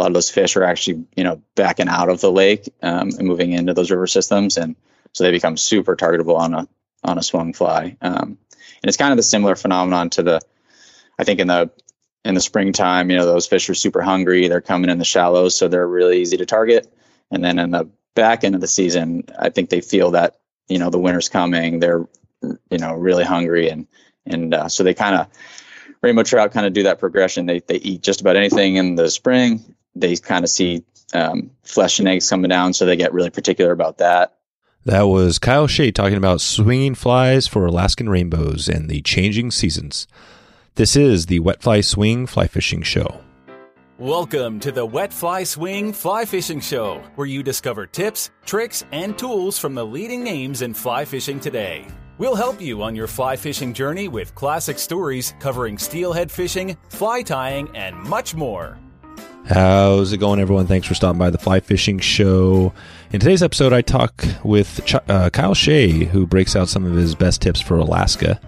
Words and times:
lot 0.00 0.08
of 0.08 0.14
those 0.14 0.30
fish 0.30 0.56
are 0.56 0.64
actually 0.64 1.04
you 1.16 1.24
know 1.24 1.42
backing 1.54 1.88
out 1.88 2.08
of 2.08 2.20
the 2.20 2.32
lake 2.32 2.72
um, 2.82 3.10
and 3.18 3.26
moving 3.26 3.52
into 3.52 3.74
those 3.74 3.90
river 3.90 4.06
systems, 4.06 4.56
and 4.56 4.76
so 5.12 5.24
they 5.24 5.30
become 5.30 5.56
super 5.56 5.96
targetable 5.96 6.38
on 6.38 6.54
a 6.54 6.68
on 7.04 7.18
a 7.18 7.22
swung 7.22 7.52
fly. 7.52 7.96
Um, 8.00 8.38
and 8.82 8.88
it's 8.88 8.96
kind 8.96 9.12
of 9.12 9.16
the 9.16 9.22
similar 9.22 9.56
phenomenon 9.56 10.10
to 10.10 10.22
the, 10.22 10.40
I 11.18 11.24
think 11.24 11.40
in 11.40 11.48
the 11.48 11.70
in 12.24 12.34
the 12.34 12.40
springtime, 12.40 13.10
you 13.10 13.16
know, 13.16 13.24
those 13.24 13.46
fish 13.46 13.68
are 13.70 13.74
super 13.74 14.02
hungry. 14.02 14.48
They're 14.48 14.60
coming 14.60 14.90
in 14.90 14.98
the 14.98 15.04
shallows, 15.04 15.56
so 15.56 15.68
they're 15.68 15.86
really 15.86 16.20
easy 16.20 16.36
to 16.36 16.46
target. 16.46 16.92
And 17.30 17.42
then 17.42 17.58
in 17.58 17.70
the 17.70 17.88
back 18.14 18.44
end 18.44 18.54
of 18.54 18.60
the 18.60 18.68
season, 18.68 19.24
I 19.38 19.48
think 19.50 19.70
they 19.70 19.80
feel 19.80 20.10
that 20.12 20.40
you 20.68 20.78
know 20.78 20.90
the 20.90 20.98
winter's 20.98 21.28
coming. 21.28 21.80
They're 21.80 22.06
you 22.42 22.78
know 22.78 22.94
really 22.94 23.24
hungry, 23.24 23.68
and 23.70 23.86
and 24.26 24.54
uh, 24.54 24.68
so 24.68 24.82
they 24.82 24.94
kind 24.94 25.16
of 25.16 25.28
rainbow 26.02 26.22
trout 26.22 26.52
kind 26.52 26.66
of 26.66 26.72
do 26.72 26.84
that 26.84 26.98
progression. 26.98 27.46
They 27.46 27.60
they 27.60 27.76
eat 27.76 28.02
just 28.02 28.20
about 28.20 28.36
anything 28.36 28.76
in 28.76 28.94
the 28.94 29.10
spring. 29.10 29.74
They 29.94 30.16
kind 30.16 30.44
of 30.44 30.50
see 30.50 30.84
um, 31.12 31.50
flesh 31.62 31.98
and 31.98 32.08
eggs 32.08 32.28
coming 32.28 32.48
down, 32.48 32.72
so 32.72 32.86
they 32.86 32.96
get 32.96 33.12
really 33.12 33.30
particular 33.30 33.72
about 33.72 33.98
that. 33.98 34.36
That 34.86 35.02
was 35.02 35.38
Kyle 35.38 35.66
Shea 35.66 35.92
talking 35.92 36.16
about 36.16 36.40
swinging 36.40 36.94
flies 36.94 37.46
for 37.46 37.66
Alaskan 37.66 38.08
rainbows 38.08 38.68
and 38.68 38.88
the 38.88 39.02
changing 39.02 39.50
seasons. 39.50 40.06
This 40.76 40.96
is 40.96 41.26
the 41.26 41.40
Wet 41.40 41.62
Fly 41.62 41.82
Swing 41.82 42.26
Fly 42.26 42.46
Fishing 42.46 42.82
Show. 42.82 43.20
Welcome 43.98 44.60
to 44.60 44.72
the 44.72 44.86
Wet 44.86 45.12
Fly 45.12 45.44
Swing 45.44 45.92
Fly 45.92 46.24
Fishing 46.24 46.60
Show, 46.60 47.02
where 47.16 47.26
you 47.26 47.42
discover 47.42 47.86
tips, 47.86 48.30
tricks, 48.46 48.82
and 48.92 49.18
tools 49.18 49.58
from 49.58 49.74
the 49.74 49.84
leading 49.84 50.24
names 50.24 50.62
in 50.62 50.72
fly 50.72 51.04
fishing 51.04 51.38
today. 51.38 51.86
We'll 52.16 52.34
help 52.34 52.62
you 52.62 52.82
on 52.82 52.94
your 52.94 53.06
fly 53.06 53.36
fishing 53.36 53.74
journey 53.74 54.08
with 54.08 54.34
classic 54.34 54.78
stories 54.78 55.34
covering 55.40 55.76
steelhead 55.76 56.30
fishing, 56.30 56.78
fly 56.88 57.20
tying, 57.20 57.68
and 57.76 57.94
much 57.94 58.34
more. 58.34 58.78
How's 59.46 60.12
it 60.12 60.18
going, 60.18 60.38
everyone? 60.38 60.66
Thanks 60.66 60.86
for 60.86 60.94
stopping 60.94 61.18
by 61.18 61.30
the 61.30 61.38
Fly 61.38 61.58
Fishing 61.60 61.98
Show. 61.98 62.72
In 63.12 63.18
today's 63.18 63.42
episode, 63.42 63.72
I 63.72 63.82
talk 63.82 64.24
with 64.44 64.80
Ch- 64.84 64.94
uh, 65.08 65.30
Kyle 65.30 65.54
Shea, 65.54 65.90
who 66.04 66.26
breaks 66.26 66.54
out 66.54 66.68
some 66.68 66.84
of 66.84 66.94
his 66.94 67.16
best 67.16 67.42
tips 67.42 67.60
for 67.60 67.76
Alaska. 67.76 68.40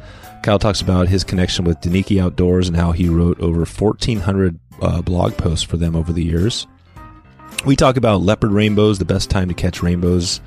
Kyle 0.44 0.60
talks 0.60 0.80
about 0.80 1.08
his 1.08 1.24
connection 1.24 1.64
with 1.64 1.80
Deneki 1.80 2.22
Outdoors 2.22 2.68
and 2.68 2.76
how 2.76 2.92
he 2.92 3.08
wrote 3.08 3.40
over 3.40 3.64
1,400 3.64 4.58
uh, 4.80 5.02
blog 5.02 5.36
posts 5.36 5.64
for 5.64 5.76
them 5.76 5.96
over 5.96 6.12
the 6.12 6.22
years. 6.22 6.66
We 7.66 7.74
talk 7.74 7.96
about 7.96 8.22
leopard 8.22 8.52
rainbows, 8.52 8.98
the 8.98 9.04
best 9.04 9.28
time 9.28 9.48
to 9.48 9.54
catch 9.54 9.82
rainbows, 9.82 10.40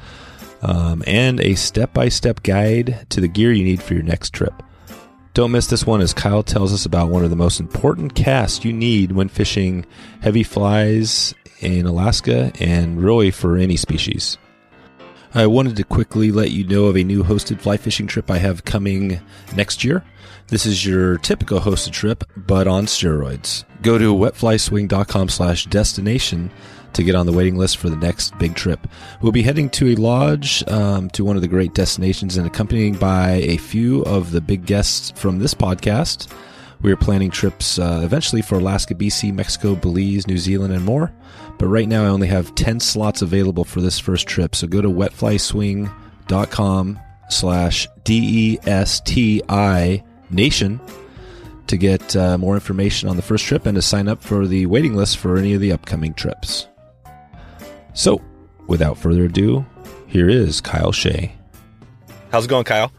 um, 0.62 1.04
and 1.06 1.42
a 1.42 1.56
step 1.56 1.94
by 1.94 2.08
step 2.10 2.44
guide 2.44 3.06
to 3.10 3.20
the 3.20 3.28
gear 3.28 3.52
you 3.52 3.64
need 3.64 3.82
for 3.82 3.94
your 3.94 4.04
next 4.04 4.32
trip. 4.32 4.54
Don't 5.36 5.52
miss 5.52 5.68
this 5.68 5.86
one 5.86 6.00
as 6.00 6.14
Kyle 6.14 6.44
tells 6.44 6.72
us 6.72 6.86
about 6.86 7.10
one 7.10 7.26
of 7.26 7.30
the 7.30 7.36
most 7.36 7.60
important 7.60 8.16
casts 8.16 8.64
you 8.64 8.72
need 8.72 9.12
when 9.12 9.28
fishing 9.28 9.86
heavy 10.22 10.44
flies 10.44 11.36
in 11.60 11.86
Alaska 11.86 12.54
and 12.62 13.04
really 13.04 13.32
for 13.32 13.58
any 13.58 13.76
species. 13.76 14.38
I 15.34 15.48
wanted 15.48 15.76
to 15.76 15.84
quickly 15.84 16.32
let 16.32 16.52
you 16.52 16.64
know 16.64 16.86
of 16.86 16.96
a 16.96 17.04
new 17.04 17.22
hosted 17.22 17.60
fly 17.60 17.76
fishing 17.76 18.08
trip 18.08 18.32
I 18.32 18.38
have 18.38 18.64
coming 18.64 19.20
next 19.58 19.84
year. 19.84 20.06
This 20.48 20.66
is 20.66 20.86
your 20.86 21.18
typical 21.18 21.60
hosted 21.60 21.92
trip, 21.92 22.24
but 22.38 22.66
on 22.66 22.86
steroids. 22.86 23.66
Go 23.82 23.98
to 23.98 24.16
wetflyswing.com 24.16 25.28
slash 25.28 25.66
destination 25.66 26.50
to 26.96 27.04
get 27.04 27.14
on 27.14 27.26
the 27.26 27.34
waiting 27.34 27.58
list 27.58 27.78
for 27.78 27.90
the 27.90 27.98
next 27.98 28.38
big 28.40 28.56
trip. 28.56 28.88
We'll 29.22 29.32
be 29.32 29.44
heading 29.44 29.70
to 29.72 29.94
a 29.94 29.96
lodge 29.96 30.68
um, 30.70 31.10
to 31.12 31.24
one 31.24 31.36
of 31.36 31.42
the 31.42 31.48
great 31.48 31.74
destinations 31.74 32.38
and 32.38 32.48
accompanied 32.48 33.00
by 33.00 33.32
a 33.32 33.58
few 33.58 34.02
of 34.04 34.32
the 34.32 34.42
big 34.42 34.66
guests 34.66 35.12
from 35.12 35.40
this 35.40 35.54
podcast. 35.54 36.32
We 36.82 36.92
are 36.92 36.98
planning 36.98 37.32
trips 37.32 37.80
uh, 37.80 38.02
eventually 38.04 38.42
for 38.42 38.60
Alaska, 38.60 38.96
BC, 38.96 39.34
Mexico, 39.34 39.76
Belize, 39.76 40.28
New 40.28 40.38
Zealand, 40.38 40.74
and 40.74 40.86
more. 40.86 41.12
But 41.58 41.68
right 41.68 41.88
now, 41.88 42.04
I 42.04 42.08
only 42.08 42.28
have 42.28 42.56
10 42.56 42.80
slots 42.80 43.22
available 43.22 43.64
for 43.64 43.82
this 43.82 44.00
first 44.00 44.28
trip. 44.28 44.56
So 44.56 44.68
go 44.68 44.82
to 44.82 44.90
wetflyswing.com 44.90 47.00
slash 47.30 47.88
D-E-S-T-I 48.04 50.04
nation 50.30 50.82
to 51.68 51.78
get 51.78 52.16
uh, 52.16 52.38
more 52.38 52.54
information 52.54 53.10
on 53.10 53.16
the 53.16 53.22
first 53.22 53.46
trip 53.46 53.66
and 53.66 53.76
to 53.76 53.82
sign 53.82 54.08
up 54.08 54.22
for 54.22 54.48
the 54.48 54.66
waiting 54.68 54.96
list 54.96 55.18
for 55.18 55.38
any 55.38 55.54
of 55.54 55.62
the 55.62 55.72
upcoming 55.72 56.14
trips. 56.14 56.68
So, 57.96 58.22
without 58.68 58.98
further 58.98 59.24
ado, 59.24 59.66
here 60.06 60.30
is 60.30 60.60
Kyle 60.60 60.92
Shea. 60.92 61.34
How's 62.30 62.44
it 62.44 62.50
going, 62.50 62.66
Kyle? 62.66 62.92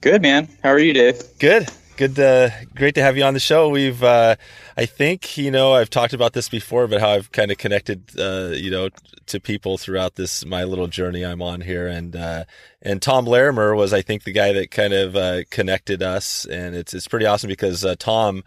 Good, 0.00 0.22
man. 0.22 0.48
How 0.62 0.70
are 0.70 0.78
you, 0.78 0.94
Dave? 0.94 1.22
Good. 1.38 1.68
Good. 1.98 2.18
Uh, 2.18 2.48
great 2.74 2.94
to 2.94 3.02
have 3.02 3.18
you 3.18 3.24
on 3.24 3.34
the 3.34 3.40
show. 3.40 3.68
We've, 3.68 4.02
uh, 4.02 4.36
I 4.78 4.86
think, 4.86 5.36
you 5.36 5.50
know, 5.50 5.74
I've 5.74 5.90
talked 5.90 6.14
about 6.14 6.32
this 6.32 6.48
before, 6.48 6.86
but 6.86 7.00
how 7.00 7.10
I've 7.10 7.30
kind 7.30 7.50
of 7.50 7.58
connected, 7.58 8.18
uh, 8.18 8.52
you 8.54 8.70
know, 8.70 8.88
to 9.26 9.40
people 9.40 9.76
throughout 9.76 10.14
this 10.14 10.46
my 10.46 10.64
little 10.64 10.86
journey 10.86 11.22
I'm 11.22 11.42
on 11.42 11.60
here, 11.60 11.86
and 11.86 12.16
uh, 12.16 12.44
and 12.80 13.02
Tom 13.02 13.26
Larimer 13.26 13.74
was, 13.74 13.92
I 13.92 14.00
think, 14.00 14.24
the 14.24 14.32
guy 14.32 14.52
that 14.54 14.70
kind 14.70 14.94
of 14.94 15.16
uh, 15.16 15.42
connected 15.50 16.02
us, 16.02 16.46
and 16.46 16.74
it's 16.74 16.94
it's 16.94 17.08
pretty 17.08 17.26
awesome 17.26 17.48
because 17.48 17.84
uh, 17.84 17.94
Tom 17.98 18.42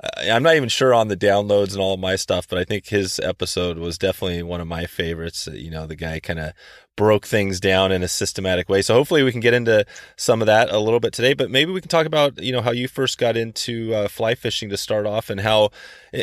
I'm 0.00 0.42
not 0.42 0.56
even 0.56 0.68
sure 0.68 0.92
on 0.92 1.08
the 1.08 1.16
downloads 1.16 1.72
and 1.72 1.80
all 1.80 1.94
of 1.94 2.00
my 2.00 2.16
stuff, 2.16 2.46
but 2.46 2.58
I 2.58 2.64
think 2.64 2.88
his 2.88 3.18
episode 3.20 3.78
was 3.78 3.96
definitely 3.96 4.42
one 4.42 4.60
of 4.60 4.66
my 4.66 4.84
favorites. 4.84 5.48
You 5.50 5.70
know, 5.70 5.86
the 5.86 5.96
guy 5.96 6.20
kind 6.20 6.38
of 6.38 6.52
broke 6.96 7.26
things 7.26 7.60
down 7.60 7.92
in 7.92 8.02
a 8.02 8.08
systematic 8.08 8.68
way. 8.68 8.82
So 8.82 8.94
hopefully 8.94 9.22
we 9.22 9.32
can 9.32 9.40
get 9.40 9.54
into 9.54 9.86
some 10.16 10.42
of 10.42 10.46
that 10.46 10.70
a 10.70 10.78
little 10.78 11.00
bit 11.00 11.14
today, 11.14 11.32
but 11.32 11.50
maybe 11.50 11.72
we 11.72 11.80
can 11.80 11.88
talk 11.88 12.06
about, 12.06 12.42
you 12.42 12.52
know, 12.52 12.60
how 12.60 12.72
you 12.72 12.88
first 12.88 13.16
got 13.16 13.38
into 13.38 13.94
uh, 13.94 14.08
fly 14.08 14.34
fishing 14.34 14.68
to 14.68 14.76
start 14.76 15.06
off 15.06 15.30
and 15.30 15.40
how, 15.40 15.70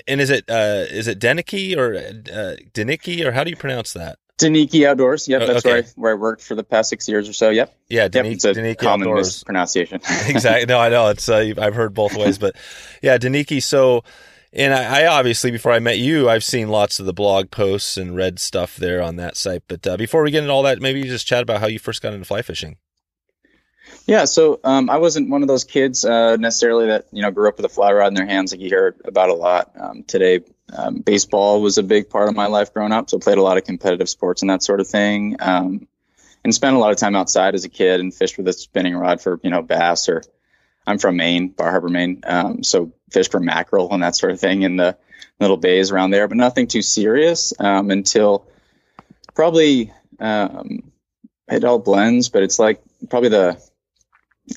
and 0.08 0.22
is 0.22 0.30
it, 0.30 0.48
uh, 0.50 0.86
is 0.90 1.08
it 1.08 1.20
Denicky 1.20 1.76
or 1.76 1.96
uh, 1.96 2.58
Denicky 2.74 3.26
or 3.26 3.32
how 3.32 3.44
do 3.44 3.50
you 3.50 3.58
pronounce 3.58 3.94
that? 3.94 4.20
Deneki 4.40 4.88
Outdoors. 4.88 5.28
Yep, 5.28 5.48
that's 5.48 5.66
okay. 5.66 5.70
where 5.70 5.84
I, 5.84 5.88
where 5.96 6.12
I 6.12 6.16
worked 6.16 6.42
for 6.42 6.56
the 6.56 6.64
past 6.64 6.90
six 6.90 7.08
years 7.08 7.30
or 7.30 7.34
so. 7.34 7.50
Yep. 7.50 7.76
Yeah, 7.90 8.08
Deneki, 8.08 8.44
yep, 8.44 8.58
it's 8.58 8.58
a 8.58 8.76
common 8.76 9.08
Outdoors. 9.08 9.28
mispronunciation. 9.28 10.02
exactly. 10.28 10.66
No, 10.66 10.80
I 10.80 10.90
know 10.90 11.10
it's. 11.10 11.30
Uh, 11.30 11.54
I've 11.58 11.76
heard 11.76 11.94
both 11.94 12.16
ways, 12.16 12.38
but 12.38 12.56
yeah, 13.02 13.18
Daniki. 13.18 13.62
So, 13.62 14.04
and 14.52 14.74
I, 14.74 15.04
I, 15.04 15.08
obviously 15.08 15.52
before 15.52 15.72
I 15.72 15.80
met 15.80 16.00
you, 16.00 16.30
I've 16.30 16.44
seen 16.44 16.70
lots 16.70 17.00
of 17.00 17.06
the 17.06 17.14
blog 17.14 17.52
posts 17.52 17.98
and 17.98 18.16
read 18.16 18.40
stuff 18.40 18.76
there 18.76 19.02
on 19.02 19.18
that 19.18 19.38
site. 19.38 19.64
But 19.68 19.86
uh, 19.86 19.98
before 19.98 20.24
we 20.24 20.32
get 20.32 20.44
into 20.44 20.54
all 20.54 20.64
that, 20.64 20.82
maybe 20.82 21.00
you 21.00 21.06
just 21.06 21.28
chat 21.28 21.44
about 21.44 21.60
how 21.60 21.68
you 21.68 21.80
first 21.80 22.02
got 22.02 22.14
into 22.14 22.26
fly 22.26 22.42
fishing. 22.42 22.78
Yeah, 24.06 24.26
so 24.26 24.60
um, 24.64 24.90
I 24.90 24.98
wasn't 24.98 25.30
one 25.30 25.44
of 25.44 25.48
those 25.48 25.64
kids 25.64 26.04
uh, 26.04 26.36
necessarily 26.36 26.88
that 26.88 27.08
you 27.12 27.22
know 27.22 27.32
grew 27.32 27.48
up 27.48 27.56
with 27.58 27.66
a 27.66 27.70
fly 27.70 27.92
rod 27.94 28.08
in 28.08 28.16
their 28.16 28.26
hands, 28.26 28.52
like 28.52 28.60
you 28.60 28.68
hear 28.68 28.96
about 29.06 29.30
a 29.30 29.34
lot 29.34 29.72
um, 29.80 30.04
today. 30.04 30.42
Um, 30.76 31.00
baseball 31.00 31.62
was 31.62 31.78
a 31.78 31.84
big 31.84 32.10
part 32.10 32.28
of 32.28 32.36
my 32.36 32.48
life 32.48 32.74
growing 32.74 32.92
up, 32.92 33.10
so 33.10 33.18
played 33.18 33.38
a 33.38 33.42
lot 33.42 33.58
of 33.58 33.64
competitive 33.64 34.10
sports 34.10 34.42
and 34.42 34.50
that 34.50 34.62
sort 34.62 34.82
of 34.82 34.88
thing, 34.88 35.38
um, 35.40 35.88
and 36.44 36.54
spent 36.54 36.76
a 36.76 36.80
lot 36.80 36.92
of 36.92 36.98
time 36.98 37.16
outside 37.16 37.56
as 37.56 37.64
a 37.64 37.70
kid 37.70 38.02
and 38.02 38.14
fished 38.14 38.38
with 38.38 38.48
a 38.50 38.54
spinning 38.54 38.96
rod 38.96 39.22
for 39.22 39.40
you 39.42 39.50
know 39.50 39.62
bass 39.62 40.10
or 40.10 40.22
I'm 40.86 40.98
from 40.98 41.16
Maine, 41.16 41.48
Bar 41.48 41.72
Harbor, 41.72 41.88
Maine, 41.88 42.24
um, 42.26 42.64
so 42.64 42.92
fished 43.10 43.32
for 43.32 43.40
mackerel 43.40 43.94
and 43.94 44.04
that 44.04 44.18
sort 44.18 44.34
of 44.34 44.40
thing 44.40 44.64
in 44.64 44.76
the 44.76 44.98
little 45.40 45.56
bays 45.56 45.92
around 45.92 46.12
there, 46.12 46.28
but 46.28 46.36
nothing 46.36 46.68
too 46.68 46.82
serious 46.82 47.54
um, 47.58 47.90
until 47.90 48.46
probably 49.34 49.94
it 50.20 51.64
all 51.64 51.80
blends, 51.80 52.28
but 52.28 52.44
it's 52.44 52.60
like 52.60 52.82
probably 53.10 53.30
the 53.30 53.62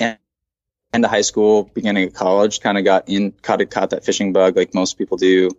end 0.00 1.04
of 1.04 1.10
high 1.10 1.20
school, 1.20 1.70
beginning 1.74 2.08
of 2.08 2.14
college, 2.14 2.60
kind 2.60 2.78
of 2.78 2.84
got 2.84 3.08
in, 3.08 3.32
caught, 3.32 3.70
caught 3.70 3.91
that 3.91 4.04
fishing 4.04 4.32
bug 4.32 4.56
like 4.56 4.74
most 4.74 4.98
people 4.98 5.16
do. 5.16 5.50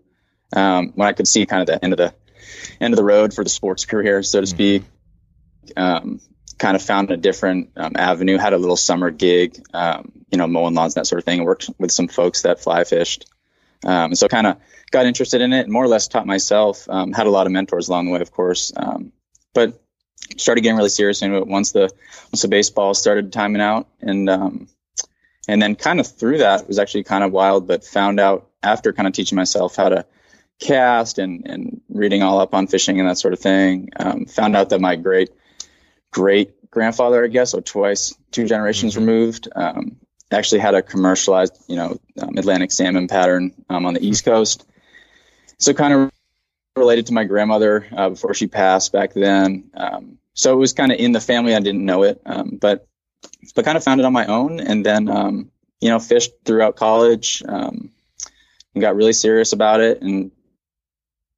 Um, 0.55 0.93
when 0.95 1.07
I 1.07 1.13
could 1.13 1.27
see 1.27 1.45
kind 1.45 1.61
of 1.61 1.67
the 1.67 1.83
end 1.83 1.93
of 1.93 1.97
the 1.97 2.13
end 2.79 2.93
of 2.93 2.97
the 2.97 3.03
road 3.03 3.33
for 3.33 3.43
the 3.43 3.49
sports 3.49 3.85
career, 3.85 4.23
so 4.23 4.39
to 4.39 4.47
mm-hmm. 4.47 4.55
speak, 4.55 4.83
um, 5.75 6.21
kind 6.57 6.75
of 6.75 6.81
found 6.81 7.11
a 7.11 7.17
different 7.17 7.71
um, 7.75 7.93
avenue. 7.95 8.37
Had 8.37 8.53
a 8.53 8.57
little 8.57 8.77
summer 8.77 9.11
gig, 9.11 9.61
um, 9.73 10.11
you 10.31 10.37
know, 10.37 10.47
mowing 10.47 10.73
lawns, 10.73 10.93
that 10.95 11.05
sort 11.05 11.19
of 11.19 11.25
thing. 11.25 11.43
Worked 11.43 11.69
with 11.77 11.91
some 11.91 12.07
folks 12.07 12.43
that 12.43 12.61
fly 12.61 12.85
fished, 12.85 13.25
um, 13.85 14.15
so 14.15 14.27
kind 14.27 14.47
of 14.47 14.57
got 14.91 15.05
interested 15.05 15.41
in 15.41 15.51
it. 15.51 15.67
More 15.67 15.83
or 15.83 15.89
less 15.89 16.07
taught 16.07 16.25
myself. 16.25 16.87
Um, 16.89 17.11
had 17.11 17.27
a 17.27 17.31
lot 17.31 17.45
of 17.45 17.51
mentors 17.51 17.89
along 17.89 18.05
the 18.05 18.11
way, 18.13 18.21
of 18.21 18.31
course, 18.31 18.71
but 19.53 19.83
started 20.37 20.61
getting 20.61 20.77
really 20.77 20.89
serious 20.89 21.21
into 21.21 21.37
it 21.37 21.47
once 21.47 21.71
the 21.71 21.89
once 22.31 22.41
the 22.41 22.47
baseball 22.47 22.93
started 22.93 23.31
timing 23.31 23.61
out. 23.61 23.87
And 24.01 24.29
um, 24.29 24.67
and 25.47 25.61
then 25.61 25.75
kind 25.75 25.99
of 25.99 26.07
through 26.07 26.39
that 26.39 26.67
was 26.67 26.79
actually 26.79 27.03
kind 27.03 27.23
of 27.23 27.31
wild 27.31 27.67
but 27.67 27.83
found 27.83 28.19
out 28.19 28.49
after 28.63 28.91
kind 28.93 29.07
of 29.07 29.13
teaching 29.13 29.35
myself 29.35 29.75
how 29.75 29.89
to 29.89 30.05
cast 30.59 31.19
and 31.19 31.47
and 31.47 31.81
reading 31.89 32.23
all 32.23 32.39
up 32.39 32.53
on 32.53 32.67
fishing 32.67 32.99
and 32.99 33.07
that 33.07 33.17
sort 33.17 33.33
of 33.33 33.39
thing 33.39 33.89
um, 33.97 34.25
found 34.25 34.55
out 34.55 34.69
that 34.69 34.81
my 34.81 34.95
great 34.95 35.29
great 36.11 36.69
grandfather 36.71 37.23
i 37.23 37.27
guess 37.27 37.53
or 37.53 37.61
twice 37.61 38.15
two 38.31 38.47
generations 38.47 38.95
mm-hmm. 38.95 39.05
removed 39.05 39.47
um, 39.55 39.95
actually 40.31 40.59
had 40.59 40.75
a 40.75 40.81
commercialized 40.81 41.55
you 41.67 41.75
know 41.75 41.97
um, 42.19 42.37
atlantic 42.37 42.71
salmon 42.71 43.07
pattern 43.07 43.53
um, 43.69 43.85
on 43.85 43.93
the 43.93 44.05
east 44.05 44.25
coast. 44.25 44.65
So 45.59 45.73
kind 45.73 45.93
of 45.93 46.11
related 46.77 47.07
to 47.07 47.13
my 47.13 47.23
grandmother 47.23 47.87
uh, 47.95 48.09
before 48.09 48.33
she 48.33 48.47
passed 48.47 48.91
back 48.91 49.13
then. 49.13 49.69
Um, 49.73 50.17
so 50.33 50.53
it 50.53 50.57
was 50.57 50.73
kind 50.73 50.91
of 50.91 50.99
in 50.99 51.11
the 51.11 51.19
family. 51.19 51.55
I 51.55 51.59
didn't 51.59 51.85
know 51.85 52.03
it, 52.03 52.21
um, 52.25 52.57
but 52.61 52.87
but 53.55 53.65
kind 53.65 53.77
of 53.77 53.83
found 53.83 53.99
it 53.99 54.05
on 54.05 54.13
my 54.13 54.25
own, 54.27 54.59
and 54.59 54.85
then 54.85 55.09
um, 55.09 55.51
you 55.81 55.89
know 55.89 55.99
fished 55.99 56.31
throughout 56.45 56.75
college 56.75 57.43
um, 57.47 57.91
and 58.73 58.81
got 58.81 58.95
really 58.95 59.13
serious 59.13 59.53
about 59.53 59.79
it, 59.79 60.01
and 60.01 60.31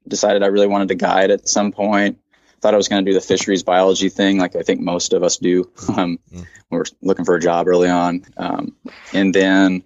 decided 0.08 0.44
I 0.44 0.48
really 0.48 0.68
wanted 0.68 0.90
to 0.90 0.96
guide 0.96 1.32
at 1.32 1.48
some 1.48 1.72
point. 1.72 2.20
Thought 2.62 2.74
I 2.74 2.78
was 2.78 2.90
going 2.90 3.06
to 3.06 3.10
do 3.10 3.16
the 3.16 3.26
fisheries 3.26 3.64
biology 3.64 4.10
thing, 4.10 4.38
like 4.38 4.58
I 4.58 4.64
think 4.64 4.82
most 4.82 5.14
of 5.14 5.24
us 5.24 5.38
do. 5.38 5.72
Um, 5.90 6.20
mm-hmm. 6.32 6.44
We're 6.70 6.84
looking 7.02 7.26
for 7.26 7.36
a 7.36 7.40
job 7.40 7.68
early 7.68 7.90
on, 7.90 8.26
um, 8.38 8.76
and 9.12 9.34
then 9.34 9.84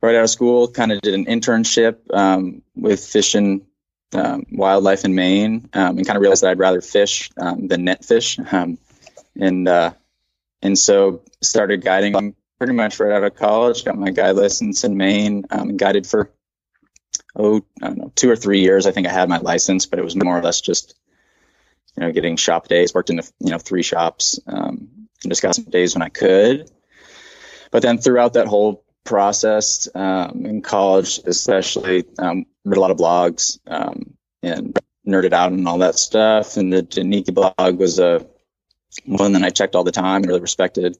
right 0.00 0.14
out 0.14 0.24
of 0.24 0.30
school, 0.30 0.68
kind 0.68 0.92
of 0.92 1.00
did 1.00 1.14
an 1.14 1.26
internship 1.26 1.96
um, 2.14 2.62
with 2.74 3.04
fishing 3.04 3.66
um, 4.14 4.44
wildlife 4.52 5.04
in 5.04 5.14
Maine, 5.14 5.68
um, 5.72 5.96
and 5.98 6.06
kind 6.06 6.16
of 6.16 6.22
realized 6.22 6.42
that 6.42 6.50
I'd 6.50 6.58
rather 6.58 6.80
fish 6.80 7.30
um, 7.36 7.68
than 7.68 7.84
net 7.84 8.04
fish, 8.04 8.38
um, 8.52 8.78
and 9.38 9.68
uh, 9.68 9.92
and 10.62 10.78
so 10.78 11.22
started 11.42 11.82
guiding 11.82 12.34
pretty 12.58 12.72
much 12.72 13.00
right 13.00 13.12
out 13.12 13.24
of 13.24 13.34
college. 13.34 13.84
Got 13.84 13.98
my 13.98 14.10
guide 14.10 14.36
license 14.36 14.84
in 14.84 14.96
Maine, 14.96 15.44
um, 15.50 15.70
and 15.70 15.78
guided 15.78 16.06
for 16.06 16.30
oh 17.36 17.64
I 17.82 17.88
don't 17.88 17.98
know 17.98 18.12
two 18.14 18.30
or 18.30 18.36
three 18.36 18.60
years. 18.60 18.86
I 18.86 18.92
think 18.92 19.06
I 19.06 19.12
had 19.12 19.28
my 19.28 19.38
license, 19.38 19.86
but 19.86 19.98
it 19.98 20.04
was 20.04 20.16
more 20.16 20.38
or 20.38 20.42
less 20.42 20.60
just 20.60 20.94
you 21.96 22.02
know 22.02 22.12
getting 22.12 22.36
shop 22.36 22.68
days. 22.68 22.94
Worked 22.94 23.10
in 23.10 23.16
the, 23.16 23.30
you 23.40 23.50
know 23.50 23.58
three 23.58 23.82
shops, 23.82 24.38
and 24.46 25.08
just 25.26 25.42
got 25.42 25.54
some 25.54 25.64
days 25.64 25.94
when 25.94 26.02
I 26.02 26.08
could. 26.08 26.70
But 27.70 27.82
then 27.82 27.98
throughout 27.98 28.34
that 28.34 28.46
whole 28.46 28.83
process 29.04 29.88
um, 29.94 30.44
in 30.46 30.62
college, 30.62 31.20
especially, 31.24 32.04
um, 32.18 32.46
read 32.64 32.78
a 32.78 32.80
lot 32.80 32.90
of 32.90 32.96
blogs 32.96 33.58
um, 33.66 34.14
and 34.42 34.78
nerded 35.06 35.32
out 35.32 35.52
and 35.52 35.68
all 35.68 35.78
that 35.78 35.96
stuff. 35.96 36.56
And 36.56 36.72
the 36.72 36.82
Deneki 36.82 37.34
blog 37.34 37.78
was 37.78 37.98
a 37.98 38.26
one 39.04 39.32
that 39.32 39.42
I 39.42 39.50
checked 39.50 39.74
all 39.74 39.84
the 39.84 39.92
time 39.92 40.22
and 40.22 40.26
really 40.26 40.40
respected. 40.40 40.96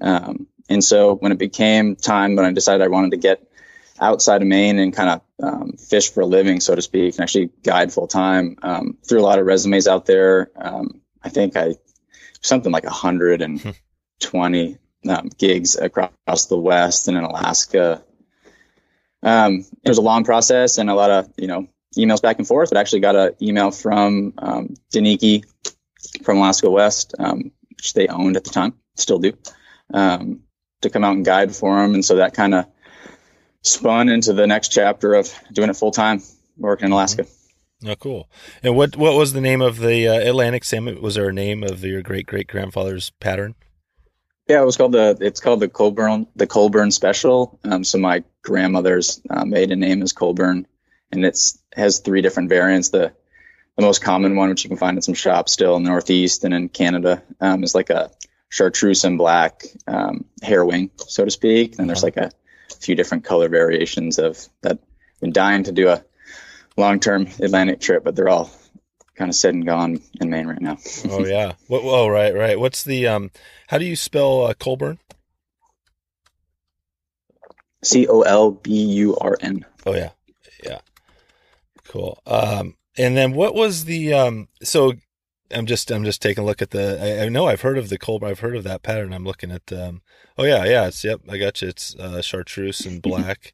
Um, 0.00 0.46
and 0.68 0.82
so 0.82 1.14
when 1.14 1.32
it 1.32 1.38
became 1.38 1.96
time 1.96 2.36
when 2.36 2.46
I 2.46 2.52
decided 2.52 2.82
I 2.82 2.88
wanted 2.88 3.10
to 3.12 3.16
get 3.18 3.46
outside 4.00 4.42
of 4.42 4.48
Maine 4.48 4.78
and 4.78 4.92
kind 4.94 5.10
of 5.10 5.46
um, 5.46 5.72
fish 5.72 6.10
for 6.10 6.22
a 6.22 6.26
living, 6.26 6.60
so 6.60 6.74
to 6.74 6.82
speak, 6.82 7.14
and 7.14 7.22
actually 7.22 7.50
guide 7.62 7.92
full 7.92 8.08
time, 8.08 8.56
um, 8.62 8.96
threw 9.06 9.20
a 9.20 9.22
lot 9.22 9.38
of 9.38 9.46
resumes 9.46 9.86
out 9.86 10.06
there. 10.06 10.50
I 11.22 11.30
think 11.30 11.56
I 11.56 11.76
something 12.42 12.70
like 12.72 12.84
120 12.84 14.66
hmm 14.66 14.83
um, 15.08 15.30
gigs 15.38 15.76
across 15.76 16.46
the 16.46 16.58
West 16.58 17.08
and 17.08 17.16
in 17.16 17.24
Alaska. 17.24 18.02
Um, 19.22 19.64
it 19.82 19.88
was 19.88 19.98
a 19.98 20.02
long 20.02 20.24
process 20.24 20.78
and 20.78 20.90
a 20.90 20.94
lot 20.94 21.10
of, 21.10 21.32
you 21.36 21.46
know, 21.46 21.66
emails 21.96 22.20
back 22.20 22.38
and 22.38 22.46
forth, 22.46 22.70
but 22.70 22.76
I 22.76 22.80
actually 22.80 23.00
got 23.00 23.16
an 23.16 23.32
email 23.40 23.70
from 23.70 24.34
um, 24.38 24.74
Deneki 24.92 25.44
from 26.22 26.38
Alaska 26.38 26.70
West, 26.70 27.14
um, 27.18 27.50
which 27.70 27.94
they 27.94 28.08
owned 28.08 28.36
at 28.36 28.44
the 28.44 28.50
time, 28.50 28.74
still 28.96 29.18
do, 29.18 29.32
um, 29.92 30.40
to 30.82 30.90
come 30.90 31.04
out 31.04 31.16
and 31.16 31.24
guide 31.24 31.54
for 31.54 31.80
them. 31.80 31.94
And 31.94 32.04
so 32.04 32.16
that 32.16 32.34
kind 32.34 32.54
of 32.54 32.66
spun 33.62 34.08
into 34.08 34.32
the 34.32 34.46
next 34.46 34.68
chapter 34.68 35.14
of 35.14 35.32
doing 35.52 35.70
it 35.70 35.76
full 35.76 35.92
time, 35.92 36.22
working 36.58 36.86
in 36.86 36.92
Alaska. 36.92 37.22
Mm-hmm. 37.22 37.40
Oh, 37.86 37.96
cool. 37.96 38.30
And 38.62 38.76
what 38.76 38.96
what 38.96 39.14
was 39.14 39.32
the 39.32 39.40
name 39.40 39.60
of 39.60 39.78
the 39.78 40.08
uh, 40.08 40.14
Atlantic 40.14 40.64
salmon? 40.64 41.02
Was 41.02 41.16
there 41.16 41.28
a 41.28 41.32
name 41.32 41.62
of 41.62 41.84
your 41.84 42.02
great 42.02 42.26
great 42.26 42.46
grandfather's 42.46 43.10
pattern? 43.20 43.56
Yeah, 44.48 44.60
it 44.60 44.66
was 44.66 44.76
called 44.76 44.92
the 44.92 45.16
it's 45.20 45.40
called 45.40 45.60
the 45.60 45.68
Colburn 45.68 46.26
the 46.36 46.46
Colburn 46.46 46.90
Special. 46.90 47.58
Um, 47.64 47.82
so 47.82 47.98
my 47.98 48.24
grandmother's 48.42 49.20
uh, 49.30 49.44
maiden 49.44 49.80
name 49.80 50.02
is 50.02 50.12
Colburn, 50.12 50.66
and 51.10 51.24
it's 51.24 51.58
has 51.72 52.00
three 52.00 52.20
different 52.20 52.50
variants. 52.50 52.90
The 52.90 53.12
the 53.76 53.82
most 53.82 54.02
common 54.02 54.36
one, 54.36 54.50
which 54.50 54.62
you 54.64 54.68
can 54.68 54.76
find 54.76 54.98
in 54.98 55.02
some 55.02 55.14
shops 55.14 55.52
still 55.52 55.76
in 55.76 55.82
the 55.82 55.90
Northeast 55.90 56.44
and 56.44 56.52
in 56.52 56.68
Canada, 56.68 57.22
um, 57.40 57.64
is 57.64 57.74
like 57.74 57.90
a 57.90 58.10
chartreuse 58.50 59.04
and 59.04 59.18
black 59.18 59.64
um, 59.86 60.26
hair 60.42 60.64
wing, 60.64 60.90
so 60.96 61.24
to 61.24 61.30
speak. 61.30 61.78
And 61.78 61.88
there's 61.88 62.04
uh-huh. 62.04 62.12
like 62.22 62.32
a 62.32 62.76
few 62.76 62.94
different 62.94 63.24
color 63.24 63.48
variations 63.48 64.18
of 64.18 64.38
that. 64.60 64.78
I've 64.78 65.20
been 65.20 65.32
dying 65.32 65.64
to 65.64 65.72
do 65.72 65.88
a 65.88 66.04
long 66.76 67.00
term 67.00 67.28
Atlantic 67.40 67.80
trip, 67.80 68.04
but 68.04 68.14
they're 68.14 68.28
all 68.28 68.50
kind 69.16 69.28
of 69.28 69.34
said 69.34 69.54
and 69.54 69.66
gone 69.66 70.00
in 70.20 70.30
Maine 70.30 70.46
right 70.46 70.60
now. 70.60 70.78
oh 71.10 71.24
yeah. 71.24 71.52
What, 71.68 71.82
oh 71.84 72.08
right, 72.08 72.34
right. 72.34 72.58
What's 72.58 72.84
the 72.84 73.06
um? 73.06 73.30
How 73.68 73.78
do 73.78 73.84
you 73.84 73.96
spell 73.96 74.46
uh, 74.46 74.54
Colburn? 74.54 74.98
C 77.82 78.06
O 78.08 78.22
L 78.22 78.52
B 78.52 78.72
U 78.72 79.16
R 79.16 79.36
N. 79.40 79.64
Oh 79.86 79.94
yeah, 79.94 80.10
yeah. 80.62 80.80
Cool. 81.84 82.18
Um, 82.26 82.76
and 82.96 83.16
then 83.16 83.34
what 83.34 83.54
was 83.54 83.84
the 83.84 84.14
um? 84.14 84.48
So 84.62 84.94
I'm 85.50 85.66
just 85.66 85.90
I'm 85.90 86.04
just 86.04 86.22
taking 86.22 86.42
a 86.42 86.46
look 86.46 86.62
at 86.62 86.70
the. 86.70 86.98
I, 87.00 87.26
I 87.26 87.28
know 87.28 87.46
I've 87.46 87.60
heard 87.60 87.78
of 87.78 87.88
the 87.88 87.98
Colburn. 87.98 88.30
I've 88.30 88.40
heard 88.40 88.56
of 88.56 88.64
that 88.64 88.82
pattern. 88.82 89.12
I'm 89.12 89.24
looking 89.24 89.50
at. 89.50 89.72
Um. 89.72 90.02
Oh 90.38 90.44
yeah, 90.44 90.64
yeah. 90.64 90.86
It's 90.86 91.04
yep. 91.04 91.20
I 91.28 91.38
got 91.38 91.60
you. 91.62 91.68
It's 91.68 91.94
uh, 91.96 92.22
chartreuse 92.22 92.86
and 92.86 93.00
black. 93.02 93.52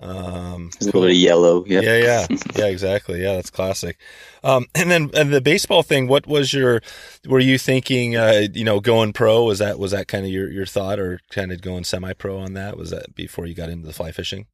Um, 0.00 0.70
a 0.80 0.84
little 0.86 1.08
yellow. 1.08 1.64
Yep. 1.64 1.84
Yeah, 1.84 1.96
yeah, 1.96 2.26
yeah, 2.56 2.66
exactly. 2.66 3.22
Yeah, 3.22 3.36
that's 3.36 3.50
classic. 3.50 3.98
Um, 4.42 4.66
and 4.74 4.90
then 4.90 5.10
and 5.14 5.32
the 5.32 5.40
baseball 5.40 5.82
thing. 5.82 6.08
What 6.08 6.26
was 6.26 6.52
your? 6.52 6.82
Were 7.26 7.38
you 7.38 7.58
thinking? 7.58 8.16
Uh, 8.16 8.46
you 8.52 8.64
know, 8.64 8.80
going 8.80 9.12
pro? 9.12 9.44
Was 9.44 9.60
that 9.60 9.78
was 9.78 9.92
that 9.92 10.08
kind 10.08 10.24
of 10.24 10.32
your 10.32 10.50
your 10.50 10.66
thought, 10.66 10.98
or 10.98 11.20
kind 11.30 11.52
of 11.52 11.62
going 11.62 11.84
semi 11.84 12.12
pro 12.12 12.38
on 12.38 12.54
that? 12.54 12.76
Was 12.76 12.90
that 12.90 13.14
before 13.14 13.46
you 13.46 13.54
got 13.54 13.70
into 13.70 13.86
the 13.86 13.92
fly 13.92 14.10
fishing? 14.10 14.46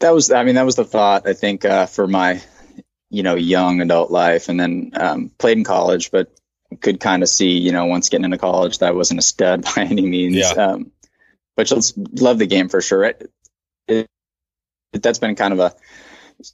That 0.00 0.10
was. 0.10 0.30
I 0.30 0.44
mean, 0.44 0.56
that 0.56 0.66
was 0.66 0.76
the 0.76 0.84
thought. 0.84 1.26
I 1.26 1.32
think 1.32 1.64
uh, 1.64 1.86
for 1.86 2.06
my, 2.06 2.42
you 3.08 3.22
know, 3.22 3.34
young 3.34 3.80
adult 3.80 4.10
life, 4.10 4.50
and 4.50 4.60
then 4.60 4.90
um, 4.94 5.30
played 5.38 5.56
in 5.56 5.64
college, 5.64 6.10
but 6.10 6.30
could 6.80 7.00
kind 7.00 7.22
of 7.22 7.30
see, 7.30 7.58
you 7.58 7.72
know, 7.72 7.86
once 7.86 8.10
getting 8.10 8.26
into 8.26 8.36
college, 8.38 8.78
that 8.78 8.90
I 8.90 8.92
wasn't 8.92 9.20
a 9.20 9.22
stud 9.22 9.64
by 9.74 9.84
any 9.84 10.02
means. 10.02 10.36
Yeah. 10.36 10.50
Um, 10.50 10.92
but 11.56 11.66
just 11.66 11.96
love 12.20 12.38
the 12.38 12.46
game 12.46 12.68
for 12.68 12.80
sure. 12.80 13.04
It, 13.04 13.32
it, 13.88 14.06
that's 14.92 15.18
been 15.18 15.34
kind 15.34 15.52
of 15.52 15.60
a 15.60 15.74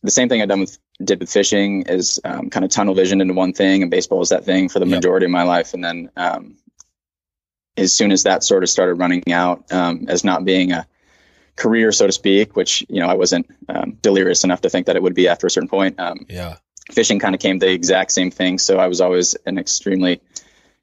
the 0.03 0.11
same 0.11 0.29
thing 0.29 0.41
I've 0.41 0.49
done 0.49 0.61
with 0.61 0.79
did 1.03 1.21
with 1.21 1.31
fishing 1.31 1.83
is 1.83 2.21
um, 2.25 2.51
kind 2.51 2.65
of 2.65 2.71
tunnel 2.71 2.95
vision 2.95 3.21
into 3.21 3.35
one 3.35 3.53
thing, 3.53 3.83
and 3.83 3.91
baseball 3.91 4.19
was 4.19 4.31
that 4.31 4.45
thing 4.45 4.69
for 4.69 4.79
the 4.79 4.87
yep. 4.87 4.97
majority 4.97 5.27
of 5.27 5.33
my 5.33 5.43
life. 5.43 5.75
And 5.75 5.85
then 5.85 6.11
um, 6.17 6.57
as 7.77 7.95
soon 7.95 8.13
as 8.13 8.23
that 8.23 8.45
sort 8.45 8.63
of 8.63 8.71
started 8.71 8.95
running 8.95 9.33
out 9.33 9.71
um, 9.73 10.07
as 10.09 10.25
not 10.25 10.45
being 10.45 10.73
a 10.73 10.87
career, 11.57 11.93
so 11.93 12.07
to 12.07 12.13
speak, 12.13 12.57
which 12.57 12.85
you 12.89 13.01
know 13.01 13.09
I 13.09 13.15
wasn't 13.15 13.47
um, 13.69 13.99
delirious 14.01 14.45
enough 14.45 14.63
to 14.63 14.71
think 14.71 14.87
that 14.87 14.97
it 14.97 15.03
would 15.03 15.15
be 15.15 15.29
after 15.29 15.47
a 15.47 15.51
certain 15.51 15.69
point. 15.69 16.01
Um, 16.01 16.27
yeah, 16.29 16.57
fishing 16.93 17.19
kind 17.19 17.35
of 17.35 17.41
came 17.41 17.59
the 17.59 17.71
exact 17.71 18.13
same 18.13 18.31
thing. 18.31 18.59
So 18.59 18.79
I 18.79 18.87
was 18.87 19.01
always 19.01 19.35
an 19.47 19.59
extremely 19.59 20.21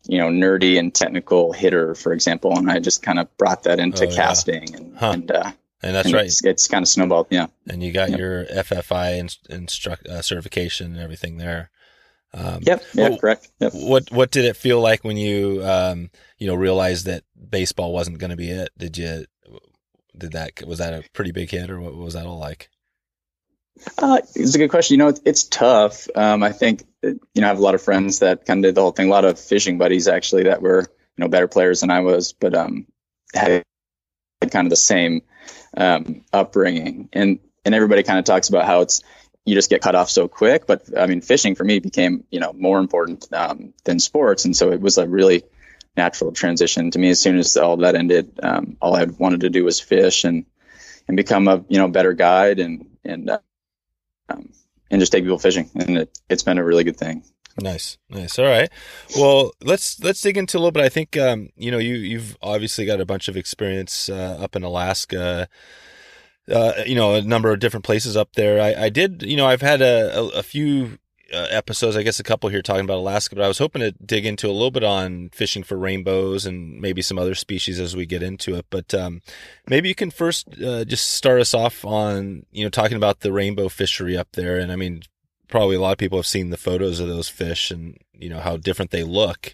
you 0.08 0.18
know 0.18 0.30
nerdy 0.30 0.78
and 0.78 0.94
technical 0.94 1.54
hitter, 1.54 1.96
for 1.96 2.14
example, 2.14 2.58
and 2.58 2.70
I 2.70 2.80
just 2.80 3.02
kind 3.02 3.20
of 3.20 3.36
brought 3.38 3.64
that 3.64 3.80
into 3.80 4.08
oh, 4.08 4.16
casting 4.16 4.68
yeah. 4.68 4.78
and, 4.78 5.02
and 5.02 5.32
uh, 5.32 5.52
and 5.84 5.96
that's 5.96 6.08
and 6.08 6.16
right. 6.16 6.26
It's, 6.26 6.44
it's, 6.44 6.68
kind 6.68 6.84
of 6.84 6.90
snowballed. 6.90 7.28
Yeah. 7.30 7.48
And 7.70 7.82
you 7.82 7.92
got 7.92 8.10
yep. 8.12 8.20
your 8.20 8.46
FFI 8.46 9.38
instruct 9.50 10.08
uh, 10.08 10.22
certification 10.22 10.94
and 10.94 11.02
everything 11.02 11.38
there. 11.38 11.72
Um, 12.34 12.60
yep. 12.62 12.84
Yeah. 12.94 13.10
What, 13.10 13.22
correct. 13.22 13.52
Yep. 13.60 13.74
What 13.74 14.12
What 14.12 14.32
did 14.32 14.46
it 14.46 14.56
feel 14.56 14.80
like 14.80 15.04
when 15.04 15.18
you 15.18 15.62
um, 15.66 16.10
you 16.38 16.48
know 16.48 16.56
realized 16.56 17.06
that 17.06 17.24
baseball 17.50 17.94
wasn't 17.94 18.20
going 18.20 18.30
to 18.30 18.38
be 18.38 18.50
it? 18.50 18.70
Did 18.78 18.98
you 18.98 19.26
did 20.18 20.34
that 20.34 20.66
was 20.66 20.80
that 20.80 20.94
a 20.94 21.04
pretty 21.14 21.32
big 21.32 21.50
hit 21.50 21.70
or 21.70 21.80
what 21.80 21.96
was 21.96 22.14
that 22.14 22.26
all 22.26 22.40
like? 22.40 22.70
Uh, 23.98 24.20
it's 24.36 24.54
a 24.54 24.58
good 24.58 24.70
question. 24.70 24.96
You 24.96 24.98
know, 25.00 25.08
it's, 25.08 25.22
it's 25.26 25.44
tough. 25.46 26.08
Um, 26.16 26.44
I 26.44 26.52
think 26.52 26.84
you 27.02 27.20
know 27.36 27.46
I 27.46 27.50
have 27.50 27.60
a 27.60 27.64
lot 27.64 27.76
of 27.76 27.82
friends 27.82 28.20
that 28.20 28.46
kind 28.46 28.64
of 28.64 28.70
did 28.70 28.76
the 28.76 28.82
whole 28.82 28.92
thing. 28.92 29.08
A 29.08 29.12
lot 29.12 29.26
of 29.26 29.40
fishing 29.40 29.78
buddies 29.78 30.08
actually 30.08 30.44
that 30.44 30.62
were 30.62 30.82
you 30.82 31.24
know 31.24 31.28
better 31.28 31.48
players 31.48 31.82
than 31.82 31.90
I 31.90 32.02
was, 32.02 32.34
but 32.34 32.54
um, 32.54 32.86
had 33.34 33.64
kind 34.52 34.66
of 34.68 34.70
the 34.70 34.76
same 34.76 35.22
um, 35.76 36.24
upbringing, 36.34 37.10
and 37.14 37.40
and 37.66 37.76
everybody 37.76 38.04
kind 38.04 38.20
of 38.20 38.26
talks 38.26 38.50
about 38.50 38.66
how 38.66 38.82
it's 38.82 39.04
you 39.46 39.56
just 39.56 39.70
get 39.70 39.82
cut 39.82 39.96
off 39.96 40.10
so 40.10 40.28
quick. 40.28 40.68
But 40.68 40.98
I 40.98 41.08
mean, 41.08 41.22
fishing 41.22 41.56
for 41.56 41.64
me 41.64 41.80
became 41.80 42.24
you 42.32 42.40
know 42.40 42.54
more 42.54 42.80
important 42.80 43.28
um, 43.34 43.74
than 43.84 44.00
sports, 44.00 44.46
and 44.46 44.56
so 44.56 44.72
it 44.72 44.82
was 44.82 44.98
a 44.98 45.08
really 45.08 45.44
natural 45.96 46.32
transition 46.32 46.92
to 46.92 47.00
me. 47.00 47.10
As 47.10 47.20
soon 47.20 47.38
as 47.38 47.58
all 47.58 47.78
that 47.78 47.96
ended, 47.96 48.40
um, 48.42 48.78
all 48.82 48.96
I 48.96 49.06
wanted 49.06 49.42
to 49.42 49.50
do 49.50 49.64
was 49.64 49.80
fish 49.80 50.24
and 50.24 50.46
and 51.08 51.18
become 51.18 51.48
a 51.48 51.64
you 51.68 51.78
know 51.78 51.88
better 51.88 52.14
guide 52.14 52.60
and 52.60 52.88
and 53.04 53.30
uh, 53.30 53.40
um, 54.30 54.50
and 54.90 55.00
just 55.00 55.12
take 55.12 55.24
people 55.24 55.40
fishing, 55.40 55.70
and 55.76 55.98
it, 56.00 56.20
it's 56.30 56.44
been 56.44 56.58
a 56.58 56.64
really 56.64 56.84
good 56.84 56.98
thing. 56.98 57.24
Nice, 57.60 57.98
nice. 58.10 58.40
All 58.40 58.46
right. 58.46 58.70
Well, 59.18 59.52
let's 59.62 60.00
let's 60.02 60.22
dig 60.22 60.38
into 60.38 60.58
a 60.58 60.60
little 60.60 60.72
bit. 60.72 60.84
I 60.84 60.90
think 60.90 61.18
um, 61.18 61.50
you 61.56 61.72
know 61.72 61.78
you 61.78 61.96
you've 61.96 62.38
obviously 62.42 62.86
got 62.86 63.02
a 63.02 63.06
bunch 63.06 63.28
of 63.28 63.36
experience 63.36 64.10
uh, 64.10 64.38
up 64.40 64.56
in 64.56 64.64
Alaska. 64.64 65.48
Uh, 66.52 66.74
you 66.86 66.96
know, 66.96 67.16
a 67.16 67.22
number 67.22 67.52
of 67.52 67.60
different 67.60 67.86
places 67.86 68.18
up 68.18 68.34
there. 68.34 68.60
I, 68.60 68.86
I 68.86 68.90
did, 68.90 69.22
you 69.22 69.38
know, 69.38 69.46
I've 69.46 69.62
had 69.62 69.82
a, 69.82 70.18
a, 70.18 70.28
a 70.40 70.44
few 70.44 70.98
uh, 71.34 71.48
episodes, 71.50 71.96
I 71.96 72.04
guess 72.04 72.20
a 72.20 72.24
couple 72.24 72.50
here 72.50 72.62
talking 72.62 72.84
about 72.84 72.98
Alaska, 72.98 73.36
but 73.36 73.44
I 73.44 73.48
was 73.48 73.58
hoping 73.58 73.82
to 73.82 73.92
dig 73.92 74.26
into 74.26 74.48
a 74.48 74.52
little 74.52 74.72
bit 74.72 74.84
on 74.84 75.30
fishing 75.30 75.64
for 75.64 75.78
rainbows 75.78 76.46
and 76.46 76.82
maybe 76.82 77.02
some 77.02 77.18
other 77.18 77.36
species 77.36 77.80
as 77.80 77.96
we 77.96 78.06
get 78.06 78.24
into 78.24 78.56
it. 78.56 78.66
But 78.70 78.94
um, 78.94 79.22
maybe 79.68 79.88
you 79.88 79.96
can 79.96 80.12
first 80.12 80.48
uh, 80.62 80.84
just 80.84 81.12
start 81.12 81.40
us 81.40 81.54
off 81.54 81.86
on, 81.86 82.46
you 82.52 82.64
know, 82.64 82.70
talking 82.70 82.98
about 82.98 83.22
the 83.22 83.32
rainbow 83.32 83.70
fishery 83.70 84.18
up 84.18 84.30
there. 84.34 84.58
And 84.58 84.72
I 84.72 84.76
mean, 84.76 85.04
probably 85.52 85.76
a 85.76 85.82
lot 85.82 85.92
of 85.92 85.98
people 85.98 86.18
have 86.18 86.26
seen 86.26 86.50
the 86.50 86.58
photos 86.58 87.00
of 87.00 87.08
those 87.08 87.30
fish 87.30 87.70
and 87.70 87.98
you 88.18 88.30
know 88.30 88.40
how 88.40 88.58
different 88.58 88.92
they 88.92 89.04
look 89.04 89.54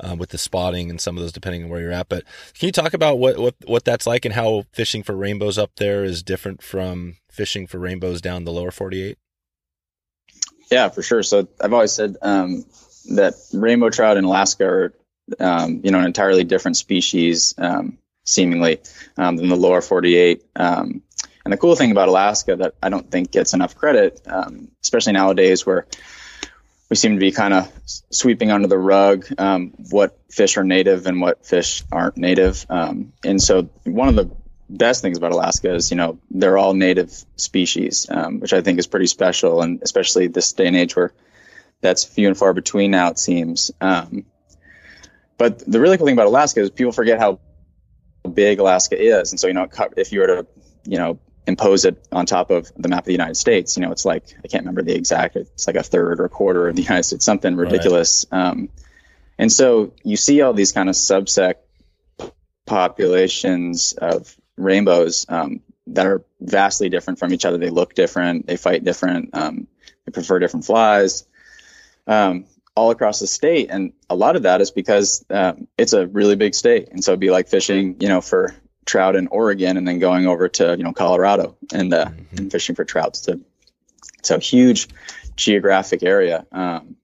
uh, 0.00 0.14
with 0.16 0.30
the 0.30 0.38
spotting 0.38 0.90
and 0.90 1.00
some 1.00 1.16
of 1.16 1.22
those 1.22 1.32
depending 1.32 1.64
on 1.64 1.70
where 1.70 1.80
you're 1.80 1.92
at. 1.92 2.08
But 2.08 2.24
can 2.56 2.66
you 2.66 2.72
talk 2.72 2.94
about 2.94 3.18
what 3.18 3.38
what 3.38 3.54
what 3.66 3.84
that's 3.84 4.06
like 4.06 4.24
and 4.24 4.34
how 4.34 4.64
fishing 4.72 5.02
for 5.02 5.16
rainbows 5.16 5.58
up 5.58 5.72
there 5.76 6.04
is 6.04 6.22
different 6.22 6.62
from 6.62 7.16
fishing 7.30 7.66
for 7.66 7.78
rainbows 7.78 8.20
down 8.20 8.44
the 8.44 8.52
lower 8.52 8.70
48? 8.70 9.18
Yeah, 10.70 10.88
for 10.90 11.02
sure. 11.02 11.22
So 11.22 11.48
I've 11.60 11.72
always 11.72 11.92
said 11.92 12.16
um, 12.20 12.64
that 13.14 13.34
rainbow 13.52 13.90
trout 13.90 14.18
in 14.18 14.24
Alaska 14.24 14.64
are, 14.64 14.94
um, 15.40 15.80
you 15.82 15.90
know, 15.90 15.98
an 15.98 16.04
entirely 16.04 16.44
different 16.44 16.76
species, 16.76 17.54
um, 17.56 17.96
seemingly, 18.24 18.80
um, 19.16 19.36
than 19.36 19.48
the 19.48 19.56
lower 19.56 19.80
48. 19.80 20.44
Um, 20.56 21.02
and 21.48 21.52
the 21.54 21.56
cool 21.56 21.76
thing 21.76 21.90
about 21.90 22.08
Alaska 22.08 22.56
that 22.56 22.74
I 22.82 22.90
don't 22.90 23.10
think 23.10 23.30
gets 23.30 23.54
enough 23.54 23.74
credit, 23.74 24.20
um, 24.26 24.68
especially 24.82 25.14
nowadays 25.14 25.64
where 25.64 25.86
we 26.90 26.96
seem 26.96 27.14
to 27.14 27.18
be 27.18 27.32
kind 27.32 27.54
of 27.54 27.72
sweeping 28.10 28.50
under 28.50 28.68
the 28.68 28.76
rug 28.76 29.24
what 29.90 30.18
fish 30.30 30.58
are 30.58 30.62
native 30.62 31.06
and 31.06 31.22
what 31.22 31.46
fish 31.46 31.84
aren't 31.90 32.18
native. 32.18 32.66
and 32.68 33.42
so 33.42 33.62
one 33.84 34.08
of 34.08 34.16
the 34.16 34.30
best 34.68 35.00
things 35.00 35.16
about 35.16 35.32
Alaska 35.32 35.74
is, 35.74 35.90
you 35.90 35.96
know, 35.96 36.18
they're 36.30 36.58
all 36.58 36.74
native 36.74 37.10
species, 37.36 38.06
um, 38.10 38.40
which 38.40 38.52
I 38.52 38.60
think 38.60 38.78
is 38.78 38.86
pretty 38.86 39.06
special, 39.06 39.62
and 39.62 39.82
especially 39.82 40.26
this 40.26 40.52
day 40.52 40.66
and 40.66 40.76
age 40.76 40.94
where 40.96 41.14
that's 41.80 42.04
few 42.04 42.28
and 42.28 42.36
far 42.36 42.52
between 42.52 42.90
now, 42.90 43.08
it 43.08 43.18
seems. 43.18 43.70
Um, 43.80 44.26
but 45.38 45.60
the 45.60 45.80
really 45.80 45.96
cool 45.96 46.04
thing 46.04 46.14
about 46.14 46.26
Alaska 46.26 46.60
is 46.60 46.68
people 46.68 46.92
forget 46.92 47.18
how 47.18 47.40
big 48.30 48.58
Alaska 48.58 49.02
is, 49.02 49.32
and 49.32 49.40
so 49.40 49.46
you 49.46 49.54
know, 49.54 49.66
if 49.96 50.12
you 50.12 50.20
were 50.20 50.26
to, 50.26 50.46
you 50.84 50.98
know, 50.98 51.18
impose 51.48 51.86
it 51.86 52.06
on 52.12 52.26
top 52.26 52.50
of 52.50 52.70
the 52.76 52.88
map 52.88 53.00
of 53.00 53.06
the 53.06 53.12
United 53.12 53.36
States, 53.36 53.76
you 53.76 53.82
know, 53.82 53.90
it's 53.90 54.04
like 54.04 54.36
I 54.44 54.48
can't 54.48 54.62
remember 54.62 54.82
the 54.82 54.94
exact, 54.94 55.34
it's 55.34 55.66
like 55.66 55.76
a 55.76 55.82
third 55.82 56.20
or 56.20 56.26
a 56.26 56.28
quarter 56.28 56.68
of 56.68 56.76
the 56.76 56.82
United 56.90 57.04
States, 57.04 57.24
something 57.24 57.56
ridiculous. 57.56 58.26
Right. 58.30 58.48
Um, 58.48 58.68
and 59.38 59.50
so 59.50 59.94
you 60.04 60.16
see 60.16 60.42
all 60.42 60.52
these 60.52 60.72
kind 60.72 60.90
of 60.90 60.94
subsect 60.94 61.54
populations 62.66 63.94
of 63.94 64.36
rainbows 64.58 65.24
um, 65.30 65.60
that 65.86 66.06
are 66.06 66.22
vastly 66.38 66.90
different 66.90 67.18
from 67.18 67.32
each 67.32 67.46
other. 67.46 67.56
They 67.56 67.70
look 67.70 67.94
different. 67.94 68.46
They 68.46 68.58
fight 68.58 68.84
different. 68.84 69.30
Um, 69.32 69.68
they 70.04 70.12
prefer 70.12 70.38
different 70.38 70.66
flies. 70.66 71.26
Um, 72.06 72.44
all 72.74 72.90
across 72.90 73.18
the 73.18 73.26
state, 73.26 73.70
and 73.70 73.92
a 74.08 74.14
lot 74.14 74.36
of 74.36 74.42
that 74.42 74.60
is 74.60 74.70
because 74.70 75.24
um, 75.30 75.66
it's 75.76 75.94
a 75.94 76.06
really 76.06 76.36
big 76.36 76.54
state, 76.54 76.90
and 76.92 77.02
so 77.02 77.10
it'd 77.10 77.20
be 77.20 77.30
like 77.30 77.48
fishing, 77.48 77.96
you 77.98 78.08
know, 78.08 78.20
for 78.20 78.54
trout 78.88 79.14
in 79.14 79.28
Oregon, 79.28 79.76
and 79.76 79.86
then 79.86 79.98
going 79.98 80.26
over 80.26 80.48
to 80.48 80.76
you 80.76 80.82
know 80.82 80.92
Colorado 80.92 81.56
and, 81.72 81.92
uh, 81.94 82.06
mm-hmm. 82.06 82.36
and 82.36 82.50
fishing 82.50 82.74
for 82.74 82.84
trout. 82.84 83.08
It's 83.08 83.28
a, 83.28 83.38
it's 84.18 84.30
a 84.30 84.38
huge 84.38 84.88
geographic 85.36 86.02
area. 86.02 86.46
Um, 86.50 86.96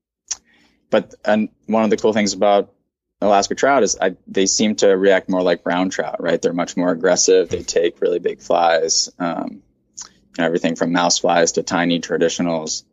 but 0.91 1.14
and 1.25 1.50
one 1.67 1.85
of 1.85 1.91
the 1.91 1.97
cool 1.97 2.12
things 2.12 2.33
about 2.33 2.73
Alaska 3.21 3.55
trout 3.55 3.83
is 3.83 3.97
I, 4.00 4.17
they 4.26 4.47
seem 4.47 4.76
to 4.76 4.88
react 4.88 5.29
more 5.29 5.43
like 5.43 5.62
brown 5.62 5.91
trout, 5.91 6.23
right? 6.23 6.41
They're 6.41 6.53
much 6.53 6.76
more 6.76 6.91
aggressive. 6.91 7.49
They 7.49 7.62
take 7.62 8.00
really 8.00 8.19
big 8.19 8.41
flies, 8.41 9.11
um, 9.19 9.62
you 9.99 10.38
know, 10.38 10.45
everything 10.45 10.76
from 10.76 10.93
mouse 10.93 11.19
flies 11.19 11.53
to 11.53 11.62
tiny 11.62 12.00
traditionals. 12.00 12.85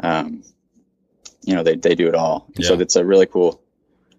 Um, 0.00 0.42
you 1.42 1.54
know, 1.54 1.62
they, 1.62 1.76
they 1.76 1.94
do 1.94 2.08
it 2.08 2.14
all. 2.14 2.46
Yeah. 2.56 2.68
So 2.68 2.80
it's 2.80 2.96
a 2.96 3.04
really 3.04 3.26
cool. 3.26 3.62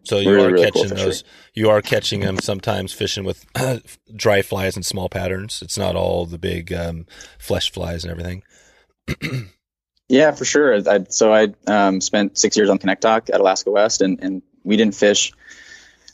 So 0.03 0.17
you 0.17 0.31
really, 0.31 0.47
are 0.47 0.51
really 0.51 0.65
catching 0.65 0.89
cool 0.89 0.97
those. 0.97 1.23
You 1.53 1.69
are 1.69 1.81
catching 1.81 2.21
them 2.21 2.39
sometimes 2.39 2.93
fishing 2.93 3.23
with 3.23 3.45
dry 4.15 4.41
flies 4.41 4.75
and 4.75 4.85
small 4.85 5.09
patterns. 5.09 5.61
It's 5.61 5.77
not 5.77 5.95
all 5.95 6.25
the 6.25 6.37
big 6.37 6.73
um, 6.73 7.05
flesh 7.37 7.71
flies 7.71 8.03
and 8.03 8.11
everything. 8.11 8.43
yeah, 10.09 10.31
for 10.31 10.45
sure. 10.45 10.75
I, 10.89 11.05
so 11.09 11.33
I 11.33 11.53
um, 11.67 12.01
spent 12.01 12.37
six 12.37 12.55
years 12.57 12.69
on 12.69 12.77
Dock 12.77 13.29
at 13.31 13.39
Alaska 13.39 13.71
West, 13.71 14.01
and, 14.01 14.23
and 14.23 14.41
we 14.63 14.77
didn't 14.77 14.95
fish 14.95 15.33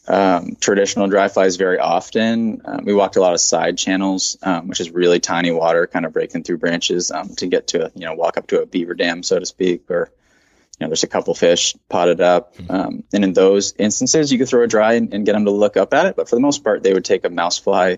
um, 0.07 0.55
traditional 0.59 1.07
dry 1.07 1.27
flies 1.27 1.55
very 1.55 1.79
often. 1.79 2.61
Um, 2.65 2.85
we 2.85 2.93
walked 2.93 3.15
a 3.15 3.21
lot 3.21 3.33
of 3.33 3.39
side 3.39 3.77
channels, 3.77 4.37
um, 4.43 4.67
which 4.67 4.79
is 4.79 4.91
really 4.91 5.19
tiny 5.19 5.51
water, 5.51 5.87
kind 5.87 6.05
of 6.05 6.13
breaking 6.13 6.43
through 6.43 6.57
branches 6.57 7.11
um, 7.11 7.29
to 7.35 7.47
get 7.47 7.67
to, 7.67 7.87
a, 7.87 7.91
you 7.95 8.05
know, 8.05 8.13
walk 8.13 8.37
up 8.37 8.47
to 8.47 8.61
a 8.61 8.65
beaver 8.65 8.93
dam, 8.93 9.23
so 9.23 9.39
to 9.39 9.45
speak, 9.45 9.89
or, 9.89 10.11
you 10.79 10.85
know, 10.85 10.89
there's 10.89 11.03
a 11.03 11.07
couple 11.07 11.33
fish 11.33 11.75
potted 11.89 12.21
up. 12.21 12.55
Hmm. 12.57 12.71
Um, 12.71 13.03
and 13.13 13.23
in 13.23 13.33
those 13.33 13.73
instances, 13.77 14.31
you 14.31 14.37
could 14.37 14.49
throw 14.49 14.63
a 14.63 14.67
dry 14.67 14.93
and, 14.93 15.13
and, 15.13 15.25
get 15.25 15.33
them 15.33 15.45
to 15.45 15.51
look 15.51 15.77
up 15.77 15.93
at 15.93 16.05
it. 16.05 16.15
But 16.15 16.27
for 16.29 16.35
the 16.35 16.41
most 16.41 16.63
part, 16.63 16.83
they 16.83 16.93
would 16.93 17.05
take 17.05 17.25
a 17.25 17.29
mouse 17.29 17.57
fly 17.57 17.97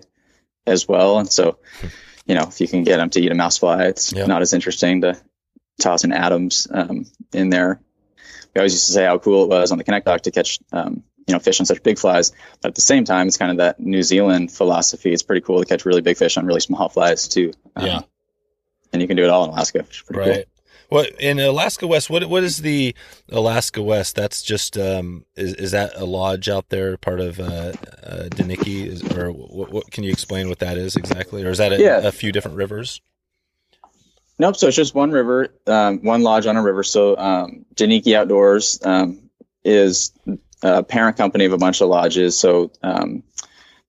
as 0.66 0.86
well. 0.86 1.18
And 1.18 1.30
so, 1.30 1.58
you 2.26 2.34
know, 2.34 2.42
if 2.42 2.60
you 2.60 2.68
can 2.68 2.84
get 2.84 2.98
them 2.98 3.10
to 3.10 3.20
eat 3.20 3.32
a 3.32 3.34
mouse 3.34 3.58
fly, 3.58 3.86
it's 3.86 4.12
yep. 4.12 4.28
not 4.28 4.42
as 4.42 4.52
interesting 4.52 5.00
to 5.00 5.20
toss 5.80 6.04
an 6.04 6.12
Adams 6.12 6.68
um, 6.70 7.06
in 7.32 7.50
there. 7.50 7.80
We 8.54 8.60
always 8.60 8.74
used 8.74 8.86
to 8.86 8.92
say 8.92 9.04
how 9.04 9.18
cool 9.18 9.44
it 9.44 9.48
was 9.48 9.72
on 9.72 9.78
the 9.78 9.84
Kanektok 9.84 10.22
to 10.22 10.30
catch 10.30 10.58
um, 10.72 11.02
you 11.26 11.34
know 11.34 11.38
fish 11.38 11.60
on 11.60 11.66
such 11.66 11.82
big 11.82 11.98
flies. 11.98 12.32
But 12.62 12.70
at 12.70 12.74
the 12.74 12.80
same 12.80 13.04
time, 13.04 13.28
it's 13.28 13.36
kind 13.36 13.50
of 13.50 13.58
that 13.58 13.78
New 13.78 14.02
Zealand 14.02 14.50
philosophy. 14.50 15.12
It's 15.12 15.22
pretty 15.22 15.42
cool 15.42 15.60
to 15.60 15.66
catch 15.66 15.84
really 15.84 16.00
big 16.00 16.16
fish 16.16 16.36
on 16.36 16.46
really 16.46 16.60
small 16.60 16.88
flies 16.88 17.28
too. 17.28 17.52
Um, 17.76 17.86
yeah, 17.86 18.00
and 18.92 19.02
you 19.02 19.08
can 19.08 19.16
do 19.16 19.24
it 19.24 19.30
all 19.30 19.44
in 19.44 19.50
Alaska. 19.50 19.84
right. 20.10 20.34
Cool. 20.34 20.44
Well, 20.90 21.04
in 21.20 21.38
Alaska 21.38 21.86
West, 21.86 22.08
what 22.08 22.24
what 22.26 22.42
is 22.42 22.62
the 22.62 22.94
Alaska 23.30 23.82
West? 23.82 24.16
That's 24.16 24.42
just 24.42 24.78
um, 24.78 25.26
is 25.36 25.54
is 25.54 25.70
that 25.72 25.92
a 25.96 26.06
lodge 26.06 26.48
out 26.48 26.70
there, 26.70 26.96
part 26.96 27.20
of 27.20 27.38
uh, 27.38 27.72
uh 28.02 28.28
is, 28.38 29.02
or 29.14 29.30
what, 29.30 29.70
what, 29.70 29.90
Can 29.90 30.04
you 30.04 30.10
explain 30.10 30.48
what 30.48 30.60
that 30.60 30.78
is 30.78 30.96
exactly, 30.96 31.44
or 31.44 31.50
is 31.50 31.58
that 31.58 31.72
a, 31.72 31.78
yeah. 31.78 31.98
a 31.98 32.12
few 32.12 32.32
different 32.32 32.56
rivers? 32.56 33.02
Nope. 34.38 34.56
So 34.56 34.68
it's 34.68 34.76
just 34.76 34.94
one 34.94 35.10
river, 35.10 35.48
um, 35.66 35.98
one 36.02 36.22
lodge 36.22 36.46
on 36.46 36.56
a 36.56 36.62
river. 36.62 36.82
So 36.82 37.16
um, 37.18 37.66
Outdoors 37.80 38.80
um, 38.84 39.30
is 39.64 40.12
a 40.62 40.82
parent 40.82 41.16
company 41.16 41.44
of 41.44 41.52
a 41.52 41.58
bunch 41.58 41.80
of 41.80 41.88
lodges. 41.88 42.38
So 42.38 42.70
um, 42.82 43.24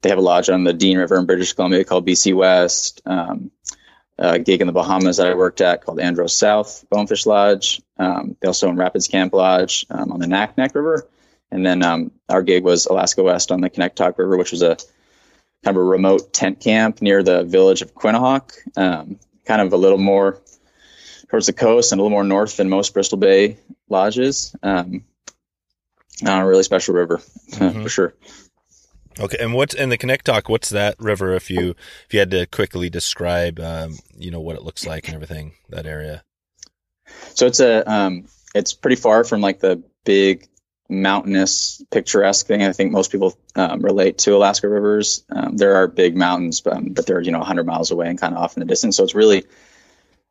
they 0.01 0.09
have 0.09 0.17
a 0.17 0.21
lodge 0.21 0.49
on 0.49 0.63
the 0.63 0.73
Dean 0.73 0.97
River 0.97 1.17
in 1.17 1.25
British 1.25 1.53
Columbia 1.53 1.83
called 1.83 2.07
BC 2.07 2.33
West. 2.33 3.01
Um, 3.05 3.51
a 4.19 4.37
gig 4.37 4.59
in 4.59 4.67
the 4.67 4.73
Bahamas 4.73 5.17
that 5.17 5.27
I 5.27 5.33
worked 5.33 5.61
at 5.61 5.83
called 5.83 5.99
Andros 5.99 6.35
South 6.35 6.85
Bonefish 6.89 7.25
Lodge. 7.25 7.81
Um, 7.97 8.35
they 8.39 8.47
also 8.47 8.67
own 8.67 8.75
Rapids 8.75 9.07
Camp 9.07 9.33
Lodge 9.33 9.85
um, 9.89 10.11
on 10.11 10.19
the 10.19 10.27
Naknek 10.27 10.75
River. 10.75 11.07
And 11.51 11.65
then 11.65 11.81
um, 11.83 12.11
our 12.27 12.43
gig 12.43 12.63
was 12.63 12.85
Alaska 12.85 13.23
West 13.23 13.51
on 13.51 13.61
the 13.61 13.69
Kanektok 13.69 14.17
River, 14.17 14.37
which 14.37 14.51
was 14.51 14.61
a 14.61 14.77
kind 15.63 15.75
of 15.75 15.77
a 15.77 15.83
remote 15.83 16.33
tent 16.33 16.59
camp 16.59 17.01
near 17.01 17.23
the 17.23 17.43
village 17.43 17.81
of 17.81 17.95
Quinhagak, 17.95 18.51
um, 18.77 19.19
kind 19.45 19.61
of 19.61 19.71
a 19.71 19.77
little 19.77 19.97
more 19.97 20.41
towards 21.29 21.47
the 21.47 21.53
coast 21.53 21.91
and 21.91 21.99
a 21.99 22.03
little 22.03 22.15
more 22.15 22.23
north 22.23 22.57
than 22.57 22.69
most 22.69 22.93
Bristol 22.93 23.17
Bay 23.17 23.57
lodges. 23.87 24.53
Um, 24.61 25.05
on 26.25 26.41
a 26.41 26.45
really 26.45 26.63
special 26.63 26.93
river 26.93 27.17
mm-hmm. 27.51 27.83
for 27.83 27.89
sure. 27.89 28.13
Okay, 29.19 29.37
and 29.39 29.53
what's 29.53 29.73
in 29.73 29.89
the 29.89 29.97
Kanektok? 29.97 30.47
What's 30.47 30.69
that 30.69 30.95
river? 30.97 31.33
If 31.33 31.49
you 31.49 31.75
if 32.05 32.13
you 32.13 32.19
had 32.19 32.31
to 32.31 32.45
quickly 32.45 32.89
describe, 32.89 33.59
um, 33.59 33.97
you 34.17 34.31
know 34.31 34.39
what 34.39 34.55
it 34.55 34.63
looks 34.63 34.85
like 34.85 35.07
and 35.07 35.15
everything 35.15 35.53
that 35.69 35.85
area. 35.85 36.23
So 37.33 37.45
it's 37.45 37.59
a 37.59 37.89
um, 37.91 38.27
it's 38.55 38.73
pretty 38.73 38.95
far 38.95 39.25
from 39.25 39.41
like 39.41 39.59
the 39.59 39.83
big 40.05 40.47
mountainous 40.87 41.83
picturesque 41.91 42.45
thing. 42.47 42.63
I 42.63 42.71
think 42.71 42.91
most 42.91 43.11
people 43.11 43.37
um, 43.55 43.81
relate 43.81 44.19
to 44.19 44.35
Alaska 44.35 44.69
rivers. 44.69 45.25
Um, 45.29 45.57
there 45.57 45.75
are 45.75 45.87
big 45.87 46.15
mountains, 46.15 46.61
but, 46.61 46.73
um, 46.73 46.93
but 46.93 47.05
they're 47.05 47.21
you 47.21 47.31
know 47.31 47.39
100 47.39 47.65
miles 47.65 47.91
away 47.91 48.07
and 48.07 48.19
kind 48.19 48.33
of 48.33 48.41
off 48.41 48.55
in 48.55 48.61
the 48.61 48.67
distance. 48.67 48.95
So 48.95 49.03
it's 49.03 49.15
really 49.15 49.45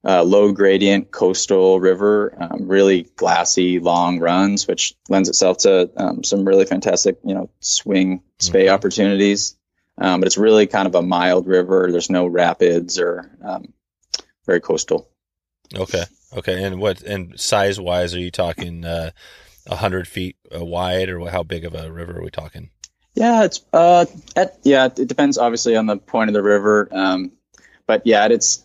uh, 0.04 0.22
low 0.22 0.52
gradient 0.52 1.10
coastal 1.10 1.80
river, 1.80 2.36
um, 2.38 2.68
really 2.68 3.02
glassy 3.16 3.78
long 3.80 4.18
runs, 4.18 4.66
which 4.68 4.94
lends 5.08 5.28
itself 5.28 5.58
to 5.58 5.90
um, 5.96 6.22
some 6.22 6.46
really 6.46 6.64
fantastic, 6.64 7.18
you 7.24 7.34
know, 7.34 7.50
swing 7.60 8.22
spey 8.38 8.66
mm-hmm. 8.66 8.74
opportunities. 8.74 9.56
Um, 10.00 10.20
but 10.20 10.28
it's 10.28 10.38
really 10.38 10.68
kind 10.68 10.86
of 10.86 10.94
a 10.94 11.02
mild 11.02 11.48
river. 11.48 11.88
There's 11.90 12.10
no 12.10 12.26
rapids 12.26 13.00
or 13.00 13.36
um, 13.42 13.72
very 14.46 14.60
coastal. 14.60 15.08
Okay. 15.74 16.04
Okay. 16.36 16.62
And 16.62 16.78
what, 16.80 17.02
and 17.02 17.38
size 17.38 17.80
wise, 17.80 18.14
are 18.14 18.20
you 18.20 18.30
talking 18.30 18.84
uh, 18.84 19.10
a 19.66 19.72
uh, 19.72 19.76
hundred 19.76 20.06
feet 20.06 20.36
uh, 20.54 20.64
wide 20.64 21.08
or 21.08 21.28
how 21.28 21.42
big 21.42 21.64
of 21.64 21.74
a 21.74 21.90
river 21.90 22.18
are 22.18 22.22
we 22.22 22.30
talking? 22.30 22.70
Yeah, 23.14 23.44
it's, 23.44 23.64
uh, 23.72 24.06
at, 24.36 24.58
yeah, 24.62 24.84
it 24.84 25.08
depends 25.08 25.38
obviously 25.38 25.74
on 25.74 25.86
the 25.86 25.96
point 25.96 26.30
of 26.30 26.34
the 26.34 26.42
river. 26.42 26.88
Um, 26.92 27.32
but 27.88 28.02
yeah, 28.06 28.28
it's, 28.28 28.64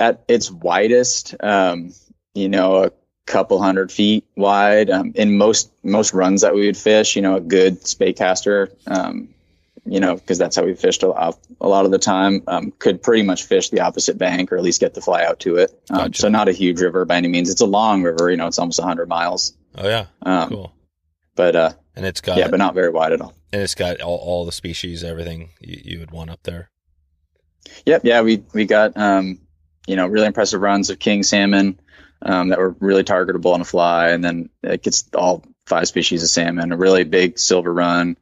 at 0.00 0.24
its 0.26 0.50
widest, 0.50 1.34
um, 1.40 1.92
you 2.34 2.48
know, 2.48 2.84
a 2.84 2.92
couple 3.26 3.62
hundred 3.62 3.92
feet 3.92 4.26
wide. 4.34 4.90
Um, 4.90 5.12
in 5.14 5.36
most 5.36 5.70
most 5.84 6.14
runs 6.14 6.40
that 6.40 6.54
we 6.54 6.66
would 6.66 6.76
fish, 6.76 7.14
you 7.14 7.22
know, 7.22 7.36
a 7.36 7.40
good 7.40 7.86
spey 7.86 8.14
caster, 8.14 8.72
um, 8.86 9.28
you 9.84 10.00
know, 10.00 10.16
because 10.16 10.38
that's 10.38 10.56
how 10.56 10.64
we 10.64 10.74
fished 10.74 11.02
a 11.02 11.08
lot, 11.08 11.38
a 11.60 11.68
lot 11.68 11.84
of 11.84 11.90
the 11.90 11.98
time, 11.98 12.42
um, 12.46 12.72
could 12.78 13.02
pretty 13.02 13.22
much 13.22 13.44
fish 13.44 13.68
the 13.68 13.80
opposite 13.80 14.18
bank 14.18 14.50
or 14.50 14.56
at 14.56 14.62
least 14.62 14.80
get 14.80 14.94
the 14.94 15.00
fly 15.00 15.24
out 15.24 15.40
to 15.40 15.56
it. 15.56 15.70
Um, 15.90 15.98
gotcha. 15.98 16.22
So 16.22 16.28
not 16.28 16.48
a 16.48 16.52
huge 16.52 16.80
river 16.80 17.04
by 17.04 17.16
any 17.16 17.28
means. 17.28 17.50
It's 17.50 17.60
a 17.60 17.66
long 17.66 18.02
river, 18.02 18.30
you 18.30 18.36
know, 18.36 18.46
it's 18.46 18.58
almost 18.58 18.78
100 18.78 19.08
miles. 19.08 19.56
Oh 19.76 19.86
yeah, 19.86 20.06
um, 20.22 20.48
cool. 20.48 20.72
But 21.36 21.56
uh, 21.56 21.72
and 21.94 22.04
it's 22.04 22.20
got 22.20 22.38
yeah, 22.38 22.48
but 22.48 22.56
not 22.56 22.74
very 22.74 22.90
wide 22.90 23.12
at 23.12 23.20
all. 23.20 23.34
And 23.52 23.62
it's 23.62 23.74
got 23.74 24.00
all, 24.00 24.16
all 24.16 24.44
the 24.44 24.52
species, 24.52 25.04
everything 25.04 25.50
you, 25.60 25.80
you 25.84 25.98
would 26.00 26.10
want 26.10 26.30
up 26.30 26.40
there. 26.42 26.70
Yep, 27.86 28.02
yeah, 28.04 28.20
we 28.22 28.42
we 28.52 28.64
got 28.64 28.96
um, 28.96 29.38
you 29.86 29.96
know, 29.96 30.06
really 30.06 30.26
impressive 30.26 30.60
runs 30.60 30.90
of 30.90 30.98
king 30.98 31.22
salmon 31.22 31.80
um, 32.22 32.48
that 32.48 32.58
were 32.58 32.76
really 32.80 33.04
targetable 33.04 33.54
on 33.54 33.60
a 33.60 33.64
fly, 33.64 34.10
and 34.10 34.24
then 34.24 34.50
it 34.62 34.82
gets 34.82 35.04
all 35.14 35.44
five 35.66 35.88
species 35.88 36.22
of 36.22 36.28
salmon. 36.28 36.72
A 36.72 36.76
really 36.76 37.04
big 37.04 37.38
silver 37.38 37.72
run, 37.72 38.16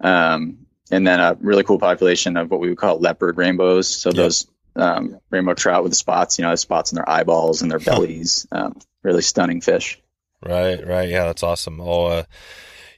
um, 0.00 0.66
and 0.90 1.06
then 1.06 1.20
a 1.20 1.36
really 1.40 1.62
cool 1.62 1.78
population 1.78 2.36
of 2.36 2.50
what 2.50 2.60
we 2.60 2.68
would 2.68 2.78
call 2.78 2.98
leopard 2.98 3.36
rainbows. 3.38 3.88
So 3.88 4.10
yep. 4.10 4.16
those 4.16 4.46
um, 4.76 5.20
rainbow 5.30 5.54
trout 5.54 5.82
with 5.82 5.92
the 5.92 5.96
spots. 5.96 6.38
You 6.38 6.44
know, 6.44 6.50
the 6.50 6.56
spots 6.56 6.92
in 6.92 6.96
their 6.96 7.08
eyeballs 7.08 7.62
and 7.62 7.70
their 7.70 7.78
bellies. 7.78 8.46
Um, 8.50 8.78
really 9.02 9.22
stunning 9.22 9.60
fish. 9.60 10.00
Right, 10.42 10.84
right. 10.86 11.08
Yeah, 11.08 11.24
that's 11.24 11.42
awesome. 11.42 11.80
I'll, 11.80 12.06
uh, 12.06 12.22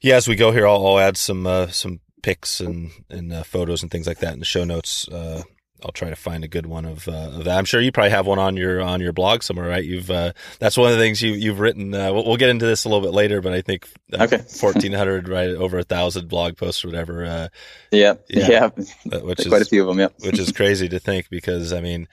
yeah, 0.01 0.17
as 0.17 0.29
we 0.29 0.37
go 0.37 0.53
here, 0.53 0.67
I'll, 0.67 0.87
I'll 0.87 0.99
add 0.99 1.17
some 1.17 1.47
uh, 1.47 1.69
some 1.69 2.01
pics 2.23 2.61
and 2.61 2.91
and 3.11 3.33
uh, 3.33 3.43
photos 3.43 3.83
and 3.83 3.91
things 3.91 4.07
like 4.07 4.19
that 4.19 4.33
in 4.33 4.39
the 4.39 4.45
show 4.45 4.65
notes. 4.65 5.09
Uh, 5.09 5.43
I'll 5.85 5.93
try 5.93 6.11
to 6.11 6.17
find 6.17 6.45
a 6.45 6.49
good 6.49 6.67
one 6.67 6.85
of, 6.85 7.09
uh, 7.09 7.13
of, 7.13 7.45
that. 7.45 7.59
I'm 7.59 7.65
sure 7.65 7.81
you 7.81 7.93
probably 7.93 8.11
have 8.11 8.27
one 8.27 8.39
on 8.39 8.57
your 8.57 8.81
on 8.81 9.01
your 9.01 9.13
blog 9.13 9.43
somewhere, 9.43 9.69
right? 9.69 9.85
You've 9.85 10.11
uh, 10.11 10.33
that's 10.59 10.77
one 10.77 10.91
of 10.91 10.97
the 10.97 11.03
things 11.03 11.21
you 11.21 11.33
you've 11.33 11.61
written. 11.61 11.93
Uh, 11.95 12.13
we'll, 12.13 12.25
we'll, 12.25 12.37
get 12.37 12.51
into 12.51 12.67
this 12.67 12.85
a 12.85 12.89
little 12.89 13.03
bit 13.03 13.15
later, 13.15 13.41
but 13.41 13.53
I 13.53 13.63
think 13.63 13.89
uh, 14.13 14.25
okay, 14.25 14.37
1400, 14.61 15.29
right, 15.29 15.51
over 15.51 15.79
a 15.79 15.85
thousand 15.85 16.29
blog 16.29 16.57
posts 16.57 16.85
or 16.85 16.89
whatever. 16.89 17.25
Uh, 17.25 17.49
yeah, 17.91 18.15
yeah, 18.29 18.71
yeah. 19.05 19.19
which 19.19 19.41
is 19.41 19.49
quite 19.49 19.63
a 19.63 19.67
few 19.67 19.83
of 19.83 19.89
them. 19.89 19.99
Yeah, 19.99 20.09
which 20.27 20.39
is 20.39 20.53
crazy 20.53 20.89
to 20.89 20.99
think 20.99 21.29
because 21.31 21.73
I 21.73 21.81
mean, 21.81 22.09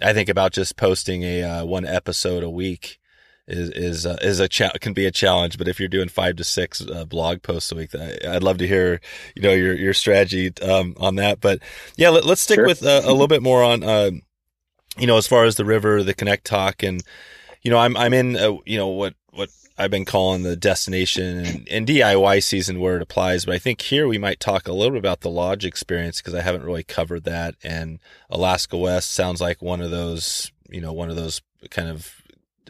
I 0.00 0.12
think 0.12 0.28
about 0.28 0.52
just 0.52 0.76
posting 0.76 1.22
a 1.22 1.42
uh, 1.42 1.64
one 1.64 1.86
episode 1.86 2.42
a 2.42 2.50
week 2.50 2.98
is 3.46 3.70
is 3.70 4.06
uh, 4.06 4.18
is 4.22 4.40
a 4.40 4.48
cha- 4.48 4.72
can 4.80 4.92
be 4.92 5.06
a 5.06 5.10
challenge. 5.10 5.58
But 5.58 5.68
if 5.68 5.80
you're 5.80 5.88
doing 5.88 6.08
five 6.08 6.36
to 6.36 6.44
six 6.44 6.80
uh, 6.80 7.04
blog 7.04 7.42
posts 7.42 7.72
a 7.72 7.76
week, 7.76 7.94
I'd 7.94 8.42
love 8.42 8.58
to 8.58 8.68
hear 8.68 9.00
you 9.34 9.42
know 9.42 9.52
your 9.52 9.74
your 9.74 9.94
strategy 9.94 10.52
um, 10.62 10.94
on 10.98 11.16
that. 11.16 11.40
But 11.40 11.60
yeah, 11.96 12.10
let, 12.10 12.24
us 12.24 12.40
stick 12.40 12.56
sure. 12.56 12.66
with 12.66 12.84
uh, 12.84 13.02
a 13.04 13.10
little 13.10 13.28
bit 13.28 13.42
more 13.42 13.62
on 13.62 13.82
uh, 13.82 14.10
you 14.98 15.06
know 15.06 15.16
as 15.16 15.26
far 15.26 15.44
as 15.44 15.56
the 15.56 15.64
river, 15.64 16.02
the 16.02 16.14
Kanektok, 16.14 16.86
and 16.86 17.02
you 17.62 17.70
know 17.70 17.78
I'm 17.78 17.96
I'm 17.96 18.14
in 18.14 18.36
uh, 18.36 18.56
you 18.64 18.78
know 18.78 18.88
what 18.88 19.14
what 19.30 19.48
I've 19.76 19.90
been 19.90 20.04
calling 20.04 20.42
the 20.42 20.56
destination 20.56 21.44
and, 21.44 21.68
and, 21.68 21.86
DIY 21.86 22.42
season 22.44 22.78
where 22.78 22.96
it 22.96 23.02
applies. 23.02 23.46
But 23.46 23.54
I 23.54 23.58
think 23.58 23.80
here 23.80 24.06
we 24.06 24.18
might 24.18 24.38
talk 24.38 24.68
a 24.68 24.72
little 24.72 24.92
bit 24.92 24.98
about 24.98 25.22
the 25.22 25.30
lodge 25.30 25.64
experience 25.64 26.20
because 26.20 26.34
I 26.34 26.42
haven't 26.42 26.64
really 26.64 26.84
covered 26.84 27.24
that. 27.24 27.54
And 27.64 27.98
Alaska 28.28 28.76
West 28.76 29.12
sounds 29.12 29.40
like 29.40 29.62
one 29.62 29.80
of 29.80 29.90
those, 29.90 30.52
you 30.68 30.80
know, 30.80 30.92
one 30.92 31.08
of 31.08 31.16
those 31.16 31.40
kind 31.70 31.88
of 31.88 32.21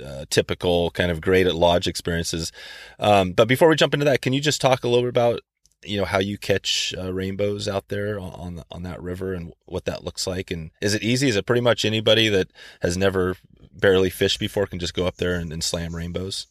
uh, 0.05 0.25
typical 0.31 0.91
kind 0.91 1.11
of 1.11 1.21
great 1.21 1.47
at 1.47 1.55
lodge 1.55 1.87
experiences. 1.87 2.53
Um, 2.99 3.33
but 3.33 3.49
before 3.49 3.69
we 3.69 3.77
jump 3.77 3.95
into 3.95 4.05
that, 4.05 4.23
can 4.23 4.33
you 4.33 4.41
just 4.41 4.61
talk 4.61 4.85
a 4.85 4.89
little 4.89 5.03
bit 5.03 5.11
about 5.11 5.41
you 5.85 5.99
know 5.99 6.05
how 6.05 6.21
you 6.21 6.39
catch 6.39 6.95
uh, 6.97 7.13
rainbows 7.13 7.67
out 7.67 7.89
there 7.89 8.19
on 8.19 8.63
on 8.71 8.83
that 8.85 9.03
river 9.03 9.35
and 9.35 9.53
what 9.67 9.85
that 9.85 10.05
looks 10.05 10.27
like? 10.27 10.51
And 10.51 10.71
is 10.81 10.95
it 10.95 11.03
easy? 11.03 11.29
Is 11.29 11.37
it 11.37 11.47
pretty 11.47 11.61
much 11.61 11.85
anybody 11.85 12.29
that 12.29 12.49
has 12.81 12.97
never 12.97 13.37
barely 13.73 14.11
fished 14.11 14.39
before 14.39 14.67
can 14.67 14.79
just 14.79 14.95
go 14.95 15.07
up 15.07 15.17
there 15.17 15.35
and, 15.35 15.53
and 15.53 15.63
slam 15.63 15.95
rainbows? 15.95 16.47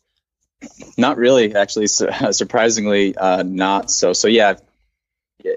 Not 0.98 1.18
really, 1.18 1.56
actually. 1.56 1.88
surprisingly, 2.32 3.16
uh, 3.16 3.44
not 3.44 3.90
so. 3.90 4.14
So 4.14 4.28
yeah, 4.28 4.56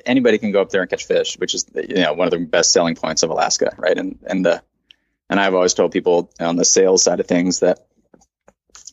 anybody 0.07 0.39
can 0.39 0.53
go 0.53 0.61
up 0.61 0.71
there 0.71 0.81
and 0.81 0.91
catch 0.91 1.07
fish, 1.07 1.37
which 1.39 1.55
is 1.55 1.67
you 1.75 1.97
know 1.97 2.13
one 2.13 2.27
of 2.27 2.33
the 2.33 2.39
best 2.39 2.73
selling 2.73 2.95
points 2.95 3.23
of 3.23 3.31
Alaska, 3.31 3.75
right? 3.77 3.97
And 3.97 4.19
and 4.27 4.45
the 4.45 4.63
and 5.31 5.41
I've 5.41 5.55
always 5.55 5.75
told 5.75 5.93
people 5.93 6.31
on 6.41 6.57
the 6.57 6.65
sales 6.65 7.03
side 7.03 7.21
of 7.21 7.27
things 7.27 7.61
that 7.61 7.87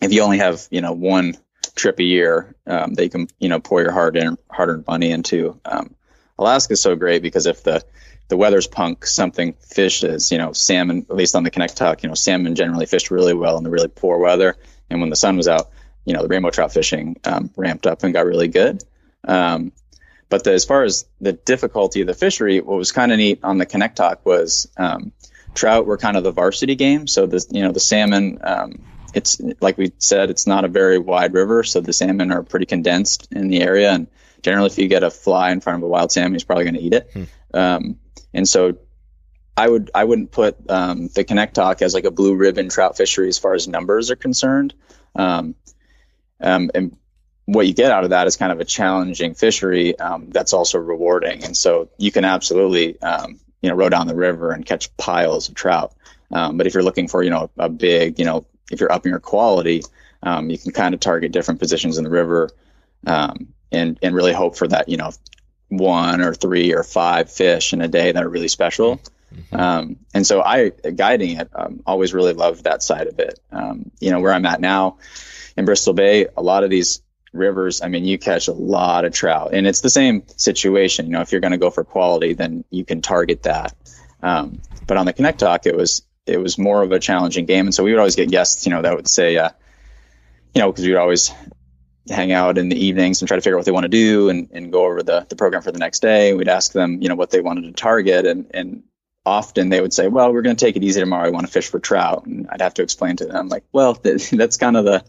if 0.01 0.11
you 0.11 0.21
only 0.21 0.39
have, 0.39 0.67
you 0.71 0.81
know, 0.81 0.93
one 0.93 1.35
trip 1.75 1.99
a 1.99 2.03
year, 2.03 2.55
um, 2.65 2.95
can, 2.95 3.27
you 3.39 3.49
know, 3.49 3.59
pour 3.59 3.81
your 3.81 3.91
hard 3.91 4.17
earned, 4.17 4.37
hard 4.49 4.69
earned 4.69 4.87
money 4.87 5.11
into. 5.11 5.59
Um, 5.65 5.95
Alaska 6.37 6.73
is 6.73 6.81
so 6.81 6.95
great 6.95 7.21
because 7.21 7.45
if 7.45 7.63
the, 7.63 7.83
the 8.29 8.37
weather's 8.37 8.67
punk, 8.67 9.05
something 9.05 9.53
fish 9.53 10.03
is, 10.03 10.31
you 10.31 10.37
know, 10.37 10.53
salmon, 10.53 11.05
at 11.09 11.15
least 11.15 11.35
on 11.35 11.43
the 11.43 11.51
Kanektok, 11.51 12.03
you 12.03 12.09
know, 12.09 12.15
salmon 12.15 12.55
generally 12.55 12.85
fished 12.85 13.11
really 13.11 13.33
well 13.33 13.57
in 13.57 13.63
the 13.63 13.69
really 13.69 13.89
poor 13.89 14.17
weather. 14.17 14.55
And 14.89 15.01
when 15.01 15.09
the 15.09 15.15
sun 15.15 15.37
was 15.37 15.47
out, 15.47 15.69
you 16.05 16.13
know, 16.13 16.23
the 16.23 16.27
rainbow 16.27 16.49
trout 16.49 16.73
fishing 16.73 17.17
um, 17.25 17.51
ramped 17.55 17.85
up 17.85 18.03
and 18.03 18.13
got 18.13 18.25
really 18.25 18.47
good. 18.47 18.83
Um, 19.27 19.71
but 20.29 20.45
the, 20.45 20.53
as 20.53 20.65
far 20.65 20.83
as 20.83 21.05
the 21.19 21.33
difficulty 21.33 22.01
of 22.01 22.07
the 22.07 22.13
fishery, 22.13 22.59
what 22.61 22.77
was 22.77 22.91
kind 22.91 23.11
of 23.11 23.17
neat 23.17 23.41
on 23.43 23.57
the 23.57 23.65
Kanektok 23.65 24.19
was 24.23 24.67
um, 24.77 25.11
trout 25.53 25.85
were 25.85 25.97
kind 25.97 26.17
of 26.17 26.23
the 26.23 26.31
varsity 26.31 26.75
game. 26.75 27.07
So 27.07 27.25
the 27.25 27.45
you 27.49 27.61
know 27.61 27.71
the 27.71 27.79
salmon, 27.79 28.39
um, 28.43 28.83
it's 29.13 29.41
like 29.59 29.77
we 29.77 29.91
said, 29.97 30.29
it's 30.29 30.47
not 30.47 30.65
a 30.65 30.67
very 30.67 30.97
wide 30.97 31.33
river, 31.33 31.63
so 31.63 31.81
the 31.81 31.93
salmon 31.93 32.31
are 32.31 32.43
pretty 32.43 32.65
condensed 32.65 33.27
in 33.31 33.47
the 33.47 33.61
area. 33.61 33.91
And 33.91 34.07
generally, 34.41 34.67
if 34.67 34.77
you 34.77 34.87
get 34.87 35.03
a 35.03 35.11
fly 35.11 35.51
in 35.51 35.61
front 35.61 35.77
of 35.77 35.83
a 35.83 35.87
wild 35.87 36.11
salmon, 36.11 36.33
he's 36.33 36.43
probably 36.43 36.65
going 36.65 36.75
to 36.75 36.81
eat 36.81 36.93
it. 36.93 37.09
Hmm. 37.13 37.23
Um, 37.53 37.99
and 38.33 38.47
so 38.47 38.77
I 39.57 39.67
would 39.67 39.91
I 39.93 40.03
wouldn't 40.03 40.31
put 40.31 40.57
um, 40.69 41.07
the 41.09 41.23
Kanektok 41.23 41.81
as 41.81 41.93
like 41.93 42.05
a 42.05 42.11
blue 42.11 42.35
ribbon 42.35 42.69
trout 42.69 42.97
fishery 42.97 43.27
as 43.27 43.37
far 43.37 43.53
as 43.53 43.67
numbers 43.67 44.11
are 44.11 44.15
concerned. 44.15 44.73
Um, 45.15 45.55
um, 46.39 46.71
and 46.73 46.97
what 47.45 47.67
you 47.67 47.73
get 47.73 47.91
out 47.91 48.03
of 48.03 48.11
that 48.11 48.27
is 48.27 48.37
kind 48.37 48.51
of 48.51 48.59
a 48.59 48.65
challenging 48.65 49.33
fishery 49.33 49.97
um, 49.99 50.29
that's 50.29 50.53
also 50.53 50.79
rewarding. 50.79 51.43
And 51.43 51.55
so 51.55 51.89
you 51.97 52.11
can 52.11 52.23
absolutely 52.23 52.99
um, 53.01 53.39
you 53.61 53.69
know 53.69 53.75
row 53.75 53.89
down 53.89 54.07
the 54.07 54.15
river 54.15 54.51
and 54.51 54.65
catch 54.65 54.95
piles 54.97 55.49
of 55.49 55.55
trout. 55.55 55.93
Um, 56.31 56.57
but 56.57 56.67
if 56.67 56.73
you're 56.73 56.83
looking 56.83 57.07
for 57.07 57.23
you 57.23 57.29
know 57.29 57.49
a 57.57 57.69
big 57.69 58.19
you 58.19 58.25
know 58.25 58.45
if 58.71 58.79
you're 58.79 58.91
upping 58.91 59.11
your 59.11 59.19
quality, 59.19 59.83
um, 60.23 60.49
you 60.49 60.57
can 60.57 60.71
kind 60.71 60.93
of 60.93 60.99
target 60.99 61.31
different 61.31 61.59
positions 61.59 61.97
in 61.97 62.03
the 62.03 62.09
river 62.09 62.49
um, 63.07 63.53
and 63.71 63.99
and 64.01 64.15
really 64.15 64.33
hope 64.33 64.57
for 64.57 64.67
that 64.67 64.89
you 64.89 64.97
know 64.97 65.11
one 65.69 66.21
or 66.21 66.33
three 66.33 66.73
or 66.73 66.83
five 66.83 67.31
fish 67.31 67.73
in 67.73 67.81
a 67.81 67.87
day 67.87 68.11
that 68.11 68.23
are 68.23 68.29
really 68.29 68.49
special. 68.49 69.01
Mm-hmm. 69.33 69.55
Um, 69.55 69.95
and 70.13 70.27
so 70.27 70.41
I 70.41 70.69
guiding 70.69 71.39
it 71.39 71.49
um, 71.55 71.81
always 71.85 72.13
really 72.13 72.33
loved 72.33 72.65
that 72.65 72.83
side 72.83 73.07
of 73.07 73.19
it. 73.19 73.39
Um, 73.51 73.91
you 73.99 74.11
know 74.11 74.19
where 74.19 74.33
I'm 74.33 74.45
at 74.45 74.59
now 74.59 74.97
in 75.55 75.65
Bristol 75.65 75.93
Bay, 75.93 76.27
a 76.35 76.41
lot 76.41 76.63
of 76.63 76.69
these 76.69 77.01
rivers, 77.33 77.81
I 77.81 77.87
mean, 77.87 78.05
you 78.05 78.17
catch 78.17 78.47
a 78.47 78.53
lot 78.53 79.05
of 79.05 79.13
trout, 79.13 79.53
and 79.53 79.65
it's 79.65 79.81
the 79.81 79.89
same 79.89 80.23
situation. 80.37 81.05
You 81.05 81.13
know, 81.13 81.21
if 81.21 81.31
you're 81.31 81.41
going 81.41 81.51
to 81.51 81.57
go 81.57 81.69
for 81.69 81.83
quality, 81.83 82.33
then 82.33 82.63
you 82.69 82.85
can 82.85 83.01
target 83.01 83.43
that. 83.43 83.75
Um, 84.21 84.61
but 84.87 84.97
on 84.97 85.05
the 85.05 85.13
Kanektok, 85.13 85.65
it 85.65 85.75
was 85.75 86.03
it 86.25 86.37
was 86.37 86.57
more 86.57 86.83
of 86.83 86.91
a 86.91 86.99
challenging 86.99 87.45
game, 87.45 87.65
and 87.65 87.73
so 87.73 87.83
we 87.83 87.91
would 87.91 87.99
always 87.99 88.15
get 88.15 88.29
guests, 88.29 88.65
you 88.65 88.71
know, 88.71 88.81
that 88.81 88.95
would 88.95 89.07
say, 89.07 89.37
uh, 89.37 89.49
you 90.53 90.61
know, 90.61 90.71
because 90.71 90.85
we 90.85 90.91
would 90.91 90.99
always 90.99 91.31
hang 92.09 92.31
out 92.31 92.57
in 92.57 92.69
the 92.69 92.85
evenings 92.85 93.21
and 93.21 93.27
try 93.27 93.37
to 93.37 93.41
figure 93.41 93.55
out 93.55 93.59
what 93.59 93.65
they 93.65 93.71
want 93.71 93.83
to 93.83 93.89
do 93.89 94.29
and, 94.29 94.49
and 94.51 94.71
go 94.71 94.85
over 94.85 95.03
the, 95.03 95.25
the 95.29 95.35
program 95.35 95.61
for 95.61 95.71
the 95.71 95.79
next 95.79 96.01
day. 96.01 96.33
We'd 96.33 96.47
ask 96.47 96.71
them, 96.71 97.01
you 97.01 97.09
know, 97.09 97.15
what 97.15 97.29
they 97.29 97.41
wanted 97.41 97.63
to 97.63 97.71
target, 97.71 98.25
and 98.25 98.49
and 98.53 98.83
often 99.25 99.69
they 99.69 99.81
would 99.81 99.93
say, 99.93 100.07
well, 100.07 100.33
we're 100.33 100.41
going 100.41 100.55
to 100.55 100.65
take 100.65 100.75
it 100.75 100.83
easy 100.83 100.99
tomorrow. 100.99 101.27
I 101.27 101.29
want 101.29 101.45
to 101.45 101.51
fish 101.51 101.69
for 101.69 101.79
trout, 101.79 102.25
and 102.25 102.47
I'd 102.49 102.61
have 102.61 102.73
to 102.75 102.83
explain 102.83 103.17
to 103.17 103.25
them 103.25 103.49
like, 103.49 103.63
well, 103.71 103.93
that's 104.03 104.57
kind 104.57 104.77
of 104.77 104.85
the 104.85 105.03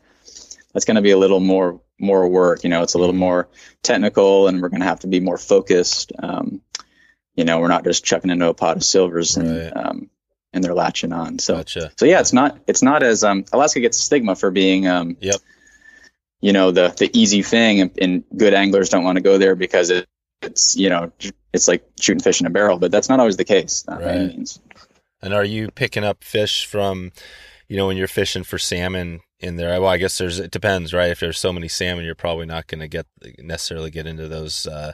that's 0.73 0.85
going 0.85 0.97
to 0.97 1.03
be 1.03 1.11
a 1.11 1.19
little 1.19 1.41
more 1.41 1.81
more 2.03 2.29
work. 2.29 2.65
You 2.65 2.71
know, 2.71 2.83
it's 2.83 2.95
a 2.95 2.99
little 2.99 3.15
more 3.15 3.49
technical, 3.83 4.49
and 4.49 4.61
we're 4.61 4.69
going 4.69 4.81
to 4.81 4.87
have 4.87 5.01
to 5.01 5.07
be 5.07 5.21
more 5.21 5.39
focused. 5.39 6.13
Um, 6.19 6.61
you 7.35 7.45
know, 7.45 7.61
we're 7.61 7.69
not 7.69 7.85
just 7.85 8.05
chucking 8.05 8.31
into 8.31 8.49
a 8.49 8.55
pot 8.55 8.77
of 8.77 8.85
silvers 8.85 9.37
and 9.37 9.73
um, 9.77 10.11
and 10.53 10.63
they're 10.63 10.75
latching 10.75 11.13
on. 11.13 11.39
So, 11.39 11.57
gotcha. 11.57 11.93
so 11.97 12.05
yeah, 12.05 12.21
it's 12.21 12.33
not 12.33 12.59
it's 12.67 12.83
not 12.83 13.03
as 13.03 13.25
um, 13.25 13.45
Alaska 13.53 13.81
gets 13.81 13.99
stigma 13.99 14.37
for 14.37 14.51
being 14.51 14.87
um, 14.87 15.17
yep. 15.21 15.37
you 16.41 16.53
know, 16.53 16.71
the 16.71 16.95
the 16.97 17.11
easy 17.19 17.43
thing, 17.43 17.81
and, 17.81 17.91
and 18.01 18.25
good 18.37 18.55
anglers 18.55 18.91
don't 18.91 19.05
want 19.05 19.17
to 19.17 19.23
go 19.23 19.39
there 19.39 19.55
because 19.55 19.91
it, 19.91 20.07
it's 20.43 20.77
you 20.77 20.91
know 20.91 21.13
it's 21.53 21.69
like 21.69 21.85
shooting 22.01 22.23
fish 22.23 22.41
in 22.41 22.47
a 22.47 22.51
barrel, 22.51 22.79
but 22.79 22.91
that's 22.91 23.09
not 23.09 23.21
always 23.21 23.37
the 23.37 23.45
case. 23.45 23.85
Right. 23.89 24.59
And 25.23 25.33
are 25.33 25.45
you 25.45 25.71
picking 25.71 26.03
up 26.03 26.25
fish 26.25 26.67
from, 26.67 27.13
you 27.69 27.77
know, 27.77 27.87
when 27.87 27.97
you're 27.97 28.09
fishing 28.09 28.43
for 28.43 28.59
salmon? 28.59 29.21
In 29.43 29.57
there. 29.57 29.81
Well, 29.81 29.91
I 29.91 29.99
guess 29.99 30.19
there's 30.19 30.39
it 30.39 30.53
depends, 30.53 30.95
right? 30.95 31.11
If 31.11 31.19
there's 31.19 31.39
so 31.39 31.53
many 31.53 31.67
salmon, 31.67 32.05
you're 32.05 32.15
probably 32.15 32.47
not 32.47 32.69
going 32.69 32.79
to 32.79 32.87
get 32.87 33.07
necessarily 33.39 33.91
get 33.91 34.07
into 34.07 34.29
those 34.29 34.69
uh, 34.69 34.93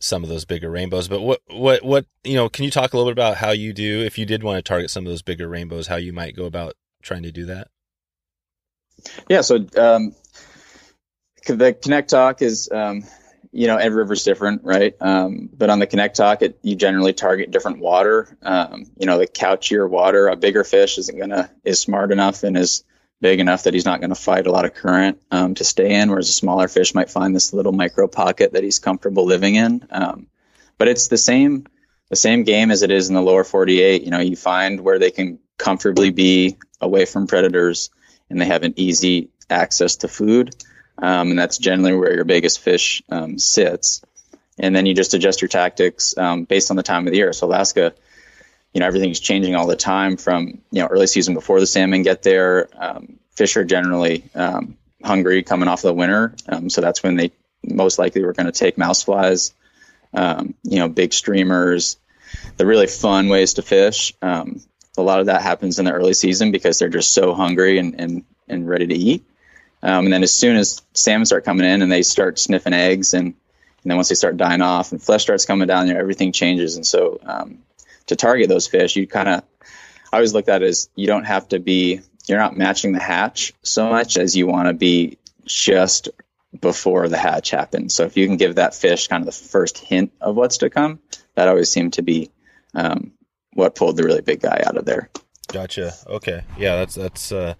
some 0.00 0.22
of 0.22 0.30
those 0.30 0.46
bigger 0.46 0.70
rainbows. 0.70 1.08
But 1.08 1.20
what 1.20 1.40
what 1.48 1.84
what 1.84 2.06
you 2.24 2.34
know? 2.34 2.48
Can 2.48 2.64
you 2.64 2.70
talk 2.70 2.94
a 2.94 2.96
little 2.96 3.10
bit 3.10 3.20
about 3.20 3.36
how 3.36 3.50
you 3.50 3.74
do 3.74 4.00
if 4.00 4.16
you 4.16 4.24
did 4.24 4.42
want 4.42 4.56
to 4.56 4.62
target 4.62 4.90
some 4.90 5.04
of 5.04 5.10
those 5.10 5.20
bigger 5.20 5.46
rainbows? 5.46 5.88
How 5.88 5.96
you 5.96 6.14
might 6.14 6.34
go 6.34 6.46
about 6.46 6.72
trying 7.02 7.22
to 7.24 7.32
do 7.32 7.44
that? 7.46 7.68
Yeah. 9.28 9.42
So 9.42 9.56
um, 9.56 10.14
the 11.46 11.74
Kanektok 11.74 12.40
is. 12.40 12.70
Um, 12.72 13.04
you 13.54 13.66
know, 13.66 13.76
every 13.76 13.98
river's 13.98 14.24
different, 14.24 14.64
right? 14.64 14.94
Um, 14.98 15.50
but 15.52 15.68
on 15.68 15.78
the 15.78 15.86
Kanektok, 15.86 16.40
it, 16.40 16.58
you 16.62 16.74
generally 16.74 17.12
target 17.12 17.50
different 17.50 17.80
water. 17.80 18.38
Um, 18.40 18.86
you 18.96 19.04
know, 19.04 19.18
the 19.18 19.26
couchier 19.26 19.86
water, 19.86 20.28
a 20.28 20.36
bigger 20.36 20.64
fish 20.64 20.96
isn't 20.96 21.18
gonna 21.18 21.50
is 21.62 21.78
smart 21.78 22.12
enough 22.12 22.44
and 22.44 22.56
is 22.56 22.82
big 23.22 23.40
enough 23.40 23.62
that 23.62 23.72
he's 23.72 23.86
not 23.86 24.00
going 24.00 24.10
to 24.10 24.16
fight 24.16 24.46
a 24.46 24.52
lot 24.52 24.66
of 24.66 24.74
current 24.74 25.22
um, 25.30 25.54
to 25.54 25.64
stay 25.64 25.94
in, 25.94 26.10
whereas 26.10 26.28
a 26.28 26.32
smaller 26.32 26.68
fish 26.68 26.94
might 26.94 27.08
find 27.08 27.34
this 27.34 27.52
little 27.52 27.72
micro 27.72 28.08
pocket 28.08 28.52
that 28.52 28.64
he's 28.64 28.80
comfortable 28.80 29.24
living 29.24 29.54
in. 29.54 29.86
Um, 29.90 30.26
but 30.76 30.88
it's 30.88 31.08
the 31.08 31.16
same 31.16 31.66
the 32.10 32.16
same 32.16 32.42
game 32.42 32.70
as 32.70 32.82
it 32.82 32.90
is 32.90 33.08
in 33.08 33.14
the 33.14 33.22
lower 33.22 33.44
48. 33.44 34.02
You 34.02 34.10
know, 34.10 34.18
you 34.18 34.36
find 34.36 34.80
where 34.80 34.98
they 34.98 35.10
can 35.10 35.38
comfortably 35.56 36.10
be 36.10 36.58
away 36.78 37.06
from 37.06 37.26
predators 37.26 37.88
and 38.28 38.38
they 38.38 38.44
have 38.44 38.64
an 38.64 38.74
easy 38.76 39.30
access 39.48 39.96
to 39.96 40.08
food, 40.08 40.54
um, 40.98 41.30
and 41.30 41.38
that's 41.38 41.58
generally 41.58 41.94
where 41.94 42.14
your 42.14 42.24
biggest 42.24 42.58
fish 42.58 43.02
um, 43.08 43.38
sits. 43.38 44.02
And 44.58 44.74
then 44.76 44.84
you 44.84 44.94
just 44.94 45.14
adjust 45.14 45.40
your 45.40 45.48
tactics 45.48 46.18
um, 46.18 46.44
based 46.44 46.70
on 46.70 46.76
the 46.76 46.82
time 46.82 47.06
of 47.06 47.12
the 47.12 47.18
year. 47.18 47.32
So 47.32 47.46
Alaska 47.46 47.94
you 48.72 48.80
know 48.80 48.86
everything's 48.86 49.20
changing 49.20 49.54
all 49.54 49.66
the 49.66 49.76
time 49.76 50.16
from 50.16 50.60
you 50.70 50.80
know 50.82 50.86
early 50.86 51.06
season 51.06 51.34
before 51.34 51.60
the 51.60 51.66
salmon 51.66 52.02
get 52.02 52.22
there 52.22 52.68
um, 52.76 53.18
fish 53.32 53.56
are 53.56 53.64
generally 53.64 54.24
um, 54.34 54.76
hungry 55.02 55.42
coming 55.42 55.68
off 55.68 55.82
the 55.82 55.92
winter 55.92 56.34
um, 56.48 56.70
so 56.70 56.80
that's 56.80 57.02
when 57.02 57.16
they 57.16 57.30
most 57.64 57.98
likely 57.98 58.24
were 58.24 58.32
going 58.32 58.46
to 58.46 58.52
take 58.52 58.78
mouse 58.78 59.02
flies 59.02 59.52
um, 60.14 60.54
you 60.62 60.78
know 60.78 60.88
big 60.88 61.12
streamers 61.12 61.96
the 62.56 62.66
really 62.66 62.86
fun 62.86 63.28
ways 63.28 63.54
to 63.54 63.62
fish. 63.62 64.12
Um, 64.22 64.60
a 64.96 65.02
lot 65.02 65.20
of 65.20 65.26
that 65.26 65.42
happens 65.42 65.78
in 65.78 65.84
the 65.84 65.92
early 65.92 66.14
season 66.14 66.52
because 66.52 66.78
they're 66.78 66.88
just 66.88 67.14
so 67.14 67.34
hungry 67.34 67.78
and, 67.78 67.98
and, 67.98 68.24
and 68.48 68.68
ready 68.68 68.86
to 68.86 68.94
eat. 68.94 69.24
Um, 69.82 70.04
and 70.04 70.12
then 70.12 70.22
as 70.22 70.32
soon 70.32 70.56
as 70.56 70.82
salmon 70.94 71.26
start 71.26 71.44
coming 71.44 71.66
in 71.66 71.82
and 71.82 71.90
they 71.90 72.02
start 72.02 72.38
sniffing 72.38 72.72
eggs 72.72 73.14
and, 73.14 73.26
and 73.26 73.90
then 73.90 73.96
once 73.96 74.10
they 74.10 74.14
start 74.14 74.36
dying 74.36 74.62
off 74.62 74.92
and 74.92 75.02
flesh 75.02 75.22
starts 75.22 75.44
coming 75.44 75.66
down 75.66 75.86
there, 75.86 75.98
everything 75.98 76.30
changes. 76.30 76.76
And 76.76 76.86
so 76.86 77.18
um, 77.24 77.58
to 78.06 78.16
target 78.16 78.48
those 78.48 78.66
fish, 78.66 78.96
you 78.96 79.06
kind 79.06 79.28
of, 79.28 79.42
I 80.12 80.16
always 80.16 80.34
look 80.34 80.48
at 80.48 80.62
it 80.62 80.66
as 80.66 80.88
you 80.94 81.06
don't 81.06 81.24
have 81.24 81.48
to 81.48 81.58
be, 81.58 82.00
you're 82.28 82.38
not 82.38 82.56
matching 82.56 82.92
the 82.92 83.00
hatch 83.00 83.52
so 83.62 83.88
much 83.88 84.16
as 84.16 84.36
you 84.36 84.46
want 84.46 84.68
to 84.68 84.74
be 84.74 85.18
just 85.44 86.08
before 86.60 87.08
the 87.08 87.18
hatch 87.18 87.50
happens. 87.50 87.94
So 87.94 88.04
if 88.04 88.16
you 88.16 88.26
can 88.26 88.36
give 88.36 88.56
that 88.56 88.74
fish 88.74 89.08
kind 89.08 89.22
of 89.22 89.26
the 89.26 89.32
first 89.32 89.78
hint 89.78 90.12
of 90.20 90.36
what's 90.36 90.58
to 90.58 90.70
come, 90.70 91.00
that 91.34 91.48
always 91.48 91.70
seemed 91.70 91.94
to 91.94 92.02
be 92.02 92.30
um, 92.74 93.12
what 93.54 93.74
pulled 93.74 93.96
the 93.96 94.04
really 94.04 94.20
big 94.20 94.40
guy 94.40 94.62
out 94.64 94.76
of 94.76 94.84
there. 94.84 95.10
Gotcha. 95.48 95.92
Okay. 96.06 96.44
Yeah, 96.58 96.76
that's 96.76 96.94
that's 96.94 97.32
uh, 97.32 97.54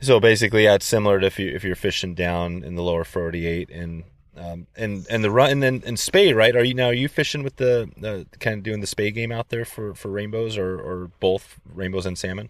so 0.00 0.20
basically 0.20 0.64
yeah, 0.64 0.74
it's 0.74 0.86
similar 0.86 1.20
to 1.20 1.26
if 1.26 1.38
you 1.38 1.48
if 1.48 1.64
you're 1.64 1.74
fishing 1.74 2.14
down 2.14 2.62
in 2.64 2.74
the 2.74 2.82
lower 2.82 3.04
48 3.04 3.70
and 3.70 4.04
um, 4.36 4.66
and 4.76 5.06
and 5.10 5.22
the 5.22 5.30
run 5.30 5.50
and 5.50 5.62
then 5.62 5.82
and 5.84 5.98
spey 5.98 6.32
right? 6.32 6.54
Are 6.56 6.64
you 6.64 6.74
now 6.74 6.86
are 6.86 6.94
you 6.94 7.08
fishing 7.08 7.42
with 7.42 7.56
the 7.56 8.26
kind 8.40 8.58
of 8.58 8.62
doing 8.62 8.80
the 8.80 8.86
spey 8.86 9.10
game 9.10 9.32
out 9.32 9.50
there 9.50 9.64
for 9.64 9.94
for 9.94 10.08
rainbows 10.08 10.56
or 10.56 10.78
or 10.80 11.10
both 11.20 11.60
rainbows 11.74 12.06
and 12.06 12.16
salmon? 12.16 12.48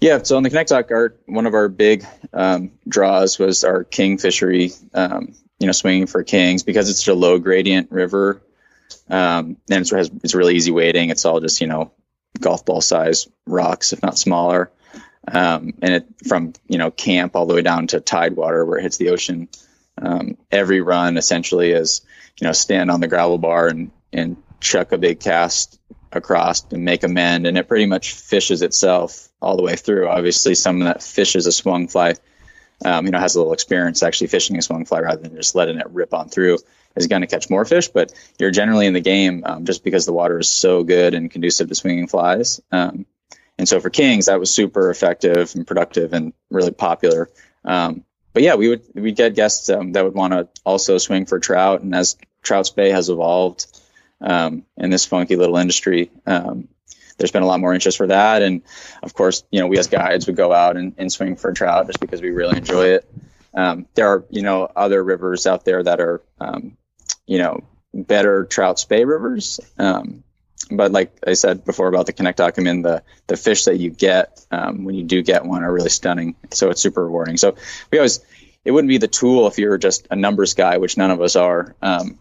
Yeah, 0.00 0.22
so 0.22 0.36
on 0.36 0.44
the 0.44 0.50
Dock, 0.50 0.90
our 0.92 1.14
one 1.26 1.46
of 1.46 1.54
our 1.54 1.68
big 1.68 2.06
um, 2.32 2.70
draws 2.86 3.38
was 3.38 3.64
our 3.64 3.82
king 3.82 4.18
fishery. 4.18 4.72
Um, 4.94 5.34
you 5.58 5.66
know, 5.66 5.72
swinging 5.72 6.06
for 6.06 6.22
kings 6.22 6.62
because 6.62 6.88
it's 6.88 7.08
a 7.08 7.14
low 7.14 7.40
gradient 7.40 7.90
river, 7.90 8.40
um, 9.10 9.56
and 9.68 9.80
it's, 9.80 9.92
it's 10.22 10.36
really 10.36 10.54
easy 10.54 10.70
wading. 10.70 11.10
It's 11.10 11.24
all 11.24 11.40
just 11.40 11.60
you 11.60 11.66
know 11.66 11.90
golf 12.40 12.64
ball 12.64 12.80
size 12.80 13.26
rocks, 13.44 13.92
if 13.92 14.00
not 14.02 14.16
smaller. 14.16 14.70
Um, 15.26 15.74
and 15.82 15.94
it 15.94 16.06
from 16.26 16.52
you 16.68 16.78
know 16.78 16.92
camp 16.92 17.34
all 17.34 17.46
the 17.46 17.54
way 17.54 17.62
down 17.62 17.88
to 17.88 17.98
tidewater 17.98 18.64
where 18.64 18.78
it 18.78 18.82
hits 18.82 18.98
the 18.98 19.10
ocean. 19.10 19.48
Um, 20.00 20.36
every 20.50 20.80
run 20.80 21.16
essentially 21.16 21.72
is 21.72 22.02
you 22.40 22.46
know 22.46 22.52
stand 22.52 22.90
on 22.90 23.00
the 23.00 23.08
gravel 23.08 23.38
bar 23.38 23.68
and 23.68 23.90
and 24.12 24.36
chuck 24.60 24.92
a 24.92 24.98
big 24.98 25.20
cast 25.20 25.78
across 26.12 26.64
and 26.72 26.84
make 26.84 27.02
a 27.02 27.08
mend, 27.08 27.46
and 27.46 27.58
it 27.58 27.68
pretty 27.68 27.86
much 27.86 28.12
fishes 28.12 28.62
itself 28.62 29.28
all 29.40 29.56
the 29.56 29.62
way 29.62 29.76
through. 29.76 30.08
Obviously, 30.08 30.54
someone 30.54 30.86
that 30.86 31.02
fishes 31.02 31.46
a 31.46 31.52
swung 31.52 31.88
fly, 31.88 32.14
um, 32.84 33.04
you 33.06 33.12
know, 33.12 33.18
has 33.18 33.34
a 33.34 33.38
little 33.38 33.52
experience 33.52 34.02
actually 34.02 34.28
fishing 34.28 34.56
a 34.56 34.62
swung 34.62 34.84
fly 34.84 35.00
rather 35.00 35.22
than 35.22 35.36
just 35.36 35.54
letting 35.54 35.78
it 35.78 35.90
rip 35.90 36.14
on 36.14 36.28
through 36.28 36.58
is 36.96 37.06
going 37.06 37.22
to 37.22 37.28
catch 37.28 37.50
more 37.50 37.64
fish. 37.64 37.88
But 37.88 38.12
you're 38.38 38.50
generally 38.50 38.86
in 38.86 38.94
the 38.94 39.00
game 39.00 39.42
um, 39.44 39.64
just 39.64 39.84
because 39.84 40.06
the 40.06 40.12
water 40.12 40.38
is 40.38 40.50
so 40.50 40.82
good 40.82 41.14
and 41.14 41.30
conducive 41.30 41.68
to 41.68 41.74
swinging 41.74 42.08
flies. 42.08 42.60
Um, 42.72 43.06
and 43.58 43.68
so 43.68 43.80
for 43.80 43.90
kings, 43.90 44.26
that 44.26 44.38
was 44.38 44.52
super 44.52 44.90
effective 44.90 45.54
and 45.54 45.66
productive 45.66 46.12
and 46.12 46.32
really 46.50 46.70
popular. 46.70 47.28
Um, 47.64 48.04
but 48.32 48.42
yeah, 48.42 48.54
we 48.54 48.68
would 48.68 48.82
we'd 48.94 49.16
get 49.16 49.34
guests 49.34 49.68
um, 49.68 49.92
that 49.92 50.04
would 50.04 50.14
want 50.14 50.32
to 50.32 50.48
also 50.64 50.98
swing 50.98 51.26
for 51.26 51.38
trout, 51.38 51.82
and 51.82 51.94
as 51.94 52.16
trout 52.42 52.66
spey 52.66 52.90
has 52.90 53.08
evolved 53.08 53.66
um, 54.20 54.64
in 54.76 54.90
this 54.90 55.04
funky 55.04 55.36
little 55.36 55.56
industry. 55.56 56.10
Um, 56.26 56.68
there's 57.18 57.32
been 57.32 57.42
a 57.42 57.46
lot 57.46 57.60
more 57.60 57.74
interest 57.74 57.98
for 57.98 58.06
that. 58.06 58.42
And 58.42 58.62
of 59.02 59.12
course, 59.12 59.44
you 59.50 59.60
know, 59.60 59.66
we 59.66 59.78
as 59.78 59.88
guides 59.88 60.26
would 60.26 60.36
go 60.36 60.52
out 60.52 60.76
and, 60.76 60.94
and 60.98 61.12
swing 61.12 61.36
for 61.36 61.52
trout 61.52 61.86
just 61.86 62.00
because 62.00 62.22
we 62.22 62.30
really 62.30 62.56
enjoy 62.56 62.86
it. 62.86 63.10
Um, 63.54 63.86
there 63.94 64.08
are, 64.08 64.24
you 64.30 64.42
know, 64.42 64.70
other 64.74 65.02
rivers 65.02 65.46
out 65.46 65.64
there 65.64 65.82
that 65.82 66.00
are, 66.00 66.22
um, 66.40 66.76
you 67.26 67.38
know, 67.38 67.64
better 67.92 68.44
trout 68.44 68.78
spey 68.78 69.04
rivers. 69.04 69.58
Um, 69.78 70.22
but 70.70 70.92
like 70.92 71.16
I 71.26 71.34
said 71.34 71.64
before 71.64 71.88
about 71.88 72.06
the 72.06 72.12
Connect 72.12 72.38
document, 72.38 72.82
the, 72.82 73.02
the 73.26 73.36
fish 73.36 73.64
that 73.64 73.78
you 73.78 73.90
get 73.90 74.44
um, 74.50 74.84
when 74.84 74.94
you 74.94 75.04
do 75.04 75.22
get 75.22 75.44
one 75.44 75.62
are 75.62 75.72
really 75.72 75.90
stunning. 75.90 76.36
So 76.50 76.70
it's 76.70 76.80
super 76.80 77.04
rewarding. 77.04 77.36
So 77.36 77.56
we 77.90 77.98
always, 77.98 78.20
it 78.64 78.70
wouldn't 78.72 78.88
be 78.88 78.98
the 78.98 79.08
tool 79.08 79.46
if 79.46 79.58
you 79.58 79.68
were 79.68 79.78
just 79.78 80.06
a 80.10 80.16
numbers 80.16 80.54
guy, 80.54 80.78
which 80.78 80.96
none 80.96 81.10
of 81.10 81.20
us 81.20 81.36
are. 81.36 81.74
Um, 81.80 82.18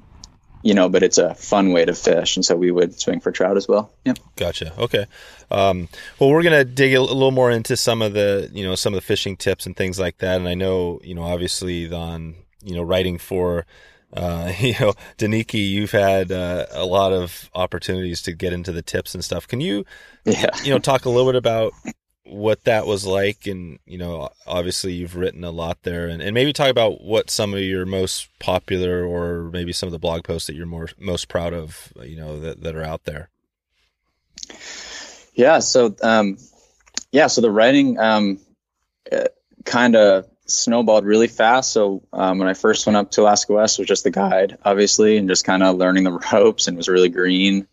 you 0.64 0.74
know, 0.74 0.90
but 0.90 1.04
it's 1.04 1.18
a 1.18 1.36
fun 1.36 1.72
way 1.72 1.86
to 1.86 1.94
fish, 1.94 2.36
and 2.36 2.44
so 2.44 2.56
we 2.56 2.72
would 2.72 3.00
swing 3.00 3.20
for 3.20 3.32
trout 3.32 3.58
as 3.58 3.68
well. 3.68 3.92
Yep. 4.06 4.18
Gotcha. 4.36 4.74
Okay. 4.78 5.06
Um, 5.52 5.88
well, 6.20 6.32
we're 6.32 6.44
gonna 6.44 6.66
dig 6.66 6.94
a 6.94 7.02
little 7.02 7.32
more 7.32 7.52
into 7.52 7.78
some 7.78 8.02
of 8.02 8.14
the, 8.14 8.50
you 8.52 8.66
know, 8.66 8.76
some 8.76 8.94
of 8.94 8.98
the 8.98 9.06
fishing 9.06 9.38
tips 9.38 9.66
and 9.66 9.78
things 9.78 10.00
like 10.00 10.18
that. 10.18 10.38
And 10.38 10.48
I 10.48 10.56
know, 10.56 11.00
you 11.04 11.14
know, 11.14 11.24
obviously 11.24 11.92
on, 11.94 12.36
you 12.64 12.76
know, 12.76 12.82
writing 12.82 13.18
for, 13.18 13.66
uh, 14.14 14.52
you 14.60 14.74
know, 14.80 14.94
Deneki, 15.18 15.70
you've 15.70 15.92
had 15.92 16.32
uh, 16.32 16.66
a 16.72 16.86
lot 16.86 17.14
of 17.14 17.50
opportunities 17.54 18.22
to 18.24 18.34
get 18.34 18.54
into 18.54 18.72
the 18.72 18.82
tips 18.82 19.14
and 19.14 19.24
stuff. 19.24 19.48
Can 19.48 19.62
you, 19.62 19.86
yeah. 20.26 20.50
you 20.64 20.72
know, 20.72 20.80
talk 20.80 21.06
a 21.06 21.10
little 21.10 21.32
bit 21.32 21.38
about 21.38 21.74
what 22.30 22.64
that 22.66 22.86
was 22.86 23.06
like? 23.06 23.48
And 23.48 23.80
you 23.86 23.98
know 23.98 24.30
obviously 24.46 24.94
you've 24.94 25.16
written 25.16 25.44
a 25.44 25.52
lot 25.52 25.84
there. 25.84 26.08
And, 26.08 26.22
and 26.22 26.34
maybe 26.34 26.54
talk 26.54 26.70
about 26.70 27.02
what 27.02 27.30
some 27.30 27.54
of 27.54 27.62
your 27.62 27.86
most 27.86 28.28
popular 28.40 29.06
or 29.06 29.50
maybe 29.52 29.74
some 29.74 29.88
of 29.88 29.94
the 29.94 30.00
blog 30.00 30.24
posts 30.24 30.48
that 30.48 30.56
you're 30.56 30.66
more 30.66 30.90
most 31.00 31.28
proud 31.28 31.54
of 31.54 31.94
you 32.02 32.18
know 32.18 32.40
that, 32.40 32.62
that 32.62 32.76
are 32.76 32.84
out 32.84 33.06
there. 33.06 33.30
Yeah. 35.34 35.60
So 35.60 35.96
um 36.04 36.38
yeah. 37.12 37.28
So 37.28 37.42
the 37.42 37.52
writing 37.52 37.98
um 38.00 38.40
uh, 39.12 39.26
kind 39.66 39.96
of 39.96 40.28
snowballed 40.48 41.06
really 41.06 41.28
fast 41.28 41.72
so 41.72 42.04
um, 42.14 42.40
when 42.40 42.48
i 42.48 42.54
first 42.54 42.86
went 42.86 42.96
up 42.96 43.12
to 43.12 43.22
alaska 43.22 43.54
west 43.54 43.80
was 43.80 43.88
just 43.88 44.04
the 44.04 44.12
guide 44.12 44.58
obviously 44.64 45.18
and 45.18 45.30
just 45.30 45.46
kind 45.46 45.62
of 45.64 45.78
learning 45.78 46.04
the 46.04 46.12
ropes 46.34 46.68
and 46.68 46.78
was 46.78 46.88
really 46.88 47.10
green 47.10 47.68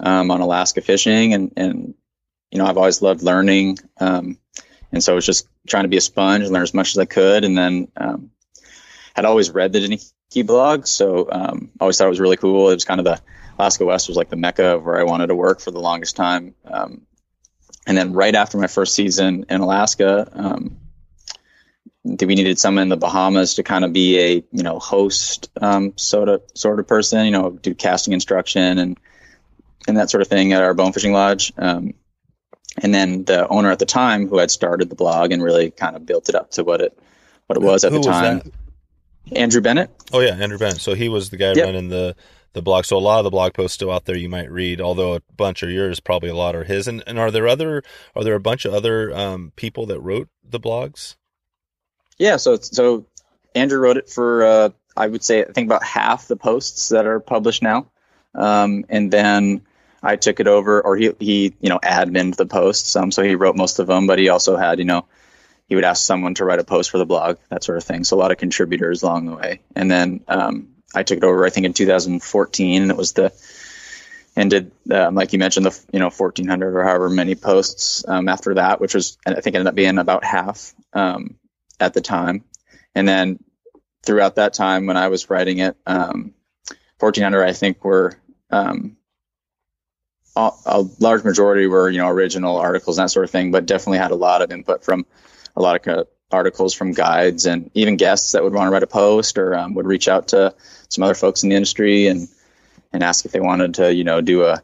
um, 0.00 0.30
on 0.30 0.40
alaska 0.40 0.80
fishing 0.80 1.34
and 1.34 1.52
and 1.56 1.94
you 2.54 2.58
know, 2.58 2.66
I've 2.66 2.78
always 2.78 3.02
loved 3.02 3.22
learning. 3.22 3.80
Um, 3.98 4.38
and 4.92 5.02
so 5.02 5.12
I 5.12 5.14
was 5.16 5.26
just 5.26 5.48
trying 5.66 5.82
to 5.82 5.88
be 5.88 5.96
a 5.96 6.00
sponge 6.00 6.44
and 6.44 6.52
learn 6.52 6.62
as 6.62 6.72
much 6.72 6.92
as 6.92 6.98
I 6.98 7.04
could. 7.04 7.44
And 7.44 7.58
then, 7.58 7.88
um, 7.96 8.30
had 9.14 9.24
always 9.24 9.50
read 9.50 9.72
the 9.72 9.80
Deneki 9.80 10.46
blog. 10.46 10.86
So, 10.86 11.28
um, 11.30 11.72
I 11.80 11.82
always 11.82 11.98
thought 11.98 12.06
it 12.06 12.10
was 12.10 12.20
really 12.20 12.36
cool. 12.36 12.70
It 12.70 12.74
was 12.74 12.84
kind 12.84 13.00
of 13.00 13.04
the 13.04 13.20
Alaska 13.58 13.84
West 13.84 14.08
was 14.08 14.16
like 14.16 14.30
the 14.30 14.36
mecca 14.36 14.76
of 14.76 14.84
where 14.84 14.98
I 14.98 15.02
wanted 15.02 15.28
to 15.28 15.34
work 15.34 15.60
for 15.60 15.72
the 15.72 15.80
longest 15.80 16.14
time. 16.14 16.54
Um, 16.64 17.02
and 17.86 17.98
then 17.98 18.12
right 18.12 18.34
after 18.34 18.56
my 18.56 18.68
first 18.68 18.94
season 18.94 19.46
in 19.50 19.60
Alaska, 19.60 20.28
um, 20.32 20.76
we 22.04 22.34
needed 22.34 22.58
someone 22.58 22.82
in 22.82 22.88
the 22.90 22.96
Bahamas 22.96 23.54
to 23.54 23.62
kind 23.62 23.84
of 23.84 23.92
be 23.92 24.18
a, 24.18 24.34
you 24.52 24.62
know, 24.62 24.78
host, 24.78 25.50
um, 25.60 25.96
sort 25.96 26.28
of, 26.28 26.42
sort 26.54 26.78
of 26.78 26.86
person, 26.86 27.24
you 27.24 27.30
know, 27.30 27.50
do 27.50 27.74
casting 27.74 28.12
instruction 28.12 28.78
and, 28.78 28.98
and 29.88 29.96
that 29.96 30.10
sort 30.10 30.20
of 30.20 30.28
thing 30.28 30.52
at 30.52 30.62
our 30.62 30.74
bone 30.74 30.92
fishing 30.92 31.12
lodge. 31.12 31.52
Um, 31.56 31.94
and 32.82 32.94
then 32.94 33.24
the 33.24 33.46
owner 33.48 33.70
at 33.70 33.78
the 33.78 33.86
time 33.86 34.28
who 34.28 34.38
had 34.38 34.50
started 34.50 34.90
the 34.90 34.96
blog 34.96 35.32
and 35.32 35.42
really 35.42 35.70
kind 35.70 35.96
of 35.96 36.04
built 36.06 36.28
it 36.28 36.34
up 36.34 36.50
to 36.52 36.64
what 36.64 36.80
it 36.80 36.98
what 37.46 37.56
it 37.56 37.62
was 37.62 37.84
at 37.84 37.92
who 37.92 38.00
the 38.00 38.10
time. 38.10 38.52
andrew 39.32 39.60
bennett. 39.60 39.90
Oh 40.12 40.20
yeah 40.20 40.34
andrew 40.34 40.58
bennett. 40.58 40.80
So 40.80 40.94
he 40.94 41.08
was 41.08 41.30
the 41.30 41.36
guy 41.36 41.52
yep. 41.52 41.66
running 41.66 41.88
the 41.88 42.16
the 42.52 42.62
blog. 42.62 42.84
So 42.84 42.96
a 42.96 42.98
lot 42.98 43.18
of 43.18 43.24
the 43.24 43.30
blog 43.30 43.54
posts 43.54 43.74
still 43.74 43.90
out 43.90 44.06
there 44.06 44.16
you 44.16 44.28
might 44.28 44.50
read 44.50 44.80
although 44.80 45.14
a 45.14 45.20
bunch 45.36 45.62
are 45.62 45.70
yours 45.70 46.00
probably 46.00 46.30
a 46.30 46.34
lot 46.34 46.56
are 46.56 46.64
his. 46.64 46.88
And, 46.88 47.02
and 47.06 47.18
are 47.18 47.30
there 47.30 47.46
other 47.46 47.82
are 48.16 48.24
there 48.24 48.34
a 48.34 48.40
bunch 48.40 48.64
of 48.64 48.74
other 48.74 49.14
um, 49.14 49.52
people 49.56 49.86
that 49.86 50.00
wrote 50.00 50.28
the 50.42 50.60
blogs 50.60 51.16
yeah 52.18 52.36
so 52.36 52.56
so 52.56 53.06
andrew 53.54 53.78
wrote 53.78 53.96
it 53.96 54.08
for 54.08 54.44
uh, 54.44 54.68
i 54.96 55.06
would 55.06 55.22
say 55.22 55.42
i 55.42 55.52
think 55.52 55.66
about 55.66 55.82
half 55.82 56.28
the 56.28 56.36
posts 56.36 56.90
that 56.90 57.06
are 57.06 57.20
published 57.20 57.62
now 57.62 57.86
um, 58.34 58.84
and 58.88 59.12
then 59.12 59.62
I 60.04 60.16
took 60.16 60.38
it 60.38 60.46
over, 60.46 60.82
or 60.82 60.96
he 60.96 61.12
he 61.18 61.54
you 61.60 61.70
know 61.70 61.78
admined 61.82 62.36
the 62.36 62.46
posts. 62.46 62.94
Um, 62.94 63.10
so 63.10 63.22
he 63.22 63.34
wrote 63.34 63.56
most 63.56 63.78
of 63.78 63.86
them, 63.86 64.06
but 64.06 64.18
he 64.18 64.28
also 64.28 64.56
had 64.56 64.78
you 64.78 64.84
know 64.84 65.06
he 65.66 65.74
would 65.74 65.84
ask 65.84 66.04
someone 66.04 66.34
to 66.34 66.44
write 66.44 66.58
a 66.58 66.64
post 66.64 66.90
for 66.90 66.98
the 66.98 67.06
blog, 67.06 67.38
that 67.48 67.64
sort 67.64 67.78
of 67.78 67.84
thing. 67.84 68.04
So 68.04 68.16
a 68.16 68.20
lot 68.20 68.30
of 68.30 68.36
contributors 68.36 69.02
along 69.02 69.24
the 69.24 69.34
way. 69.34 69.60
And 69.74 69.90
then 69.90 70.22
um, 70.28 70.74
I 70.94 71.04
took 71.04 71.16
it 71.16 71.24
over, 71.24 71.46
I 71.46 71.50
think 71.50 71.64
in 71.64 71.72
2014, 71.72 72.82
and 72.82 72.90
it 72.90 72.96
was 72.96 73.14
the 73.14 73.32
and 74.36 74.50
did 74.50 74.72
um, 74.90 75.14
like 75.14 75.32
you 75.32 75.38
mentioned 75.38 75.64
the 75.64 75.84
you 75.90 76.00
know 76.00 76.10
1400 76.10 76.76
or 76.76 76.84
however 76.84 77.08
many 77.08 77.34
posts 77.34 78.04
um, 78.06 78.28
after 78.28 78.54
that, 78.54 78.80
which 78.80 78.94
was 78.94 79.16
I 79.24 79.40
think 79.40 79.56
ended 79.56 79.68
up 79.68 79.74
being 79.74 79.96
about 79.96 80.22
half 80.22 80.74
um, 80.92 81.36
at 81.80 81.94
the 81.94 82.00
time. 82.00 82.44
And 82.94 83.06
then 83.08 83.42
throughout 84.04 84.36
that 84.36 84.54
time 84.54 84.86
when 84.86 84.96
I 84.96 85.08
was 85.08 85.30
writing 85.30 85.58
it, 85.58 85.76
1400 85.84 87.42
um, 87.42 87.48
I 87.48 87.52
think 87.52 87.84
were 87.84 88.18
um, 88.50 88.96
a, 90.36 90.50
a, 90.66 90.84
large 91.00 91.24
majority 91.24 91.66
were 91.66 91.88
you 91.88 91.98
know 91.98 92.08
original 92.08 92.56
articles 92.56 92.98
and 92.98 93.04
that 93.04 93.10
sort 93.10 93.24
of 93.24 93.30
thing, 93.30 93.50
but 93.50 93.66
definitely 93.66 93.98
had 93.98 94.10
a 94.10 94.16
lot 94.16 94.42
of 94.42 94.52
input 94.52 94.84
from 94.84 95.06
a 95.56 95.62
lot 95.62 95.86
of 95.86 96.08
articles 96.30 96.74
from 96.74 96.92
guides 96.92 97.46
and 97.46 97.70
even 97.74 97.96
guests 97.96 98.32
that 98.32 98.42
would 98.42 98.52
want 98.52 98.66
to 98.66 98.72
write 98.72 98.82
a 98.82 98.88
post 98.88 99.38
or 99.38 99.54
um, 99.56 99.74
would 99.74 99.86
reach 99.86 100.08
out 100.08 100.28
to 100.28 100.54
some 100.88 101.04
other 101.04 101.14
folks 101.14 101.42
in 101.42 101.48
the 101.48 101.56
industry 101.56 102.06
and 102.08 102.28
and 102.92 103.02
ask 103.02 103.24
if 103.24 103.32
they 103.32 103.40
wanted 103.40 103.74
to 103.74 103.94
you 103.94 104.04
know 104.04 104.20
do 104.20 104.44
a 104.44 104.62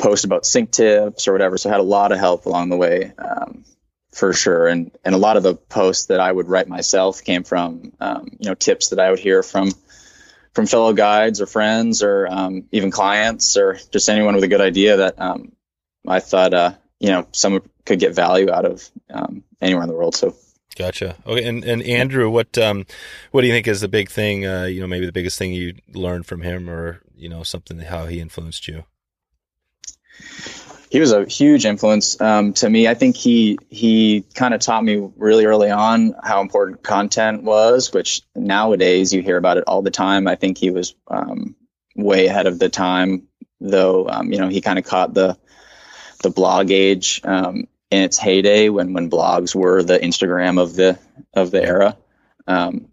post 0.00 0.24
about 0.24 0.46
sink 0.46 0.70
tips 0.70 1.28
or 1.28 1.32
whatever. 1.32 1.58
So 1.58 1.68
I 1.68 1.72
had 1.72 1.80
a 1.80 1.84
lot 1.84 2.12
of 2.12 2.18
help 2.18 2.46
along 2.46 2.70
the 2.70 2.76
way. 2.76 3.12
Um, 3.18 3.64
for 4.12 4.32
sure. 4.32 4.66
And 4.66 4.90
and 5.04 5.14
a 5.14 5.18
lot 5.18 5.36
of 5.36 5.42
the 5.42 5.54
posts 5.54 6.06
that 6.06 6.20
I 6.20 6.30
would 6.30 6.48
write 6.48 6.68
myself 6.68 7.22
came 7.22 7.44
from 7.44 7.92
um, 8.00 8.36
you 8.38 8.48
know 8.48 8.54
tips 8.54 8.88
that 8.88 9.00
I 9.00 9.10
would 9.10 9.18
hear 9.18 9.42
from 9.42 9.70
from 10.54 10.66
fellow 10.66 10.92
guides 10.92 11.40
or 11.40 11.46
friends 11.46 12.02
or 12.02 12.26
um, 12.28 12.64
even 12.72 12.90
clients 12.90 13.56
or 13.56 13.78
just 13.92 14.08
anyone 14.08 14.34
with 14.34 14.44
a 14.44 14.48
good 14.48 14.60
idea 14.60 14.96
that 14.98 15.20
um, 15.20 15.52
I 16.06 16.20
thought 16.20 16.54
uh, 16.54 16.72
you 16.98 17.10
know 17.10 17.26
someone 17.32 17.62
could 17.84 18.00
get 18.00 18.14
value 18.14 18.50
out 18.50 18.64
of 18.64 18.90
um, 19.10 19.44
anywhere 19.60 19.82
in 19.82 19.88
the 19.88 19.94
world. 19.94 20.14
So. 20.14 20.34
Gotcha. 20.76 21.16
Okay, 21.26 21.44
and 21.44 21.64
and 21.64 21.82
Andrew, 21.82 22.30
what 22.30 22.56
um, 22.56 22.86
what 23.32 23.40
do 23.40 23.48
you 23.48 23.52
think 23.52 23.66
is 23.66 23.80
the 23.80 23.88
big 23.88 24.08
thing? 24.08 24.46
Uh, 24.46 24.64
you 24.64 24.80
know, 24.80 24.86
maybe 24.86 25.04
the 25.04 25.12
biggest 25.12 25.36
thing 25.36 25.52
you 25.52 25.74
learned 25.92 26.26
from 26.26 26.42
him, 26.42 26.70
or 26.70 27.02
you 27.14 27.28
know, 27.28 27.42
something 27.42 27.80
how 27.80 28.06
he 28.06 28.20
influenced 28.20 28.68
you. 28.68 28.84
He 30.90 30.98
was 30.98 31.12
a 31.12 31.24
huge 31.24 31.66
influence 31.66 32.20
um, 32.20 32.52
to 32.54 32.68
me. 32.68 32.88
I 32.88 32.94
think 32.94 33.16
he 33.16 33.58
he 33.68 34.24
kind 34.34 34.52
of 34.52 34.60
taught 34.60 34.82
me 34.82 35.08
really 35.16 35.44
early 35.44 35.70
on 35.70 36.16
how 36.20 36.40
important 36.40 36.82
content 36.82 37.44
was, 37.44 37.92
which 37.92 38.22
nowadays 38.34 39.12
you 39.12 39.22
hear 39.22 39.36
about 39.36 39.56
it 39.56 39.64
all 39.68 39.82
the 39.82 39.92
time. 39.92 40.26
I 40.26 40.34
think 40.34 40.58
he 40.58 40.70
was 40.70 40.96
um, 41.06 41.54
way 41.94 42.26
ahead 42.26 42.48
of 42.48 42.58
the 42.58 42.68
time, 42.68 43.28
though. 43.60 44.08
Um, 44.08 44.32
you 44.32 44.40
know, 44.40 44.48
he 44.48 44.60
kind 44.60 44.80
of 44.80 44.84
caught 44.84 45.14
the 45.14 45.38
the 46.24 46.30
blog 46.30 46.72
age 46.72 47.20
um, 47.22 47.68
in 47.92 48.02
its 48.02 48.18
heyday 48.18 48.68
when 48.68 48.92
when 48.92 49.08
blogs 49.08 49.54
were 49.54 49.84
the 49.84 49.98
Instagram 49.98 50.60
of 50.60 50.74
the 50.74 50.98
of 51.34 51.52
the 51.52 51.62
era. 51.62 51.96
Um, 52.48 52.88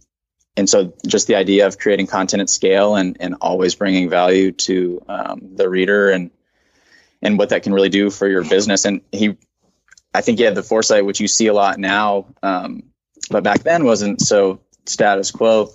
and 0.55 0.69
so 0.69 0.93
just 1.05 1.25
the 1.25 1.35
idea 1.35 1.65
of 1.65 1.79
creating 1.79 2.07
content 2.07 2.41
at 2.41 2.49
scale 2.49 2.95
and, 2.95 3.17
and 3.19 3.35
always 3.41 3.75
bringing 3.75 4.09
value 4.09 4.51
to 4.51 5.01
um, 5.07 5.55
the 5.55 5.69
reader 5.69 6.09
and 6.09 6.31
and 7.21 7.37
what 7.37 7.49
that 7.49 7.63
can 7.63 7.73
really 7.73 7.89
do 7.89 8.09
for 8.09 8.27
your 8.27 8.43
business. 8.43 8.85
And 8.85 9.01
he, 9.11 9.37
I 10.13 10.21
think 10.21 10.37
he 10.37 10.45
had 10.45 10.55
the 10.55 10.63
foresight, 10.63 11.05
which 11.05 11.19
you 11.19 11.27
see 11.27 11.47
a 11.47 11.53
lot 11.53 11.79
now, 11.79 12.27
um, 12.43 12.83
but 13.29 13.43
back 13.43 13.63
then 13.63 13.85
wasn't 13.85 14.21
so 14.21 14.61
status 14.85 15.31
quo. 15.31 15.69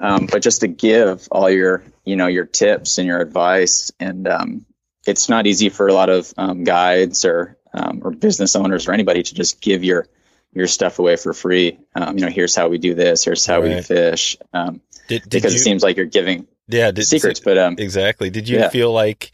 Um, 0.00 0.26
but 0.26 0.42
just 0.42 0.60
to 0.62 0.68
give 0.68 1.28
all 1.30 1.48
your, 1.48 1.84
you 2.04 2.16
know, 2.16 2.26
your 2.26 2.44
tips 2.44 2.98
and 2.98 3.06
your 3.06 3.20
advice, 3.20 3.92
and 4.00 4.26
um, 4.26 4.66
it's 5.06 5.28
not 5.28 5.46
easy 5.46 5.68
for 5.68 5.86
a 5.86 5.92
lot 5.92 6.08
of 6.08 6.32
um, 6.36 6.64
guides 6.64 7.24
or 7.24 7.56
um, 7.72 8.00
or 8.02 8.10
business 8.10 8.56
owners 8.56 8.88
or 8.88 8.92
anybody 8.92 9.22
to 9.22 9.34
just 9.34 9.60
give 9.60 9.84
your 9.84 10.08
your 10.52 10.66
stuff 10.66 10.98
away 10.98 11.16
for 11.16 11.32
free. 11.32 11.78
Um, 11.94 12.18
you 12.18 12.24
know, 12.24 12.30
here's 12.30 12.54
how 12.54 12.68
we 12.68 12.78
do 12.78 12.94
this. 12.94 13.24
Here's 13.24 13.46
how 13.46 13.60
right. 13.60 13.76
we 13.76 13.82
fish. 13.82 14.36
Um, 14.52 14.80
did, 15.08 15.22
did 15.22 15.30
because 15.30 15.54
you, 15.54 15.60
it 15.60 15.62
seems 15.62 15.82
like 15.84 15.96
you're 15.96 16.06
giving 16.06 16.48
yeah 16.66 16.90
did, 16.90 17.04
secrets. 17.04 17.38
But 17.38 17.58
um, 17.58 17.76
exactly. 17.78 18.28
Did 18.28 18.48
you 18.48 18.58
yeah. 18.58 18.70
feel 18.70 18.92
like? 18.92 19.30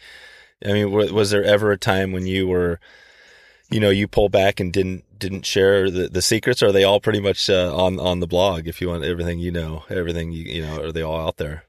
I 0.64 0.72
mean, 0.72 0.90
was 0.90 1.30
there 1.30 1.44
ever 1.44 1.70
a 1.70 1.78
time 1.78 2.12
when 2.12 2.26
you 2.26 2.48
were, 2.48 2.80
you 3.70 3.80
know, 3.80 3.90
you 3.90 4.08
pull 4.08 4.28
back 4.28 4.60
and 4.60 4.72
didn't 4.72 5.04
didn't 5.18 5.46
share 5.46 5.90
the, 5.90 6.08
the 6.08 6.22
secrets? 6.22 6.62
Or 6.62 6.68
are 6.68 6.72
they 6.72 6.84
all 6.84 7.00
pretty 7.00 7.20
much 7.20 7.48
uh, 7.48 7.74
on 7.74 7.98
on 8.00 8.20
the 8.20 8.26
blog? 8.26 8.66
If 8.66 8.80
you 8.80 8.88
want 8.88 9.04
everything 9.04 9.38
you 9.38 9.50
know, 9.50 9.84
everything 9.88 10.32
you 10.32 10.44
you 10.44 10.62
know, 10.62 10.82
are 10.84 10.92
they 10.92 11.02
all 11.02 11.20
out 11.20 11.36
there? 11.36 11.64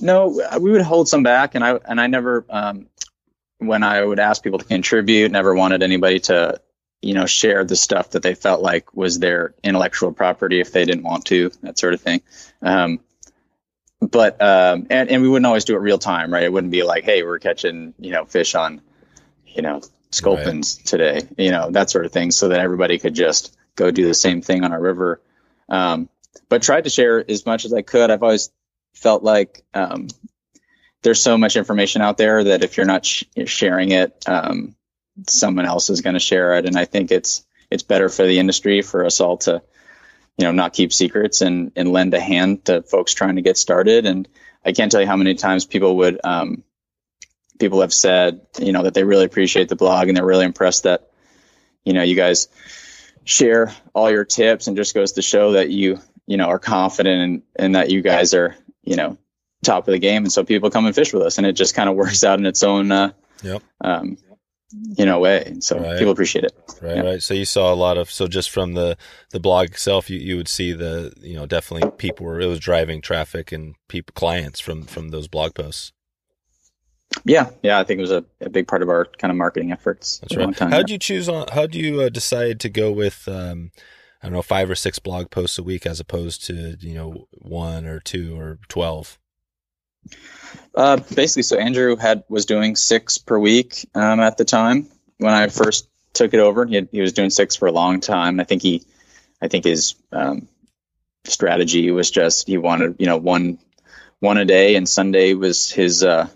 No, 0.00 0.40
we 0.60 0.70
would 0.70 0.82
hold 0.82 1.08
some 1.08 1.22
back, 1.22 1.54
and 1.54 1.64
I 1.64 1.78
and 1.84 2.00
I 2.00 2.06
never, 2.06 2.44
um, 2.48 2.88
when 3.58 3.82
I 3.82 4.02
would 4.02 4.18
ask 4.18 4.42
people 4.42 4.58
to 4.58 4.64
contribute, 4.64 5.30
never 5.30 5.54
wanted 5.54 5.82
anybody 5.82 6.20
to 6.20 6.60
you 7.02 7.14
know, 7.14 7.26
share 7.26 7.64
the 7.64 7.76
stuff 7.76 8.10
that 8.10 8.22
they 8.22 8.34
felt 8.34 8.62
like 8.62 8.94
was 8.94 9.18
their 9.18 9.54
intellectual 9.62 10.12
property 10.12 10.60
if 10.60 10.72
they 10.72 10.84
didn't 10.84 11.02
want 11.02 11.26
to, 11.26 11.50
that 11.62 11.76
sort 11.78 11.94
of 11.94 12.00
thing. 12.00 12.22
Um, 12.62 13.00
but 14.10 14.40
um, 14.42 14.86
and 14.90 15.08
and 15.08 15.22
we 15.22 15.28
wouldn't 15.28 15.46
always 15.46 15.64
do 15.64 15.76
it 15.76 15.80
real 15.80 15.98
time, 15.98 16.32
right? 16.32 16.42
It 16.42 16.52
wouldn't 16.52 16.72
be 16.72 16.82
like, 16.82 17.04
hey, 17.04 17.22
we're 17.22 17.38
catching 17.38 17.94
you 17.98 18.10
know 18.10 18.24
fish 18.24 18.54
on, 18.54 18.82
you 19.46 19.62
know, 19.62 19.80
sculpins 20.10 20.78
right. 20.78 20.86
today, 20.86 21.22
you 21.38 21.50
know, 21.50 21.70
that 21.70 21.90
sort 21.90 22.04
of 22.04 22.12
thing, 22.12 22.30
so 22.30 22.48
that 22.48 22.60
everybody 22.60 22.98
could 22.98 23.14
just 23.14 23.56
go 23.76 23.90
do 23.90 24.06
the 24.06 24.14
same 24.14 24.42
thing 24.42 24.64
on 24.64 24.72
our 24.72 24.80
river. 24.80 25.20
Um, 25.68 26.08
but 26.48 26.62
tried 26.62 26.84
to 26.84 26.90
share 26.90 27.24
as 27.30 27.46
much 27.46 27.64
as 27.64 27.72
I 27.72 27.82
could. 27.82 28.10
I've 28.10 28.22
always 28.22 28.50
felt 28.94 29.22
like 29.22 29.64
um, 29.72 30.08
there's 31.02 31.20
so 31.20 31.38
much 31.38 31.56
information 31.56 32.02
out 32.02 32.18
there 32.18 32.44
that 32.44 32.64
if 32.64 32.76
you're 32.76 32.86
not 32.86 33.06
sh- 33.06 33.24
sharing 33.46 33.92
it, 33.92 34.24
um, 34.28 34.74
someone 35.26 35.66
else 35.66 35.90
is 35.90 36.00
going 36.00 36.14
to 36.14 36.20
share 36.20 36.54
it. 36.56 36.66
And 36.66 36.76
I 36.76 36.84
think 36.84 37.10
it's 37.10 37.44
it's 37.70 37.82
better 37.82 38.08
for 38.08 38.26
the 38.26 38.38
industry 38.38 38.82
for 38.82 39.06
us 39.06 39.20
all 39.20 39.38
to, 39.38 39.62
you 40.38 40.44
know, 40.44 40.52
not 40.52 40.72
keep 40.72 40.92
secrets 40.92 41.40
and 41.40 41.72
and 41.76 41.92
lend 41.92 42.14
a 42.14 42.20
hand 42.20 42.64
to 42.66 42.82
folks 42.82 43.14
trying 43.14 43.36
to 43.36 43.42
get 43.42 43.56
started. 43.56 44.06
And 44.06 44.28
I 44.64 44.72
can't 44.72 44.90
tell 44.90 45.00
you 45.00 45.06
how 45.06 45.16
many 45.16 45.34
times 45.34 45.64
people 45.64 45.96
would 45.98 46.20
um, 46.24 46.64
people 47.58 47.80
have 47.80 47.92
said, 47.92 48.40
you 48.58 48.72
know, 48.72 48.82
that 48.84 48.94
they 48.94 49.04
really 49.04 49.24
appreciate 49.24 49.68
the 49.68 49.76
blog 49.76 50.08
and 50.08 50.16
they're 50.16 50.24
really 50.24 50.44
impressed 50.44 50.84
that, 50.84 51.10
you 51.84 51.92
know, 51.92 52.02
you 52.02 52.16
guys 52.16 52.48
share 53.24 53.72
all 53.94 54.10
your 54.10 54.24
tips 54.24 54.66
and 54.66 54.76
just 54.76 54.94
goes 54.94 55.12
to 55.12 55.22
show 55.22 55.52
that 55.52 55.70
you, 55.70 56.00
you 56.26 56.36
know, 56.36 56.46
are 56.46 56.58
confident 56.58 57.22
and 57.22 57.42
and 57.56 57.74
that 57.74 57.90
you 57.90 58.02
guys 58.02 58.34
are, 58.34 58.56
you 58.82 58.96
know, 58.96 59.18
top 59.62 59.86
of 59.86 59.92
the 59.92 59.98
game. 59.98 60.24
And 60.24 60.32
so 60.32 60.44
people 60.44 60.70
come 60.70 60.86
and 60.86 60.94
fish 60.94 61.12
with 61.12 61.22
us 61.22 61.38
and 61.38 61.46
it 61.46 61.52
just 61.52 61.74
kind 61.74 61.88
of 61.88 61.96
works 62.02 62.24
out 62.24 62.38
in 62.38 62.46
its 62.46 62.62
own, 62.62 62.90
uh, 62.90 63.12
yep. 63.42 63.62
um, 63.80 64.16
you 64.72 65.04
know 65.04 65.20
way. 65.20 65.54
So 65.60 65.78
right. 65.78 65.98
people 65.98 66.12
appreciate 66.12 66.44
it. 66.44 66.52
Right 66.80 66.96
yeah. 66.96 67.02
right. 67.02 67.22
So 67.22 67.34
you 67.34 67.44
saw 67.44 67.72
a 67.72 67.76
lot 67.76 67.98
of 67.98 68.10
so 68.10 68.26
just 68.26 68.50
from 68.50 68.74
the 68.74 68.96
the 69.30 69.40
blog 69.40 69.68
itself 69.68 70.10
you, 70.10 70.18
you 70.18 70.36
would 70.36 70.48
see 70.48 70.72
the 70.72 71.12
you 71.20 71.34
know 71.34 71.46
definitely 71.46 71.90
people 71.92 72.26
were 72.26 72.40
it 72.40 72.46
was 72.46 72.60
driving 72.60 73.00
traffic 73.00 73.52
and 73.52 73.74
people 73.88 74.12
clients 74.14 74.60
from 74.60 74.84
from 74.84 75.10
those 75.10 75.28
blog 75.28 75.54
posts. 75.54 75.92
Yeah. 77.24 77.50
Yeah. 77.62 77.78
I 77.78 77.84
think 77.84 77.98
it 77.98 78.02
was 78.02 78.10
a, 78.10 78.24
a 78.40 78.50
big 78.50 78.66
part 78.66 78.82
of 78.82 78.88
our 78.88 79.04
kind 79.04 79.30
of 79.30 79.36
marketing 79.36 79.72
efforts 79.72 80.18
that's 80.18 80.36
right. 80.36 80.58
how 80.58 80.78
did 80.78 80.90
you 80.90 80.98
choose 80.98 81.28
on 81.28 81.46
how 81.52 81.66
do 81.66 81.78
you 81.78 82.00
uh, 82.00 82.08
decide 82.08 82.58
to 82.60 82.68
go 82.68 82.90
with 82.90 83.28
um 83.28 83.70
i 84.22 84.26
don't 84.26 84.32
know 84.32 84.42
five 84.42 84.70
or 84.70 84.74
six 84.74 84.98
blog 84.98 85.30
posts 85.30 85.58
a 85.58 85.62
week 85.62 85.84
as 85.84 86.00
opposed 86.00 86.44
to 86.46 86.76
you 86.80 86.94
know 86.94 87.26
one 87.32 87.84
or 87.84 88.00
two 88.00 88.38
or 88.38 88.58
12 88.68 89.18
uh, 90.74 90.96
basically, 90.96 91.42
so 91.42 91.56
Andrew 91.56 91.96
had 91.96 92.24
was 92.28 92.46
doing 92.46 92.76
six 92.76 93.18
per 93.18 93.38
week 93.38 93.88
um, 93.94 94.20
at 94.20 94.36
the 94.36 94.44
time 94.44 94.88
when 95.18 95.32
I 95.32 95.48
first 95.48 95.88
took 96.12 96.34
it 96.34 96.40
over. 96.40 96.66
He, 96.66 96.74
had, 96.76 96.88
he, 96.92 97.00
was 97.00 97.12
doing 97.12 97.30
six 97.30 97.56
for 97.56 97.66
a 97.66 97.72
long 97.72 98.00
time. 98.00 98.40
I 98.40 98.44
think 98.44 98.62
he, 98.62 98.82
I 99.40 99.48
think 99.48 99.64
his 99.64 99.94
um, 100.12 100.48
strategy 101.24 101.90
was 101.90 102.10
just 102.10 102.46
he 102.46 102.58
wanted 102.58 102.96
you 102.98 103.06
know 103.06 103.16
one 103.16 103.58
one 104.20 104.38
a 104.38 104.44
day, 104.44 104.76
and 104.76 104.88
Sunday 104.88 105.34
was 105.34 105.70
his 105.70 106.02
uh, 106.02 106.28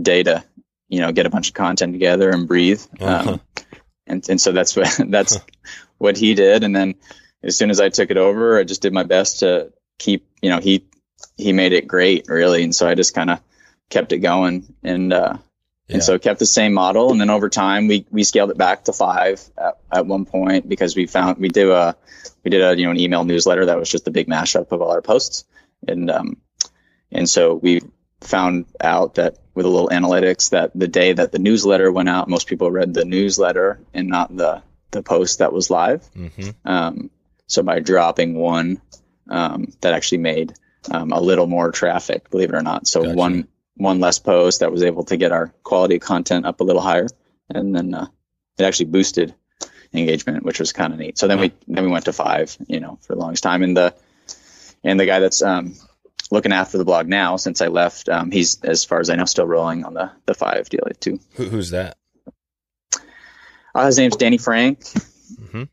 day 0.00 0.22
to 0.22 0.44
you 0.88 1.00
know 1.00 1.12
get 1.12 1.26
a 1.26 1.30
bunch 1.30 1.48
of 1.48 1.54
content 1.54 1.92
together 1.92 2.30
and 2.30 2.48
breathe. 2.48 2.82
Uh-huh. 3.00 3.32
Um, 3.32 3.40
and 4.06 4.28
and 4.28 4.40
so 4.40 4.52
that's 4.52 4.76
what 4.76 5.00
that's 5.08 5.38
what 5.98 6.16
he 6.16 6.34
did. 6.34 6.64
And 6.64 6.74
then 6.74 6.94
as 7.42 7.56
soon 7.56 7.70
as 7.70 7.80
I 7.80 7.88
took 7.88 8.10
it 8.10 8.16
over, 8.16 8.58
I 8.58 8.64
just 8.64 8.82
did 8.82 8.92
my 8.92 9.02
best 9.04 9.40
to 9.40 9.72
keep 9.98 10.26
you 10.42 10.50
know 10.50 10.60
he 10.60 10.86
he 11.36 11.52
made 11.52 11.72
it 11.72 11.86
great 11.86 12.26
really 12.28 12.62
and 12.62 12.74
so 12.74 12.88
i 12.88 12.94
just 12.94 13.14
kind 13.14 13.30
of 13.30 13.40
kept 13.90 14.12
it 14.12 14.18
going 14.18 14.74
and 14.82 15.12
uh 15.12 15.36
yeah. 15.88 15.96
and 15.96 16.02
so 16.02 16.18
kept 16.18 16.38
the 16.38 16.46
same 16.46 16.72
model 16.72 17.10
and 17.10 17.20
then 17.20 17.30
over 17.30 17.48
time 17.48 17.86
we 17.88 18.06
we 18.10 18.24
scaled 18.24 18.50
it 18.50 18.58
back 18.58 18.84
to 18.84 18.92
five 18.92 19.42
at, 19.58 19.78
at 19.92 20.06
one 20.06 20.24
point 20.24 20.68
because 20.68 20.96
we 20.96 21.06
found 21.06 21.38
we 21.38 21.48
did 21.48 21.68
a 21.68 21.96
we 22.42 22.50
did 22.50 22.62
a 22.62 22.78
you 22.78 22.84
know 22.84 22.90
an 22.90 22.98
email 22.98 23.24
newsletter 23.24 23.66
that 23.66 23.78
was 23.78 23.88
just 23.88 24.08
a 24.08 24.10
big 24.10 24.26
mashup 24.26 24.72
of 24.72 24.80
all 24.80 24.90
our 24.90 25.02
posts 25.02 25.44
and 25.86 26.10
um 26.10 26.36
and 27.12 27.28
so 27.28 27.54
we 27.54 27.80
found 28.20 28.64
out 28.80 29.16
that 29.16 29.36
with 29.54 29.66
a 29.66 29.68
little 29.68 29.90
analytics 29.90 30.50
that 30.50 30.72
the 30.74 30.88
day 30.88 31.12
that 31.12 31.30
the 31.30 31.38
newsletter 31.38 31.92
went 31.92 32.08
out 32.08 32.28
most 32.28 32.46
people 32.46 32.70
read 32.70 32.94
the 32.94 33.04
newsletter 33.04 33.78
and 33.92 34.08
not 34.08 34.34
the 34.34 34.62
the 34.90 35.02
post 35.02 35.40
that 35.40 35.52
was 35.52 35.70
live 35.70 36.02
mm-hmm. 36.14 36.50
um 36.64 37.10
so 37.46 37.62
by 37.62 37.80
dropping 37.80 38.34
one 38.34 38.80
um, 39.28 39.72
that 39.80 39.94
actually 39.94 40.18
made 40.18 40.54
um, 40.90 41.12
a 41.12 41.20
little 41.20 41.46
more 41.46 41.70
traffic, 41.70 42.30
believe 42.30 42.50
it 42.50 42.54
or 42.54 42.62
not. 42.62 42.86
So 42.86 43.02
gotcha. 43.02 43.14
one 43.14 43.48
one 43.76 44.00
less 44.00 44.18
post 44.18 44.60
that 44.60 44.72
was 44.72 44.82
able 44.82 45.04
to 45.04 45.16
get 45.16 45.32
our 45.32 45.48
quality 45.62 45.98
content 45.98 46.46
up 46.46 46.60
a 46.60 46.64
little 46.64 46.82
higher, 46.82 47.08
and 47.48 47.74
then 47.74 47.94
uh, 47.94 48.06
it 48.58 48.64
actually 48.64 48.86
boosted 48.86 49.34
engagement, 49.92 50.44
which 50.44 50.60
was 50.60 50.72
kind 50.72 50.92
of 50.92 50.98
neat. 50.98 51.18
So 51.18 51.28
then 51.28 51.40
we 51.40 51.52
then 51.66 51.84
we 51.84 51.90
went 51.90 52.04
to 52.06 52.12
five, 52.12 52.56
you 52.66 52.80
know, 52.80 52.98
for 53.02 53.14
the 53.14 53.20
longest 53.20 53.42
time. 53.42 53.62
And 53.62 53.76
the 53.76 53.94
and 54.82 54.98
the 54.98 55.06
guy 55.06 55.20
that's 55.20 55.42
um, 55.42 55.74
looking 56.30 56.52
after 56.52 56.78
the 56.78 56.84
blog 56.84 57.06
now, 57.06 57.36
since 57.36 57.60
I 57.60 57.68
left, 57.68 58.08
um, 58.08 58.30
he's 58.30 58.62
as 58.62 58.84
far 58.84 59.00
as 59.00 59.10
I 59.10 59.16
know 59.16 59.24
still 59.24 59.46
rolling 59.46 59.84
on 59.84 59.94
the 59.94 60.10
the 60.26 60.34
five 60.34 60.68
deal 60.68 60.84
too. 61.00 61.20
Who, 61.34 61.44
who's 61.44 61.70
that? 61.70 61.96
Uh, 63.74 63.86
his 63.86 63.98
name's 63.98 64.16
Danny 64.16 64.38
Frank. 64.38 64.80
Mm-hmm. 64.80 65.64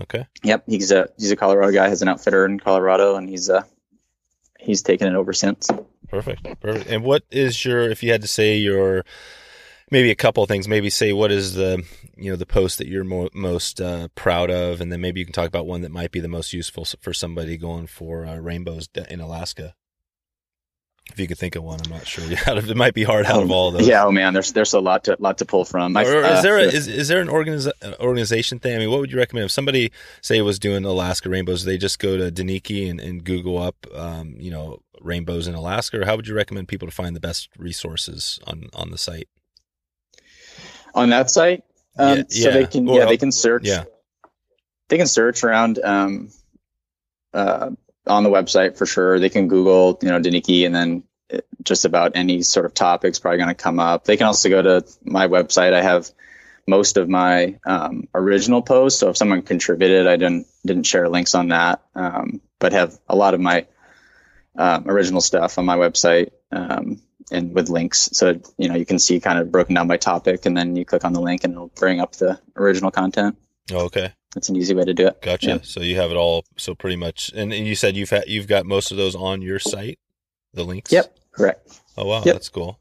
Okay. 0.00 0.26
Yep, 0.44 0.64
he's 0.66 0.92
a 0.92 1.08
he's 1.18 1.30
a 1.30 1.36
Colorado 1.36 1.72
guy. 1.72 1.88
Has 1.88 2.02
an 2.02 2.08
outfitter 2.08 2.44
in 2.46 2.58
Colorado, 2.60 3.16
and 3.16 3.28
he's 3.28 3.50
uh 3.50 3.62
he's 4.58 4.82
taken 4.82 5.08
it 5.08 5.14
over 5.14 5.32
since. 5.32 5.68
Perfect. 6.08 6.60
Perfect. 6.60 6.90
And 6.90 7.04
what 7.04 7.24
is 7.30 7.64
your, 7.64 7.90
if 7.90 8.02
you 8.02 8.10
had 8.10 8.22
to 8.22 8.28
say 8.28 8.56
your, 8.56 9.04
maybe 9.90 10.10
a 10.10 10.14
couple 10.14 10.42
of 10.42 10.48
things, 10.48 10.68
maybe 10.68 10.90
say 10.90 11.12
what 11.12 11.30
is 11.30 11.54
the, 11.54 11.82
you 12.16 12.30
know, 12.30 12.36
the 12.36 12.46
post 12.46 12.78
that 12.78 12.88
you're 12.88 13.04
mo- 13.04 13.30
most 13.34 13.80
uh, 13.80 14.08
proud 14.14 14.50
of, 14.50 14.80
and 14.80 14.92
then 14.92 15.00
maybe 15.00 15.20
you 15.20 15.26
can 15.26 15.32
talk 15.32 15.48
about 15.48 15.66
one 15.66 15.82
that 15.82 15.90
might 15.90 16.10
be 16.10 16.20
the 16.20 16.28
most 16.28 16.52
useful 16.52 16.84
for 17.00 17.12
somebody 17.12 17.56
going 17.56 17.86
for 17.86 18.26
uh, 18.26 18.36
rainbows 18.36 18.88
in 19.08 19.20
Alaska. 19.20 19.74
If 21.10 21.18
you 21.18 21.26
could 21.26 21.38
think 21.38 21.56
of 21.56 21.64
one, 21.64 21.80
I'm 21.84 21.90
not 21.90 22.06
sure. 22.06 22.24
it 22.30 22.76
might 22.76 22.94
be 22.94 23.02
hard 23.02 23.26
out 23.26 23.42
of 23.42 23.50
all 23.50 23.68
of 23.68 23.74
those. 23.74 23.88
Yeah, 23.88 24.04
oh 24.04 24.12
man, 24.12 24.34
there's 24.34 24.52
there's 24.52 24.74
a 24.74 24.80
lot 24.80 25.04
to 25.04 25.16
lot 25.18 25.38
to 25.38 25.44
pull 25.44 25.64
from. 25.64 25.96
I, 25.96 26.04
or 26.04 26.22
is 26.22 26.42
there 26.42 26.58
a, 26.58 26.62
is, 26.62 26.86
is 26.86 27.08
there 27.08 27.20
an 27.20 27.28
organiza- 27.28 27.98
organization 27.98 28.58
thing? 28.58 28.76
I 28.76 28.78
mean, 28.78 28.90
what 28.90 29.00
would 29.00 29.10
you 29.10 29.18
recommend 29.18 29.46
if 29.46 29.50
somebody 29.50 29.90
say 30.20 30.40
was 30.42 30.58
doing 30.58 30.84
Alaska 30.84 31.28
rainbows? 31.28 31.64
They 31.64 31.78
just 31.78 31.98
go 31.98 32.16
to 32.16 32.30
Deneki 32.30 32.90
and, 32.90 33.00
and 33.00 33.24
Google 33.24 33.58
up, 33.58 33.86
um, 33.94 34.34
you 34.38 34.50
know, 34.50 34.80
rainbows 35.00 35.48
in 35.48 35.54
Alaska, 35.54 36.00
or 36.00 36.04
how 36.04 36.16
would 36.16 36.28
you 36.28 36.34
recommend 36.34 36.68
people 36.68 36.86
to 36.86 36.94
find 36.94 37.16
the 37.16 37.20
best 37.20 37.48
resources 37.58 38.38
on 38.46 38.68
on 38.74 38.90
the 38.90 38.98
site? 38.98 39.28
On 40.94 41.10
that 41.10 41.30
site, 41.30 41.64
um, 41.98 42.18
yeah, 42.18 42.24
so 42.28 42.48
yeah. 42.48 42.50
they 42.50 42.66
can 42.66 42.88
or, 42.88 42.98
yeah 42.98 43.06
they 43.06 43.16
can 43.16 43.32
search 43.32 43.64
yeah 43.64 43.84
they 44.88 44.96
can 44.96 45.06
search 45.06 45.44
around 45.44 45.78
um, 45.82 46.30
uh, 47.32 47.70
on 48.08 48.24
the 48.24 48.30
website 48.30 48.76
for 48.76 48.86
sure. 48.86 49.18
They 49.18 49.28
can 49.28 49.48
Google 49.48 49.98
you 50.02 50.08
know 50.08 50.20
Deneki 50.20 50.66
and 50.66 50.74
then 50.74 51.02
just 51.62 51.84
about 51.84 52.12
any 52.14 52.42
sort 52.42 52.66
of 52.66 52.74
topics 52.74 53.18
probably 53.18 53.38
going 53.38 53.48
to 53.48 53.54
come 53.54 53.78
up. 53.78 54.04
They 54.04 54.16
can 54.16 54.26
also 54.26 54.48
go 54.48 54.62
to 54.62 54.86
my 55.04 55.28
website. 55.28 55.72
I 55.72 55.82
have 55.82 56.10
most 56.66 56.96
of 56.96 57.08
my 57.08 57.58
um, 57.64 58.08
original 58.14 58.62
posts. 58.62 59.00
So 59.00 59.10
if 59.10 59.16
someone 59.16 59.42
contributed, 59.42 60.06
I 60.06 60.16
didn't 60.16 60.46
didn't 60.64 60.84
share 60.84 61.08
links 61.08 61.34
on 61.34 61.48
that, 61.48 61.82
um, 61.94 62.40
but 62.58 62.72
have 62.72 62.98
a 63.08 63.16
lot 63.16 63.34
of 63.34 63.40
my 63.40 63.66
um, 64.56 64.88
original 64.88 65.20
stuff 65.20 65.58
on 65.58 65.64
my 65.64 65.76
website 65.76 66.30
um, 66.52 67.00
and 67.30 67.54
with 67.54 67.70
links. 67.70 68.10
So 68.12 68.40
you 68.56 68.68
know 68.68 68.76
you 68.76 68.86
can 68.86 68.98
see 68.98 69.20
kind 69.20 69.38
of 69.38 69.50
broken 69.50 69.74
down 69.74 69.88
by 69.88 69.96
topic, 69.96 70.46
and 70.46 70.56
then 70.56 70.76
you 70.76 70.84
click 70.84 71.04
on 71.04 71.12
the 71.12 71.20
link, 71.20 71.44
and 71.44 71.54
it'll 71.54 71.68
bring 71.68 72.00
up 72.00 72.12
the 72.12 72.38
original 72.56 72.90
content. 72.90 73.38
Oh, 73.72 73.86
okay, 73.86 74.12
that's 74.34 74.48
an 74.48 74.56
easy 74.56 74.74
way 74.74 74.84
to 74.84 74.94
do 74.94 75.06
it. 75.06 75.20
Gotcha. 75.22 75.46
Yeah. 75.46 75.58
So 75.62 75.80
you 75.80 75.96
have 75.96 76.10
it 76.10 76.16
all. 76.16 76.44
So 76.56 76.74
pretty 76.74 76.96
much, 76.96 77.30
and, 77.34 77.52
and 77.52 77.66
you 77.66 77.74
said 77.74 77.96
you've 77.96 78.10
had, 78.10 78.24
you've 78.26 78.46
got 78.46 78.66
most 78.66 78.90
of 78.90 78.96
those 78.96 79.14
on 79.14 79.42
your 79.42 79.58
site, 79.58 79.98
the 80.52 80.64
links. 80.64 80.92
Yep. 80.92 81.16
Correct. 81.32 81.80
Oh 81.96 82.06
wow, 82.06 82.22
yep. 82.24 82.34
that's 82.34 82.48
cool. 82.48 82.78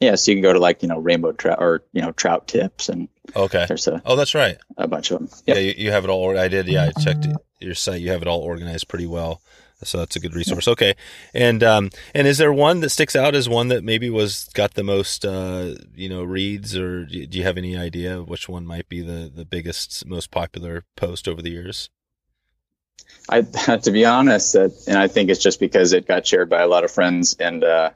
Yeah, 0.00 0.14
so 0.14 0.30
you 0.30 0.36
can 0.36 0.42
go 0.42 0.52
to 0.52 0.58
like 0.58 0.82
you 0.82 0.88
know 0.88 0.98
rainbow 0.98 1.32
trout 1.32 1.58
or 1.60 1.84
you 1.92 2.00
know 2.00 2.12
trout 2.12 2.48
tips 2.48 2.88
and 2.88 3.08
okay. 3.36 3.66
There's 3.68 3.86
a 3.86 4.02
oh 4.06 4.16
that's 4.16 4.34
right 4.34 4.56
a 4.78 4.88
bunch 4.88 5.10
of 5.10 5.18
them. 5.18 5.28
Yep. 5.46 5.56
Yeah, 5.56 5.62
you, 5.62 5.74
you, 5.76 5.90
have 5.90 6.04
it 6.04 6.10
all. 6.10 6.38
I 6.38 6.48
did. 6.48 6.68
Yeah, 6.68 6.90
I 6.94 7.00
checked 7.00 7.26
your 7.60 7.74
site. 7.74 8.00
You 8.00 8.10
have 8.10 8.22
it 8.22 8.28
all 8.28 8.40
organized 8.40 8.88
pretty 8.88 9.06
well. 9.06 9.42
So 9.82 9.98
that's 9.98 10.16
a 10.16 10.20
good 10.20 10.34
resource. 10.34 10.68
Okay, 10.68 10.94
and 11.32 11.62
um, 11.62 11.90
and 12.14 12.26
is 12.26 12.38
there 12.38 12.52
one 12.52 12.80
that 12.80 12.90
sticks 12.90 13.16
out 13.16 13.34
as 13.34 13.48
one 13.48 13.68
that 13.68 13.82
maybe 13.82 14.10
was 14.10 14.48
got 14.54 14.74
the 14.74 14.82
most 14.82 15.24
uh, 15.24 15.74
you 15.94 16.08
know 16.08 16.22
reads, 16.22 16.76
or 16.76 17.06
do 17.06 17.26
you 17.30 17.42
have 17.42 17.56
any 17.56 17.76
idea 17.76 18.22
which 18.22 18.48
one 18.48 18.66
might 18.66 18.88
be 18.88 19.00
the 19.00 19.30
the 19.34 19.44
biggest, 19.44 20.06
most 20.06 20.30
popular 20.30 20.84
post 20.96 21.26
over 21.26 21.40
the 21.40 21.50
years? 21.50 21.88
I, 23.28 23.42
to 23.82 23.90
be 23.90 24.04
honest, 24.04 24.54
uh, 24.56 24.68
and 24.86 24.98
I 24.98 25.08
think 25.08 25.30
it's 25.30 25.42
just 25.42 25.60
because 25.60 25.92
it 25.92 26.06
got 26.06 26.26
shared 26.26 26.50
by 26.50 26.62
a 26.62 26.68
lot 26.68 26.84
of 26.84 26.90
friends 26.90 27.36
and 27.38 27.64
uh, 27.64 27.90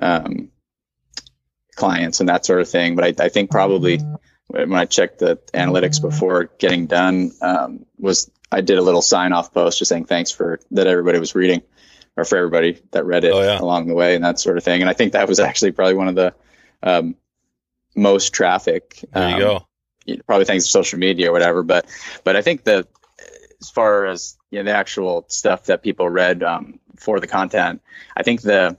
um, 0.00 0.50
clients 1.74 2.20
and 2.20 2.28
that 2.28 2.46
sort 2.46 2.60
of 2.60 2.68
thing. 2.68 2.96
But 2.96 3.20
I, 3.20 3.24
I, 3.24 3.28
think 3.28 3.50
probably 3.50 4.00
when 4.46 4.74
I 4.74 4.84
checked 4.84 5.18
the 5.18 5.36
analytics 5.54 6.00
before 6.00 6.50
getting 6.58 6.86
done, 6.86 7.32
um, 7.40 7.86
was 8.02 8.30
I 8.50 8.60
did 8.60 8.76
a 8.76 8.82
little 8.82 9.00
sign 9.00 9.32
off 9.32 9.54
post 9.54 9.78
just 9.78 9.88
saying 9.88 10.04
thanks 10.04 10.30
for 10.30 10.60
that 10.72 10.86
everybody 10.86 11.18
was 11.18 11.34
reading, 11.34 11.62
or 12.16 12.24
for 12.24 12.36
everybody 12.36 12.82
that 12.90 13.06
read 13.06 13.24
it 13.24 13.32
oh, 13.32 13.40
yeah. 13.40 13.58
along 13.58 13.86
the 13.86 13.94
way 13.94 14.14
and 14.14 14.24
that 14.24 14.38
sort 14.38 14.58
of 14.58 14.64
thing. 14.64 14.82
And 14.82 14.90
I 14.90 14.92
think 14.92 15.12
that 15.12 15.28
was 15.28 15.40
actually 15.40 15.72
probably 15.72 15.94
one 15.94 16.08
of 16.08 16.14
the 16.14 16.34
um, 16.82 17.14
most 17.96 18.34
traffic. 18.34 19.04
There 19.12 19.30
you 19.30 19.38
go. 19.38 19.56
Um, 19.56 20.20
probably 20.26 20.44
thanks 20.44 20.64
to 20.64 20.70
social 20.70 20.98
media 20.98 21.30
or 21.30 21.32
whatever. 21.32 21.62
But 21.62 21.86
but 22.24 22.36
I 22.36 22.42
think 22.42 22.64
that 22.64 22.88
as 23.60 23.70
far 23.70 24.06
as 24.06 24.36
you 24.50 24.58
know, 24.58 24.64
the 24.64 24.76
actual 24.76 25.24
stuff 25.28 25.66
that 25.66 25.82
people 25.82 26.08
read 26.08 26.42
um, 26.42 26.80
for 26.96 27.20
the 27.20 27.28
content, 27.28 27.80
I 28.16 28.24
think 28.24 28.42
the 28.42 28.76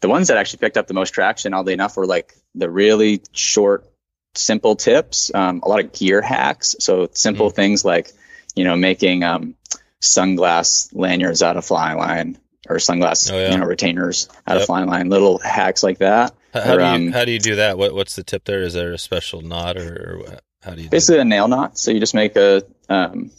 the 0.00 0.08
ones 0.08 0.28
that 0.28 0.36
actually 0.36 0.58
picked 0.58 0.76
up 0.76 0.86
the 0.86 0.94
most 0.94 1.10
traction, 1.10 1.54
oddly 1.54 1.72
enough, 1.72 1.96
were 1.96 2.06
like 2.06 2.34
the 2.54 2.70
really 2.70 3.22
short, 3.32 3.90
simple 4.34 4.76
tips. 4.76 5.34
Um, 5.34 5.60
a 5.64 5.68
lot 5.68 5.80
of 5.80 5.92
gear 5.92 6.20
hacks. 6.20 6.76
So 6.80 7.08
simple 7.12 7.50
mm. 7.50 7.54
things 7.54 7.84
like 7.84 8.12
you 8.56 8.64
know 8.64 8.76
making 8.76 9.22
um, 9.22 9.54
sunglass 10.02 10.88
lanyards 10.92 11.42
out 11.42 11.56
of 11.56 11.64
fly 11.64 11.94
line 11.94 12.38
or 12.68 12.76
sunglass 12.76 13.30
oh, 13.30 13.38
yeah. 13.38 13.52
you 13.52 13.58
know 13.58 13.66
retainers 13.66 14.28
out 14.46 14.54
yep. 14.54 14.62
of 14.62 14.66
fly 14.66 14.82
line. 14.82 15.08
Little 15.08 15.38
hacks 15.38 15.82
like 15.82 15.98
that. 15.98 16.34
How, 16.52 16.60
how 16.60 16.74
or, 16.74 16.78
do 16.78 16.82
you 16.82 16.88
um, 16.88 17.12
how 17.12 17.24
do 17.24 17.32
you 17.32 17.38
do 17.38 17.56
that? 17.56 17.78
What 17.78 17.94
what's 17.94 18.16
the 18.16 18.24
tip 18.24 18.44
there? 18.44 18.62
Is 18.62 18.74
there 18.74 18.92
a 18.92 18.98
special 18.98 19.42
knot 19.42 19.76
or, 19.76 20.20
or 20.26 20.38
how 20.62 20.74
do 20.74 20.82
you 20.82 20.88
basically 20.88 21.16
do 21.16 21.20
a 21.22 21.24
nail 21.24 21.46
knot? 21.46 21.78
So 21.78 21.90
you 21.92 22.00
just 22.00 22.14
make 22.14 22.36
a 22.36 22.62
um, 22.88 23.30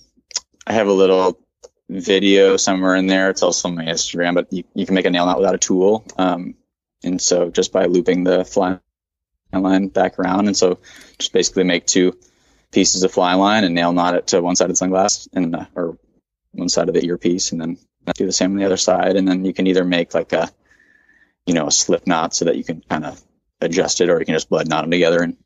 I 0.65 0.73
have 0.73 0.87
a 0.87 0.93
little 0.93 1.39
video 1.89 2.57
somewhere 2.57 2.95
in 2.95 3.07
there. 3.07 3.29
It's 3.29 3.43
also 3.43 3.69
on 3.69 3.75
my 3.75 3.85
Instagram, 3.85 4.35
but 4.35 4.51
you, 4.51 4.63
you 4.73 4.85
can 4.85 4.95
make 4.95 5.05
a 5.05 5.09
nail 5.09 5.25
knot 5.25 5.37
without 5.37 5.55
a 5.55 5.59
tool. 5.59 6.05
Um, 6.17 6.55
and 7.03 7.21
so 7.21 7.49
just 7.49 7.71
by 7.71 7.85
looping 7.85 8.23
the 8.23 8.43
fly 8.43 8.79
line 9.53 9.87
back 9.87 10.19
around. 10.19 10.47
And 10.47 10.57
so 10.57 10.79
just 11.17 11.33
basically 11.33 11.63
make 11.63 11.85
two 11.85 12.17
pieces 12.77 13.01
of 13.01 13.11
fly 13.11 13.33
line 13.33 13.63
and 13.63 13.73
nail 13.73 13.91
knot 13.91 14.13
it 14.13 14.27
to 14.27 14.39
one 14.39 14.55
side 14.55 14.69
of 14.69 14.77
the 14.77 14.85
sunglass 14.85 15.27
and, 15.33 15.55
uh, 15.55 15.65
or 15.73 15.97
one 16.51 16.69
side 16.69 16.87
of 16.89 16.93
the 16.93 17.03
earpiece 17.03 17.51
and 17.51 17.59
then 17.59 17.75
do 18.13 18.27
the 18.27 18.31
same 18.31 18.51
on 18.51 18.57
the 18.57 18.65
other 18.65 18.77
side. 18.77 19.15
And 19.15 19.27
then 19.27 19.45
you 19.45 19.51
can 19.51 19.65
either 19.65 19.83
make 19.83 20.13
like 20.13 20.31
a, 20.31 20.47
you 21.47 21.55
know, 21.55 21.65
a 21.65 21.71
slip 21.71 22.05
knot 22.05 22.35
so 22.35 22.45
that 22.45 22.55
you 22.55 22.63
can 22.63 22.83
kind 22.87 23.03
of 23.03 23.19
adjust 23.61 23.99
it 23.99 24.11
or 24.11 24.19
you 24.19 24.25
can 24.25 24.35
just 24.35 24.47
blood 24.47 24.69
knot 24.69 24.83
them 24.83 24.91
together 24.91 25.23
and 25.23 25.37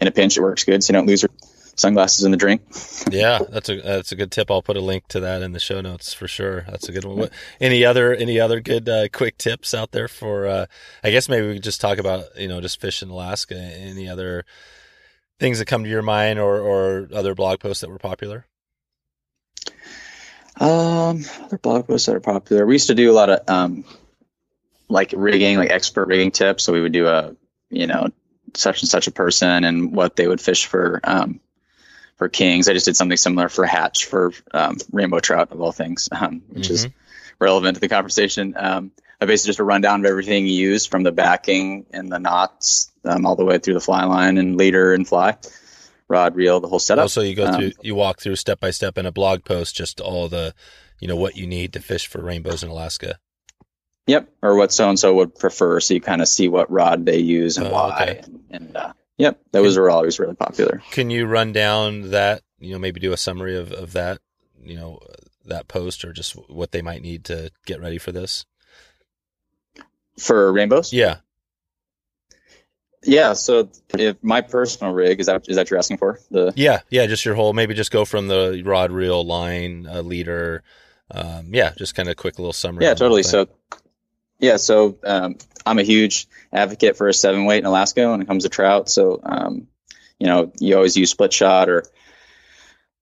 in 0.00 0.06
a 0.06 0.12
pinch 0.12 0.36
it 0.36 0.42
works 0.42 0.62
good 0.62 0.84
so 0.84 0.92
you 0.92 0.96
don't 0.96 1.08
lose 1.08 1.22
your 1.22 1.30
sunglasses 1.74 2.24
in 2.24 2.30
the 2.30 2.36
drink. 2.36 2.62
yeah, 3.10 3.40
that's 3.50 3.68
a 3.68 3.80
that's 3.80 4.12
a 4.12 4.16
good 4.16 4.30
tip. 4.30 4.48
I'll 4.48 4.62
put 4.62 4.76
a 4.76 4.80
link 4.80 5.08
to 5.08 5.18
that 5.18 5.42
in 5.42 5.50
the 5.50 5.58
show 5.58 5.80
notes 5.80 6.14
for 6.14 6.28
sure. 6.28 6.60
That's 6.68 6.88
a 6.88 6.92
good 6.92 7.04
one. 7.04 7.16
What, 7.16 7.32
any 7.60 7.84
other 7.84 8.14
any 8.14 8.38
other 8.38 8.60
good 8.60 8.88
uh, 8.88 9.08
quick 9.12 9.38
tips 9.38 9.74
out 9.74 9.90
there 9.90 10.06
for? 10.06 10.46
Uh, 10.46 10.66
I 11.02 11.10
guess 11.10 11.28
maybe 11.28 11.48
we 11.48 11.54
could 11.54 11.64
just 11.64 11.80
talk 11.80 11.98
about 11.98 12.26
you 12.38 12.46
know 12.46 12.60
just 12.60 12.80
fish 12.80 13.02
in 13.02 13.10
Alaska. 13.10 13.56
Any 13.56 14.08
other 14.08 14.44
things 15.40 15.58
that 15.58 15.66
come 15.66 15.82
to 15.82 15.90
your 15.90 16.02
mind, 16.02 16.38
or 16.38 16.60
or 16.60 17.08
other 17.12 17.34
blog 17.34 17.58
posts 17.58 17.80
that 17.80 17.90
were 17.90 17.98
popular? 17.98 18.46
Um, 20.56 21.24
other 21.42 21.58
blog 21.58 21.88
posts 21.88 22.06
that 22.06 22.14
are 22.14 22.20
popular. 22.20 22.66
We 22.66 22.74
used 22.74 22.88
to 22.88 22.94
do 22.94 23.10
a 23.10 23.14
lot 23.14 23.30
of 23.30 23.48
um, 23.48 23.84
like 24.88 25.12
rigging, 25.16 25.56
like 25.56 25.70
expert 25.70 26.06
rigging 26.06 26.30
tips. 26.30 26.62
So 26.62 26.72
we 26.72 26.80
would 26.80 26.92
do 26.92 27.08
a 27.08 27.34
you 27.70 27.86
know 27.86 28.08
such 28.54 28.82
and 28.82 28.88
such 28.88 29.06
a 29.06 29.12
person 29.12 29.64
and 29.64 29.92
what 29.94 30.16
they 30.16 30.28
would 30.28 30.40
fish 30.40 30.66
for 30.66 31.00
um, 31.02 31.40
for 32.16 32.28
kings. 32.28 32.68
I 32.68 32.74
just 32.74 32.86
did 32.86 32.96
something 32.96 33.16
similar 33.16 33.48
for 33.48 33.64
hatch 33.64 34.04
for 34.04 34.32
um, 34.52 34.76
rainbow 34.92 35.20
trout 35.20 35.50
of 35.50 35.60
all 35.60 35.72
things, 35.72 36.08
um, 36.12 36.42
which 36.50 36.64
mm-hmm. 36.64 36.74
is 36.74 36.88
relevant 37.38 37.76
to 37.76 37.80
the 37.80 37.88
conversation. 37.88 38.54
Um, 38.56 38.92
basically 39.26 39.50
just 39.50 39.58
a 39.58 39.64
rundown 39.64 40.00
of 40.00 40.06
everything 40.06 40.46
you 40.46 40.54
use 40.54 40.86
from 40.86 41.02
the 41.02 41.12
backing 41.12 41.86
and 41.92 42.10
the 42.10 42.18
knots 42.18 42.90
um, 43.04 43.26
all 43.26 43.36
the 43.36 43.44
way 43.44 43.58
through 43.58 43.74
the 43.74 43.80
fly 43.80 44.04
line 44.04 44.38
and 44.38 44.56
leader 44.56 44.94
and 44.94 45.06
fly, 45.06 45.36
rod, 46.08 46.36
reel, 46.36 46.60
the 46.60 46.68
whole 46.68 46.78
setup. 46.78 47.02
Also, 47.02 47.22
you 47.22 47.34
go 47.34 47.52
through, 47.52 47.66
um, 47.66 47.72
you 47.82 47.94
walk 47.94 48.20
through 48.20 48.36
step 48.36 48.60
by 48.60 48.70
step 48.70 48.98
in 48.98 49.06
a 49.06 49.12
blog 49.12 49.44
post, 49.44 49.74
just 49.74 50.00
all 50.00 50.28
the, 50.28 50.54
you 51.00 51.08
know, 51.08 51.16
what 51.16 51.36
you 51.36 51.46
need 51.46 51.72
to 51.72 51.80
fish 51.80 52.06
for 52.06 52.20
rainbows 52.22 52.62
in 52.62 52.70
Alaska. 52.70 53.18
Yep, 54.06 54.28
or 54.42 54.56
what 54.56 54.72
so 54.72 54.88
and 54.88 54.98
so 54.98 55.14
would 55.14 55.36
prefer, 55.36 55.78
so 55.78 55.94
you 55.94 56.00
kind 56.00 56.22
of 56.22 56.26
see 56.26 56.48
what 56.48 56.70
rod 56.70 57.06
they 57.06 57.18
use 57.18 57.58
and 57.58 57.68
oh, 57.68 57.72
why, 57.72 58.02
okay. 58.02 58.20
and, 58.24 58.44
and 58.50 58.76
uh, 58.76 58.92
Yep, 59.20 59.38
those 59.52 59.74
can, 59.74 59.82
are 59.82 59.90
always 59.90 60.18
really 60.18 60.34
popular. 60.34 60.82
Can 60.92 61.10
you 61.10 61.26
run 61.26 61.52
down 61.52 62.10
that? 62.10 62.40
You 62.58 62.72
know, 62.72 62.78
maybe 62.78 63.00
do 63.00 63.12
a 63.12 63.18
summary 63.18 63.54
of 63.54 63.70
of 63.70 63.92
that. 63.92 64.18
You 64.62 64.76
know, 64.76 65.00
that 65.44 65.68
post 65.68 66.06
or 66.06 66.14
just 66.14 66.32
what 66.48 66.72
they 66.72 66.80
might 66.80 67.02
need 67.02 67.24
to 67.26 67.50
get 67.66 67.80
ready 67.80 67.98
for 67.98 68.12
this. 68.12 68.46
For 70.20 70.52
rainbows, 70.52 70.92
yeah, 70.92 71.16
yeah. 73.02 73.32
So, 73.32 73.70
if 73.94 74.22
my 74.22 74.40
personal 74.40 74.92
rig 74.92 75.20
is 75.20 75.26
that 75.26 75.48
is 75.48 75.56
that 75.56 75.70
you're 75.70 75.78
asking 75.78 75.98
for 75.98 76.20
the? 76.30 76.52
Yeah, 76.56 76.80
yeah. 76.90 77.06
Just 77.06 77.24
your 77.24 77.34
whole. 77.34 77.52
Maybe 77.52 77.74
just 77.74 77.90
go 77.90 78.04
from 78.04 78.28
the 78.28 78.62
rod, 78.64 78.92
reel, 78.92 79.24
line, 79.24 79.86
uh, 79.90 80.02
leader. 80.02 80.62
Um, 81.10 81.52
yeah, 81.52 81.72
just 81.76 81.94
kind 81.94 82.08
of 82.08 82.16
quick 82.16 82.38
little 82.38 82.52
summary. 82.52 82.84
Yeah, 82.84 82.94
totally. 82.94 83.22
So, 83.22 83.48
yeah, 84.38 84.56
so 84.56 84.98
um, 85.04 85.36
I'm 85.66 85.78
a 85.78 85.82
huge 85.82 86.28
advocate 86.52 86.96
for 86.96 87.08
a 87.08 87.14
seven 87.14 87.44
weight 87.46 87.58
in 87.58 87.66
Alaska 87.66 88.10
when 88.10 88.22
it 88.22 88.26
comes 88.26 88.44
to 88.44 88.48
trout. 88.48 88.88
So, 88.88 89.20
um, 89.22 89.66
you 90.18 90.26
know, 90.26 90.52
you 90.60 90.76
always 90.76 90.96
use 90.96 91.10
split 91.10 91.32
shot 91.32 91.68
or 91.68 91.84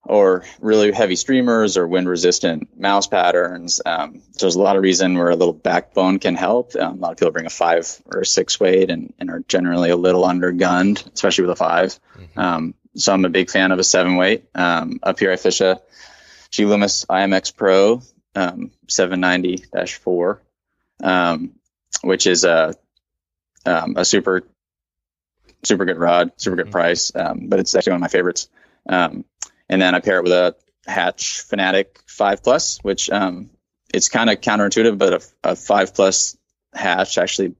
or 0.08 0.44
really 0.60 0.92
heavy 0.92 1.16
streamers 1.16 1.76
or 1.76 1.86
wind 1.86 2.08
resistant 2.08 2.78
mouse 2.78 3.06
patterns. 3.06 3.80
Um, 3.84 4.22
so 4.32 4.46
there's 4.46 4.56
a 4.56 4.62
lot 4.62 4.76
of 4.76 4.82
reason 4.82 5.16
where 5.16 5.30
a 5.30 5.36
little 5.36 5.52
backbone 5.52 6.18
can 6.18 6.34
help. 6.34 6.74
Um, 6.76 6.94
a 6.94 7.00
lot 7.00 7.12
of 7.12 7.18
people 7.18 7.32
bring 7.32 7.46
a 7.46 7.50
five 7.50 8.00
or 8.06 8.20
a 8.20 8.26
six 8.26 8.58
weight 8.58 8.90
and, 8.90 9.12
and 9.18 9.30
are 9.30 9.40
generally 9.48 9.90
a 9.90 9.96
little 9.96 10.24
undergunned, 10.24 11.12
especially 11.12 11.42
with 11.42 11.52
a 11.52 11.56
5 11.56 11.88
mm-hmm. 11.88 12.38
Um, 12.38 12.74
so 12.96 13.12
I'm 13.12 13.24
a 13.24 13.28
big 13.28 13.50
fan 13.50 13.70
of 13.70 13.78
a 13.78 13.84
seven 13.84 14.16
weight. 14.16 14.46
Um, 14.54 14.98
up 15.02 15.20
here 15.20 15.30
I 15.30 15.36
fish 15.36 15.60
a 15.60 15.80
G 16.50 16.64
Loomis 16.64 17.04
IMX 17.04 17.54
Pro 17.54 18.00
790-4 18.34 20.38
um, 21.02 21.52
which 22.02 22.26
is 22.26 22.44
a 22.44 22.74
um, 23.66 23.94
a 23.96 24.04
super 24.04 24.42
super 25.64 25.84
good 25.84 25.98
rod, 25.98 26.32
super 26.36 26.56
good 26.56 26.66
mm-hmm. 26.66 26.72
price. 26.72 27.12
Um, 27.14 27.48
but 27.48 27.58
it's 27.58 27.74
actually 27.74 27.92
one 27.92 27.98
of 27.98 28.02
my 28.02 28.08
favorites. 28.08 28.48
And 29.68 29.80
then 29.80 29.94
I 29.94 30.00
pair 30.00 30.18
it 30.18 30.22
with 30.22 30.32
a 30.32 30.56
Hatch 30.86 31.44
Finatic 31.48 31.86
Five 32.06 32.42
Plus, 32.42 32.78
which 32.82 33.10
um, 33.10 33.50
it's 33.92 34.08
kind 34.08 34.30
of 34.30 34.40
counterintuitive, 34.40 34.98
but 34.98 35.12
a, 35.44 35.50
a 35.50 35.56
Five 35.56 35.94
Plus 35.94 36.36
hatch 36.74 37.18
actually 37.18 37.54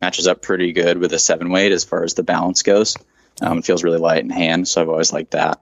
matches 0.00 0.26
up 0.26 0.42
pretty 0.42 0.72
good 0.72 0.98
with 0.98 1.12
a 1.12 1.18
seven 1.18 1.50
weight 1.50 1.72
as 1.72 1.84
far 1.84 2.04
as 2.04 2.14
the 2.14 2.22
balance 2.22 2.62
goes. 2.62 2.96
Um, 3.42 3.58
it 3.58 3.64
feels 3.64 3.84
really 3.84 3.98
light 3.98 4.22
in 4.22 4.30
hand, 4.30 4.68
so 4.68 4.80
I've 4.80 4.88
always 4.88 5.12
liked 5.12 5.32
that. 5.32 5.60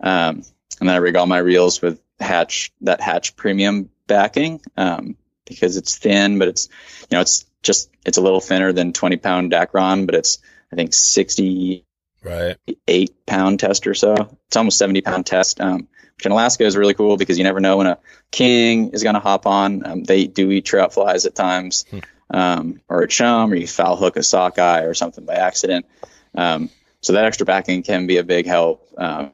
Um, 0.00 0.42
and 0.80 0.88
then 0.88 0.96
I 0.96 0.96
rig 0.96 1.16
all 1.16 1.26
my 1.26 1.38
reels 1.38 1.80
with 1.80 2.00
hatch 2.18 2.72
that 2.82 3.00
hatch 3.00 3.36
premium 3.36 3.90
backing 4.06 4.60
um, 4.76 5.16
because 5.46 5.76
it's 5.76 5.96
thin, 5.96 6.38
but 6.38 6.48
it's 6.48 6.68
you 7.10 7.16
know 7.16 7.20
it's 7.20 7.44
just 7.62 7.90
it's 8.04 8.18
a 8.18 8.22
little 8.22 8.40
thinner 8.40 8.72
than 8.72 8.92
20 8.92 9.16
pound 9.16 9.52
Dacron, 9.52 10.06
but 10.06 10.14
it's 10.14 10.38
I 10.72 10.76
think 10.76 10.94
60 10.94 11.84
right 12.22 12.56
eight 12.86 13.26
pound 13.26 13.60
test 13.60 13.86
or 13.86 13.94
so. 13.94 14.14
It's 14.46 14.56
almost 14.56 14.78
70 14.78 15.00
pound 15.02 15.26
test. 15.26 15.60
Um, 15.60 15.88
which 16.16 16.26
in 16.26 16.32
Alaska 16.32 16.64
is 16.64 16.76
really 16.76 16.94
cool 16.94 17.16
because 17.16 17.36
you 17.36 17.42
never 17.42 17.58
know 17.58 17.78
when 17.78 17.88
a 17.88 17.98
king 18.30 18.90
is 18.90 19.02
going 19.02 19.14
to 19.14 19.20
hop 19.20 19.44
on. 19.46 19.84
Um, 19.84 20.04
they 20.04 20.26
do 20.26 20.52
eat 20.52 20.64
trout 20.64 20.94
flies 20.94 21.26
at 21.26 21.34
times, 21.34 21.84
hmm. 21.90 21.98
um, 22.30 22.80
or 22.88 23.02
a 23.02 23.08
chum, 23.08 23.52
or 23.52 23.56
you 23.56 23.66
foul 23.66 23.96
hook 23.96 24.16
a 24.16 24.22
sockeye 24.22 24.82
or 24.82 24.94
something 24.94 25.24
by 25.24 25.34
accident. 25.34 25.86
Um, 26.34 26.70
so 27.00 27.14
that 27.14 27.24
extra 27.24 27.44
backing 27.44 27.82
can 27.82 28.06
be 28.06 28.18
a 28.18 28.22
big 28.22 28.46
help. 28.46 28.88
Um, 28.96 29.32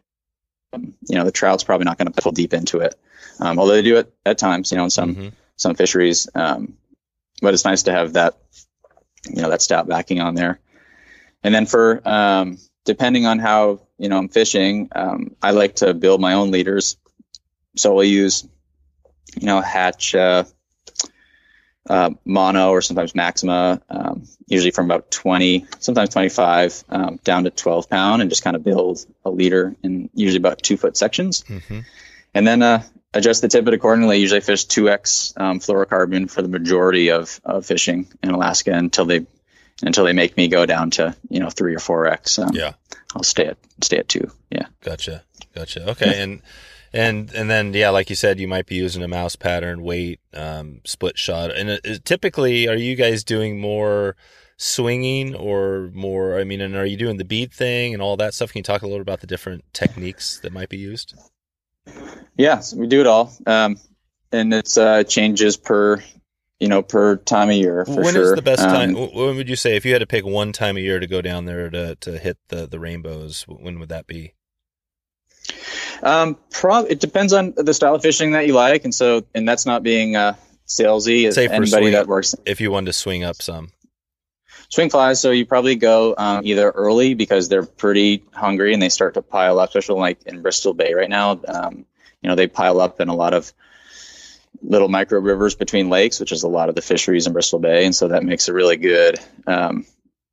you 0.73 1.17
know, 1.17 1.25
the 1.25 1.33
trout's 1.33 1.63
probably 1.63 1.85
not 1.85 1.99
going 1.99 2.11
to 2.11 2.23
pull 2.23 2.33
deep 2.33 2.55
into 2.55 2.79
it, 2.79 2.95
um, 3.39 3.59
although 3.59 3.75
they 3.75 3.83
do 3.83 3.99
it 3.99 4.11
at 4.25 4.39
times. 4.39 4.71
You 4.71 4.79
know, 4.79 4.85
in 4.85 4.91
some 4.91 5.15
mm-hmm. 5.15 5.29
some 5.57 5.75
fisheries, 5.75 6.29
um, 6.35 6.79
but 7.43 7.53
it's 7.53 7.67
nice 7.67 7.83
to 7.83 7.93
have 7.93 8.15
that 8.15 8.39
you 9.29 9.43
know 9.43 9.51
that 9.51 9.61
stout 9.61 9.89
backing 9.89 10.21
on 10.21 10.35
there. 10.35 10.59
And 11.43 11.55
then 11.55 11.67
for 11.67 12.01
um, 12.07 12.59
depending 12.89 13.27
on 13.27 13.39
how 13.39 13.81
you 13.99 14.09
know 14.09 14.17
I'm 14.17 14.31
fishing, 14.31 14.89
um, 14.97 15.37
I 15.43 15.51
like 15.51 15.77
to 15.77 15.93
build 15.93 16.21
my 16.21 16.33
own 16.33 16.51
leaders. 16.51 16.97
So 17.77 17.97
I'll 17.97 18.03
use 18.03 18.49
you 19.37 19.47
know 19.47 19.61
hatch 19.61 20.15
uh, 20.15 20.45
uh, 21.89 22.11
mono 22.25 22.71
or 22.71 22.81
sometimes 22.81 23.15
maxima, 23.15 23.81
um, 23.91 24.27
usually 24.47 24.71
from 24.71 24.87
about 24.87 25.11
20, 25.11 25.67
sometimes 25.79 26.09
25 26.11 26.85
um, 26.89 27.21
down 27.25 27.45
to 27.45 27.51
12 27.51 27.91
pound, 27.91 28.23
and 28.23 28.31
just 28.31 28.43
kind 28.43 28.57
of 28.57 28.65
build 28.65 29.05
a 29.25 29.31
leader 29.31 29.77
in 29.83 30.09
usually 30.15 30.39
about 30.39 30.63
two 30.63 30.79
foot 30.79 30.97
sections. 30.97 31.45
Mm-hmm. 31.45 31.81
And 32.35 32.47
then 32.47 32.63
uh, 32.63 32.83
adjust 33.13 33.43
the 33.43 33.49
tippet 33.49 33.75
accordingly. 33.75 34.19
Usually 34.19 34.41
fish 34.41 34.67
2x 34.67 35.39
um, 35.39 35.61
fluorocarbon 35.61 36.31
for 36.31 36.41
the 36.41 36.49
majority 36.49 37.11
of, 37.11 37.41
of 37.45 37.67
fishing 37.67 38.09
in 38.23 38.31
Alaska 38.31 38.73
until 38.73 39.05
they 39.05 39.27
until 39.83 40.05
they 40.05 40.13
make 40.13 40.37
me 40.37 40.49
go 40.49 40.67
down 40.67 40.91
to 40.91 41.15
you 41.29 41.41
know 41.41 41.51
three 41.51 41.75
or 41.75 41.79
four 41.79 42.07
x. 42.07 42.39
Um, 42.39 42.51
yeah, 42.53 42.75
I'll 43.15 43.23
stay 43.23 43.47
at 43.47 43.59
stay 43.83 43.99
at 43.99 44.09
two. 44.09 44.31
Yeah, 44.51 44.67
gotcha, 44.83 45.25
gotcha. 45.55 45.91
Okay, 45.91 46.11
yeah. 46.17 46.23
and 46.23 46.43
and 46.93 47.33
and 47.33 47.51
then 47.51 47.73
yeah, 47.75 47.91
like 47.91 48.11
you 48.11 48.17
said, 48.17 48.41
you 48.41 48.49
might 48.49 48.67
be 48.67 48.77
using 48.77 49.03
a 49.03 49.09
mouse 49.09 49.37
pattern, 49.37 49.83
weight, 49.83 50.21
um, 50.35 50.81
split 50.85 51.19
shot, 51.19 51.55
and 51.55 51.71
it, 51.71 51.81
it, 51.85 52.05
typically, 52.05 52.69
are 52.69 52.77
you 52.77 52.97
guys 52.97 53.25
doing 53.25 53.61
more? 53.61 54.17
swinging 54.61 55.37
or 55.37 55.89
more 55.95 56.37
i 56.41 56.43
mean 56.43 56.61
and 56.61 56.75
are 56.75 56.85
you 56.85 56.97
doing 56.97 57.17
the 57.17 57.25
bead 57.25 57.53
thing 57.53 57.95
and 57.95 58.03
all 58.03 58.17
that 58.17 58.35
stuff 58.35 58.51
can 58.51 58.59
you 58.59 58.63
talk 58.65 58.83
a 58.83 58.87
little 58.89 59.01
about 59.01 59.21
the 59.21 59.27
different 59.29 59.63
techniques 59.73 60.41
that 60.41 60.53
might 60.53 60.69
be 60.69 60.77
used 60.77 61.15
yeah 62.37 62.61
we 62.75 62.89
do 62.89 63.01
it 63.01 63.07
all 63.07 63.33
um, 63.47 63.79
and 64.33 64.53
it's 64.53 64.77
uh, 64.77 65.05
changes 65.05 65.57
per 65.57 66.03
you 66.61 66.69
know, 66.69 66.83
per 66.83 67.17
time 67.17 67.51
of 67.51 67.57
year. 67.57 67.85
For 67.85 68.03
when 68.03 68.15
sure. 68.15 68.23
is 68.23 68.35
the 68.35 68.43
best 68.43 68.63
time? 68.63 68.97
Um, 68.97 69.15
when 69.15 69.37
would 69.37 69.49
you 69.49 69.57
say 69.57 69.77
if 69.77 69.85
you 69.85 69.93
had 69.93 70.01
to 70.01 70.07
pick 70.07 70.25
one 70.25 70.53
time 70.53 70.77
of 70.77 70.83
year 70.83 70.99
to 70.99 71.07
go 71.07 71.23
down 71.23 71.45
there 71.45 71.71
to 71.71 71.95
to 71.97 72.19
hit 72.19 72.39
the 72.49 72.67
the 72.67 72.79
rainbows? 72.79 73.45
When 73.49 73.79
would 73.79 73.91
that 73.91 74.07
be? 74.07 74.35
Um, 76.03 76.37
prob 76.51 76.87
it 76.89 77.01
depends 77.01 77.33
on 77.33 77.55
the 77.57 77.75
style 77.75 77.95
of 77.95 78.03
fishing 78.03 78.33
that 78.33 78.47
you 78.47 78.55
like, 78.55 78.85
and 78.85 78.95
so 78.95 79.25
and 79.35 79.49
that's 79.49 79.67
not 79.67 79.83
being 79.83 80.17
uh, 80.17 80.35
salesy. 80.67 81.33
Say 81.33 81.49
anybody 81.49 81.91
that 81.91 82.07
works. 82.07 82.35
If 82.45 82.61
you 82.61 82.71
wanted 82.71 82.87
to 82.87 82.93
swing 82.93 83.25
up 83.25 83.37
some. 83.37 83.71
Swing 84.71 84.91
flies, 84.91 85.19
so 85.19 85.31
you 85.31 85.47
probably 85.47 85.77
go 85.77 86.15
um, 86.19 86.45
either 86.45 86.71
early 86.71 87.15
because 87.15 87.49
they're 87.49 87.65
pretty 87.65 88.23
hungry 88.35 88.75
and 88.75 88.83
they 88.83 88.91
start 88.91 89.15
to 89.15 89.23
pile 89.23 89.59
up, 89.59 89.71
especially 89.71 89.99
like 89.99 90.23
in 90.27 90.43
Bristol 90.43 90.75
Bay 90.75 90.93
right 90.93 91.09
now. 91.09 91.41
Um, 91.49 91.87
you 92.21 92.29
know, 92.29 92.35
they 92.35 92.49
pile 92.49 92.79
up 92.79 93.01
in 93.01 93.09
a 93.09 93.15
lot 93.15 93.33
of 93.33 93.51
little 94.63 94.89
micro 94.89 95.21
rivers 95.21 95.55
between 95.55 95.89
lakes, 95.89 96.21
which 96.21 96.33
is 96.33 96.43
a 96.43 96.49
lot 96.49 96.69
of 96.69 96.75
the 96.75 96.83
fisheries 96.83 97.27
in 97.27 97.33
Bristol 97.33 97.59
Bay, 97.59 97.85
and 97.85 97.95
so 97.95 98.09
that 98.09 98.25
makes 98.25 98.49
a 98.49 98.53
really 98.53 98.77
good 98.77 99.19
um, 99.47 99.87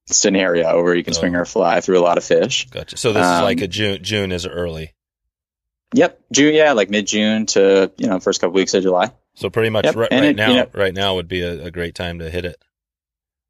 scenario 0.08 0.84
where 0.84 0.96
you 0.96 1.04
can 1.04 1.14
oh. 1.14 1.20
swing 1.20 1.36
or 1.36 1.46
fly 1.46 1.82
through 1.82 2.00
a 2.00 2.02
lot 2.02 2.18
of 2.18 2.24
fish. 2.24 2.70
Gotcha. 2.70 2.98
So 2.98 3.14
this 3.14 3.26
um, 3.26 3.36
is 3.36 3.42
like 3.42 3.62
a 3.62 3.68
June. 3.68 4.04
June 4.04 4.32
is 4.32 4.46
early. 4.46 4.94
Yep, 5.94 6.20
June. 6.32 6.54
Yeah, 6.54 6.74
like 6.74 6.90
mid 6.90 7.08
June 7.08 7.46
to 7.48 7.92
you 7.98 8.08
know 8.08 8.20
first 8.20 8.42
couple 8.42 8.54
weeks 8.54 8.74
of 8.74 8.84
July. 8.84 9.12
So 9.36 9.50
pretty 9.50 9.70
much 9.70 9.86
yep. 9.86 9.96
right, 9.96 10.12
right 10.12 10.24
it, 10.24 10.36
now, 10.36 10.50
you 10.50 10.56
know, 10.56 10.68
right 10.74 10.94
now 10.94 11.16
would 11.16 11.28
be 11.28 11.42
a, 11.42 11.66
a, 11.66 11.72
great 11.72 11.94
time 11.94 12.20
to 12.20 12.30
hit 12.30 12.46
it. 12.46 12.58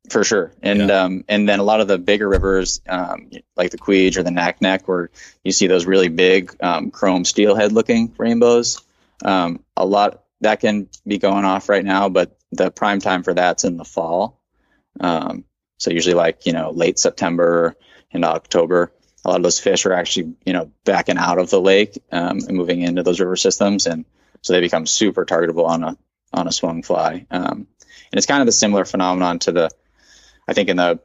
For 0.10 0.24
sure, 0.24 0.52
and 0.62 0.90
yeah. 0.90 1.04
um, 1.04 1.26
and 1.28 1.50
then 1.50 1.60
a 1.60 1.64
lot 1.64 1.82
of 1.82 1.88
the 1.88 1.98
bigger 1.98 2.30
rivers, 2.30 2.82
um, 2.88 3.32
like 3.56 3.72
the 3.72 3.78
Queege 3.78 4.18
or 4.18 4.24
the 4.24 4.30
Naknek, 4.30 4.84
where 4.86 5.10
you 5.44 5.52
see 5.52 5.66
those 5.66 5.88
really 5.88 6.10
big 6.10 6.56
um, 6.62 6.92
chrome 6.92 7.26
steelhead 7.26 7.72
looking 7.72 8.14
rainbows. 8.18 8.84
Um, 9.24 9.64
a 9.76 9.86
lot 9.86 10.25
that 10.42 10.60
can 10.60 10.90
be 11.06 11.18
going 11.18 11.46
off 11.46 11.70
right 11.70 11.84
now, 11.84 12.10
but 12.10 12.38
the 12.52 12.72
prime 12.72 13.00
time 13.00 13.24
for 13.24 13.34
that's 13.34 13.64
in 13.64 13.78
the 13.78 13.86
fall. 13.86 14.42
Um, 15.00 15.46
so 15.78 15.92
usually 15.92 16.16
like, 16.16 16.46
you 16.46 16.54
know, 16.54 16.72
late 16.72 17.00
September 17.00 17.76
into 18.12 18.28
October, 18.28 18.92
a 19.24 19.30
lot 19.30 19.38
of 19.38 19.44
those 19.44 19.60
fish 19.60 19.86
are 19.86 19.94
actually, 19.94 20.36
you 20.46 20.54
know, 20.54 20.72
backing 20.84 21.18
out 21.18 21.40
of 21.40 21.50
the 21.50 21.60
lake 21.60 22.02
um, 22.12 22.40
and 22.48 22.58
moving 22.58 22.82
into 22.82 23.04
those 23.04 23.20
river 23.20 23.36
systems. 23.36 23.88
And 23.88 24.06
so 24.42 24.54
they 24.54 24.62
become 24.62 24.86
super 24.86 25.26
targetable 25.26 25.66
on 25.66 25.84
a, 25.84 25.98
on 26.32 26.48
a 26.48 26.52
swung 26.52 26.84
fly. 26.84 27.26
Um, 27.32 27.68
and 27.80 28.18
it's 28.18 28.28
kind 28.28 28.42
of 28.42 28.46
the 28.46 28.52
similar 28.52 28.86
phenomenon 28.86 29.40
to 29.40 29.52
the, 29.52 29.70
I 30.48 30.54
think 30.54 30.70
in 30.70 30.78
the, 30.78 31.00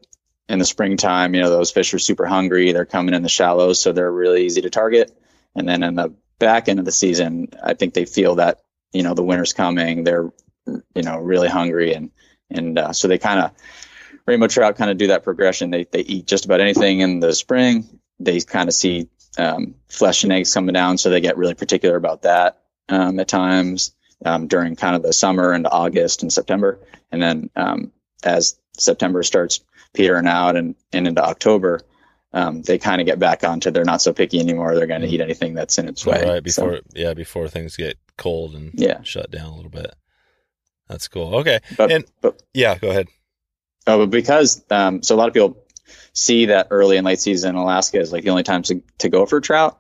in 0.49 0.59
the 0.59 0.65
springtime, 0.65 1.35
you 1.35 1.41
know, 1.41 1.51
those 1.51 1.71
fish 1.71 1.95
are 1.95 1.99
super 1.99 2.27
hungry. 2.27 2.73
They're 2.73 2.85
coming 2.85 3.15
in 3.15 3.23
the 3.23 3.29
shallows, 3.29 3.81
so 3.81 3.93
they're 3.93 4.11
really 4.11 4.45
easy 4.45 4.63
to 4.63 4.71
target. 4.71 5.17
And 5.55 5.69
then 5.69 5.83
in 5.83 5.95
the 5.95 6.15
back 6.39 6.69
end 6.69 6.79
of 6.79 6.85
the 6.85 6.93
season, 6.93 7.49
I 7.63 7.75
think 7.75 7.95
they 7.95 8.05
feel 8.05 8.37
that 8.37 8.61
you 8.93 9.03
know 9.03 9.15
the 9.15 9.23
winter's 9.23 9.53
coming 9.53 10.05
they're 10.05 10.31
you 10.67 11.03
know 11.03 11.17
really 11.17 11.49
hungry 11.49 11.95
and 11.95 12.11
and 12.51 12.79
uh, 12.79 12.93
so 12.93 13.09
they 13.09 13.19
kind 13.19 13.41
of 13.41 13.53
rainbow 14.27 14.47
trout 14.47 14.77
kind 14.77 14.91
of 14.91 14.99
do 14.99 15.09
that 15.09 15.25
progression. 15.25 15.71
They 15.71 15.85
they 15.85 16.01
eat 16.01 16.27
just 16.27 16.45
about 16.45 16.61
anything 16.61 17.01
in 17.01 17.21
the 17.21 17.33
spring. 17.35 18.01
They 18.19 18.41
kind 18.41 18.69
of 18.69 18.75
see 18.75 19.09
um, 19.39 19.75
flesh 19.89 20.25
and 20.25 20.33
eggs 20.33 20.53
coming 20.53 20.73
down 20.73 20.99
so 20.99 21.11
they 21.11 21.21
get 21.21 21.37
really 21.37 21.55
particular 21.55 21.97
about 21.97 22.23
that 22.23 22.63
um, 22.89 23.19
at 23.21 23.29
times 23.29 23.95
um, 24.25 24.49
during 24.49 24.77
kind 24.77 24.97
of 24.97 25.03
the 25.03 25.13
summer 25.13 25.53
and 25.53 25.67
august 25.67 26.23
and 26.23 26.33
september. 26.33 26.81
And 27.11 27.23
then 27.23 27.51
um, 27.57 27.93
as 28.25 28.59
september 28.77 29.23
starts 29.23 29.61
petering 29.95 30.27
out 30.27 30.57
and, 30.57 30.75
and 30.93 31.07
into 31.07 31.23
october 31.23 31.81
um, 32.33 32.63
they 32.63 32.79
kind 32.79 33.01
of 33.01 33.07
get 33.07 33.19
back 33.19 33.43
onto 33.45 33.71
they're 33.71 33.85
not 33.85 34.03
so 34.03 34.13
picky 34.13 34.39
anymore. 34.39 34.75
They're 34.75 34.87
going 34.87 35.03
to 35.03 35.09
eat 35.09 35.21
anything 35.21 35.55
that's 35.55 35.79
in 35.79 35.89
its 35.89 36.07
way. 36.07 36.25
Right 36.25 36.43
before, 36.43 36.77
so, 36.77 36.83
yeah, 36.95 37.15
before 37.15 37.49
things 37.49 37.77
get 37.77 37.99
cold 38.17 38.55
and 38.55 38.73
yeah. 38.75 39.03
shut 39.03 39.31
down 39.31 39.47
a 39.47 39.57
little 39.57 39.71
bit. 39.71 39.95
That's 40.89 41.09
cool. 41.09 41.37
Okay, 41.37 41.61
but, 41.77 41.93
and 41.93 42.05
but, 42.21 42.43
yeah, 42.53 42.77
go 42.79 42.91
ahead. 42.91 43.09
Oh, 43.87 43.99
but 43.99 44.11
because 44.11 44.65
um, 44.71 45.03
so 45.03 45.15
a 45.15 45.17
lot 45.17 45.29
of 45.29 45.35
people 45.35 45.65
see 46.13 46.47
that 46.47 46.69
early 46.71 46.97
and 46.97 47.07
late 47.07 47.21
season 47.21 47.51
in 47.51 47.57
Alaska 47.57 47.99
is 47.99 48.13
like 48.13 48.25
the 48.25 48.31
only 48.31 48.43
time 48.43 48.63
to, 48.63 48.83
to 48.99 49.09
go 49.09 49.27
for 49.27 49.41
trout. 49.41 49.79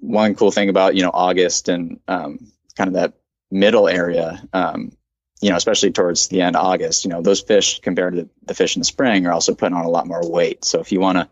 One 0.00 0.34
cool 0.34 0.50
thing 0.50 0.68
about 0.68 0.94
you 0.94 1.02
know 1.02 1.10
August 1.12 1.68
and 1.68 2.00
um, 2.08 2.50
kind 2.76 2.88
of 2.88 2.94
that 2.94 3.14
middle 3.50 3.88
area, 3.88 4.42
um, 4.52 4.92
you 5.40 5.50
know, 5.50 5.56
especially 5.56 5.90
towards 5.90 6.28
the 6.28 6.40
end 6.42 6.56
of 6.56 6.64
August, 6.64 7.04
you 7.04 7.10
know, 7.10 7.20
those 7.20 7.40
fish 7.40 7.80
compared 7.80 8.14
to 8.14 8.28
the 8.44 8.54
fish 8.54 8.76
in 8.76 8.80
the 8.80 8.84
spring 8.84 9.26
are 9.26 9.32
also 9.32 9.54
putting 9.54 9.76
on 9.76 9.84
a 9.84 9.90
lot 9.90 10.06
more 10.06 10.28
weight. 10.28 10.64
So 10.64 10.80
if 10.80 10.92
you 10.92 11.00
want 11.00 11.18
to 11.18 11.28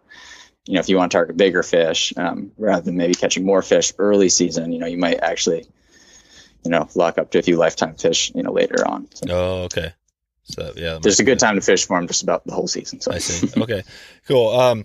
you 0.67 0.75
know, 0.75 0.81
if 0.81 0.89
you 0.89 0.97
want 0.97 1.11
to 1.13 1.17
target 1.17 1.37
bigger 1.37 1.63
fish, 1.63 2.13
um, 2.17 2.53
rather 2.59 2.83
than 2.83 2.97
maybe 2.97 3.15
catching 3.15 3.45
more 3.45 3.63
fish 3.63 3.93
early 3.99 4.29
season, 4.29 4.73
you 4.73 4.79
know, 4.79 4.87
you 4.87 4.99
might 4.99 5.21
actually, 5.21 5.67
you 6.65 6.71
know, 6.71 6.89
lock 6.95 7.19
up 7.19 7.31
to 7.31 7.39
a 7.39 7.43
few 7.43 7.57
lifetime 7.57 7.95
fish, 7.95 8.33
you 8.35 8.43
know, 8.43 8.53
later 8.53 8.87
on. 8.87 9.09
So, 9.15 9.27
oh, 9.31 9.63
okay. 9.65 9.93
So 10.45 10.73
yeah, 10.77 10.99
there's 11.01 11.21
a 11.21 11.25
good 11.25 11.39
time 11.39 11.55
to 11.55 11.61
fish 11.61 11.87
for 11.87 11.99
them 11.99 12.09
just 12.09 12.23
about 12.23 12.45
the 12.45 12.53
whole 12.53 12.69
season. 12.69 13.01
So 13.01 13.13
I 13.13 13.19
see. 13.19 13.49
Okay, 13.61 13.83
cool. 14.27 14.49
Um, 14.51 14.85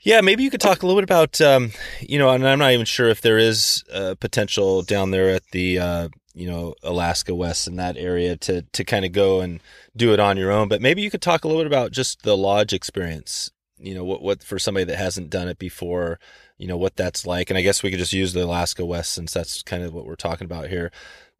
yeah, 0.00 0.20
maybe 0.20 0.42
you 0.42 0.50
could 0.50 0.60
talk 0.60 0.82
a 0.82 0.86
little 0.86 1.00
bit 1.00 1.04
about, 1.04 1.40
um, 1.40 1.72
you 2.00 2.18
know, 2.18 2.28
and 2.30 2.46
I'm 2.46 2.58
not 2.58 2.72
even 2.72 2.84
sure 2.84 3.08
if 3.08 3.20
there 3.20 3.38
is 3.38 3.82
uh, 3.92 4.14
potential 4.20 4.82
down 4.82 5.10
there 5.10 5.30
at 5.30 5.42
the, 5.50 5.78
uh, 5.78 6.08
you 6.34 6.46
know, 6.46 6.74
Alaska 6.82 7.34
West 7.34 7.66
in 7.66 7.76
that 7.76 7.96
area 7.96 8.36
to 8.36 8.62
to 8.62 8.84
kind 8.84 9.04
of 9.04 9.12
go 9.12 9.40
and 9.40 9.60
do 9.96 10.12
it 10.12 10.20
on 10.20 10.36
your 10.36 10.52
own. 10.52 10.68
But 10.68 10.82
maybe 10.82 11.02
you 11.02 11.10
could 11.10 11.22
talk 11.22 11.44
a 11.44 11.48
little 11.48 11.62
bit 11.62 11.66
about 11.66 11.92
just 11.92 12.22
the 12.22 12.36
lodge 12.36 12.72
experience 12.72 13.50
you 13.78 13.94
know 13.94 14.04
what 14.04 14.22
what 14.22 14.42
for 14.42 14.58
somebody 14.58 14.84
that 14.84 14.96
hasn't 14.96 15.30
done 15.30 15.48
it 15.48 15.58
before 15.58 16.18
you 16.58 16.66
know 16.66 16.76
what 16.76 16.96
that's 16.96 17.26
like. 17.26 17.50
And 17.50 17.58
i 17.58 17.62
guess 17.62 17.82
we 17.82 17.90
could 17.90 17.98
just 17.98 18.12
use 18.12 18.32
the 18.32 18.44
alaska 18.44 18.84
west 18.84 19.12
since 19.12 19.32
that's 19.32 19.62
kind 19.62 19.82
of 19.82 19.92
what 19.92 20.06
we're 20.06 20.16
talking 20.16 20.44
about 20.44 20.68
here. 20.68 20.90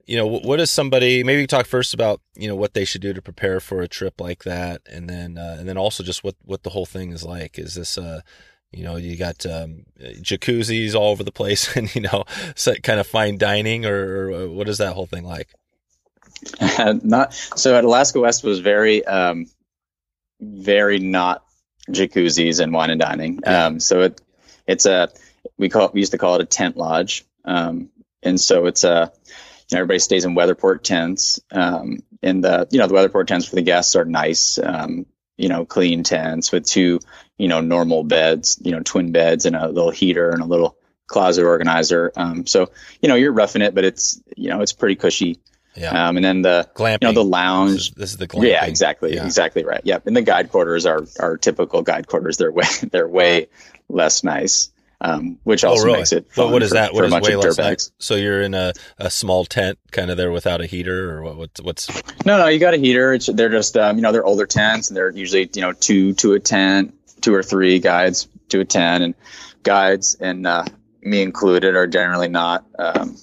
You 0.06 0.16
know 0.16 0.26
what 0.26 0.60
is 0.60 0.70
somebody 0.70 1.22
maybe 1.22 1.46
talk 1.46 1.66
first 1.66 1.94
about 1.94 2.20
you 2.34 2.48
know 2.48 2.56
what 2.56 2.74
they 2.74 2.84
should 2.84 3.00
do 3.00 3.14
to 3.14 3.22
prepare 3.22 3.60
for 3.60 3.80
a 3.80 3.88
trip 3.88 4.20
like 4.20 4.44
that. 4.44 4.82
And 4.90 5.08
then 5.08 5.38
uh, 5.38 5.56
and 5.58 5.68
then 5.68 5.78
also 5.78 6.02
just 6.02 6.22
what 6.22 6.36
what 6.44 6.62
the 6.62 6.70
whole 6.70 6.86
thing 6.86 7.12
is 7.12 7.24
like. 7.24 7.58
Is 7.58 7.74
this 7.74 7.96
uh 7.96 8.20
you 8.70 8.84
know 8.84 8.96
you 8.96 9.16
got 9.16 9.46
um, 9.46 9.86
jacuzzis 10.00 10.94
all 10.94 11.10
over 11.10 11.22
the 11.22 11.32
place 11.32 11.74
and 11.76 11.94
you 11.94 12.02
know 12.02 12.24
kind 12.82 13.00
of 13.00 13.06
fine 13.06 13.38
dining 13.38 13.86
or, 13.86 14.30
or 14.32 14.48
what 14.48 14.68
is 14.68 14.78
that 14.78 14.94
whole 14.94 15.06
thing 15.06 15.24
like? 15.24 15.48
Not 17.02 17.32
so 17.32 17.76
at 17.76 17.84
Alaska 17.84 18.20
West 18.20 18.44
was 18.44 18.60
very, 18.60 19.04
um, 19.06 19.46
very 20.40 20.98
not 20.98 21.44
jacuzzis 21.88 22.60
and 22.60 22.72
wine 22.72 22.90
and 22.90 23.00
dining. 23.00 23.40
Um, 23.46 23.80
so 23.80 24.02
it 24.02 24.20
it's 24.66 24.86
a 24.86 25.10
we 25.58 25.68
call 25.68 25.86
it, 25.86 25.94
we 25.94 26.00
used 26.00 26.12
to 26.12 26.18
call 26.18 26.36
it 26.36 26.40
a 26.40 26.46
tent 26.46 26.76
lodge. 26.76 27.24
Um, 27.44 27.90
and 28.22 28.40
so 28.40 28.66
it's 28.66 28.84
a 28.84 29.12
you 29.70 29.76
know, 29.76 29.80
everybody 29.80 29.98
stays 29.98 30.24
in 30.24 30.34
weatherport 30.34 30.82
tents. 30.82 31.40
Um, 31.50 32.02
and 32.22 32.42
the 32.42 32.66
you 32.70 32.78
know 32.78 32.86
the 32.86 32.94
weatherport 32.94 33.26
tents 33.26 33.46
for 33.46 33.56
the 33.56 33.62
guests 33.62 33.96
are 33.96 34.04
nice, 34.04 34.58
um, 34.58 35.06
you 35.36 35.48
know, 35.48 35.64
clean 35.64 36.02
tents 36.02 36.52
with 36.52 36.64
two 36.64 37.00
you 37.38 37.48
know 37.48 37.60
normal 37.60 38.04
beds, 38.04 38.58
you 38.62 38.72
know, 38.72 38.80
twin 38.80 39.12
beds 39.12 39.46
and 39.46 39.56
a 39.56 39.68
little 39.68 39.90
heater 39.90 40.30
and 40.30 40.42
a 40.42 40.46
little 40.46 40.76
closet 41.06 41.44
organizer. 41.44 42.12
Um, 42.16 42.46
so 42.46 42.70
you 43.00 43.08
know 43.08 43.14
you're 43.14 43.32
roughing 43.32 43.62
it, 43.62 43.74
but 43.74 43.84
it's 43.84 44.20
you 44.36 44.48
know 44.50 44.60
it's 44.60 44.72
pretty 44.72 44.96
cushy. 44.96 45.38
Yeah. 45.76 46.08
Um, 46.08 46.16
and 46.16 46.24
then 46.24 46.42
the 46.42 46.68
glamping. 46.74 46.98
you 47.02 47.08
know 47.08 47.12
the 47.14 47.24
lounge. 47.24 47.72
This 47.72 47.82
is, 47.82 47.90
this 47.94 48.10
is 48.12 48.16
the 48.18 48.28
glamping. 48.28 48.50
Yeah, 48.50 48.64
exactly, 48.66 49.14
Yeah. 49.14 49.24
exactly 49.26 49.64
right. 49.64 49.80
Yep. 49.84 50.06
And 50.06 50.16
the 50.16 50.22
guide 50.22 50.50
quarters 50.50 50.86
are 50.86 51.04
are 51.18 51.36
typical 51.36 51.82
guide 51.82 52.06
quarters. 52.06 52.36
They're 52.36 52.52
way 52.52 52.66
they're 52.92 53.08
way 53.08 53.48
less 53.88 54.22
nice, 54.24 54.70
um, 55.00 55.38
which 55.44 55.64
Oh, 55.64 55.70
also 55.70 55.84
really? 55.86 55.98
makes 55.98 56.12
it. 56.12 56.26
But 56.36 56.50
what 56.50 56.62
is 56.62 56.68
for- 56.70 56.74
that? 56.76 56.94
What 56.94 57.04
is 57.04 57.12
way 57.12 57.36
less 57.36 57.58
nice? 57.58 57.90
So 57.98 58.14
you're 58.14 58.40
in 58.42 58.54
a, 58.54 58.72
a 58.98 59.10
small 59.10 59.44
tent, 59.44 59.78
kind 59.90 60.10
of 60.10 60.16
there 60.16 60.30
without 60.30 60.60
a 60.60 60.66
heater, 60.66 61.10
or 61.18 61.22
what? 61.22 61.36
What's, 61.36 61.60
what's 61.60 62.02
No, 62.24 62.38
no, 62.38 62.46
you 62.48 62.58
got 62.58 62.74
a 62.74 62.78
heater. 62.78 63.12
It's, 63.12 63.26
they're 63.26 63.50
just, 63.50 63.76
um, 63.76 63.96
you 63.96 64.02
know, 64.02 64.12
they're 64.12 64.24
older 64.24 64.46
tents, 64.46 64.88
and 64.90 64.96
they're 64.96 65.10
usually, 65.10 65.50
you 65.54 65.60
know, 65.60 65.72
two 65.72 66.12
to 66.14 66.32
a 66.34 66.40
tent, 66.40 66.94
two 67.20 67.34
or 67.34 67.42
three 67.42 67.78
guides 67.80 68.28
to 68.50 68.60
a 68.60 68.64
ten, 68.64 69.02
and 69.02 69.14
guides 69.64 70.14
and 70.20 70.46
uh, 70.46 70.64
me 71.02 71.20
included 71.22 71.74
are 71.74 71.86
generally 71.86 72.28
not 72.28 72.64
um, 72.78 73.16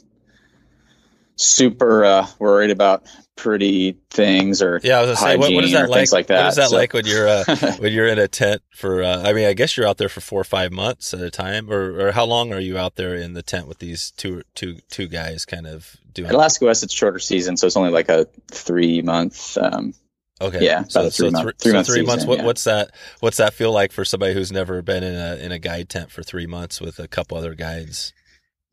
super 1.41 2.03
uh, 2.05 2.27
worried 2.39 2.71
about 2.71 3.03
pretty 3.35 3.97
things 4.11 4.61
or 4.61 4.79
yeah? 4.83 4.99
I 4.99 5.01
was 5.05 5.19
gonna 5.19 5.31
say, 5.31 5.37
what, 5.37 5.53
what 5.53 5.63
is 5.63 5.71
that 5.71 5.89
like? 5.89 5.99
things 5.99 6.13
like 6.13 6.29
What 6.29 6.35
that. 6.35 6.47
is 6.49 6.55
that 6.57 6.69
So- 6.69 6.75
like 6.75 6.93
when 6.93 7.05
you're 7.05 7.27
uh, 7.27 7.43
when 7.79 7.91
you're 7.93 8.07
in 8.07 8.19
a 8.19 8.27
tent 8.27 8.61
for? 8.75 9.03
Uh, 9.03 9.23
I 9.23 9.33
mean, 9.33 9.45
I 9.47 9.53
guess 9.53 9.75
you're 9.77 9.87
out 9.87 9.97
there 9.97 10.09
for 10.09 10.21
four 10.21 10.41
or 10.41 10.45
five 10.45 10.71
months 10.71 11.13
at 11.13 11.21
a 11.21 11.31
time, 11.31 11.71
or, 11.71 12.07
or 12.07 12.11
how 12.11 12.25
long 12.25 12.53
are 12.53 12.59
you 12.59 12.77
out 12.77 12.95
there 12.95 13.15
in 13.15 13.33
the 13.33 13.41
tent 13.43 13.67
with 13.67 13.79
these 13.79 14.11
two 14.17 14.43
two 14.55 14.77
two 14.89 15.07
guys, 15.07 15.45
kind 15.45 15.65
of 15.67 15.95
doing? 16.13 16.29
At 16.29 16.35
Alaska 16.35 16.65
West, 16.65 16.83
it's 16.83 16.93
shorter 16.93 17.19
season, 17.19 17.57
so 17.57 17.67
it's 17.67 17.77
only 17.77 17.91
like 17.91 18.09
a 18.09 18.27
three 18.51 19.01
month. 19.01 19.57
Um, 19.57 19.93
Okay. 20.39 20.65
Yeah, 20.65 20.85
So, 20.87 21.01
a 21.05 21.11
so 21.11 21.25
three-month- 21.29 21.43
three, 21.61 21.71
three 21.71 21.73
months. 21.73 21.89
season, 22.21 22.27
What, 22.27 22.39
yeah. 22.39 22.45
What's 22.45 22.63
that? 22.63 22.95
What's 23.19 23.37
that 23.37 23.53
feel 23.53 23.71
like 23.71 23.91
for 23.91 24.03
somebody 24.03 24.33
who's 24.33 24.51
never 24.51 24.81
been 24.81 25.03
in 25.03 25.13
a 25.13 25.35
in 25.35 25.51
a 25.51 25.59
guide 25.59 25.87
tent 25.87 26.09
for 26.09 26.23
three 26.23 26.47
months 26.47 26.81
with 26.81 26.97
a 26.97 27.07
couple 27.07 27.37
other 27.37 27.53
guides 27.53 28.11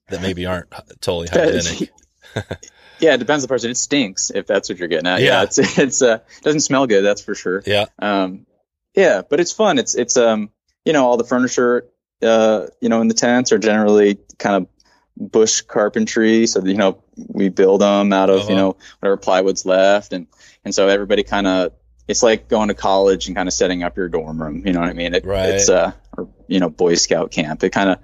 that 0.08 0.22
maybe 0.22 0.46
aren't 0.46 0.70
totally 1.02 1.28
hygienic? 1.30 1.90
yeah, 3.00 3.14
it 3.14 3.18
depends 3.18 3.42
on 3.44 3.48
the 3.48 3.48
person. 3.48 3.70
It 3.70 3.76
stinks 3.76 4.30
if 4.30 4.46
that's 4.46 4.68
what 4.68 4.78
you're 4.78 4.88
getting 4.88 5.06
at. 5.06 5.20
Yeah. 5.20 5.26
Yeah, 5.26 5.42
it's 5.44 5.58
it's 5.78 6.02
uh 6.02 6.18
doesn't 6.42 6.60
smell 6.60 6.86
good, 6.86 7.02
that's 7.02 7.22
for 7.22 7.34
sure. 7.34 7.62
Yeah. 7.66 7.86
Um, 7.98 8.46
yeah, 8.94 9.22
but 9.28 9.40
it's 9.40 9.52
fun. 9.52 9.78
It's 9.78 9.94
it's 9.94 10.16
um 10.16 10.50
you 10.84 10.92
know 10.92 11.06
all 11.06 11.16
the 11.16 11.24
furniture 11.24 11.86
uh 12.22 12.66
you 12.80 12.88
know 12.88 13.00
in 13.00 13.08
the 13.08 13.14
tents 13.14 13.52
are 13.52 13.58
generally 13.58 14.18
kind 14.38 14.56
of 14.56 15.30
bush 15.30 15.60
carpentry, 15.62 16.46
so 16.46 16.64
you 16.64 16.74
know 16.76 17.02
we 17.16 17.48
build 17.48 17.80
them 17.80 18.12
out 18.12 18.30
of 18.30 18.40
Uh-huh. 18.40 18.50
you 18.50 18.56
know 18.56 18.76
whatever 19.00 19.16
plywood's 19.16 19.64
left, 19.66 20.12
and 20.12 20.26
and 20.64 20.74
so 20.74 20.88
everybody 20.88 21.22
kind 21.22 21.46
of 21.46 21.72
it's 22.08 22.22
like 22.22 22.48
going 22.48 22.68
to 22.68 22.74
college 22.74 23.26
and 23.26 23.36
kind 23.36 23.48
of 23.48 23.52
setting 23.52 23.82
up 23.82 23.96
your 23.98 24.08
dorm 24.08 24.40
room. 24.42 24.66
You 24.66 24.72
know 24.72 24.80
what 24.80 24.88
I 24.88 24.94
mean? 24.94 25.14
It, 25.14 25.24
Right. 25.26 25.50
It's 25.50 25.68
uh 25.68 25.92
or 26.16 26.28
you 26.46 26.58
know 26.58 26.70
Boy 26.70 26.94
Scout 26.94 27.30
camp. 27.30 27.62
It 27.62 27.70
kind 27.70 27.90
of 27.90 27.98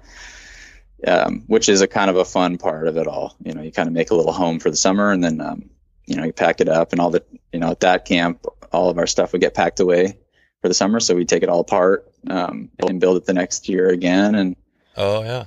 um, 1.05 1.43
which 1.47 1.69
is 1.69 1.81
a 1.81 1.87
kind 1.87 2.09
of 2.09 2.17
a 2.17 2.25
fun 2.25 2.57
part 2.57 2.87
of 2.87 2.97
it 2.97 3.07
all. 3.07 3.35
You 3.43 3.53
know, 3.53 3.61
you 3.61 3.71
kind 3.71 3.87
of 3.87 3.93
make 3.93 4.11
a 4.11 4.15
little 4.15 4.33
home 4.33 4.59
for 4.59 4.69
the 4.69 4.77
summer, 4.77 5.11
and 5.11 5.23
then 5.23 5.41
um, 5.41 5.69
you 6.05 6.15
know 6.15 6.23
you 6.23 6.33
pack 6.33 6.61
it 6.61 6.69
up, 6.69 6.91
and 6.91 7.01
all 7.01 7.09
the 7.11 7.23
you 7.51 7.59
know 7.59 7.71
at 7.71 7.79
that 7.81 8.05
camp, 8.05 8.45
all 8.71 8.89
of 8.89 8.97
our 8.97 9.07
stuff 9.07 9.31
would 9.31 9.41
get 9.41 9.53
packed 9.53 9.79
away 9.79 10.17
for 10.61 10.67
the 10.67 10.73
summer, 10.73 10.99
so 10.99 11.15
we 11.15 11.25
take 11.25 11.43
it 11.43 11.49
all 11.49 11.59
apart 11.59 12.11
um, 12.29 12.69
and 12.79 12.99
build 12.99 13.17
it 13.17 13.25
the 13.25 13.33
next 13.33 13.69
year 13.69 13.89
again, 13.89 14.35
and 14.35 14.55
Oh 14.97 15.23
yeah. 15.23 15.45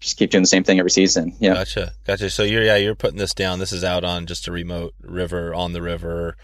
just 0.00 0.16
keep 0.16 0.30
doing 0.30 0.42
the 0.42 0.48
same 0.48 0.64
thing 0.64 0.78
every 0.78 0.90
season. 0.90 1.34
Yeah, 1.40 1.54
Gotcha. 1.54 1.92
Gotcha. 2.06 2.28
So 2.30 2.42
you're 2.42 2.62
yeah 2.64 2.76
you're 2.76 2.94
putting 2.94 3.18
this 3.18 3.34
down. 3.34 3.58
This 3.60 3.72
is 3.72 3.84
out 3.84 4.04
on 4.04 4.26
just 4.26 4.46
a 4.48 4.52
remote 4.52 4.94
river 5.00 5.54
on 5.54 5.72
the 5.72 5.80
river, 5.82 6.36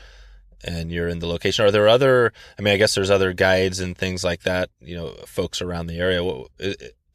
and 0.65 0.91
you're 0.91 1.09
in 1.09 1.19
the 1.19 1.27
location. 1.27 1.65
Are 1.67 1.71
there 1.71 1.89
other? 1.89 2.33
I 2.59 2.63
mean, 2.63 2.73
I 2.75 2.77
guess 2.79 2.95
there's 2.95 3.11
other 3.11 3.33
guides 3.35 3.81
and 3.81 3.97
things 3.97 4.25
like 4.25 4.43
that. 4.45 4.71
You 4.81 4.97
know, 4.97 5.09
folks 5.27 5.61
around 5.61 5.89
the 5.89 5.99
area. 5.99 6.23
What 6.25 6.49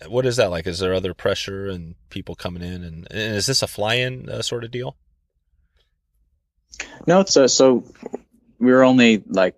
what 0.08 0.26
is 0.26 0.38
that 0.38 0.50
like? 0.52 0.68
Is 0.68 0.80
there 0.80 0.94
other 0.94 1.14
pressure 1.14 1.68
and 1.68 1.96
people 2.10 2.36
coming 2.36 2.64
in? 2.64 2.84
And, 2.84 3.08
and 3.12 3.36
is 3.36 3.46
this 3.48 3.62
a 3.62 3.68
fly-in 3.68 4.30
uh, 4.30 4.42
sort 4.42 4.64
of 4.64 4.72
deal? 4.72 4.96
no, 7.08 7.20
it's 7.22 7.36
uh, 7.36 7.48
so 7.48 7.84
we 8.60 8.72
were 8.72 8.84
only 8.84 9.24
like 9.28 9.56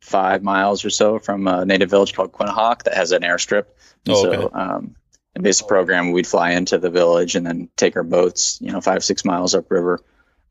five 0.00 0.42
miles 0.42 0.84
or 0.84 0.90
so 0.90 1.18
from 1.18 1.46
a 1.48 1.64
native 1.66 1.90
village 1.90 2.14
called 2.14 2.32
Quinhagak 2.32 2.84
that 2.84 2.94
has 2.94 3.12
an 3.12 3.22
airstrip. 3.22 3.66
And 4.06 4.14
Oh, 4.14 4.22
so, 4.22 4.32
okay. 4.32 4.54
um, 4.54 4.96
in 5.34 5.42
this 5.42 5.60
program, 5.62 6.12
we'd 6.12 6.26
fly 6.26 6.52
into 6.52 6.78
the 6.78 6.90
village 6.90 7.34
and 7.34 7.46
then 7.46 7.68
take 7.76 7.96
our 7.96 8.04
boats, 8.04 8.58
you 8.62 8.72
know, 8.72 8.80
five 8.80 9.04
six 9.04 9.24
miles 9.24 9.54
upriver 9.54 10.00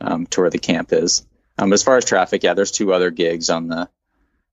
um, 0.02 0.28
to 0.28 0.42
where 0.42 0.50
the 0.50 0.60
camp 0.60 0.92
is. 0.94 1.26
Um, 1.58 1.70
but 1.70 1.76
as 1.76 1.84
far 1.84 1.98
as 1.98 2.06
traffic, 2.06 2.44
yeah, 2.44 2.54
there's 2.54 2.72
two 2.72 2.94
other 2.94 3.12
gigs 3.12 3.50
on 3.50 3.68
the 3.68 3.90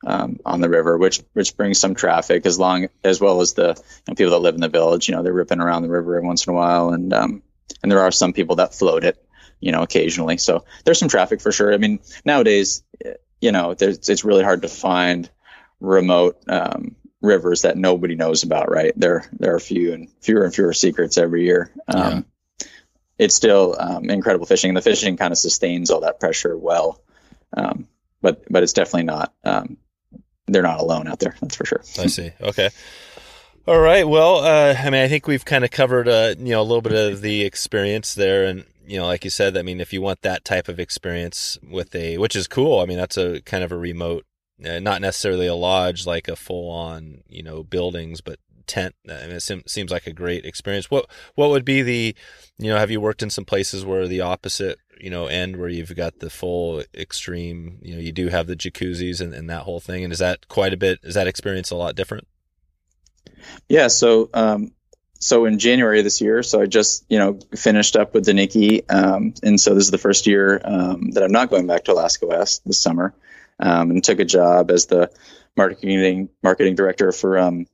um, 0.05 0.39
on 0.45 0.61
the 0.61 0.69
river, 0.69 0.99
which 0.99 1.23
which 1.33 1.57
brings 1.57 1.79
some 1.79 1.95
traffic 1.95 2.47
as 2.47 2.59
long 2.59 2.89
as 3.05 3.21
well 3.21 3.41
as 3.41 3.55
the 3.55 3.69
you 3.69 4.03
know, 4.09 4.15
people 4.15 4.33
that 4.33 4.39
live 4.39 4.55
in 4.55 4.61
the 4.61 4.69
village. 4.69 5.09
You 5.09 5.15
know, 5.15 5.23
they're 5.23 5.33
ripping 5.33 5.61
around 5.61 5.83
the 5.83 5.89
river 5.89 6.17
every 6.17 6.27
once 6.27 6.47
in 6.47 6.53
a 6.53 6.57
while, 6.57 6.91
and 6.91 7.13
um, 7.13 7.43
and 7.83 7.91
there 7.91 8.01
are 8.01 8.11
some 8.11 8.33
people 8.33 8.57
that 8.57 8.75
float 8.75 9.05
it, 9.05 9.25
you 9.61 9.73
know, 9.73 9.83
occasionally. 9.83 10.39
So 10.39 10.65
there's 10.85 10.99
some 10.99 11.09
traffic 11.09 11.41
for 11.41 11.53
sure. 11.53 11.73
I 11.73 11.79
mean, 11.79 12.01
nowadays, 12.25 12.83
you 13.41 13.53
know, 13.53 13.75
there's 13.75 14.09
it's 14.09 14.25
really 14.25 14.45
hard 14.45 14.63
to 14.63 14.69
find 14.69 15.31
remote 15.81 16.39
um, 16.49 16.97
rivers 17.21 17.63
that 17.63 17.77
nobody 17.77 18.17
knows 18.17 18.43
about. 18.43 18.71
Right? 18.71 18.93
There 18.97 19.25
there 19.39 19.55
are 19.55 19.61
few 19.61 19.93
and 19.93 20.09
fewer 20.21 20.45
and 20.45 20.55
fewer 20.55 20.73
secrets 20.73 21.19
every 21.19 21.45
year. 21.45 21.71
Um, 21.89 22.27
It's 23.19 23.37
still 23.37 23.77
um, 23.79 24.11
incredible 24.11 24.47
fishing, 24.47 24.71
and 24.71 24.77
the 24.77 24.83
fishing 24.83 25.17
kind 25.17 25.31
of 25.31 25.39
sustains 25.39 25.91
all 25.91 26.01
that 26.01 26.19
pressure 26.19 26.57
well. 26.57 27.01
Um, 27.57 27.87
but 28.21 28.45
but 28.51 28.63
it's 28.65 28.73
definitely 28.73 29.05
not. 29.05 29.33
They're 30.47 30.62
not 30.62 30.80
alone 30.80 31.09
out 31.09 31.20
there. 31.20 31.36
That's 31.40 31.57
for 31.57 31.64
sure. 31.64 31.82
I 31.99 32.07
see. 32.07 32.32
Okay. 32.40 32.70
All 33.66 33.78
right. 33.78 34.07
Well, 34.07 34.38
uh, 34.38 34.74
I 34.76 34.90
mean, 34.90 35.03
I 35.03 35.09
think 35.09 35.26
we've 35.26 35.45
kind 35.45 35.64
of 35.64 35.70
covered, 35.70 36.09
uh, 36.09 36.34
you 36.38 36.51
know, 36.51 36.61
a 36.61 36.64
little 36.64 36.82
bit 36.82 36.93
of 36.93 37.20
the 37.20 37.43
experience 37.43 38.14
there, 38.14 38.45
and 38.45 38.64
you 38.84 38.99
know, 38.99 39.07
like 39.07 39.22
you 39.22 39.30
said, 39.30 39.57
I 39.57 39.62
mean, 39.62 39.80
if 39.80 39.93
you 39.93 40.03
want 40.03 40.22
that 40.22 40.45
type 40.45 40.68
of 40.68 40.80
experience 40.80 41.59
with 41.62 41.95
a, 41.95 42.18
which 42.18 42.34
is 42.34 42.49
cool. 42.49 42.80
I 42.80 42.86
mean, 42.86 42.99
that's 42.99 43.16
a 43.16 43.40
kind 43.43 43.62
of 43.62 43.70
a 43.70 43.76
remote, 43.76 44.26
uh, 44.64 44.80
not 44.80 45.01
necessarily 45.01 45.47
a 45.47 45.55
lodge, 45.55 46.07
like 46.07 46.26
a 46.26 46.34
full-on, 46.34 47.22
you 47.28 47.45
know, 47.45 47.62
buildings, 47.62 48.20
but 48.20 48.40
tent. 48.66 48.95
I 49.09 49.26
mean, 49.26 49.36
it 49.36 49.40
seem, 49.40 49.62
seems 49.66 49.93
like 49.93 50.07
a 50.07 50.12
great 50.12 50.45
experience. 50.45 50.90
What 50.90 51.09
what 51.36 51.51
would 51.51 51.64
be 51.64 51.82
the, 51.82 52.16
you 52.59 52.68
know, 52.68 52.78
have 52.78 52.90
you 52.90 53.01
worked 53.01 53.22
in 53.22 53.30
some 53.30 53.45
places 53.45 53.84
where 53.84 54.09
the 54.09 54.20
opposite, 54.20 54.78
you 55.01 55.11
know, 55.11 55.26
end 55.26 55.57
where 55.57 55.68
you've 55.68 55.95
got 55.97 56.18
the 56.20 56.30
full 56.30 56.82
extreme, 56.95 57.78
you 57.82 57.95
know, 57.95 58.01
you 58.01 58.12
do 58.12 58.28
have 58.28 58.47
the 58.47 58.57
jacuzzis 58.57 59.20
and, 59.20 59.34
and 59.34 59.51
that 59.51 59.62
whole 59.62 59.80
thing, 59.80 60.05
and 60.05 60.12
is 60.12 60.18
that 60.20 60.49
quite 60.49 60.72
a 60.72 60.76
bit? 60.76 61.01
Is 61.03 61.14
that 61.14 61.26
experience 61.26 61.70
a 61.70 61.76
lot 61.76 61.95
different? 61.95 62.26
Yeah. 63.68 63.88
So, 63.88 64.30
um, 64.34 64.72
so 65.18 65.45
in 65.45 65.59
January 65.59 66.03
this 66.03 66.20
year, 66.20 66.43
so 66.43 66.61
I 66.61 66.66
just, 66.66 67.05
you 67.09 67.18
know, 67.18 67.38
finished 67.55 67.97
up 67.97 68.14
with 68.14 68.26
Deneki. 68.26 68.93
Um, 68.93 69.34
and 69.43 69.61
so 69.61 69.74
this 69.74 69.84
is 69.84 69.90
the 69.90 69.99
first 69.99 70.26
year, 70.26 70.61
um, 70.64 71.12
that 71.12 71.22
I'm 71.22 71.32
not 71.32 71.51
going 71.51 71.66
back 71.66 71.84
to 71.84 71.93
Alaska 71.93 72.26
West 72.26 72.64
this 72.64 72.78
summer. 72.78 73.14
Um, 73.61 73.90
and 73.90 74.03
took 74.03 74.18
a 74.18 74.24
job 74.24 74.70
as 74.70 74.86
the 74.86 75.11
marketing, 75.57 76.28
marketing 76.43 76.74
director 76.74 77.12
for, 77.12 77.38
um, 77.38 77.66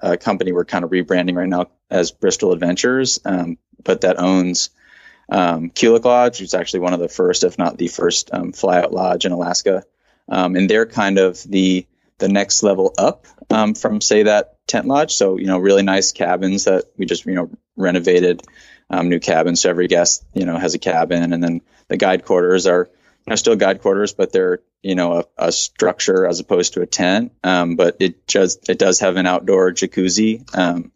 a 0.00 0.16
company 0.16 0.50
we're 0.50 0.64
kind 0.64 0.84
of 0.84 0.90
rebranding 0.90 1.36
right 1.36 1.48
now 1.48 1.66
as 1.90 2.10
Bristol 2.10 2.52
Adventures. 2.52 3.20
Um, 3.24 3.58
but 3.84 4.00
that 4.00 4.18
owns, 4.18 4.70
um, 5.30 5.70
Kulik 5.70 6.04
Lodge, 6.04 6.40
is 6.42 6.54
actually 6.54 6.80
one 6.80 6.92
of 6.92 7.00
the 7.00 7.08
first, 7.08 7.44
if 7.44 7.58
not 7.58 7.78
the 7.78 7.88
first, 7.88 8.30
um, 8.32 8.52
flyout 8.52 8.92
lodge 8.92 9.24
in 9.24 9.32
Alaska. 9.32 9.84
Um, 10.28 10.56
and 10.56 10.68
they're 10.68 10.86
kind 10.86 11.18
of 11.18 11.42
the, 11.44 11.86
the 12.18 12.28
next 12.28 12.62
level 12.62 12.92
up, 12.98 13.26
um, 13.50 13.74
from 13.74 14.00
say 14.00 14.24
that 14.24 14.58
tent 14.66 14.86
lodge. 14.86 15.12
So, 15.12 15.38
you 15.38 15.46
know, 15.46 15.58
really 15.58 15.82
nice 15.82 16.12
cabins 16.12 16.64
that 16.64 16.84
we 16.96 17.06
just, 17.06 17.24
you 17.26 17.34
know, 17.34 17.50
renovated, 17.76 18.42
um, 18.90 19.08
new 19.08 19.20
cabins. 19.20 19.62
So 19.62 19.70
every 19.70 19.88
guest, 19.88 20.24
you 20.34 20.44
know, 20.44 20.58
has 20.58 20.74
a 20.74 20.78
cabin 20.78 21.32
and 21.32 21.42
then 21.42 21.60
the 21.88 21.96
guide 21.96 22.24
quarters 22.24 22.66
are, 22.66 22.90
know, 23.30 23.36
still 23.36 23.56
guide 23.56 23.80
quarters, 23.80 24.12
but 24.12 24.32
they're, 24.32 24.60
you 24.82 24.94
know, 24.94 25.20
a, 25.20 25.24
a 25.46 25.52
structure 25.52 26.26
as 26.26 26.40
opposed 26.40 26.74
to 26.74 26.82
a 26.82 26.86
tent. 26.86 27.32
Um, 27.42 27.76
but 27.76 27.96
it 28.00 28.26
just, 28.26 28.68
it 28.68 28.78
does 28.78 29.00
have 29.00 29.16
an 29.16 29.26
outdoor 29.26 29.72
jacuzzi. 29.72 30.44
Um, 30.56 30.92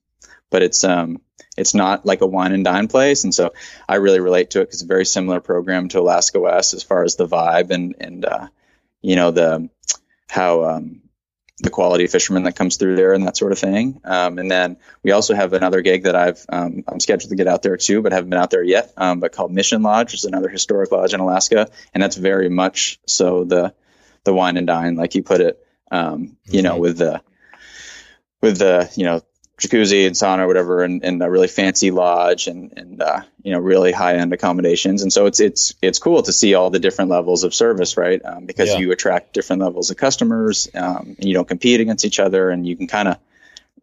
but 0.51 0.63
it's, 0.63 0.85
um, 0.85 1.21
it's 1.57 1.75
not 1.75 2.05
like 2.05 2.21
a 2.21 2.27
wine 2.27 2.53
and 2.53 2.65
dine 2.65 2.89
place. 2.89 3.25
And 3.25 3.35
so 3.35 3.53
I 3.89 3.97
really 3.97 4.21
relate 4.21 4.51
to 4.51 4.61
it 4.61 4.65
because 4.65 4.77
it's 4.77 4.85
a 4.85 4.87
very 4.87 5.07
similar 5.07 5.41
program 5.41 5.89
to 5.91 6.01
Alaska 6.01 6.41
West 6.41 6.75
as 6.75 6.83
far 6.83 7.05
as 7.05 7.17
the 7.17 7.27
vibe 7.27 7.71
and, 7.71 7.95
and, 8.01 8.25
uh, 8.25 8.49
you 9.03 9.17
know, 9.17 9.31
the, 9.31 9.69
how, 10.29 10.65
um, 10.65 11.03
the 11.61 11.71
quality 11.71 12.07
fishermen 12.07 12.43
that 12.45 12.57
comes 12.57 12.77
through 12.77 12.97
there 12.97 13.13
and 13.13 13.27
that 13.27 13.37
sort 13.37 13.53
of 13.53 13.59
thing. 13.59 14.01
Um, 14.05 14.39
and 14.39 14.51
then 14.51 14.77
we 15.03 15.13
also 15.13 15.35
have 15.35 15.53
another 15.53 15.83
gig 15.83 16.03
that 16.05 16.17
I've 16.17 16.45
um, 16.49 16.83
I'm 16.89 16.99
scheduled 16.99 17.31
to 17.31 17.37
get 17.37 17.47
out 17.47 17.63
there 17.63 17.77
too, 17.77 18.03
but 18.03 18.13
haven't 18.13 18.31
been 18.31 18.41
out 18.41 18.51
there 18.51 18.63
yet. 18.63 18.93
Um, 18.97 19.21
but 19.21 19.33
called 19.33 19.53
Mission 19.53 19.83
Lodge, 19.83 20.13
which 20.13 20.21
is 20.21 20.25
another 20.25 20.49
historic 20.49 20.91
lodge 20.91 21.15
in 21.15 21.21
Alaska, 21.21 21.71
and 21.93 22.03
that's 22.03 22.17
very 22.17 22.49
much 22.49 22.99
so 23.07 23.45
the 23.45 23.73
the 24.25 24.35
wine 24.35 24.57
and 24.57 24.67
dine, 24.67 24.97
like 24.97 25.15
you 25.15 25.23
put 25.23 25.41
it. 25.41 25.65
Um, 25.91 26.37
you 26.45 26.59
mm-hmm. 26.59 26.63
know, 26.65 26.77
with 26.79 26.99
the 26.99 27.23
with 28.43 28.59
the 28.59 28.91
you 28.97 29.05
know 29.05 29.23
jacuzzi 29.61 30.07
and 30.07 30.17
sauna 30.17 30.41
or 30.41 30.47
whatever 30.47 30.83
and, 30.83 31.05
and 31.05 31.23
a 31.23 31.31
really 31.31 31.47
fancy 31.47 31.91
lodge 31.91 32.49
and, 32.49 32.73
and 32.77 33.03
uh, 33.03 33.21
you 33.43 33.53
know 33.53 33.59
really 33.59 33.93
high 33.93 34.17
end 34.17 34.33
accommodations. 34.33 35.03
And 35.03 35.13
so 35.13 35.27
it's 35.27 35.41
it's 35.41 35.75
it's 35.81 35.99
cool 35.99 36.23
to 36.23 36.33
see 36.33 36.55
all 36.55 36.71
the 36.71 36.81
different 36.81 37.11
levels 37.11 37.45
of 37.45 37.55
service 37.55 37.97
right? 37.97 38.21
Um, 38.25 38.47
because 38.47 38.71
yeah. 38.71 38.79
you 38.79 38.93
attract 38.93 39.33
different 39.33 39.63
levels 39.63 39.91
of 39.91 39.97
customers 39.97 40.69
um, 40.75 41.17
and 41.19 41.25
you 41.25 41.35
don't 41.35 41.49
compete 41.49 41.81
against 41.81 42.05
each 42.05 42.19
other. 42.19 42.51
And 42.51 42.67
you 42.67 42.77
can 42.77 42.87
kind 42.87 43.09
of 43.09 43.19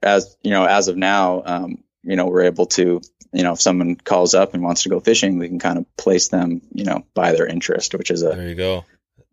as 0.03 0.36
you 0.43 0.51
know 0.51 0.65
as 0.65 0.88
of 0.88 0.97
now 0.97 1.43
um, 1.45 1.84
you 2.03 2.15
know 2.15 2.26
we're 2.26 2.43
able 2.43 2.65
to 2.65 3.01
you 3.32 3.43
know 3.43 3.53
if 3.53 3.61
someone 3.61 3.95
calls 3.95 4.34
up 4.34 4.53
and 4.53 4.63
wants 4.63 4.84
to 4.84 4.89
go 4.89 4.99
fishing 4.99 5.38
we 5.38 5.47
can 5.47 5.59
kind 5.59 5.78
of 5.78 5.97
place 5.97 6.30
them 6.30 6.61
you 6.74 6.84
know 6.84 7.05
by 7.13 7.32
their 7.32 7.47
interest 7.47 7.93
which 7.93 8.11
is 8.11 8.24
a 8.24 8.30
there 8.30 8.49
you 8.49 8.55
go. 8.55 8.86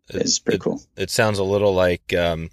it's 0.09 0.39
pretty 0.39 0.57
it, 0.57 0.61
cool. 0.61 0.81
it 0.95 1.09
sounds 1.09 1.39
a 1.39 1.43
little 1.43 1.73
like 1.73 2.13
um, 2.13 2.49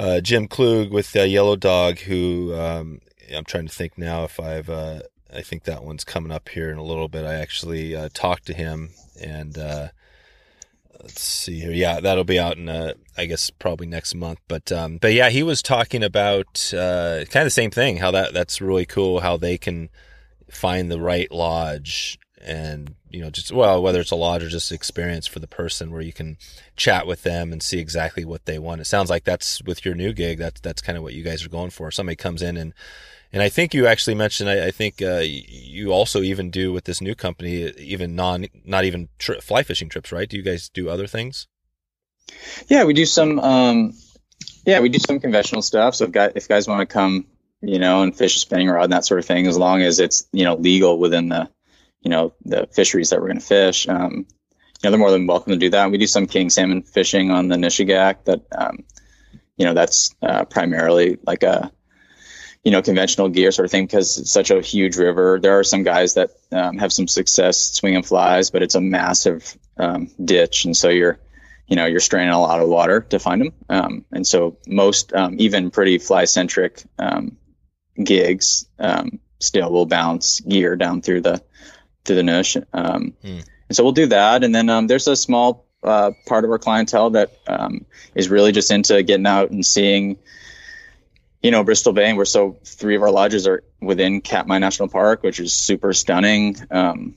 uh, 0.00 0.20
Jim 0.20 0.48
Klug 0.48 0.90
with 0.90 1.14
uh, 1.14 1.22
Yellow 1.22 1.56
Dog, 1.56 1.98
who 1.98 2.54
um, 2.54 3.00
I'm 3.34 3.44
trying 3.44 3.66
to 3.66 3.72
think 3.72 3.98
now 3.98 4.24
if 4.24 4.40
I've. 4.40 4.70
Uh, 4.70 5.00
I 5.32 5.42
think 5.42 5.64
that 5.64 5.84
one's 5.84 6.02
coming 6.02 6.32
up 6.32 6.48
here 6.48 6.70
in 6.70 6.78
a 6.78 6.82
little 6.82 7.06
bit. 7.06 7.24
I 7.24 7.34
actually 7.34 7.94
uh, 7.94 8.08
talked 8.12 8.46
to 8.46 8.54
him, 8.54 8.90
and 9.22 9.56
uh, 9.56 9.88
let's 11.02 11.22
see 11.22 11.60
here. 11.60 11.70
Yeah, 11.70 12.00
that'll 12.00 12.24
be 12.24 12.38
out 12.38 12.56
in 12.56 12.68
uh, 12.68 12.94
I 13.16 13.26
guess 13.26 13.50
probably 13.50 13.86
next 13.86 14.14
month. 14.14 14.40
But 14.48 14.72
um, 14.72 14.96
but 14.96 15.12
yeah, 15.12 15.28
he 15.28 15.42
was 15.42 15.62
talking 15.62 16.02
about 16.02 16.70
kind 16.72 17.36
of 17.36 17.44
the 17.44 17.50
same 17.50 17.70
thing. 17.70 17.98
How 17.98 18.10
that 18.10 18.32
that's 18.32 18.60
really 18.62 18.86
cool. 18.86 19.20
How 19.20 19.36
they 19.36 19.58
can 19.58 19.90
find 20.50 20.90
the 20.90 21.00
right 21.00 21.30
lodge 21.30 22.18
and 22.42 22.94
you 23.10 23.20
know 23.20 23.30
just 23.30 23.52
well 23.52 23.82
whether 23.82 24.00
it's 24.00 24.10
a 24.10 24.16
lodge 24.16 24.42
or 24.42 24.48
just 24.48 24.72
experience 24.72 25.26
for 25.26 25.38
the 25.38 25.46
person 25.46 25.90
where 25.90 26.00
you 26.00 26.12
can 26.12 26.38
chat 26.76 27.06
with 27.06 27.22
them 27.22 27.52
and 27.52 27.62
see 27.62 27.78
exactly 27.78 28.24
what 28.24 28.46
they 28.46 28.58
want. 28.58 28.80
It 28.80 28.86
sounds 28.86 29.10
like 29.10 29.24
that's 29.24 29.62
with 29.62 29.84
your 29.84 29.94
new 29.94 30.12
gig 30.12 30.38
that's 30.38 30.60
that's 30.60 30.82
kind 30.82 30.96
of 30.96 31.02
what 31.02 31.14
you 31.14 31.22
guys 31.22 31.44
are 31.44 31.48
going 31.50 31.70
for. 31.70 31.90
Somebody 31.90 32.16
comes 32.16 32.42
in 32.42 32.56
and 32.56 32.74
and 33.32 33.42
I 33.42 33.48
think 33.48 33.74
you 33.74 33.86
actually 33.86 34.14
mentioned 34.14 34.48
I, 34.48 34.68
I 34.68 34.70
think 34.70 35.02
uh, 35.02 35.22
you 35.22 35.92
also 35.92 36.22
even 36.22 36.50
do 36.50 36.72
with 36.72 36.84
this 36.84 37.00
new 37.00 37.14
company 37.14 37.70
even 37.78 38.14
non 38.14 38.46
not 38.64 38.84
even 38.84 39.08
tri- 39.18 39.40
fly 39.40 39.62
fishing 39.62 39.88
trips 39.88 40.12
right? 40.12 40.28
Do 40.28 40.36
you 40.36 40.42
guys 40.42 40.68
do 40.68 40.88
other 40.88 41.06
things? 41.06 41.46
Yeah 42.68 42.84
we 42.84 42.94
do 42.94 43.06
some 43.06 43.38
um 43.40 43.94
yeah 44.64 44.80
we 44.80 44.88
do 44.88 44.98
some 44.98 45.20
conventional 45.20 45.62
stuff. 45.62 45.94
So 45.94 46.04
if 46.04 46.12
guys, 46.12 46.32
if 46.34 46.48
guys 46.48 46.68
want 46.68 46.88
to 46.88 46.92
come 46.92 47.26
you 47.62 47.78
know 47.78 48.02
and 48.02 48.16
fish 48.16 48.36
a 48.36 48.38
spinning 48.38 48.68
rod 48.68 48.84
and 48.84 48.92
that 48.92 49.04
sort 49.04 49.20
of 49.20 49.26
thing 49.26 49.46
as 49.46 49.58
long 49.58 49.82
as 49.82 49.98
it's 49.98 50.26
you 50.32 50.44
know 50.44 50.54
legal 50.54 50.98
within 50.98 51.28
the 51.28 51.48
you 52.00 52.10
know 52.10 52.32
the 52.44 52.68
fisheries 52.72 53.10
that 53.10 53.20
we're 53.20 53.28
going 53.28 53.40
to 53.40 53.46
fish. 53.46 53.88
Um, 53.88 54.26
you 54.82 54.86
know, 54.86 54.90
they're 54.90 54.98
more 54.98 55.10
than 55.10 55.26
welcome 55.26 55.52
to 55.52 55.58
do 55.58 55.70
that. 55.70 55.90
We 55.90 55.98
do 55.98 56.06
some 56.06 56.26
king 56.26 56.48
salmon 56.48 56.82
fishing 56.82 57.30
on 57.30 57.48
the 57.48 57.56
Nushagak. 57.56 58.24
That 58.24 58.42
um, 58.56 58.84
you 59.56 59.66
know, 59.66 59.74
that's 59.74 60.14
uh, 60.22 60.44
primarily 60.46 61.18
like 61.26 61.42
a 61.42 61.70
you 62.64 62.70
know 62.72 62.82
conventional 62.82 63.28
gear 63.28 63.52
sort 63.52 63.66
of 63.66 63.70
thing 63.70 63.84
because 63.84 64.18
it's 64.18 64.32
such 64.32 64.50
a 64.50 64.62
huge 64.62 64.96
river. 64.96 65.38
There 65.40 65.58
are 65.58 65.64
some 65.64 65.82
guys 65.82 66.14
that 66.14 66.30
um, 66.52 66.78
have 66.78 66.92
some 66.92 67.08
success 67.08 67.58
swinging 67.58 68.02
flies, 68.02 68.50
but 68.50 68.62
it's 68.62 68.74
a 68.74 68.80
massive 68.80 69.56
um, 69.76 70.10
ditch, 70.24 70.64
and 70.64 70.76
so 70.76 70.88
you're 70.88 71.18
you 71.66 71.76
know 71.76 71.84
you're 71.84 72.00
straining 72.00 72.32
a 72.32 72.40
lot 72.40 72.60
of 72.60 72.68
water 72.68 73.02
to 73.10 73.18
find 73.18 73.42
them. 73.42 73.52
Um, 73.68 74.04
and 74.12 74.26
so 74.26 74.56
most 74.66 75.12
um, 75.12 75.36
even 75.38 75.70
pretty 75.70 75.98
fly 75.98 76.24
centric 76.24 76.82
gigs 78.02 78.66
still 79.40 79.70
will 79.72 79.86
bounce 79.86 80.40
gear 80.40 80.76
down 80.76 81.02
through 81.02 81.22
the 81.22 81.42
to 82.04 82.14
the 82.14 82.22
Nush. 82.22 82.62
Um, 82.72 83.14
hmm. 83.22 83.40
And 83.68 83.76
so 83.76 83.84
we'll 83.84 83.92
do 83.92 84.06
that. 84.06 84.42
And 84.42 84.54
then 84.54 84.68
um, 84.68 84.86
there's 84.86 85.06
a 85.06 85.16
small 85.16 85.66
uh, 85.82 86.10
part 86.26 86.44
of 86.44 86.50
our 86.50 86.58
clientele 86.58 87.10
that 87.10 87.30
um, 87.46 87.86
is 88.14 88.28
really 88.28 88.52
just 88.52 88.70
into 88.70 89.02
getting 89.02 89.26
out 89.26 89.50
and 89.50 89.64
seeing, 89.64 90.18
you 91.42 91.50
know, 91.50 91.62
Bristol 91.62 91.92
Bay. 91.92 92.08
And 92.08 92.18
we're 92.18 92.24
so 92.24 92.58
three 92.64 92.96
of 92.96 93.02
our 93.02 93.10
lodges 93.10 93.46
are 93.46 93.62
within 93.80 94.20
Katmai 94.20 94.58
National 94.58 94.88
Park, 94.88 95.22
which 95.22 95.38
is 95.40 95.52
super 95.52 95.92
stunning. 95.92 96.56
Um, 96.70 97.14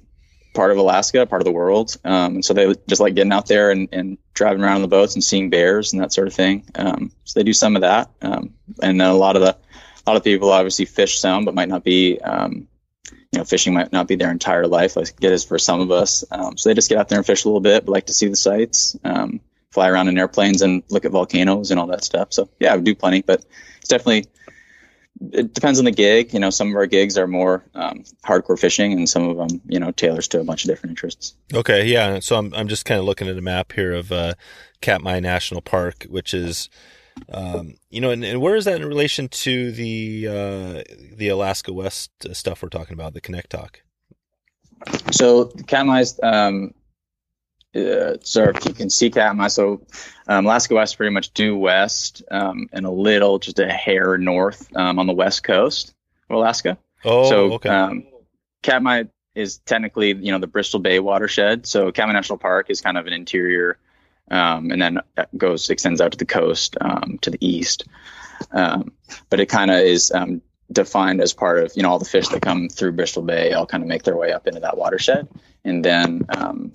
part 0.54 0.72
of 0.72 0.78
Alaska, 0.78 1.26
part 1.26 1.42
of 1.42 1.46
the 1.46 1.52
world. 1.52 1.98
Um, 2.04 2.36
and 2.36 2.46
so 2.46 2.54
they 2.54 2.74
just 2.88 3.02
like 3.02 3.16
getting 3.16 3.32
out 3.32 3.48
there 3.48 3.72
and, 3.72 3.90
and, 3.92 4.18
driving 4.36 4.64
around 4.64 4.78
on 4.78 4.82
the 4.82 4.88
boats 4.88 5.14
and 5.14 5.24
seeing 5.24 5.52
bears 5.52 5.94
and 5.94 6.02
that 6.02 6.12
sort 6.12 6.28
of 6.28 6.34
thing. 6.34 6.66
Um, 6.74 7.12
so 7.24 7.40
they 7.40 7.44
do 7.44 7.54
some 7.54 7.76
of 7.76 7.84
that. 7.84 8.10
Um, 8.20 8.56
and 8.82 9.00
then 9.00 9.08
a 9.08 9.14
lot 9.14 9.36
of 9.36 9.44
the, 9.44 9.50
a 9.50 10.04
lot 10.10 10.18
of 10.18 10.24
people 10.24 10.52
obviously 10.52 10.86
fish 10.86 11.20
some, 11.20 11.46
but 11.46 11.54
might 11.54 11.70
not 11.70 11.84
be, 11.84 12.20
um, 12.20 12.68
you 13.34 13.40
know, 13.40 13.46
fishing 13.46 13.74
might 13.74 13.92
not 13.92 14.08
be 14.08 14.16
their 14.16 14.30
entire 14.30 14.68
life, 14.68 14.96
like 14.96 15.14
it 15.20 15.32
is 15.32 15.44
for 15.44 15.58
some 15.58 15.82
of 15.82 15.90
us. 15.90 16.24
Um, 16.30 16.56
so 16.56 16.70
they 16.70 16.76
just 16.76 16.88
get 16.88 17.00
out 17.00 17.10
there 17.10 17.18
and 17.18 17.26
fish 17.26 17.46
a 17.46 17.48
little 17.48 17.62
bit, 17.62 17.86
but 17.86 17.92
like 17.92 18.06
to 18.06 18.14
see 18.14 18.28
the 18.28 18.36
sights, 18.36 18.96
um, 19.04 19.40
fly 19.72 19.90
around 19.90 20.08
in 20.08 20.20
airplanes 20.20 20.62
and 20.62 20.84
look 20.90 21.04
at 21.04 21.12
volcanoes 21.12 21.72
and 21.72 21.80
all 21.80 21.88
that 21.88 22.04
stuff. 22.04 22.32
So 22.32 22.48
yeah, 22.60 22.76
we 22.76 22.84
do 22.84 22.94
plenty, 22.94 23.24
but 23.24 23.44
it's 23.80 23.90
definitely, 23.90 24.28
it 25.32 25.54
depends 25.54 25.80
on 25.80 25.86
the 25.86 25.92
gig. 25.92 26.32
You 26.32 26.40
know, 26.40 26.52
some 26.52 26.70
of 26.70 26.76
our 26.76 26.86
gigs 26.86 27.18
are 27.18 27.26
more 27.26 27.64
um, 27.74 28.04
hardcore 28.24 28.60
fishing, 28.60 28.94
and 28.94 29.10
some 29.10 29.28
of 29.28 29.38
them, 29.38 29.62
you 29.68 29.80
know, 29.80 29.90
tailors 29.92 30.28
to 30.30 30.40
a 30.40 30.44
bunch 30.44 30.64
of 30.64 30.70
different 30.70 30.92
interests. 30.92 31.34
Okay, 31.54 31.88
yeah. 31.88 32.20
So 32.20 32.36
I'm 32.36 32.54
I'm 32.54 32.68
just 32.68 32.86
kind 32.86 33.00
of 33.00 33.06
looking 33.06 33.28
at 33.28 33.38
a 33.38 33.42
map 33.42 33.72
here 33.72 33.94
of 33.94 34.12
uh, 34.12 34.34
Katmai 34.82 35.20
National 35.20 35.62
Park, 35.62 36.04
which 36.10 36.34
is 36.34 36.70
um, 37.32 37.76
you 37.90 38.02
know, 38.02 38.12
and, 38.12 38.24
and, 38.24 38.42
where 38.42 38.56
is 38.56 38.66
that 38.66 38.82
in 38.82 38.88
relation 38.88 39.28
to 39.28 39.72
the 39.72 40.28
uh, 40.28 40.84
the 41.16 41.30
Alaska 41.30 41.74
West 41.74 42.12
stuff 42.36 42.62
we're 42.62 42.70
talking 42.70 42.94
about, 42.94 43.14
the 43.14 43.22
Kanektok? 43.22 43.76
So 45.12 45.46
Katmai's, 45.68 46.20
um, 46.22 46.74
uh, 47.76 48.18
so 48.22 48.44
if 48.44 48.66
you 48.66 48.74
can 48.74 48.90
see 48.90 49.10
Katmai, 49.10 49.48
so 49.48 49.82
um, 50.28 50.46
Alaska 50.46 50.76
West 50.76 50.98
pretty 50.98 51.14
much 51.14 51.34
due 51.34 51.58
west 51.58 52.24
um, 52.32 52.68
and 52.74 52.86
a 52.86 52.92
little, 52.92 53.40
just 53.40 53.60
a 53.60 53.72
hair 53.72 54.18
north 54.18 54.68
um, 54.76 55.00
on 55.00 55.08
the 55.08 55.14
west 55.14 55.44
coast 55.44 55.94
of 56.30 56.36
Alaska. 56.36 56.78
Oh, 57.06 57.30
so, 57.30 57.54
okay. 57.54 57.70
Um, 57.70 58.04
Katmai 58.62 59.04
is 59.36 59.58
technically, 59.60 60.14
you 60.14 60.32
know, 60.32 60.40
the 60.40 60.48
Bristol 60.48 60.80
Bay 60.80 61.00
watershed. 61.00 61.66
So 61.66 61.92
Katmai 61.92 62.14
National 62.14 62.38
Park 62.38 62.70
is 62.70 62.82
kind 62.82 62.98
of 62.98 63.08
an 63.08 63.14
interior 63.14 63.78
um, 64.32 64.72
and 64.72 64.82
then 64.82 65.00
goes 65.38 65.70
extends 65.70 66.02
out 66.02 66.12
to 66.12 66.18
the 66.18 66.26
coast 66.26 66.78
um, 66.82 67.20
to 67.22 67.30
the 67.30 67.46
east. 67.46 67.86
Um, 68.52 68.92
but 69.30 69.40
it 69.40 69.48
kind 69.48 69.72
of 69.72 69.80
is 69.80 70.12
um, 70.12 70.42
defined 70.72 71.22
as 71.22 71.34
part 71.34 71.64
of 71.64 71.72
you 71.76 71.84
know 71.84 71.90
all 71.90 72.00
the 72.00 72.06
fish 72.06 72.28
that 72.30 72.42
come 72.42 72.70
through 72.70 72.94
Bristol 72.94 73.24
Bay 73.24 73.54
all 73.54 73.66
kind 73.66 73.84
of 73.84 73.88
make 73.88 74.04
their 74.04 74.18
way 74.18 74.32
up 74.32 74.48
into 74.48 74.62
that 74.62 74.78
watershed, 74.78 75.28
and 75.64 75.84
then 75.84 76.26
um, 76.30 76.74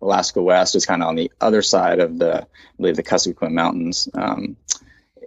Alaska 0.00 0.42
West 0.42 0.74
is 0.74 0.86
kind 0.86 1.02
of 1.02 1.08
on 1.08 1.16
the 1.16 1.30
other 1.40 1.62
side 1.62 2.00
of 2.00 2.18
the 2.18 2.42
I 2.42 2.46
believe 2.76 2.96
the 2.96 3.02
Kuskokwim 3.02 3.52
Mountains. 3.52 4.08
Um, 4.14 4.56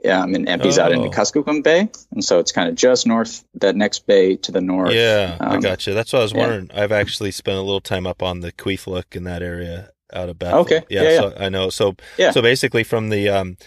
and 0.05 0.49
empties 0.49 0.78
oh. 0.78 0.84
out 0.84 0.91
into 0.91 1.07
oh. 1.07 1.11
Kuskokwim 1.11 1.63
Bay, 1.63 1.89
and 2.11 2.21
so 2.21 2.39
it's 2.39 2.51
kind 2.51 2.67
of 2.67 2.76
just 2.76 3.07
north 3.07 3.45
that 3.53 3.74
next 3.78 4.05
bay 4.05 4.36
to 4.36 4.51
the 4.51 4.59
north. 4.59 4.91
Yeah, 4.91 5.38
I 5.39 5.57
got 5.59 5.88
you. 5.88 5.93
That's 5.93 6.11
what 6.11 6.19
I 6.19 6.24
was 6.24 6.34
wondering. 6.34 6.69
Yeah. 6.74 6.84
I've 6.84 6.91
actually 6.91 7.32
spent 7.32 7.57
a 7.57 7.61
little 7.61 7.80
time 7.80 8.05
up 8.05 8.21
on 8.21 8.41
the 8.41 8.51
Kwethluk 8.51 9.15
in 9.15 9.24
that 9.24 9.41
area 9.41 9.92
out 10.14 10.30
of 10.30 10.39
Bethel. 10.39 10.59
Okay. 10.59 10.84
Yeah, 10.89 11.03
yeah, 11.03 11.20
so 11.20 11.34
I 11.38 11.49
know. 11.49 11.70
So 11.70 11.95
yeah. 12.18 12.32
so 12.32 12.41
basically 12.41 12.84
from 12.84 13.09
the 13.09 13.30
um 13.30 13.57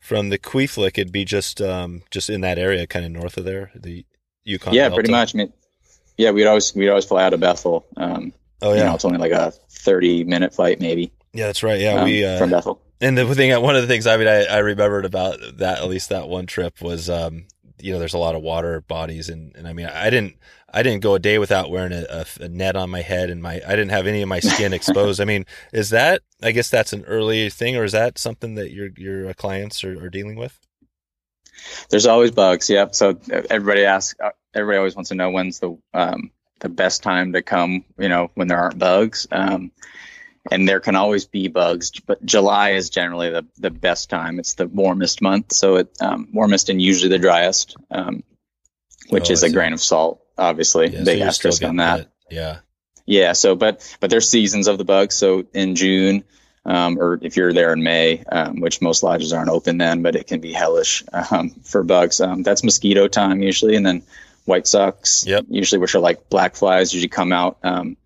from 0.00 0.30
the 0.30 0.38
Kwethluk 0.38 0.98
it'd 0.98 1.12
be 1.12 1.24
just 1.24 1.60
um 1.60 2.02
just 2.10 2.30
in 2.30 2.40
that 2.42 2.58
area 2.58 2.86
kind 2.86 3.04
of 3.04 3.12
north 3.12 3.36
of 3.36 3.44
there, 3.44 3.70
the 3.74 4.04
Yukon. 4.44 4.74
Yeah, 4.74 4.84
Delta. 4.84 4.94
pretty 4.94 5.10
much. 5.10 5.34
I 5.34 5.38
mean, 5.38 5.52
yeah, 6.16 6.30
we'd 6.30 6.46
always 6.46 6.74
we'd 6.74 6.88
always 6.88 7.04
fly 7.04 7.24
out 7.24 7.34
of 7.34 7.40
Bethel. 7.40 7.86
Um 7.96 8.32
oh 8.60 8.72
yeah. 8.72 8.80
You 8.80 8.84
know, 8.84 8.94
it's 8.94 9.04
only 9.04 9.18
like 9.18 9.32
a 9.32 9.52
30 9.70 10.24
minute 10.24 10.54
flight 10.54 10.80
maybe. 10.80 11.12
Yeah, 11.32 11.46
that's 11.46 11.62
right. 11.62 11.80
Yeah, 11.80 11.94
um, 11.94 12.04
we 12.04 12.24
uh, 12.24 12.38
from 12.38 12.50
Bethel. 12.50 12.80
And 13.02 13.18
the 13.18 13.34
thing, 13.34 13.60
one 13.60 13.74
of 13.74 13.82
the 13.82 13.88
things 13.88 14.06
I 14.06 14.16
mean, 14.16 14.28
I, 14.28 14.44
I 14.44 14.58
remembered 14.58 15.04
about 15.04 15.38
that, 15.58 15.78
at 15.78 15.88
least 15.88 16.10
that 16.10 16.28
one 16.28 16.46
trip 16.46 16.80
was, 16.80 17.10
um, 17.10 17.46
you 17.80 17.92
know, 17.92 17.98
there's 17.98 18.14
a 18.14 18.18
lot 18.18 18.36
of 18.36 18.42
water 18.42 18.80
bodies, 18.80 19.28
and, 19.28 19.56
and 19.56 19.66
I 19.66 19.72
mean, 19.72 19.86
I 19.86 20.08
didn't, 20.08 20.36
I 20.72 20.82
didn't 20.82 21.02
go 21.02 21.14
a 21.14 21.18
day 21.18 21.38
without 21.38 21.70
wearing 21.70 21.92
a, 21.92 22.06
a, 22.08 22.44
a, 22.44 22.48
net 22.48 22.76
on 22.76 22.88
my 22.88 23.02
head 23.02 23.28
and 23.28 23.42
my 23.42 23.60
I 23.66 23.70
didn't 23.70 23.90
have 23.90 24.06
any 24.06 24.22
of 24.22 24.28
my 24.28 24.40
skin 24.40 24.72
exposed. 24.72 25.20
I 25.20 25.24
mean, 25.24 25.44
is 25.72 25.90
that 25.90 26.22
I 26.42 26.52
guess 26.52 26.70
that's 26.70 26.92
an 26.92 27.04
early 27.04 27.50
thing, 27.50 27.76
or 27.76 27.84
is 27.84 27.92
that 27.92 28.18
something 28.18 28.54
that 28.54 28.72
your 28.72 28.88
your 28.96 29.28
uh, 29.28 29.34
clients 29.34 29.84
are, 29.84 30.02
are 30.02 30.08
dealing 30.08 30.36
with? 30.36 30.58
There's 31.90 32.06
always 32.06 32.30
bugs. 32.30 32.70
Yep. 32.70 32.94
So 32.94 33.18
everybody 33.50 33.84
asks. 33.84 34.18
Uh, 34.18 34.30
everybody 34.54 34.78
always 34.78 34.96
wants 34.96 35.10
to 35.10 35.14
know 35.14 35.30
when's 35.30 35.60
the 35.60 35.76
um, 35.92 36.30
the 36.60 36.68
best 36.68 37.02
time 37.02 37.34
to 37.34 37.42
come. 37.42 37.84
You 37.98 38.08
know, 38.08 38.30
when 38.34 38.48
there 38.48 38.58
aren't 38.58 38.78
bugs. 38.78 39.26
Um, 39.30 39.72
and 40.50 40.68
there 40.68 40.80
can 40.80 40.96
always 40.96 41.24
be 41.24 41.46
bugs, 41.46 41.92
but 42.00 42.24
July 42.26 42.70
is 42.70 42.90
generally 42.90 43.30
the, 43.30 43.46
the 43.58 43.70
best 43.70 44.10
time. 44.10 44.40
It's 44.40 44.54
the 44.54 44.66
warmest 44.66 45.22
month, 45.22 45.52
so 45.52 45.76
it 45.76 45.96
um, 46.00 46.30
warmest 46.32 46.68
and 46.68 46.82
usually 46.82 47.10
the 47.10 47.20
driest, 47.20 47.76
um, 47.92 48.24
which 49.08 49.30
oh, 49.30 49.34
is 49.34 49.44
a 49.44 49.50
grain 49.50 49.72
of 49.72 49.80
salt 49.80 50.21
obviously 50.38 50.88
yeah, 50.88 51.04
big 51.04 51.18
so 51.18 51.24
asterisk 51.24 51.62
on 51.62 51.76
that. 51.76 52.10
Yeah. 52.30 52.58
Yeah. 53.06 53.32
So, 53.32 53.54
but 53.56 53.96
but 54.00 54.10
there's 54.10 54.28
seasons 54.28 54.68
of 54.68 54.78
the 54.78 54.84
bugs. 54.84 55.14
So 55.14 55.44
in 55.52 55.74
June, 55.74 56.24
um, 56.64 56.98
or 56.98 57.18
if 57.22 57.36
you're 57.36 57.52
there 57.52 57.72
in 57.72 57.82
May, 57.82 58.22
um, 58.30 58.60
which 58.60 58.80
most 58.80 59.02
lodges 59.02 59.32
aren't 59.32 59.50
open 59.50 59.78
then, 59.78 60.02
but 60.02 60.14
it 60.16 60.26
can 60.26 60.40
be 60.40 60.52
hellish 60.52 61.02
um, 61.12 61.50
for 61.50 61.82
bugs. 61.82 62.20
Um, 62.20 62.42
that's 62.42 62.62
mosquito 62.62 63.08
time 63.08 63.42
usually, 63.42 63.74
and 63.76 63.84
then 63.84 64.02
white 64.44 64.66
sox, 64.66 65.24
Yep. 65.26 65.46
usually 65.48 65.78
which 65.80 65.94
are 65.94 66.00
like 66.00 66.28
black 66.28 66.54
flies, 66.56 66.92
usually 66.94 67.08
come 67.08 67.32
out 67.32 67.58
um, 67.62 67.96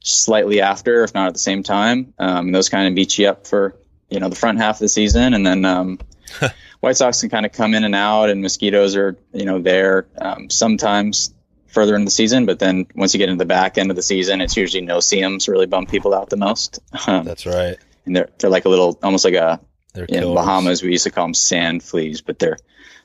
slightly 0.00 0.60
after, 0.60 1.04
if 1.04 1.14
not 1.14 1.26
at 1.28 1.32
the 1.32 1.38
same 1.40 1.62
time. 1.62 2.14
Um, 2.18 2.46
and 2.46 2.54
those 2.54 2.68
kind 2.68 2.88
of 2.88 2.94
beat 2.94 3.18
you 3.18 3.28
up 3.28 3.46
for 3.46 3.76
you 4.08 4.20
know 4.20 4.28
the 4.28 4.36
front 4.36 4.58
half 4.58 4.76
of 4.76 4.80
the 4.80 4.88
season, 4.88 5.34
and 5.34 5.44
then 5.44 5.64
um, 5.64 5.98
white 6.80 6.96
sox 6.96 7.20
can 7.20 7.30
kind 7.30 7.44
of 7.46 7.52
come 7.52 7.74
in 7.74 7.82
and 7.82 7.94
out, 7.94 8.30
and 8.30 8.40
mosquitoes 8.40 8.94
are 8.94 9.16
you 9.32 9.44
know 9.44 9.58
there 9.58 10.06
um, 10.18 10.48
sometimes 10.48 11.34
further 11.76 11.94
in 11.94 12.06
the 12.06 12.10
season, 12.10 12.46
but 12.46 12.58
then 12.58 12.86
once 12.94 13.12
you 13.12 13.18
get 13.18 13.28
into 13.28 13.44
the 13.44 13.48
back 13.48 13.76
end 13.76 13.90
of 13.90 13.96
the 13.96 14.02
season, 14.02 14.40
it's 14.40 14.56
usually 14.56 14.82
no-see-ums 14.82 15.46
really 15.46 15.66
bump 15.66 15.90
people 15.90 16.14
out 16.14 16.30
the 16.30 16.36
most. 16.36 16.80
Um, 17.06 17.24
That's 17.24 17.44
right. 17.44 17.76
and 18.06 18.16
they're 18.16 18.30
they're 18.38 18.50
like 18.50 18.64
a 18.64 18.70
little 18.70 18.98
almost 19.02 19.26
like 19.26 19.34
a 19.34 19.60
They're 19.92 20.06
in. 20.06 20.34
Bahamas 20.34 20.82
we 20.82 20.90
used 20.90 21.04
to 21.04 21.10
call 21.10 21.26
them 21.26 21.34
sand 21.34 21.82
fleas, 21.82 22.22
but 22.22 22.38
they're 22.38 22.56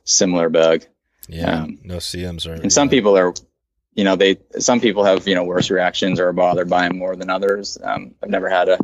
similar 0.06 0.50
bug. 0.50 0.86
Yeah, 1.28 1.64
um, 1.64 1.80
no-see-ums 1.84 2.48
are. 2.48 2.54
And 2.54 2.72
some 2.72 2.90
people 2.90 3.18
are, 3.18 3.34
you 3.94 4.06
know, 4.06 4.16
they 4.16 4.38
some 4.58 4.80
people 4.80 5.04
have 5.04 5.28
you 5.28 5.36
know 5.36 5.44
worse 5.44 5.70
reactions 5.70 6.20
or 6.20 6.30
are 6.30 6.34
bothered 6.34 6.70
by 6.70 6.88
them 6.88 6.98
more 6.98 7.16
than 7.18 7.30
others. 7.30 7.78
Um, 7.84 8.16
I've 8.24 8.30
never 8.30 8.50
had 8.50 8.70
a 8.70 8.80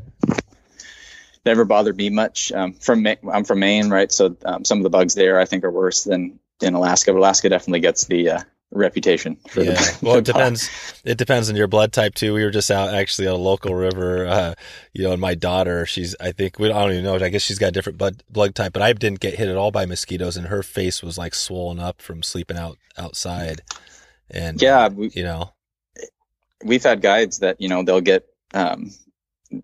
never 1.46 1.64
bothered 1.64 1.96
me 1.96 2.10
much. 2.10 2.52
Um, 2.52 2.74
from 2.74 3.08
I'm 3.08 3.46
from 3.46 3.60
Maine, 3.60 3.90
right? 3.90 4.12
So 4.12 4.36
um, 4.44 4.66
some 4.66 4.80
of 4.80 4.84
the 4.84 4.90
bugs 4.90 5.16
there 5.16 5.40
I 5.40 5.46
think 5.46 5.64
are 5.64 5.72
worse 5.72 6.04
than 6.04 6.40
in 6.62 6.74
Alaska. 6.74 7.14
But 7.14 7.20
Alaska 7.20 7.50
definitely 7.50 7.80
gets 7.80 8.06
the 8.06 8.30
uh, 8.32 8.40
reputation 8.72 9.38
for 9.50 9.62
Yeah. 9.62 9.74
the. 9.74 9.98
Well, 10.06 10.16
it 10.18 10.26
depends. 10.26 10.70
It 11.06 11.18
depends 11.18 11.50
on 11.50 11.56
your 11.56 11.68
blood 11.68 11.94
type 11.94 12.16
too. 12.16 12.34
We 12.34 12.44
were 12.44 12.52
just 12.52 12.70
out 12.70 12.94
actually 12.94 13.28
on 13.28 13.36
a 13.36 13.38
local 13.38 13.74
river, 13.76 14.28
uh, 14.28 14.54
you 14.94 15.04
know, 15.04 15.12
and 15.14 15.22
my 15.22 15.36
daughter, 15.36 15.86
she's, 15.86 16.16
I 16.20 16.32
think, 16.34 16.60
we 16.60 16.70
I 16.72 16.82
don't 16.82 16.92
even 16.92 17.04
know. 17.04 17.16
I 17.16 17.30
guess 17.30 17.42
she's 17.42 17.60
got 17.60 17.70
a 17.70 17.72
different 17.72 17.98
blood, 17.98 18.24
blood 18.30 18.56
type, 18.56 18.74
but 18.74 18.82
I 18.82 18.92
didn't 18.94 19.20
get 19.22 19.36
hit 19.36 19.48
at 19.50 19.56
all 19.58 19.72
by 19.72 19.86
mosquitoes 19.86 20.36
and 20.38 20.48
her 20.48 20.64
face 20.64 21.02
was 21.02 21.18
like 21.18 21.34
swollen 21.34 21.80
up 21.80 22.02
from 22.02 22.24
sleeping 22.24 22.58
out 22.58 22.78
outside. 22.98 23.62
And, 24.30 24.62
Yeah, 24.62 24.90
we, 24.90 25.10
you 25.10 25.24
know, 25.24 25.54
we've 26.64 26.84
had 26.84 27.02
guides 27.02 27.40
that 27.40 27.62
you 27.62 27.70
know 27.70 27.84
they'll 27.84 28.02
get 28.02 28.26
um, 28.54 28.92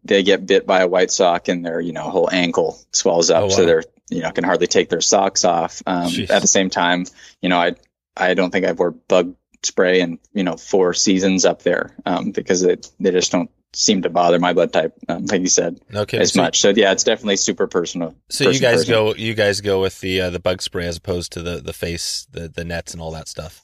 they 0.03 0.23
get 0.23 0.45
bit 0.45 0.65
by 0.65 0.81
a 0.81 0.87
white 0.87 1.11
sock 1.11 1.47
and 1.47 1.65
their 1.65 1.81
you 1.81 1.91
know 1.91 2.03
whole 2.03 2.29
ankle 2.31 2.79
swells 2.91 3.29
up 3.29 3.41
Oh, 3.43 3.45
wow. 3.47 3.49
so 3.49 3.65
they're 3.65 3.83
you 4.09 4.21
know 4.21 4.31
can 4.31 4.43
hardly 4.43 4.67
take 4.67 4.89
their 4.89 5.01
socks 5.01 5.43
off 5.43 5.81
um, 5.87 6.11
at 6.29 6.41
the 6.41 6.47
same 6.47 6.69
time 6.69 7.05
you 7.41 7.49
know 7.49 7.57
i 7.57 7.73
i 8.17 8.33
don't 8.33 8.51
think 8.51 8.65
i've 8.65 8.79
wore 8.79 8.91
bug 8.91 9.35
spray 9.63 10.01
in 10.01 10.19
you 10.33 10.43
know 10.43 10.57
four 10.57 10.93
seasons 10.93 11.45
up 11.45 11.61
there 11.63 11.95
um, 12.05 12.31
because 12.31 12.63
it, 12.63 12.91
they 12.99 13.11
just 13.11 13.31
don't 13.31 13.49
seem 13.75 14.01
to 14.03 14.09
bother 14.09 14.37
my 14.39 14.53
blood 14.53 14.71
type 14.73 14.93
um, 15.09 15.25
like 15.27 15.41
you 15.41 15.47
said 15.47 15.79
no 15.89 16.05
as 16.13 16.33
So- 16.33 16.41
much 16.41 16.59
so 16.59 16.69
yeah 16.69 16.91
it's 16.91 17.03
definitely 17.03 17.37
super 17.37 17.65
personal 17.67 18.13
So 18.29 18.43
you 18.43 18.49
person 18.49 18.61
to 18.61 18.67
guys 18.67 18.79
person. 18.81 18.93
go, 18.93 19.15
you 19.15 19.33
guys 19.33 19.61
go 19.61 19.81
with 19.81 19.99
the, 20.01 20.21
uh, 20.21 20.29
the 20.29 20.39
bug 20.39 20.61
spray 20.61 20.85
as 20.85 20.97
opposed 20.97 21.31
to 21.33 21.41
the, 21.41 21.59
the 21.61 21.73
face, 21.73 22.27
the, 22.31 22.47
the 22.49 22.63
nets 22.65 22.93
and 22.93 23.01
all 23.01 23.11
that 23.11 23.27
stuff. 23.27 23.61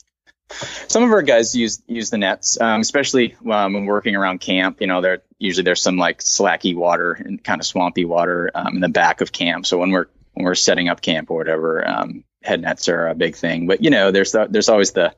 some 0.88 1.04
of 1.04 1.12
our 1.12 1.22
guys 1.22 1.54
use 1.56 1.82
use 1.88 2.10
the 2.10 2.18
nets, 2.18 2.60
um, 2.60 2.82
especially 2.82 3.36
um, 3.52 3.74
when 3.74 3.86
working 3.86 4.16
around 4.16 4.40
camp. 4.40 4.82
You 4.82 4.88
know, 4.88 5.00
there 5.02 5.22
usually 5.38 5.64
there's 5.64 5.82
some 5.82 5.98
like 5.98 6.22
slacky 6.24 6.76
water 6.76 7.12
and 7.14 7.44
kind 7.44 7.62
of 7.62 7.68
swampy 7.68 8.04
water 8.06 8.50
um, 8.56 8.74
in 8.76 8.82
the 8.82 8.90
back 8.90 9.22
of 9.22 9.32
camp. 9.32 9.68
So 9.68 9.78
when 9.78 9.92
we're 9.92 10.08
when 10.34 10.46
we're 10.46 10.56
setting 10.56 10.90
up 10.90 11.02
camp 11.02 11.30
or 11.30 11.38
whatever, 11.38 11.88
um, 11.88 12.24
head 12.44 12.62
nets 12.62 12.88
are 12.90 13.08
a 13.08 13.16
big 13.16 13.36
thing. 13.36 13.68
But 13.68 13.84
you 13.84 13.90
know, 13.90 14.12
there's 14.12 14.32
the, 14.32 14.48
there's 14.50 14.70
always 14.70 14.92
the 14.92 15.14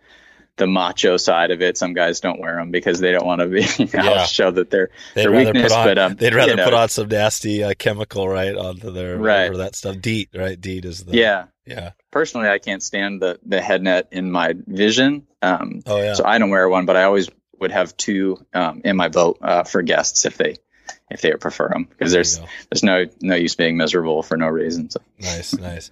the 0.57 0.67
macho 0.67 1.17
side 1.17 1.49
of 1.51 1.61
it. 1.61 1.78
Some 1.78 1.93
guys 1.93 2.19
don't 2.19 2.39
wear 2.39 2.57
them 2.57 2.72
because 2.72 2.99
they 2.99 3.11
don't 3.13 3.26
want 3.26 3.41
to 3.41 3.47
be 3.47 3.61
you 3.84 3.89
know, 3.97 4.03
Yeah. 4.15 4.26
show 4.26 4.51
that 4.51 4.69
they're 4.69 4.89
They'd 5.15 5.24
Their 5.24 5.32
rather 5.32 5.45
weakness, 5.53 5.72
put 5.74 5.78
on, 5.78 5.86
but, 5.88 5.97
um, 5.97 6.15
they'd 6.15 6.34
rather 6.36 6.51
you 6.51 6.57
know. 6.57 6.65
put 6.65 6.74
on 6.74 6.89
some 6.89 7.07
nasty 7.07 7.63
uh, 7.63 7.74
chemical, 7.78 8.28
right, 8.28 8.55
onto 8.55 8.91
their, 8.91 9.17
Right. 9.17 9.55
that 9.55 9.76
stuff. 9.76 9.99
DEET, 10.01 10.30
right? 10.36 10.59
DEET 10.59 10.86
is 10.86 11.05
the, 11.05 11.15
yeah. 11.17 11.45
yeah. 11.65 11.91
Personally, 12.11 12.49
I 12.49 12.59
can't 12.59 12.84
stand 12.84 13.22
the 13.22 13.39
the 13.45 13.61
head 13.61 13.82
net 13.82 14.09
in 14.11 14.30
my 14.32 14.53
vision. 14.67 15.26
Um, 15.41 15.82
Oh 15.86 15.97
yeah. 16.01 16.15
So 16.15 16.26
I 16.26 16.38
don't 16.38 16.49
wear 16.49 16.67
one, 16.67 16.86
but 16.86 16.97
I 16.97 17.03
always 17.03 17.30
would 17.59 17.72
have 17.72 17.95
two 17.95 18.45
um, 18.53 18.82
in 18.84 18.97
my 18.97 19.07
boat 19.07 19.38
uh, 19.41 19.63
for 19.63 19.82
guests 19.84 20.26
if 20.26 20.36
they 20.38 20.57
if 21.09 21.22
they 21.22 21.32
prefer 21.34 21.69
them 21.69 21.86
because 21.86 22.11
there's 22.11 22.39
there's 22.69 22.84
no 22.84 23.05
no 23.22 23.36
use 23.36 23.55
being 23.55 23.78
miserable 23.78 24.22
for 24.22 24.36
no 24.36 24.47
reason. 24.47 24.89
So 24.89 24.99
Nice, 25.19 25.53
nice. 25.55 25.91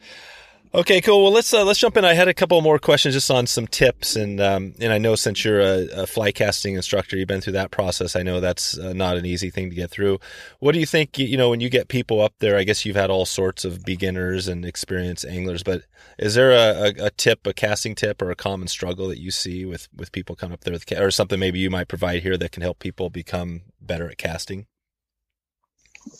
Okay, 0.71 1.01
cool. 1.01 1.23
Well, 1.23 1.31
let's 1.31 1.51
uh, 1.51 1.65
let's 1.65 1.79
jump 1.79 1.97
in. 1.97 2.05
I 2.05 2.13
had 2.13 2.27
a 2.27 2.33
couple 2.33 2.61
more 2.61 2.77
questions 2.77 3.15
just 3.15 3.31
on 3.31 3.47
some 3.47 3.65
tips, 3.65 4.15
and 4.15 4.39
um, 4.39 4.75
and 4.79 4.93
I 4.93 4.99
know 4.99 5.15
since 5.15 5.43
you're 5.43 5.59
a, 5.59 5.87
a 6.03 6.07
fly 6.07 6.31
casting 6.31 6.75
instructor, 6.75 7.17
you've 7.17 7.27
been 7.27 7.41
through 7.41 7.53
that 7.53 7.71
process. 7.71 8.15
I 8.15 8.21
know 8.21 8.39
that's 8.39 8.77
uh, 8.77 8.93
not 8.93 9.17
an 9.17 9.25
easy 9.25 9.49
thing 9.49 9.71
to 9.71 9.75
get 9.75 9.89
through. 9.89 10.19
What 10.59 10.73
do 10.73 10.79
you 10.79 10.85
think? 10.85 11.17
You 11.17 11.37
know, 11.37 11.49
when 11.49 11.59
you 11.59 11.69
get 11.69 11.87
people 11.87 12.21
up 12.21 12.35
there, 12.37 12.55
I 12.55 12.65
guess 12.65 12.85
you've 12.85 12.95
had 12.95 13.09
all 13.09 13.25
sorts 13.25 13.65
of 13.65 13.83
beginners 13.83 14.47
and 14.47 14.63
experienced 14.63 15.25
anglers, 15.25 15.63
but 15.63 15.85
is 16.19 16.35
there 16.35 16.51
a, 16.51 16.89
a, 16.89 17.05
a 17.05 17.09
tip, 17.09 17.47
a 17.47 17.53
casting 17.53 17.95
tip, 17.95 18.21
or 18.21 18.29
a 18.29 18.35
common 18.35 18.67
struggle 18.67 19.07
that 19.07 19.19
you 19.19 19.31
see 19.31 19.65
with 19.65 19.87
with 19.95 20.11
people 20.11 20.35
coming 20.35 20.53
up 20.53 20.65
there 20.65 20.73
with, 20.73 20.91
or 20.99 21.09
something 21.09 21.39
maybe 21.39 21.57
you 21.57 21.71
might 21.71 21.87
provide 21.87 22.21
here 22.21 22.37
that 22.37 22.51
can 22.51 22.61
help 22.61 22.77
people 22.77 23.09
become 23.09 23.61
better 23.81 24.07
at 24.07 24.19
casting? 24.19 24.67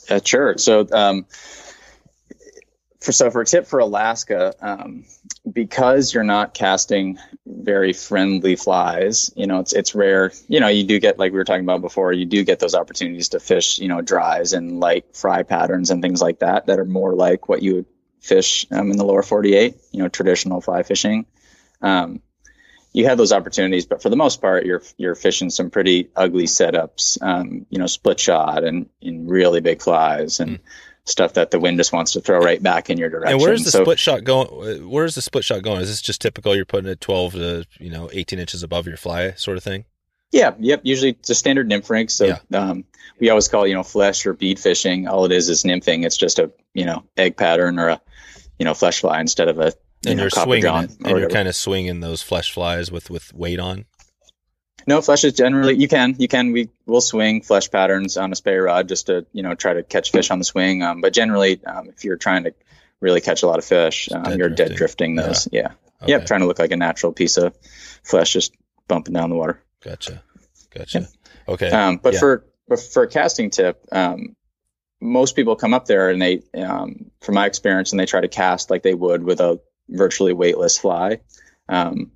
uh, 0.10 0.20
sure. 0.24 0.58
So 0.58 0.88
um, 0.91 1.26
for 3.00 3.12
so 3.14 3.32
for 3.32 3.41
a 3.41 3.45
tip 3.45 3.66
for 3.66 3.80
Alaska, 3.80 4.54
um, 4.62 5.06
because 5.52 6.14
you're 6.14 6.24
not 6.24 6.54
casting 6.54 7.18
very 7.45 7.93
friendly 7.93 8.56
flies, 8.56 9.32
you 9.36 9.47
know 9.47 9.60
it's 9.60 9.74
it's 9.74 9.95
rare. 9.95 10.32
You 10.47 10.60
know 10.60 10.68
you 10.68 10.84
do 10.84 11.00
get 11.00 11.18
like 11.18 11.32
we 11.32 11.38
were 11.38 11.45
talking 11.45 11.64
about 11.64 11.82
before. 11.82 12.12
You 12.12 12.26
do 12.26 12.43
get 12.43 12.60
those 12.60 12.76
opportunities 12.76 13.30
to 13.30 13.39
fish, 13.39 13.80
you 13.80 13.88
know, 13.88 14.02
dries 14.02 14.54
and 14.54 14.80
light 14.80 15.16
fry 15.16 15.43
patterns 15.43 15.91
and 15.91 16.02
things 16.02 16.22
like 16.22 16.39
that 16.39 16.66
that 16.66 16.80
are 16.80 16.86
more 16.86 17.16
like 17.16 17.47
what 17.47 17.64
you 17.64 17.76
would 17.76 17.86
fish 18.20 18.66
um, 18.72 18.91
in 18.91 18.97
the 18.97 19.06
lower 19.06 19.24
48. 19.24 19.76
You 19.91 20.04
know, 20.04 20.10
traditional 20.10 20.60
fly 20.60 20.84
fishing. 20.84 21.26
Um, 21.82 22.22
you 22.91 23.06
have 23.06 23.18
those 23.18 23.32
opportunities, 23.32 23.86
but 23.86 24.02
for 24.02 24.10
the 24.10 24.16
most 24.16 24.41
part, 24.41 24.66
you're 24.66 24.82
you're 24.97 25.16
fishing 25.16 25.50
some 25.50 25.70
pretty 25.70 26.10
ugly 26.16 26.45
setups. 26.45 27.22
Um, 27.22 27.66
you 27.70 27.78
know, 27.78 27.88
split 27.88 28.20
shot 28.20 28.64
and 28.64 28.89
in 29.00 29.28
really 29.28 29.62
big 29.62 29.82
flies 29.82 30.39
and 30.39 30.60
stuff 31.06 31.34
that 31.34 31.52
the 31.52 31.60
wind 31.60 31.78
just 31.78 31.91
wants 31.93 32.12
to 32.14 32.22
throw 32.22 32.39
right 32.39 32.62
back 32.62 32.89
in 32.89 32.97
your 32.97 33.10
direction. 33.10 33.34
And 33.34 33.41
where's 33.41 33.64
the 33.64 33.72
So- 33.72 33.84
split 33.84 34.00
shot 34.00 34.24
going? 34.24 34.88
Where's 34.89 35.16
the 35.16 35.22
split 35.22 35.43
shot 35.43 35.64
going? 35.64 35.82
Is 35.82 35.89
this 35.89 36.02
just 36.02 36.22
typical? 36.22 36.56
You're 36.56 36.66
putting 36.66 36.89
it 36.89 37.02
12 37.02 37.34
to 37.34 37.66
you 37.80 37.89
know 37.89 38.10
18 38.14 38.39
inches 38.39 38.64
above 38.64 38.88
your 38.88 38.97
fly, 38.97 39.32
sort 39.32 39.58
of 39.58 39.64
thing. 39.64 39.86
Yeah, 40.32 40.52
yep. 40.60 40.82
Usually 40.84 41.10
it's 41.12 41.30
a 41.32 41.36
standard 41.36 41.68
nymph 41.68 41.89
rig. 41.89 42.12
So 42.12 42.38
um, 42.54 42.84
we 43.20 43.30
always 43.30 43.47
call 43.47 43.66
you 43.66 43.74
know 43.74 43.82
flesh 43.84 44.26
or 44.28 44.34
bead 44.34 44.60
fishing. 44.60 45.08
All 45.08 45.26
it 45.26 45.32
is 45.32 45.50
is 45.50 45.64
nymphing. 45.64 46.06
It's 46.06 46.18
just 46.18 46.38
a 46.38 46.52
you 46.76 46.86
know 46.86 47.04
egg 47.18 47.36
pattern 47.36 47.80
or 47.80 47.89
a 47.89 48.02
you 48.60 48.66
know 48.66 48.76
flesh 48.76 49.00
fly 49.02 49.20
instead 49.22 49.47
of 49.47 49.58
a 49.60 49.74
you 50.04 50.12
And 50.12 50.18
know, 50.18 50.24
you're 50.24 50.30
swinging 50.30 50.66
it, 50.76 50.91
and 51.04 51.20
you're 51.20 51.30
kind 51.30 51.47
of 51.47 51.56
swinging 51.56 52.00
those 52.00 52.22
flesh 52.22 52.54
flies 52.54 52.91
with 52.91 53.10
with 53.10 53.34
weight 53.34 53.60
on. 53.60 53.86
No, 54.88 55.01
flesh 55.01 55.23
is 55.23 55.34
generally 55.34 55.75
you 55.75 55.88
can 55.88 56.15
you 56.17 56.27
can 56.27 56.51
we 56.51 56.69
will 56.86 57.01
swing 57.01 57.41
flesh 57.41 57.69
patterns 57.69 58.17
on 58.17 58.32
a 58.32 58.36
spey 58.36 58.57
rod 58.57 58.88
just 58.88 59.07
to 59.07 59.25
you 59.34 59.43
know 59.43 59.55
try 59.55 59.73
to 59.73 59.84
catch 59.84 60.11
fish 60.11 60.32
on 60.32 60.39
the 60.39 60.45
swing. 60.45 60.84
Um, 60.84 61.01
but 61.01 61.13
generally, 61.13 61.63
um, 61.65 61.89
if 61.89 62.03
you're 62.03 62.17
trying 62.17 62.43
to 62.45 62.53
really 62.99 63.21
catch 63.21 63.43
a 63.43 63.47
lot 63.47 63.59
of 63.59 63.65
fish, 63.65 64.09
um, 64.11 64.23
dead 64.23 64.38
you're 64.38 64.49
drifting. 64.49 64.67
dead 64.67 64.77
drifting 64.77 65.15
those. 65.15 65.47
Yeah. 65.51 65.71
Okay. 66.01 66.11
Yep. 66.13 66.25
Trying 66.25 66.41
to 66.41 66.47
look 66.47 66.59
like 66.59 66.71
a 66.71 66.77
natural 66.77 67.11
piece 67.11 67.38
of 67.38 67.55
flesh 68.03 68.34
just 68.34 68.53
bumping 68.88 69.13
down 69.13 69.30
the 69.30 69.36
water. 69.36 69.61
Gotcha. 69.84 70.23
Gotcha. 70.73 71.07
Okay. 71.47 71.69
Um, 71.69 71.97
but 71.97 72.13
Yeah. 72.13 72.19
for 72.19 72.45
but 72.67 72.80
for 72.80 73.03
a 73.03 73.07
casting 73.07 73.49
tip, 73.49 73.84
um, 73.91 74.36
most 75.01 75.36
people 75.36 75.55
come 75.55 75.73
up 75.73 75.86
there 75.86 76.09
and 76.09 76.21
they, 76.21 76.43
um, 76.55 77.09
from 77.21 77.36
my 77.36 77.45
experience, 77.45 77.91
and 77.91 77.99
they 77.99 78.05
try 78.05 78.21
to 78.21 78.27
cast 78.27 78.69
like 78.69 78.84
they 78.84 78.93
would 78.93 79.23
with 79.23 79.39
a 79.39 79.59
virtually 79.88 80.34
weightless 80.34 80.77
fly, 80.77 81.21
um, 81.67 82.11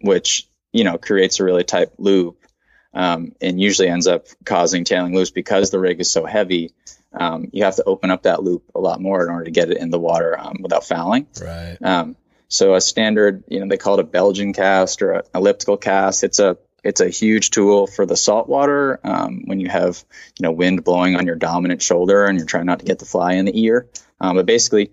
which 0.00 0.48
you 0.72 0.84
know 0.84 0.98
creates 0.98 1.40
a 1.40 1.44
really 1.44 1.64
tight 1.64 1.88
loop, 1.98 2.44
um, 2.94 3.32
and 3.40 3.60
usually 3.60 3.88
ends 3.88 4.06
up 4.06 4.26
causing 4.44 4.84
tailing 4.84 5.14
loose 5.14 5.30
because 5.30 5.70
the 5.70 5.78
rig 5.78 6.00
is 6.00 6.10
so 6.10 6.24
heavy. 6.26 6.72
Um, 7.12 7.48
you 7.52 7.64
have 7.64 7.76
to 7.76 7.84
open 7.84 8.10
up 8.10 8.22
that 8.22 8.42
loop 8.42 8.64
a 8.74 8.80
lot 8.80 9.00
more 9.00 9.24
in 9.24 9.30
order 9.30 9.44
to 9.44 9.50
get 9.50 9.70
it 9.70 9.78
in 9.78 9.90
the 9.90 9.98
water 9.98 10.38
um, 10.38 10.58
without 10.62 10.84
fouling. 10.84 11.26
right. 11.40 11.76
Um, 11.82 12.16
so 12.50 12.74
a 12.74 12.80
standard, 12.80 13.44
you 13.48 13.60
know, 13.60 13.68
they 13.68 13.76
call 13.76 13.94
it 13.94 14.00
a 14.00 14.04
Belgian 14.04 14.52
cast 14.52 15.02
or 15.02 15.12
an 15.12 15.22
elliptical 15.34 15.76
cast. 15.76 16.24
It's 16.24 16.40
a 16.40 16.58
it's 16.82 17.00
a 17.00 17.08
huge 17.08 17.50
tool 17.50 17.86
for 17.86 18.06
the 18.06 18.16
saltwater 18.16 18.98
um, 19.04 19.42
when 19.44 19.60
you 19.60 19.68
have 19.68 20.02
you 20.38 20.42
know 20.42 20.52
wind 20.52 20.82
blowing 20.82 21.16
on 21.16 21.26
your 21.26 21.36
dominant 21.36 21.80
shoulder 21.80 22.24
and 22.24 22.38
you're 22.38 22.46
trying 22.46 22.66
not 22.66 22.80
to 22.80 22.84
get 22.84 22.98
the 22.98 23.04
fly 23.04 23.34
in 23.34 23.44
the 23.44 23.62
ear. 23.62 23.88
Um, 24.20 24.36
but 24.36 24.46
basically, 24.46 24.90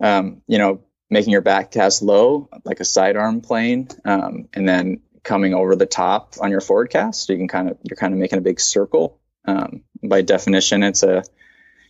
um, 0.00 0.42
you 0.46 0.58
know, 0.58 0.82
making 1.10 1.32
your 1.32 1.40
back 1.40 1.70
cast 1.70 2.02
low 2.02 2.48
like 2.64 2.80
a 2.80 2.84
sidearm 2.84 3.40
plane, 3.40 3.88
um, 4.04 4.48
and 4.54 4.68
then 4.68 5.00
coming 5.22 5.54
over 5.54 5.74
the 5.74 5.86
top 5.86 6.34
on 6.40 6.50
your 6.50 6.60
forward 6.60 6.90
cast. 6.90 7.26
So 7.26 7.32
you 7.32 7.38
can 7.38 7.48
kind 7.48 7.70
of 7.70 7.78
you're 7.82 7.96
kind 7.96 8.12
of 8.12 8.20
making 8.20 8.38
a 8.38 8.42
big 8.42 8.60
circle. 8.60 9.18
Um, 9.46 9.82
by 10.02 10.22
definition, 10.22 10.82
it's 10.82 11.02
a 11.02 11.16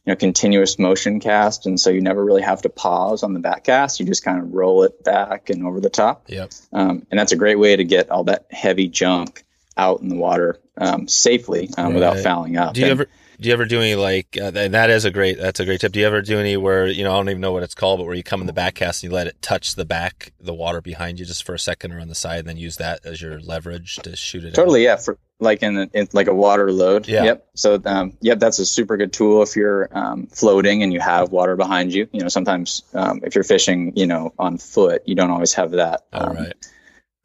you 0.04 0.12
know 0.12 0.16
continuous 0.16 0.78
motion 0.78 1.20
cast, 1.20 1.66
and 1.66 1.78
so 1.78 1.90
you 1.90 2.00
never 2.00 2.24
really 2.24 2.42
have 2.42 2.62
to 2.62 2.68
pause 2.68 3.22
on 3.22 3.34
the 3.34 3.40
back 3.40 3.64
cast. 3.64 4.00
You 4.00 4.06
just 4.06 4.24
kind 4.24 4.40
of 4.40 4.52
roll 4.52 4.82
it 4.82 5.02
back 5.04 5.50
and 5.50 5.66
over 5.66 5.80
the 5.80 5.90
top, 5.90 6.24
Yep. 6.28 6.52
um, 6.72 7.06
and 7.10 7.18
that's 7.18 7.32
a 7.32 7.36
great 7.36 7.58
way 7.58 7.76
to 7.76 7.84
get 7.84 8.10
all 8.10 8.24
that 8.24 8.46
heavy 8.50 8.88
junk 8.88 9.44
out 9.76 10.00
in 10.00 10.08
the 10.08 10.16
water 10.16 10.60
um, 10.76 11.08
safely 11.08 11.70
um, 11.76 11.86
right. 11.86 11.94
without 11.94 12.18
fouling 12.18 12.56
up. 12.56 12.74
Do 12.74 12.80
you 12.80 12.86
and, 12.86 12.92
ever 12.92 13.08
do 13.40 13.48
you 13.48 13.52
ever 13.52 13.64
do 13.64 13.80
any 13.80 13.94
like 13.94 14.36
uh, 14.40 14.50
that 14.50 14.90
is 14.90 15.04
a 15.04 15.10
great 15.10 15.38
that's 15.38 15.60
a 15.60 15.64
great 15.64 15.80
tip. 15.80 15.92
Do 15.92 16.00
you 16.00 16.06
ever 16.06 16.22
do 16.22 16.38
any 16.38 16.56
where 16.56 16.86
you 16.86 17.04
know 17.04 17.12
I 17.12 17.16
don't 17.16 17.28
even 17.30 17.40
know 17.40 17.52
what 17.52 17.62
it's 17.62 17.74
called, 17.74 17.98
but 17.98 18.06
where 18.06 18.14
you 18.14 18.22
come 18.22 18.40
in 18.40 18.46
the 18.46 18.52
back 18.52 18.74
cast 18.74 19.02
and 19.02 19.10
you 19.10 19.14
let 19.14 19.26
it 19.26 19.40
touch 19.42 19.74
the 19.74 19.84
back 19.84 20.32
the 20.40 20.54
water 20.54 20.80
behind 20.80 21.18
you 21.18 21.24
just 21.24 21.44
for 21.44 21.54
a 21.54 21.58
second 21.58 21.92
or 21.92 22.00
on 22.00 22.08
the 22.08 22.14
side, 22.14 22.40
and 22.40 22.48
then 22.48 22.56
use 22.56 22.76
that 22.76 23.04
as 23.04 23.20
your 23.20 23.40
leverage 23.40 23.96
to 23.96 24.16
shoot 24.16 24.44
it. 24.44 24.54
Totally, 24.54 24.88
out? 24.88 24.92
yeah. 24.92 24.96
For 24.96 25.18
like 25.40 25.62
in, 25.62 25.90
in, 25.92 26.08
like 26.12 26.28
a 26.28 26.34
water 26.34 26.72
load. 26.72 27.08
Yeah. 27.08 27.24
Yep. 27.24 27.46
So 27.54 27.82
um, 27.84 28.16
yep, 28.20 28.38
that's 28.38 28.58
a 28.58 28.66
super 28.66 28.96
good 28.96 29.12
tool 29.12 29.42
if 29.42 29.56
you're 29.56 29.88
um, 29.92 30.26
floating 30.26 30.82
and 30.82 30.92
you 30.92 31.00
have 31.00 31.30
water 31.30 31.56
behind 31.56 31.92
you. 31.92 32.08
You 32.12 32.20
know, 32.20 32.28
sometimes 32.28 32.82
um, 32.94 33.20
if 33.24 33.34
you're 33.34 33.44
fishing, 33.44 33.92
you 33.96 34.06
know, 34.06 34.32
on 34.38 34.58
foot, 34.58 35.02
you 35.06 35.14
don't 35.14 35.30
always 35.30 35.54
have 35.54 35.72
that. 35.72 36.02
All 36.12 36.30
um, 36.30 36.36
right. 36.36 36.70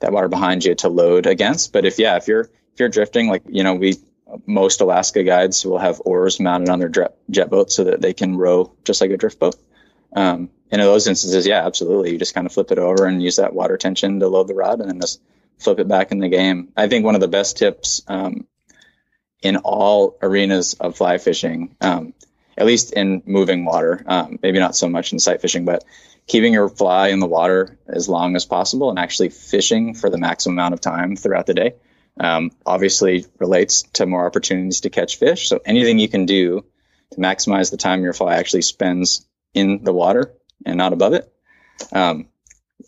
That 0.01 0.11
water 0.11 0.27
behind 0.27 0.63
you 0.65 0.75
to 0.75 0.89
load 0.89 1.25
against. 1.25 1.73
But 1.73 1.85
if 1.85 1.99
yeah, 1.99 2.17
if 2.17 2.27
you're 2.27 2.41
if 2.73 2.79
you're 2.79 2.89
drifting, 2.89 3.27
like 3.27 3.43
you 3.47 3.63
know, 3.63 3.75
we 3.75 3.97
most 4.45 4.81
Alaska 4.81 5.23
guides 5.23 5.65
will 5.65 5.77
have 5.77 6.01
oars 6.05 6.39
mounted 6.39 6.69
on 6.69 6.79
their 6.79 6.91
jet 7.29 7.49
boat 7.49 7.71
so 7.71 7.85
that 7.85 8.01
they 8.01 8.13
can 8.13 8.35
row 8.35 8.71
just 8.83 9.01
like 9.01 9.11
a 9.11 9.17
drift 9.17 9.39
boat. 9.39 9.55
Um, 10.13 10.49
and 10.71 10.81
in 10.81 10.87
those 10.87 11.07
instances, 11.07 11.47
yeah, 11.47 11.65
absolutely. 11.65 12.11
You 12.11 12.19
just 12.19 12.35
kind 12.35 12.45
of 12.45 12.53
flip 12.53 12.71
it 12.71 12.77
over 12.77 13.05
and 13.05 13.21
use 13.21 13.37
that 13.37 13.53
water 13.53 13.77
tension 13.77 14.19
to 14.19 14.27
load 14.27 14.47
the 14.47 14.55
rod 14.55 14.79
and 14.79 14.89
then 14.89 14.99
just 14.99 15.21
flip 15.57 15.79
it 15.79 15.87
back 15.87 16.11
in 16.11 16.19
the 16.19 16.29
game. 16.29 16.69
I 16.77 16.87
think 16.87 17.05
one 17.05 17.15
of 17.15 17.21
the 17.21 17.27
best 17.27 17.57
tips 17.57 18.01
um, 18.07 18.47
in 19.41 19.57
all 19.57 20.17
arenas 20.21 20.75
of 20.75 20.95
fly 20.95 21.17
fishing, 21.17 21.75
um, 21.81 22.13
at 22.57 22.65
least 22.65 22.93
in 22.93 23.23
moving 23.25 23.65
water, 23.65 24.03
um, 24.05 24.39
maybe 24.41 24.59
not 24.59 24.75
so 24.75 24.89
much 24.89 25.11
in 25.11 25.19
sight 25.19 25.41
fishing, 25.41 25.65
but 25.65 25.83
keeping 26.27 26.53
your 26.53 26.69
fly 26.69 27.07
in 27.07 27.19
the 27.19 27.27
water 27.27 27.77
as 27.87 28.07
long 28.07 28.35
as 28.35 28.45
possible 28.45 28.89
and 28.89 28.99
actually 28.99 29.29
fishing 29.29 29.95
for 29.95 30.09
the 30.09 30.17
maximum 30.17 30.55
amount 30.55 30.73
of 30.73 30.81
time 30.81 31.15
throughout 31.15 31.47
the 31.47 31.53
day 31.53 31.73
um, 32.19 32.51
obviously 32.65 33.25
relates 33.39 33.83
to 33.93 34.05
more 34.05 34.25
opportunities 34.25 34.81
to 34.81 34.89
catch 34.89 35.17
fish. 35.17 35.47
So 35.47 35.59
anything 35.65 35.99
you 35.99 36.09
can 36.09 36.25
do 36.25 36.65
to 37.11 37.17
maximize 37.19 37.71
the 37.71 37.77
time 37.77 38.03
your 38.03 38.13
fly 38.13 38.35
actually 38.35 38.63
spends 38.63 39.25
in 39.53 39.83
the 39.83 39.93
water 39.93 40.33
and 40.65 40.77
not 40.77 40.93
above 40.93 41.13
it, 41.13 41.31
um, 41.93 42.27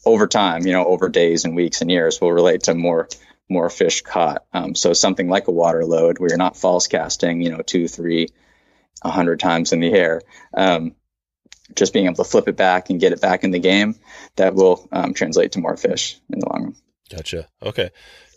over 0.05 0.27
time, 0.27 0.65
you 0.65 0.73
know, 0.73 0.85
over 0.85 1.09
days 1.09 1.45
and 1.45 1.55
weeks 1.55 1.81
and 1.81 1.89
years, 1.89 2.19
will 2.19 2.31
relate 2.31 2.63
to 2.63 2.75
more 2.75 3.07
more 3.49 3.69
fish 3.69 4.01
caught. 4.01 4.45
Um, 4.53 4.75
so 4.75 4.93
something 4.93 5.27
like 5.27 5.47
a 5.47 5.51
water 5.51 5.85
load 5.85 6.19
where 6.19 6.29
you're 6.29 6.37
not 6.37 6.55
false 6.55 6.87
casting, 6.87 7.41
you 7.41 7.49
know, 7.49 7.61
two, 7.61 7.87
three, 7.87 8.29
a 9.03 9.09
hundred 9.09 9.41
times 9.41 9.73
in 9.73 9.81
the 9.81 9.91
air. 9.91 10.21
Um, 10.53 10.95
just 11.75 11.93
being 11.93 12.05
able 12.05 12.15
to 12.15 12.23
flip 12.23 12.47
it 12.47 12.55
back 12.55 12.89
and 12.89 12.99
get 12.99 13.11
it 13.11 13.21
back 13.21 13.43
in 13.43 13.51
the 13.51 13.59
game, 13.59 13.95
that 14.35 14.55
will 14.55 14.87
um, 14.91 15.13
translate 15.13 15.53
to 15.53 15.59
more 15.59 15.77
fish 15.77 16.17
in 16.29 16.39
the 16.39 16.49
long 16.49 16.63
run. 16.63 16.75
Gotcha. 17.09 17.47
Okay. 17.61 17.91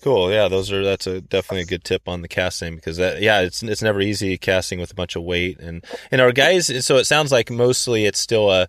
Cool. 0.05 0.31
Yeah, 0.31 0.49
those 0.49 0.71
are 0.71 0.85
that's 0.85 1.07
a 1.07 1.23
definitely 1.23 1.63
a 1.63 1.65
good 1.65 1.83
tip 1.83 2.11
on 2.11 2.21
the 2.21 2.29
casting 2.29 2.75
because 2.75 2.99
that 2.99 3.23
yeah, 3.23 3.41
it's 3.41 3.63
it's 3.63 3.81
never 3.81 4.03
easy 4.03 4.37
casting 4.37 4.79
with 4.79 4.91
a 4.91 4.95
bunch 4.95 5.17
of 5.17 5.23
weight 5.23 5.59
and 5.59 5.83
and 6.11 6.21
our 6.21 6.31
guys. 6.31 6.85
So 6.85 6.99
it 6.99 7.07
sounds 7.07 7.33
like 7.33 7.51
mostly 7.51 8.05
it's 8.05 8.19
still 8.19 8.51
a 8.51 8.69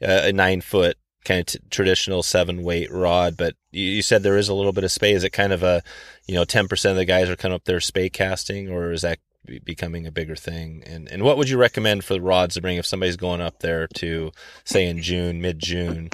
a 0.00 0.32
nine 0.32 0.60
foot 0.60 0.96
kind 1.24 1.38
of 1.38 1.46
t- 1.46 1.60
traditional 1.70 2.24
seven 2.24 2.64
weight 2.64 2.90
rod, 2.90 3.36
but 3.36 3.54
you, 3.70 3.84
you, 3.84 4.02
said 4.02 4.24
there 4.24 4.36
is 4.36 4.48
a 4.48 4.54
little 4.54 4.72
bit 4.72 4.82
of 4.82 4.90
spey. 4.90 5.12
Is 5.12 5.22
it 5.22 5.30
kind 5.30 5.52
of 5.52 5.62
a 5.62 5.84
you 6.26 6.34
know 6.34 6.44
ten 6.44 6.66
percent 6.66 6.90
of 6.90 6.96
the 6.96 7.04
guys 7.04 7.30
are 7.30 7.36
coming 7.36 7.54
up 7.54 7.64
there 7.64 7.78
spey 7.78 8.08
casting, 8.08 8.68
or 8.68 8.90
is 8.90 9.02
that 9.02 9.20
becoming 9.62 10.08
a 10.08 10.10
bigger 10.10 10.34
thing? 10.34 10.82
And 10.84 11.08
and 11.08 11.22
what 11.22 11.36
would 11.36 11.48
you 11.48 11.58
recommend 11.58 12.02
for 12.02 12.14
the 12.14 12.20
rods 12.20 12.54
to 12.54 12.60
bring 12.60 12.76
if 12.76 12.86
somebody's 12.86 13.16
going 13.16 13.40
up 13.40 13.60
there 13.60 13.86
to 13.98 14.32
say 14.64 14.88
in 14.88 15.00
June, 15.00 15.40
mid 15.40 15.60
June? 15.60 16.10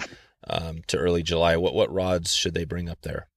Um, 0.50 0.82
to 0.88 0.98
early 0.98 1.22
July, 1.22 1.56
what 1.56 1.72
what 1.72 1.90
rods 1.90 2.34
should 2.34 2.52
they 2.52 2.64
bring 2.64 2.90
up 2.90 3.00
there? 3.00 3.27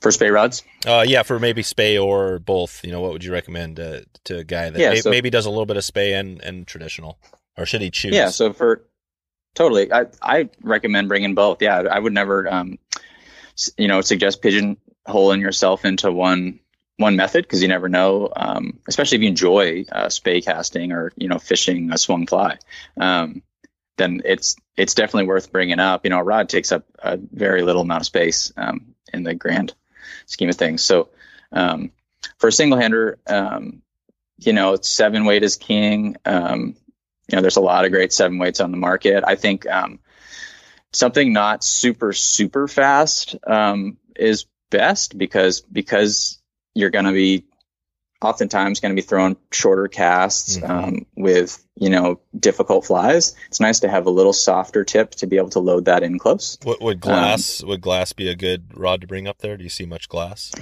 For 0.00 0.10
spey 0.10 0.30
rods? 0.30 0.62
Uh, 0.86 1.04
yeah, 1.06 1.22
for 1.22 1.38
maybe 1.38 1.62
spey 1.62 1.98
or 1.98 2.38
both. 2.38 2.84
You 2.84 2.92
know, 2.92 3.00
what 3.00 3.12
would 3.12 3.24
you 3.24 3.32
recommend 3.32 3.78
uh, 3.80 4.00
to 4.24 4.38
a 4.38 4.44
guy 4.44 4.70
that 4.70 4.78
yeah, 4.78 4.90
may, 4.90 5.00
so, 5.00 5.10
maybe 5.10 5.30
does 5.30 5.46
a 5.46 5.50
little 5.50 5.66
bit 5.66 5.76
of 5.76 5.84
spey 5.84 6.14
and, 6.14 6.40
and 6.42 6.66
traditional, 6.66 7.18
or 7.56 7.66
should 7.66 7.82
he 7.82 7.90
choose? 7.90 8.14
Yeah, 8.14 8.28
so 8.28 8.52
for 8.52 8.84
totally, 9.54 9.92
I 9.92 10.06
I 10.22 10.48
recommend 10.62 11.08
bringing 11.08 11.34
both. 11.34 11.60
Yeah, 11.60 11.80
I 11.80 11.98
would 11.98 12.12
never, 12.14 12.50
um, 12.52 12.78
you 13.76 13.88
know, 13.88 14.00
suggest 14.00 14.42
pigeonholing 14.42 15.40
yourself 15.40 15.84
into 15.84 16.10
one 16.10 16.60
one 16.98 17.16
method 17.16 17.44
because 17.44 17.62
you 17.62 17.68
never 17.68 17.88
know, 17.88 18.30
um, 18.34 18.78
especially 18.88 19.16
if 19.16 19.22
you 19.22 19.28
enjoy 19.28 19.84
uh, 19.90 20.08
spey 20.08 20.40
casting 20.40 20.92
or 20.92 21.12
you 21.16 21.28
know 21.28 21.38
fishing 21.38 21.92
a 21.92 21.98
swung 21.98 22.26
fly. 22.26 22.58
Um, 22.98 23.42
then 23.96 24.22
it's 24.24 24.56
it's 24.76 24.94
definitely 24.94 25.26
worth 25.26 25.52
bringing 25.52 25.80
up. 25.80 26.04
You 26.04 26.10
know, 26.10 26.18
a 26.18 26.24
rod 26.24 26.48
takes 26.48 26.72
up 26.72 26.84
a 26.98 27.16
very 27.16 27.62
little 27.62 27.82
amount 27.82 28.02
of 28.02 28.06
space. 28.06 28.52
Um, 28.56 28.94
in 29.12 29.22
the 29.22 29.34
grand 29.34 29.74
scheme 30.26 30.48
of 30.48 30.56
things. 30.56 30.82
So 30.82 31.10
um, 31.52 31.92
for 32.38 32.48
a 32.48 32.52
single 32.52 32.78
hander, 32.78 33.18
um, 33.26 33.82
you 34.38 34.52
know, 34.52 34.76
seven 34.76 35.24
weight 35.24 35.42
is 35.42 35.56
king. 35.56 36.16
Um, 36.24 36.76
you 37.28 37.36
know, 37.36 37.42
there's 37.42 37.56
a 37.56 37.60
lot 37.60 37.84
of 37.84 37.92
great 37.92 38.12
seven 38.12 38.38
weights 38.38 38.60
on 38.60 38.70
the 38.70 38.76
market. 38.76 39.24
I 39.26 39.34
think 39.34 39.68
um, 39.68 39.98
something 40.92 41.32
not 41.32 41.64
super 41.64 42.12
super 42.12 42.68
fast 42.68 43.36
um, 43.46 43.98
is 44.16 44.46
best 44.70 45.16
because 45.16 45.60
because 45.60 46.40
you're 46.74 46.90
going 46.90 47.04
to 47.04 47.12
be 47.12 47.44
oftentimes 48.20 48.80
going 48.80 48.94
to 48.94 49.00
be 49.00 49.06
throwing 49.06 49.36
shorter 49.52 49.88
casts 49.88 50.56
mm-hmm. 50.56 50.70
um, 50.70 51.06
with 51.16 51.64
you 51.76 51.90
know 51.90 52.20
difficult 52.38 52.86
flies. 52.86 53.34
It's 53.48 53.60
nice 53.60 53.80
to 53.80 53.88
have 53.88 54.06
a 54.06 54.10
little 54.10 54.32
softer 54.32 54.84
tip 54.84 55.12
to 55.16 55.26
be 55.26 55.36
able 55.36 55.50
to 55.50 55.60
load 55.60 55.86
that 55.86 56.02
in 56.02 56.18
close. 56.18 56.58
What, 56.62 56.80
would 56.80 57.00
glass 57.00 57.62
um, 57.62 57.68
would 57.68 57.80
glass 57.80 58.12
be 58.12 58.28
a 58.28 58.34
good 58.34 58.76
rod 58.76 59.00
to 59.02 59.06
bring 59.06 59.28
up 59.28 59.38
there? 59.38 59.56
Do 59.56 59.64
you 59.64 59.70
see 59.70 59.86
much 59.86 60.08
glass? 60.08 60.52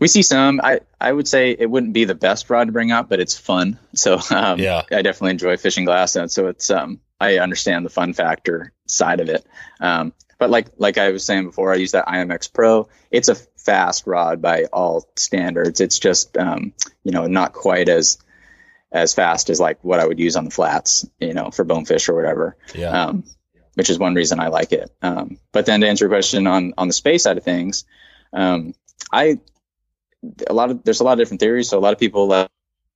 We 0.00 0.06
see 0.06 0.22
some. 0.22 0.60
I, 0.62 0.80
I 1.00 1.12
would 1.12 1.26
say 1.26 1.50
it 1.58 1.68
wouldn't 1.68 1.92
be 1.92 2.04
the 2.04 2.14
best 2.14 2.48
rod 2.50 2.66
to 2.66 2.72
bring 2.72 2.92
up, 2.92 3.08
but 3.08 3.18
it's 3.18 3.36
fun. 3.36 3.78
So 3.94 4.18
um, 4.30 4.60
yeah, 4.60 4.82
I 4.92 5.02
definitely 5.02 5.32
enjoy 5.32 5.56
fishing 5.56 5.84
glass, 5.84 6.14
and 6.16 6.30
so 6.30 6.46
it's 6.48 6.70
um 6.70 7.00
I 7.20 7.38
understand 7.38 7.84
the 7.84 7.90
fun 7.90 8.12
factor 8.12 8.72
side 8.86 9.20
of 9.20 9.28
it. 9.28 9.44
Um, 9.80 10.12
but 10.38 10.50
like 10.50 10.68
like 10.78 10.98
I 10.98 11.10
was 11.10 11.24
saying 11.24 11.46
before, 11.46 11.72
I 11.72 11.76
use 11.76 11.92
that 11.92 12.06
IMX 12.06 12.52
Pro. 12.52 12.88
It's 13.10 13.28
a 13.28 13.34
fast 13.68 14.06
rod 14.06 14.40
by 14.40 14.64
all 14.72 15.06
standards. 15.16 15.82
It's 15.82 15.98
just 15.98 16.38
um, 16.38 16.72
you 17.04 17.12
know 17.12 17.26
not 17.26 17.52
quite 17.52 17.90
as 17.90 18.16
as 18.90 19.12
fast 19.12 19.50
as 19.50 19.60
like 19.60 19.84
what 19.84 20.00
I 20.00 20.06
would 20.06 20.18
use 20.18 20.36
on 20.36 20.46
the 20.46 20.50
flats, 20.50 21.06
you 21.20 21.34
know, 21.34 21.50
for 21.50 21.64
bonefish 21.64 22.08
or 22.08 22.14
whatever. 22.14 22.56
Yeah. 22.74 22.88
Um, 22.88 23.24
which 23.74 23.90
is 23.90 23.98
one 23.98 24.14
reason 24.14 24.40
I 24.40 24.48
like 24.48 24.72
it. 24.72 24.90
Um, 25.02 25.38
but 25.52 25.66
then 25.66 25.82
to 25.82 25.86
answer 25.86 26.06
your 26.06 26.10
question 26.10 26.46
on 26.46 26.72
on 26.78 26.88
the 26.88 26.94
spey 26.94 27.18
side 27.18 27.36
of 27.36 27.44
things, 27.44 27.84
um, 28.32 28.74
I 29.12 29.38
a 30.48 30.54
lot 30.54 30.70
of 30.70 30.82
there's 30.82 31.00
a 31.00 31.04
lot 31.04 31.12
of 31.12 31.18
different 31.18 31.40
theories. 31.40 31.68
So 31.68 31.78
a 31.78 31.84
lot 31.86 31.92
of 31.92 31.98
people 31.98 32.48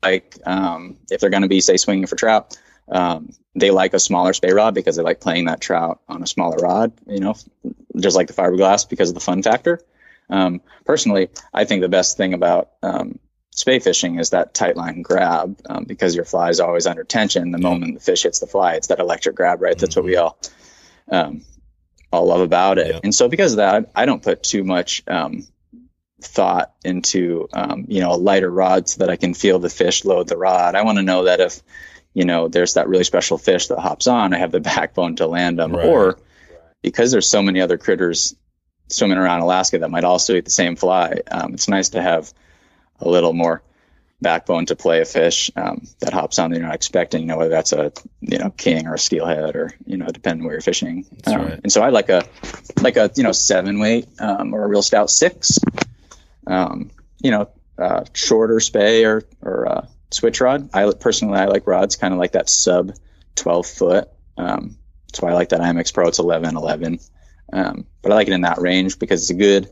like 0.03 0.39
um, 0.47 0.97
if 1.11 1.21
they're 1.21 1.31
going 1.31 1.43
to 1.43 1.49
be 1.49 1.61
say 1.61 1.77
swinging 1.77 2.07
for 2.07 2.17
trout, 2.17 2.57
um, 2.89 3.31
they 3.55 3.71
like 3.71 3.93
a 3.93 4.01
smaller 4.01 4.33
spey 4.33 4.53
rod 4.53 4.75
because 4.75 4.97
they 4.97 5.03
like 5.03 5.21
playing 5.21 5.45
that 5.45 5.61
trout 5.61 6.01
on 6.09 6.23
a 6.23 6.27
smaller 6.27 6.57
rod, 6.57 6.93
you 7.07 7.21
know, 7.21 7.35
just 7.97 8.17
like 8.17 8.29
the 8.29 8.33
fiberglass 8.33 8.89
because 8.89 9.11
of 9.11 9.15
the 9.15 9.21
fun 9.21 9.43
factor. 9.43 9.79
Um, 10.33 10.63
personally, 10.85 11.29
I 11.53 11.65
think 11.65 11.83
the 11.83 11.89
best 11.89 12.17
thing 12.17 12.35
about 12.35 12.71
um, 12.83 13.19
spey 13.51 13.79
fishing 13.79 14.19
is 14.19 14.31
that 14.31 14.55
tight 14.55 14.77
line 14.77 15.03
grab 15.03 15.61
um, 15.69 15.85
because 15.85 16.17
your 16.17 16.25
fly 16.25 16.49
is 16.49 16.61
always 16.61 16.87
under 16.87 17.05
tension. 17.05 17.51
The 17.51 17.59
moment 17.59 17.95
the 17.95 18.01
fish 18.01 18.23
hits 18.23 18.39
the 18.39 18.47
fly, 18.47 18.75
it's 18.75 18.89
that 18.89 18.99
electric 18.99 19.37
grab, 19.37 19.61
right? 19.61 19.79
That's 19.79 19.95
what 19.95 20.05
we 20.05 20.17
all 20.17 20.39
um, 21.11 21.43
all 22.11 22.27
love 22.27 22.41
about 22.41 22.79
it. 22.79 22.89
Yeah. 22.89 23.01
And 23.05 23.15
so 23.15 23.29
because 23.29 23.53
of 23.53 23.57
that, 23.59 23.93
I 23.95 24.07
don't 24.07 24.23
put 24.23 24.43
too 24.43 24.65
much 24.65 25.03
um, 25.07 25.47
thought 26.21 26.73
into 26.85 27.49
um, 27.53 27.85
you 27.89 28.01
know 28.01 28.13
a 28.13 28.17
lighter 28.17 28.51
rod 28.51 28.89
so 28.89 29.01
that 29.01 29.11
I 29.11 29.17
can 29.17 29.35
feel 29.35 29.59
the 29.59 29.69
fish 29.69 30.05
load 30.05 30.29
the 30.29 30.37
rod. 30.37 30.75
I 30.75 30.83
want 30.83 30.99
to 30.99 31.03
know 31.03 31.25
that 31.25 31.41
if 31.41 31.63
you 32.15 32.25
know, 32.25 32.49
there's 32.49 32.75
that 32.75 32.89
really 32.89 33.05
special 33.05 33.39
fish 33.39 33.69
that 33.69 33.79
hops 33.79 34.07
on, 34.07 34.35
I 34.35 34.39
have 34.39 34.53
the 34.53 34.61
backbone 34.73 35.17
to 35.17 35.27
land 35.27 35.59
them. 35.59 35.73
Right. 35.73 35.87
Or 35.87 36.19
because 36.83 37.11
there's 37.13 37.29
so 37.29 37.43
many 37.43 37.61
other 37.61 37.79
critters 37.79 38.35
swimming 38.89 39.19
around 39.19 39.41
Alaska 39.41 39.79
that 39.79 39.91
might 39.91 40.05
also 40.05 40.35
eat 40.35 40.45
the 40.45 40.51
same 40.51 40.77
fly, 40.77 41.21
um, 41.31 41.55
it's 41.55 41.69
nice 41.69 41.91
to 41.91 42.03
have 42.03 42.33
a 43.01 43.09
little 43.09 43.33
more 43.33 43.63
backbone 44.23 44.67
to 44.67 44.77
play 44.77 45.01
a 45.01 45.05
fish 45.05 45.51
um, 45.57 45.87
that 46.01 46.13
hops 46.13 46.39
on 46.39 46.51
that 46.51 46.59
you're 46.59 46.67
not 46.67 46.75
expecting, 46.75 47.23
you 47.23 47.27
know, 47.27 47.37
whether 47.37 47.51
that's 47.51 47.73
a, 47.73 47.93
you 48.21 48.39
know, 48.39 48.51
king 48.51 48.87
or 48.87 48.95
a 48.95 48.99
steelhead 48.99 49.57
or, 49.57 49.75
you 49.85 49.97
know, 49.97 50.07
depending 50.07 50.45
where 50.45 50.55
you're 50.55 50.63
fishing. 50.63 51.05
Um, 51.27 51.37
right. 51.37 51.61
And 51.63 51.73
so 51.73 51.83
I 51.83 51.89
like 51.89 52.09
a, 52.09 52.25
like 52.81 52.97
a, 52.97 53.11
you 53.17 53.25
know, 53.25 53.33
seven 53.33 53.81
weight 53.81 54.09
um, 54.21 54.55
or 54.55 54.65
a 54.65 54.69
real 54.69 54.83
stout 54.83 55.11
six, 55.11 55.59
um, 56.47 56.91
you 57.21 57.33
know, 57.33 57.51
uh, 57.79 58.05
shorter 58.15 58.61
spey 58.61 59.05
or, 59.05 59.25
or 59.43 59.69
uh, 59.69 59.87
switch 60.13 60.41
rod. 60.41 60.71
I 60.73 60.91
personally 60.93 61.39
I 61.39 61.47
like 61.47 61.67
rods 61.67 61.97
kind 61.97 62.15
of 62.15 62.21
like 62.21 62.33
that 62.33 62.49
sub 62.49 62.93
12 63.35 63.67
foot. 63.67 64.09
Um, 64.37 64.77
that's 65.09 65.21
why 65.21 65.31
I 65.31 65.35
like 65.35 65.51
that 65.51 65.61
IMX 65.61 65.93
Pro. 65.93 66.09
It's 66.09 66.19
11 66.19 66.57
11. 66.57 67.01
Um, 67.53 67.87
but 68.01 68.13
I 68.13 68.15
like 68.15 68.29
it 68.29 68.33
in 68.33 68.41
that 68.43 68.59
range 68.59 68.99
because 68.99 69.23
it's 69.23 69.31
a 69.31 69.35
good 69.35 69.69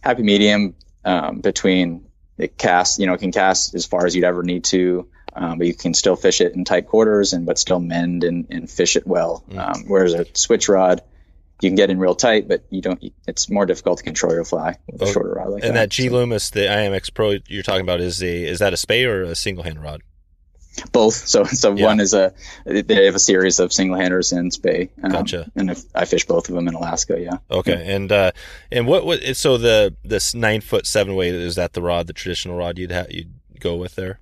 happy 0.00 0.22
medium 0.22 0.74
um, 1.04 1.40
between 1.40 2.06
it 2.38 2.56
casts. 2.58 2.98
You 2.98 3.06
know, 3.06 3.14
it 3.14 3.18
can 3.20 3.32
cast 3.32 3.74
as 3.74 3.86
far 3.86 4.06
as 4.06 4.14
you'd 4.14 4.24
ever 4.24 4.42
need 4.42 4.64
to, 4.64 5.08
um, 5.34 5.58
but 5.58 5.66
you 5.66 5.74
can 5.74 5.94
still 5.94 6.16
fish 6.16 6.40
it 6.40 6.54
in 6.54 6.64
tight 6.64 6.86
quarters 6.86 7.32
and 7.32 7.44
but 7.46 7.58
still 7.58 7.80
mend 7.80 8.24
and, 8.24 8.46
and 8.50 8.70
fish 8.70 8.96
it 8.96 9.06
well. 9.06 9.44
Mm. 9.50 9.58
Um, 9.58 9.84
whereas 9.88 10.14
a 10.14 10.26
switch 10.34 10.68
rod, 10.68 11.02
you 11.60 11.68
can 11.70 11.76
get 11.76 11.90
in 11.90 11.98
real 11.98 12.14
tight, 12.14 12.48
but 12.48 12.64
you 12.70 12.80
don't. 12.80 13.02
It's 13.28 13.48
more 13.48 13.66
difficult 13.66 13.98
to 13.98 14.04
control 14.04 14.32
your 14.32 14.44
fly 14.44 14.76
with 14.90 15.02
a 15.02 15.04
Oh, 15.04 15.12
shorter 15.12 15.34
rod 15.34 15.50
like 15.50 15.62
and 15.64 15.76
that. 15.76 15.80
that 15.80 15.88
G 15.90 16.08
Loomis, 16.08 16.50
the 16.50 16.60
IMX 16.60 17.12
Pro 17.14 17.36
you're 17.48 17.62
talking 17.62 17.82
about, 17.82 18.00
is 18.00 18.22
a 18.22 18.44
is 18.44 18.58
that 18.58 18.72
a 18.72 18.76
spey 18.76 19.04
or 19.04 19.22
a 19.22 19.34
single 19.36 19.62
hand 19.64 19.80
rod? 19.82 20.02
Both. 20.92 21.14
So 21.26 21.44
so 21.44 21.74
Yeah. 21.74 21.86
one 21.86 22.00
is 22.00 22.14
a 22.14 22.32
they 22.64 23.04
have 23.04 23.14
a 23.14 23.18
series 23.20 23.60
of 23.60 23.72
single 23.72 23.98
handers 23.98 24.32
in 24.32 24.50
spey. 24.50 24.88
Um, 25.02 25.12
Gotcha. 25.12 25.50
And 25.54 25.70
if, 25.70 25.84
I 25.94 26.04
fish 26.06 26.26
both 26.26 26.48
of 26.48 26.54
them 26.54 26.66
in 26.68 26.74
Alaska. 26.74 27.20
Yeah. 27.20 27.38
Okay, 27.50 27.94
and 27.94 28.10
uh, 28.10 28.32
and 28.70 28.86
what 28.86 29.04
what 29.04 29.36
so 29.36 29.58
the 29.58 29.94
this 30.04 30.34
nine 30.34 30.60
foot 30.60 30.86
seven 30.86 31.14
weight 31.14 31.34
is 31.34 31.56
that 31.56 31.74
the 31.74 31.82
rod, 31.82 32.06
the 32.06 32.12
traditional 32.12 32.56
rod 32.56 32.78
you'd 32.78 32.92
ha- 32.92 33.06
you'd 33.10 33.32
go 33.60 33.76
with 33.76 33.96
there? 33.96 34.18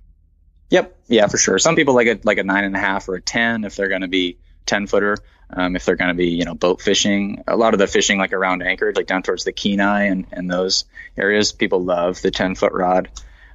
Yep. 0.71 0.97
Yeah, 1.07 1.27
for 1.27 1.37
sure. 1.37 1.59
Some 1.59 1.75
people 1.75 1.95
like 1.95 2.07
a 2.07 2.19
like 2.23 2.37
a 2.37 2.43
nine 2.43 2.63
and 2.63 2.75
a 2.75 2.79
half 2.79 3.07
or 3.09 3.15
a 3.15 3.21
ten 3.21 3.63
if 3.63 3.75
they're 3.75 3.89
going 3.89 4.01
to 4.01 4.07
be 4.07 4.37
ten 4.65 4.87
footer. 4.87 5.17
Um, 5.53 5.75
if 5.75 5.83
they're 5.83 5.97
going 5.97 6.09
to 6.09 6.15
be 6.15 6.29
you 6.29 6.45
know 6.45 6.53
boat 6.53 6.81
fishing, 6.81 7.43
a 7.47 7.57
lot 7.57 7.73
of 7.73 7.79
the 7.79 7.87
fishing 7.87 8.17
like 8.17 8.31
around 8.33 8.61
Anchorage, 8.61 8.95
like 8.95 9.07
down 9.07 9.23
towards 9.23 9.43
the 9.43 9.51
Kenai 9.51 10.03
and 10.03 10.25
and 10.31 10.49
those 10.49 10.85
areas, 11.17 11.51
people 11.51 11.83
love 11.83 12.21
the 12.21 12.31
ten 12.31 12.55
foot 12.55 12.73
rod. 12.73 13.09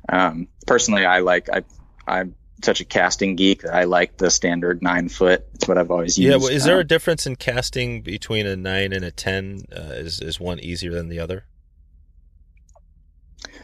Um, 0.09 0.49
personally, 0.67 1.05
I 1.05 1.21
like 1.21 1.49
I 1.51 1.63
I'm 2.07 2.35
such 2.63 2.81
a 2.81 2.85
casting 2.85 3.37
geek 3.37 3.63
that 3.63 3.75
I 3.75 3.85
like 3.85 4.17
the 4.17 4.31
standard 4.31 4.83
nine 4.83 5.09
foot. 5.09 5.45
It's 5.55 5.69
what 5.69 5.79
I've 5.79 5.91
always 5.91 6.19
used. 6.19 6.31
Yeah. 6.31 6.37
Well, 6.37 6.55
is 6.55 6.65
there 6.65 6.79
a 6.79 6.81
Um, 6.81 6.87
difference 6.87 7.27
in 7.27 7.37
casting 7.37 8.03
between 8.03 8.47
a 8.47 8.57
nine 8.57 8.93
and 8.93 9.05
a 9.05 9.11
ten? 9.11 9.63
Uh, 9.71 9.93
is 9.93 10.21
is 10.21 10.41
one 10.41 10.59
easier 10.61 10.93
than 10.93 11.09
the 11.09 11.21
other? 11.21 11.45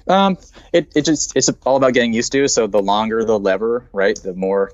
Um, 0.07 0.37
it, 0.73 0.93
it 0.95 1.05
just 1.05 1.37
it's 1.37 1.49
all 1.65 1.77
about 1.77 1.95
getting 1.95 2.13
used 2.13 2.33
to. 2.33 2.49
So 2.49 2.67
the 2.67 2.83
longer 2.83 3.25
the 3.25 3.39
lever, 3.39 3.89
right, 3.93 4.19
the 4.21 4.35
more 4.35 4.73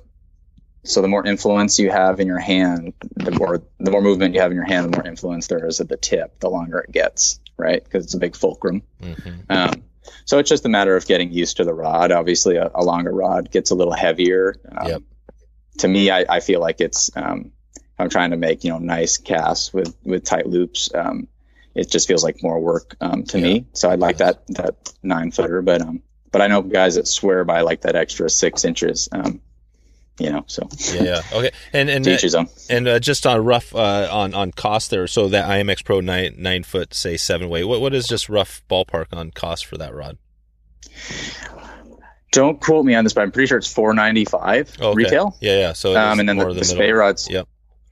so 0.84 1.02
the 1.02 1.08
more 1.08 1.26
influence 1.26 1.78
you 1.78 1.90
have 1.90 2.18
in 2.18 2.26
your 2.26 2.38
hand, 2.38 2.94
the 3.16 3.32
more 3.32 3.62
the 3.78 3.90
more 3.90 4.00
movement 4.00 4.34
you 4.34 4.40
have 4.40 4.50
in 4.50 4.56
your 4.56 4.66
hand, 4.66 4.86
the 4.92 4.96
more 4.96 5.06
influence 5.06 5.46
there 5.48 5.66
is 5.66 5.80
at 5.80 5.88
the 5.88 5.96
tip. 5.96 6.40
The 6.40 6.48
longer 6.48 6.78
it 6.80 6.92
gets, 6.92 7.40
right, 7.56 7.82
because 7.82 8.04
it's 8.04 8.14
a 8.14 8.18
big 8.18 8.36
fulcrum. 8.36 8.82
hmm 9.00 9.14
Um, 9.50 9.82
so 10.28 10.38
it's 10.38 10.50
just 10.50 10.66
a 10.66 10.68
matter 10.68 10.94
of 10.94 11.06
getting 11.06 11.32
used 11.32 11.56
to 11.56 11.64
the 11.64 11.72
rod. 11.72 12.12
Obviously, 12.12 12.56
a, 12.56 12.70
a 12.74 12.84
longer 12.84 13.10
rod 13.12 13.50
gets 13.50 13.70
a 13.70 13.74
little 13.74 13.94
heavier. 13.94 14.60
Um, 14.76 14.86
Yep. 14.88 15.02
To 15.78 15.88
me, 15.88 16.10
I, 16.10 16.26
I 16.28 16.40
feel 16.40 16.60
like 16.60 16.82
it's 16.82 17.10
um, 17.16 17.52
I'm 17.98 18.10
trying 18.10 18.32
to 18.32 18.36
make 18.36 18.62
you 18.62 18.70
know 18.70 18.78
nice 18.78 19.16
casts 19.16 19.72
with 19.72 19.96
with 20.04 20.24
tight 20.24 20.46
loops. 20.46 20.90
Um, 20.94 21.28
it 21.74 21.88
just 21.90 22.06
feels 22.08 22.22
like 22.22 22.42
more 22.42 22.60
work 22.60 22.94
um, 23.00 23.24
to 23.24 23.38
me. 23.38 23.66
So 23.72 23.88
I 23.88 23.94
like 23.94 24.18
Yes. 24.18 24.34
that 24.34 24.46
that 24.56 24.92
nine 25.02 25.30
footer, 25.30 25.62
but 25.62 25.80
um, 25.80 26.02
but 26.30 26.42
I 26.42 26.46
know 26.48 26.60
guys 26.60 26.96
that 26.96 27.08
swear 27.08 27.44
by 27.44 27.62
like 27.62 27.80
that 27.82 27.96
extra 27.96 28.28
six 28.28 28.64
inches. 28.66 29.08
Um, 29.12 29.40
you 30.18 30.30
know, 30.30 30.44
so 30.46 30.68
Yeah. 30.94 31.02
Yeah. 31.02 31.22
Okay. 31.32 31.50
And 31.72 31.88
and 31.88 32.06
each 32.06 32.24
and 32.70 32.88
uh, 32.88 32.98
just 32.98 33.26
on 33.26 33.44
rough 33.44 33.74
uh, 33.74 34.08
on 34.10 34.34
on 34.34 34.52
cost 34.52 34.90
there. 34.90 35.06
So 35.06 35.28
that 35.28 35.48
IMX 35.48 35.84
Pro 35.84 36.00
nine 36.00 36.34
nine 36.38 36.62
foot 36.64 36.94
say 36.94 37.16
seven 37.16 37.48
weight. 37.48 37.64
What 37.64 37.80
what 37.80 37.94
is 37.94 38.06
just 38.06 38.28
rough 38.28 38.62
ballpark 38.70 39.06
on 39.12 39.30
cost 39.30 39.66
for 39.66 39.76
that 39.78 39.94
rod? 39.94 40.18
Don't 42.32 42.60
quote 42.60 42.84
me 42.84 42.94
on 42.94 43.04
this, 43.04 43.14
but 43.14 43.22
I'm 43.22 43.32
pretty 43.32 43.46
sure 43.46 43.56
it's 43.56 43.72
495 43.72 44.76
Okay. 44.80 44.94
retail. 44.94 45.36
Yeah. 45.40 45.58
Yeah. 45.58 45.72
So 45.72 45.96
um, 45.96 46.20
and 46.20 46.28
then 46.28 46.36
the, 46.36 46.44
more 46.44 46.52
the 46.52 46.64
spey 46.64 46.92
rods. 46.92 47.28
Yep. 47.30 47.48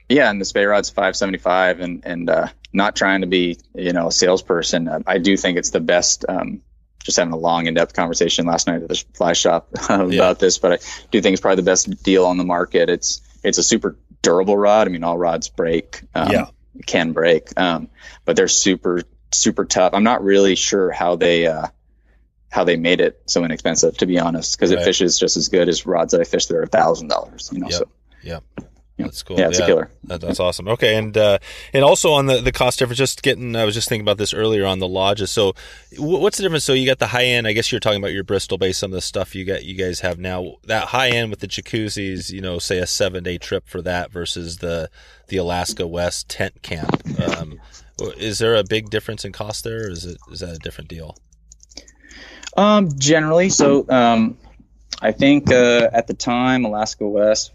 Yeah, 0.08 0.30
and 0.30 0.40
the 0.40 0.44
spey 0.44 0.64
rod's 0.66 0.88
five 0.88 1.16
seventy 1.16 1.38
five, 1.38 1.80
and 1.80 2.02
and 2.06 2.30
uh, 2.30 2.46
not 2.72 2.94
trying 2.94 3.22
to 3.22 3.26
be 3.26 3.58
you 3.74 3.92
know 3.92 4.06
a 4.08 4.12
salesperson. 4.12 4.86
uh, 4.86 5.00
I 5.06 5.18
do 5.18 5.36
think 5.36 5.58
it's 5.58 5.70
the 5.70 5.80
best. 5.80 6.24
Um, 6.28 6.62
just 7.06 7.16
having 7.16 7.32
a 7.32 7.36
long 7.38 7.66
in 7.66 7.74
depth 7.74 7.94
conversation 7.94 8.44
last 8.46 8.66
night 8.66 8.82
at 8.82 8.88
the 8.88 9.04
fly 9.14 9.32
shop 9.32 9.68
about 9.88 10.12
Yeah. 10.12 10.32
this, 10.34 10.58
but 10.58 10.72
I 10.72 10.78
do 11.10 11.22
think 11.22 11.32
it's 11.32 11.40
probably 11.40 11.56
the 11.62 11.70
best 11.70 12.02
deal 12.02 12.26
on 12.26 12.36
the 12.36 12.44
market. 12.44 12.90
It's 12.90 13.22
it's 13.42 13.58
a 13.58 13.62
super 13.62 13.96
durable 14.22 14.58
rod. 14.58 14.88
I 14.88 14.90
mean, 14.90 15.04
all 15.04 15.16
rods 15.16 15.48
break. 15.48 16.02
Um, 16.14 16.30
Yeah. 16.30 16.46
can 16.86 17.12
break, 17.12 17.58
um, 17.58 17.88
but 18.26 18.36
they're 18.36 18.48
super 18.48 19.02
super 19.32 19.64
tough. 19.64 19.92
I'm 19.94 20.04
not 20.04 20.22
really 20.22 20.54
sure 20.56 20.90
how 20.90 21.16
they. 21.16 21.46
Uh, 21.46 21.68
how 22.48 22.64
they 22.64 22.76
made 22.76 23.00
it 23.02 23.20
so 23.26 23.44
inexpensive, 23.44 23.98
to 23.98 24.06
be 24.06 24.18
honest, 24.18 24.56
because 24.56 24.70
Right. 24.72 24.80
it 24.80 24.84
fishes 24.84 25.18
just 25.18 25.36
as 25.36 25.48
good 25.48 25.68
as 25.68 25.84
rods 25.84 26.12
that 26.12 26.20
I 26.20 26.24
fish 26.24 26.46
that 26.46 26.56
are 26.56 26.62
a 26.62 26.66
thousand 26.66 27.08
dollars. 27.08 27.50
You 27.52 27.58
know, 27.58 27.68
Yep. 27.68 27.78
so. 27.78 27.88
Yeah. 28.22 28.38
That's 28.98 29.22
cool. 29.22 29.38
yeah, 29.38 29.48
it's 29.48 29.58
a 29.58 29.66
killer. 29.66 29.90
That, 30.04 30.22
that's 30.22 30.40
awesome. 30.40 30.68
Okay, 30.68 30.96
and 30.96 31.16
uh, 31.16 31.38
and 31.74 31.84
also 31.84 32.12
on 32.12 32.26
the, 32.26 32.40
the 32.40 32.52
cost 32.52 32.78
difference, 32.78 32.96
just 32.98 33.22
getting, 33.22 33.54
I 33.54 33.64
was 33.64 33.74
just 33.74 33.88
thinking 33.90 34.04
about 34.04 34.16
this 34.16 34.32
earlier 34.32 34.64
on 34.64 34.78
the 34.78 34.88
lodges. 34.88 35.30
So, 35.30 35.52
wh- 35.96 36.20
what's 36.20 36.38
the 36.38 36.44
difference? 36.44 36.64
So 36.64 36.72
you 36.72 36.86
got 36.86 36.98
the 36.98 37.08
high 37.08 37.24
end. 37.24 37.46
I 37.46 37.52
guess 37.52 37.70
you're 37.70 37.80
talking 37.80 37.98
about 37.98 38.12
your 38.12 38.24
Bristol 38.24 38.56
base, 38.56 38.78
some 38.78 38.92
of 38.92 38.94
the 38.94 39.02
stuff 39.02 39.34
you 39.34 39.44
got, 39.44 39.64
you 39.64 39.74
guys 39.74 40.00
have 40.00 40.18
now. 40.18 40.54
That 40.64 40.88
high 40.88 41.10
end 41.10 41.30
with 41.30 41.40
the 41.40 41.46
jacuzzis, 41.48 42.30
you 42.30 42.40
know, 42.40 42.58
say 42.58 42.78
a 42.78 42.86
seven 42.86 43.22
day 43.22 43.36
trip 43.36 43.68
for 43.68 43.82
that 43.82 44.10
versus 44.10 44.58
the 44.58 44.88
the 45.28 45.36
Alaska 45.36 45.86
West 45.86 46.30
tent 46.30 46.62
camp. 46.62 47.02
Um, 47.20 47.60
is 48.16 48.38
there 48.38 48.54
a 48.54 48.64
big 48.64 48.88
difference 48.88 49.24
in 49.24 49.32
cost 49.32 49.64
there, 49.64 49.86
or 49.86 49.90
is 49.90 50.06
it 50.06 50.16
is 50.32 50.40
that 50.40 50.54
a 50.54 50.58
different 50.58 50.88
deal? 50.88 51.16
Um, 52.56 52.88
generally, 52.98 53.50
so 53.50 53.86
um, 53.90 54.38
I 55.02 55.12
think 55.12 55.50
uh, 55.50 55.90
at 55.92 56.06
the 56.06 56.14
time, 56.14 56.64
Alaska 56.64 57.06
West, 57.06 57.52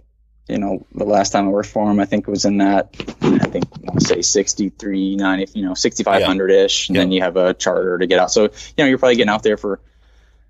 you 0.51 0.57
know, 0.57 0.85
the 0.93 1.05
last 1.05 1.31
time 1.31 1.47
I 1.47 1.49
worked 1.49 1.69
for 1.69 1.89
him, 1.89 1.99
I 1.99 2.05
think 2.05 2.27
it 2.27 2.31
was 2.31 2.43
in 2.43 2.57
that, 2.57 2.93
I 3.21 3.47
think 3.47 3.65
I 3.77 3.79
want 3.83 4.01
to 4.01 4.05
say 4.05 4.21
63, 4.21 5.15
90, 5.15 5.57
you 5.57 5.65
know, 5.65 5.73
6,500 5.73 6.51
ish. 6.51 6.89
And 6.89 6.95
then 6.97 7.11
you 7.11 7.21
have 7.21 7.37
a 7.37 7.53
charter 7.53 7.97
to 7.97 8.05
get 8.05 8.19
out. 8.19 8.31
So, 8.31 8.43
you 8.43 8.49
know, 8.77 8.85
you're 8.85 8.97
probably 8.97 9.15
getting 9.15 9.29
out 9.29 9.43
there 9.43 9.55
for 9.55 9.79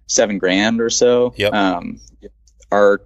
seven 0.08 0.40
grand 0.40 0.82
or 0.82 0.90
so. 0.90 1.34
Yep. 1.38 1.54
Um, 1.54 2.00
our, 2.72 3.02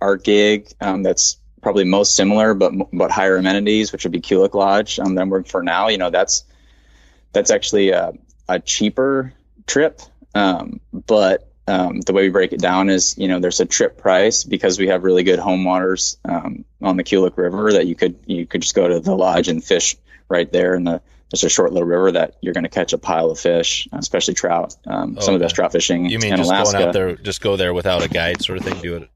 our 0.00 0.16
gig, 0.16 0.68
um, 0.80 1.02
that's 1.02 1.36
probably 1.62 1.84
most 1.84 2.14
similar, 2.14 2.54
but, 2.54 2.72
but 2.92 3.10
higher 3.10 3.36
amenities, 3.36 3.90
which 3.90 4.04
would 4.04 4.12
be 4.12 4.20
Kulik 4.20 4.54
Lodge, 4.54 5.00
um, 5.00 5.16
that 5.16 5.22
I'm 5.22 5.30
working 5.30 5.50
for 5.50 5.64
now, 5.64 5.88
you 5.88 5.98
know, 5.98 6.10
that's, 6.10 6.44
that's 7.32 7.50
actually 7.50 7.90
a, 7.90 8.12
a 8.48 8.60
cheaper 8.60 9.32
trip. 9.66 10.00
Um, 10.34 10.80
but 10.92 11.49
um, 11.70 12.00
the 12.00 12.12
way 12.12 12.22
we 12.22 12.28
break 12.30 12.52
it 12.52 12.60
down 12.60 12.90
is, 12.90 13.16
you 13.16 13.28
know, 13.28 13.38
there's 13.38 13.60
a 13.60 13.66
trip 13.66 13.96
price 13.98 14.44
because 14.44 14.78
we 14.78 14.88
have 14.88 15.04
really 15.04 15.22
good 15.22 15.38
home 15.38 15.64
waters 15.64 16.18
um, 16.24 16.64
on 16.82 16.96
the 16.96 17.04
Kulik 17.04 17.36
River 17.36 17.72
that 17.72 17.86
you 17.86 17.94
could 17.94 18.18
you 18.26 18.46
could 18.46 18.62
just 18.62 18.74
go 18.74 18.88
to 18.88 18.98
the 19.00 19.14
lodge 19.14 19.48
and 19.48 19.62
fish 19.62 19.96
right 20.28 20.50
there 20.50 20.74
in 20.74 20.84
the 20.84 21.00
there's 21.30 21.44
a 21.44 21.48
short 21.48 21.72
little 21.72 21.86
river 21.86 22.10
that 22.10 22.34
you're 22.40 22.54
going 22.54 22.64
to 22.64 22.68
catch 22.70 22.92
a 22.92 22.98
pile 22.98 23.30
of 23.30 23.38
fish, 23.38 23.86
especially 23.92 24.34
trout. 24.34 24.74
Um, 24.84 25.16
Oh, 25.16 25.20
some 25.24 25.34
of 25.34 25.38
the 25.40 25.44
best 25.44 25.54
trout 25.54 25.70
fishing 25.70 26.06
You 26.06 26.18
mean 26.18 26.32
in 26.32 26.38
just 26.38 26.50
Alaska. 26.50 26.72
going 26.78 26.88
out 26.88 26.92
there, 26.92 27.14
just 27.14 27.40
go 27.40 27.56
there 27.56 27.72
without 27.72 28.02
a 28.02 28.08
guide, 28.08 28.42
sort 28.42 28.58
of 28.58 28.64
thing? 28.64 28.80
Do 28.80 28.96
it. 28.96 29.08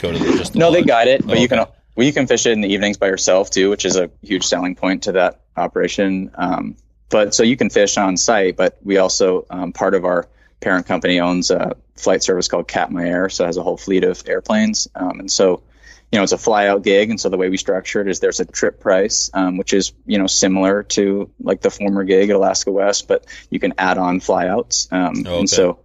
Go 0.00 0.10
to 0.10 0.18
the, 0.18 0.24
just 0.38 0.54
the 0.54 0.58
No, 0.58 0.72
they 0.72 0.82
guide 0.82 1.06
it, 1.06 1.24
but 1.24 1.36
Oh, 1.36 1.40
you 1.40 1.46
can 1.48 1.58
well, 1.94 2.06
you 2.06 2.12
can 2.12 2.26
fish 2.26 2.46
it 2.46 2.52
in 2.52 2.62
the 2.62 2.68
evenings 2.68 2.96
by 2.96 3.06
yourself 3.06 3.50
too, 3.50 3.70
which 3.70 3.84
is 3.84 3.94
a 3.96 4.10
huge 4.22 4.44
selling 4.44 4.74
point 4.74 5.04
to 5.04 5.12
that 5.12 5.42
operation. 5.56 6.32
Um, 6.34 6.76
but 7.10 7.32
so 7.34 7.42
you 7.44 7.56
can 7.56 7.70
fish 7.70 7.96
on 7.96 8.16
site, 8.16 8.56
but 8.56 8.78
we 8.82 8.96
also 8.96 9.46
um, 9.50 9.72
part 9.72 9.94
of 9.94 10.04
our 10.04 10.26
parent 10.62 10.86
company 10.86 11.20
owns 11.20 11.50
a 11.50 11.76
flight 11.96 12.22
service 12.22 12.48
called 12.48 12.68
Katmai 12.68 13.08
Air, 13.08 13.28
so 13.28 13.44
it 13.44 13.48
has 13.48 13.56
a 13.56 13.62
whole 13.62 13.76
fleet 13.76 14.04
of 14.04 14.22
airplanes, 14.26 14.88
um, 14.94 15.20
and 15.20 15.30
so 15.30 15.62
you 16.10 16.18
know 16.18 16.22
it's 16.22 16.32
a 16.32 16.38
fly 16.38 16.68
out 16.68 16.82
gig, 16.82 17.10
and 17.10 17.20
so 17.20 17.28
the 17.28 17.36
way 17.36 17.50
we 17.50 17.56
structure 17.56 18.00
it 18.00 18.08
is 18.08 18.20
there's 18.20 18.40
a 18.40 18.44
trip 18.44 18.80
price, 18.80 19.30
um, 19.34 19.56
which 19.56 19.72
is 19.72 19.92
you 20.06 20.18
know 20.18 20.26
similar 20.26 20.82
to 20.84 21.30
like 21.40 21.60
the 21.60 21.70
former 21.70 22.04
gig 22.04 22.30
at 22.30 22.36
Alaska 22.36 22.70
West, 22.70 23.08
but 23.08 23.26
you 23.50 23.58
can 23.58 23.74
add 23.76 23.98
on 23.98 24.20
flyouts, 24.20 24.90
um, 24.92 25.20
okay. 25.20 25.38
and 25.40 25.50
so 25.50 25.78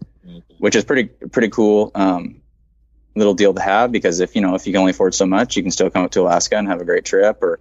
which 0.59 0.75
is 0.75 0.85
pretty 0.85 1.05
pretty 1.05 1.49
cool. 1.49 1.91
Um, 1.95 2.41
little 3.15 3.33
deal 3.33 3.53
to 3.53 3.61
have 3.61 3.91
because 3.91 4.19
if 4.19 4.35
you 4.35 4.41
know 4.41 4.55
if 4.55 4.67
you 4.67 4.73
can 4.73 4.79
only 4.79 4.91
afford 4.91 5.15
so 5.15 5.25
much, 5.25 5.57
you 5.57 5.63
can 5.63 5.71
still 5.71 5.89
come 5.89 6.05
up 6.05 6.11
to 6.11 6.21
Alaska 6.21 6.57
and 6.57 6.67
have 6.67 6.81
a 6.81 6.85
great 6.85 7.05
trip. 7.05 7.41
Or 7.41 7.59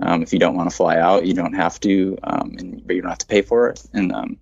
um, 0.00 0.22
if 0.22 0.32
you 0.32 0.38
don't 0.38 0.56
want 0.56 0.68
to 0.68 0.76
fly 0.76 0.98
out, 0.98 1.26
you 1.26 1.34
don't 1.34 1.54
have 1.54 1.80
to, 1.80 2.18
um, 2.22 2.56
and, 2.58 2.86
but 2.86 2.96
you 2.96 3.02
don't 3.02 3.10
have 3.10 3.18
to 3.18 3.26
pay 3.26 3.42
for 3.42 3.68
it. 3.68 3.82
And 3.92 4.12
um, 4.12 4.38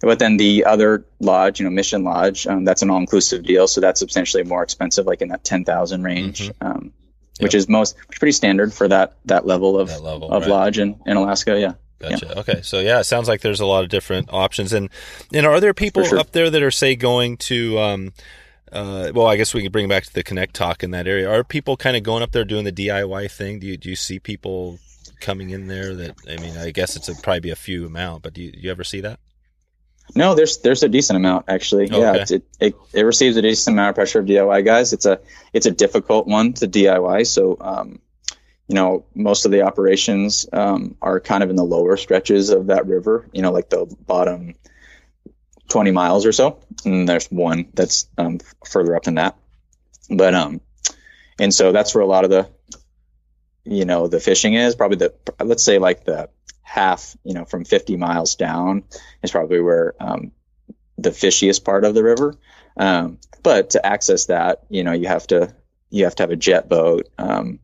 but 0.00 0.18
then 0.18 0.36
the 0.36 0.64
other 0.64 1.04
lodge, 1.20 1.60
you 1.60 1.64
know, 1.64 1.70
Mission 1.70 2.04
Lodge, 2.04 2.46
um, 2.46 2.64
that's 2.64 2.82
an 2.82 2.90
all-inclusive 2.90 3.44
deal, 3.44 3.68
so 3.68 3.80
that's 3.80 4.00
substantially 4.00 4.42
more 4.44 4.62
expensive, 4.62 5.06
like 5.06 5.20
in 5.22 5.28
that 5.28 5.44
ten 5.44 5.64
thousand 5.64 6.02
range, 6.02 6.48
Mhm. 6.48 6.52
um, 6.60 6.92
which 7.40 7.54
is 7.54 7.68
most 7.68 7.96
which 8.08 8.16
is 8.16 8.18
pretty 8.18 8.32
standard 8.32 8.72
for 8.72 8.88
that 8.88 9.16
that 9.26 9.46
level 9.46 9.78
of 9.78 9.88
That 9.88 10.02
level, 10.02 10.30
of 10.30 10.42
right. 10.42 10.50
lodge 10.50 10.78
in, 10.78 10.98
in 11.06 11.16
Alaska. 11.16 11.58
Yeah. 11.58 11.72
Gotcha. 12.00 12.38
Okay. 12.40 12.60
So 12.62 12.80
yeah, 12.80 13.00
it 13.00 13.04
sounds 13.04 13.28
like 13.28 13.42
there's 13.42 13.60
a 13.60 13.66
lot 13.66 13.84
of 13.84 13.90
different 13.90 14.32
options. 14.32 14.72
And 14.72 14.88
and 15.34 15.44
are 15.44 15.60
there 15.60 15.74
people 15.74 16.02
sure. 16.04 16.18
up 16.18 16.32
there 16.32 16.48
that 16.48 16.62
are 16.62 16.70
say 16.70 16.96
going 16.96 17.36
to 17.38 17.78
um 17.78 18.12
uh 18.72 19.12
well, 19.14 19.26
I 19.26 19.36
guess 19.36 19.52
we 19.52 19.62
can 19.62 19.70
bring 19.70 19.86
back 19.88 20.04
to 20.04 20.14
the 20.14 20.24
Kanektok 20.24 20.82
in 20.82 20.92
that 20.92 21.06
area. 21.06 21.28
Are 21.30 21.44
people 21.44 21.76
kind 21.76 21.96
of 21.98 22.02
going 22.02 22.22
up 22.22 22.32
there 22.32 22.44
doing 22.46 22.64
the 22.64 22.72
DIY 22.72 23.30
thing? 23.30 23.58
Do 23.58 23.66
you 23.66 23.76
do 23.76 23.90
you 23.90 23.96
see 23.96 24.18
people 24.18 24.78
coming 25.20 25.50
in 25.50 25.68
there 25.68 25.94
that 25.94 26.14
I 26.26 26.40
mean, 26.40 26.56
I 26.56 26.70
guess 26.70 26.96
it's 26.96 27.10
a, 27.10 27.14
probably 27.16 27.40
be 27.40 27.50
a 27.50 27.56
few 27.56 27.84
amount, 27.84 28.22
but 28.22 28.32
do 28.32 28.40
you, 28.42 28.52
do 28.52 28.58
you 28.60 28.70
ever 28.70 28.82
see 28.84 29.02
that? 29.02 29.20
No, 30.14 30.34
there's 30.34 30.58
there's 30.58 30.82
a 30.82 30.88
decent 30.88 31.16
amount 31.16 31.46
actually. 31.48 31.86
Yeah, 31.88 31.96
Okay. 32.12 32.20
it's, 32.22 32.30
it, 32.30 32.42
it 32.60 32.74
it 32.92 33.02
receives 33.02 33.36
a 33.36 33.42
decent 33.42 33.74
amount 33.74 33.90
of 33.90 33.94
pressure 33.94 34.20
of 34.20 34.26
DIY 34.26 34.64
guys. 34.64 34.92
It's 34.92 35.06
a 35.06 35.20
it's 35.52 35.66
a 35.66 35.70
difficult 35.70 36.26
one 36.26 36.52
to 36.54 36.66
DIY. 36.68 37.26
So, 37.26 37.56
um, 37.60 38.00
you 38.68 38.74
know, 38.74 39.04
most 39.14 39.44
of 39.46 39.50
the 39.52 39.62
operations 39.62 40.46
um, 40.52 40.96
are 41.02 41.20
kind 41.20 41.42
of 41.42 41.50
in 41.50 41.56
the 41.56 41.64
lower 41.64 41.96
stretches 41.96 42.50
of 42.50 42.66
that 42.68 42.86
river. 42.86 43.28
You 43.32 43.42
know, 43.42 43.52
like 43.52 43.68
the 43.70 43.86
bottom 44.06 44.54
twenty 45.68 45.90
miles 45.90 46.26
or 46.26 46.32
so, 46.32 46.58
and 46.84 47.08
there's 47.08 47.26
one 47.30 47.68
that's 47.74 48.08
um, 48.18 48.38
further 48.68 48.96
up 48.96 49.04
than 49.04 49.14
that. 49.16 49.36
But 50.08 50.34
um, 50.34 50.60
and 51.38 51.54
so 51.54 51.72
that's 51.72 51.94
where 51.94 52.02
a 52.02 52.06
lot 52.06 52.24
of 52.24 52.30
the, 52.30 52.48
you 53.64 53.84
know, 53.84 54.08
the 54.08 54.20
fishing 54.20 54.54
is 54.54 54.74
probably 54.74 54.96
the 54.98 55.14
let's 55.44 55.62
say 55.64 55.78
like 55.78 56.04
the 56.04 56.28
half, 56.70 57.16
you 57.24 57.34
know, 57.34 57.44
from 57.44 57.64
50 57.64 57.96
miles 57.96 58.36
down 58.36 58.84
is 59.24 59.32
probably 59.32 59.60
where 59.60 59.94
um, 59.98 60.30
the 60.98 61.10
fishiest 61.10 61.64
part 61.64 61.84
of 61.84 61.94
the 61.94 62.04
river. 62.04 62.36
Um, 62.76 63.18
but 63.42 63.70
to 63.70 63.84
access 63.84 64.26
that, 64.26 64.62
you 64.68 64.84
know, 64.84 64.92
you 64.92 65.08
have 65.08 65.26
to 65.28 65.52
you 65.90 66.04
have 66.04 66.14
to 66.14 66.22
have 66.22 66.30
a 66.30 66.36
jet 66.36 66.68
boat 66.68 67.08
um, 67.18 67.58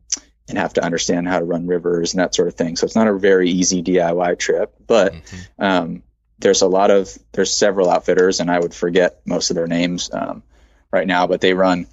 and 0.49 0.57
have 0.57 0.73
to 0.73 0.83
understand 0.83 1.25
how 1.25 1.39
to 1.39 1.45
run 1.45 1.67
rivers 1.67 2.13
and 2.13 2.19
that 2.19 2.35
sort 2.35 2.49
of 2.49 2.55
thing. 2.55 2.75
So 2.75 2.83
it's 2.83 2.97
not 2.97 3.07
a 3.07 3.17
very 3.17 3.49
easy 3.49 3.81
DIY 3.81 4.37
trip, 4.39 4.75
but 4.85 5.13
mm-hmm. 5.13 5.63
um, 5.63 6.03
there's 6.39 6.61
a 6.61 6.67
lot 6.67 6.91
of 6.91 7.17
there's 7.31 7.53
several 7.53 7.89
outfitters, 7.89 8.41
and 8.41 8.51
I 8.51 8.59
would 8.59 8.73
forget 8.73 9.21
most 9.25 9.51
of 9.51 9.55
their 9.55 9.67
names 9.67 10.09
um, 10.11 10.43
right 10.91 11.07
now, 11.07 11.27
but 11.27 11.39
they 11.39 11.53
run, 11.53 11.87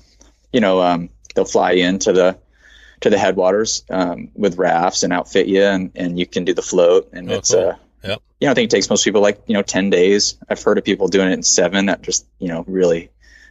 you 0.53 0.61
know, 0.61 0.83
um, 0.83 1.11
they'll 1.37 1.45
fly 1.45 1.73
into 1.73 2.13
the 2.13 2.39
to 3.05 3.11
the 3.11 3.19
headwaters 3.19 3.85
um, 3.91 4.31
with 4.35 4.57
rafts 4.57 5.03
and 5.03 5.13
outfit 5.13 5.47
you, 5.47 5.63
and, 5.63 5.93
and 5.95 6.19
you 6.19 6.27
can 6.27 6.47
do 6.47 6.55
the 6.55 6.63
float, 6.63 7.11
and 7.13 7.31
oh, 7.31 7.35
it's 7.35 7.53
cool. 7.53 7.69
uh, 7.69 7.77
yep. 8.03 8.23
you 8.41 8.47
know, 8.47 8.53
I 8.53 8.55
think 8.55 8.73
it 8.73 8.75
takes 8.75 8.89
most 8.89 9.05
people 9.05 9.21
like 9.21 9.43
you 9.47 9.53
know 9.53 9.61
ten 9.63 9.91
days. 9.91 10.39
I've 10.49 10.63
heard 10.63 10.79
of 10.79 10.85
people 10.85 11.09
doing 11.09 11.29
it 11.29 11.35
in 11.35 11.43
seven 11.43 11.87
that 11.87 12.01
just 12.01 12.27
you 12.39 12.49
know 12.49 12.65
really 12.67 13.11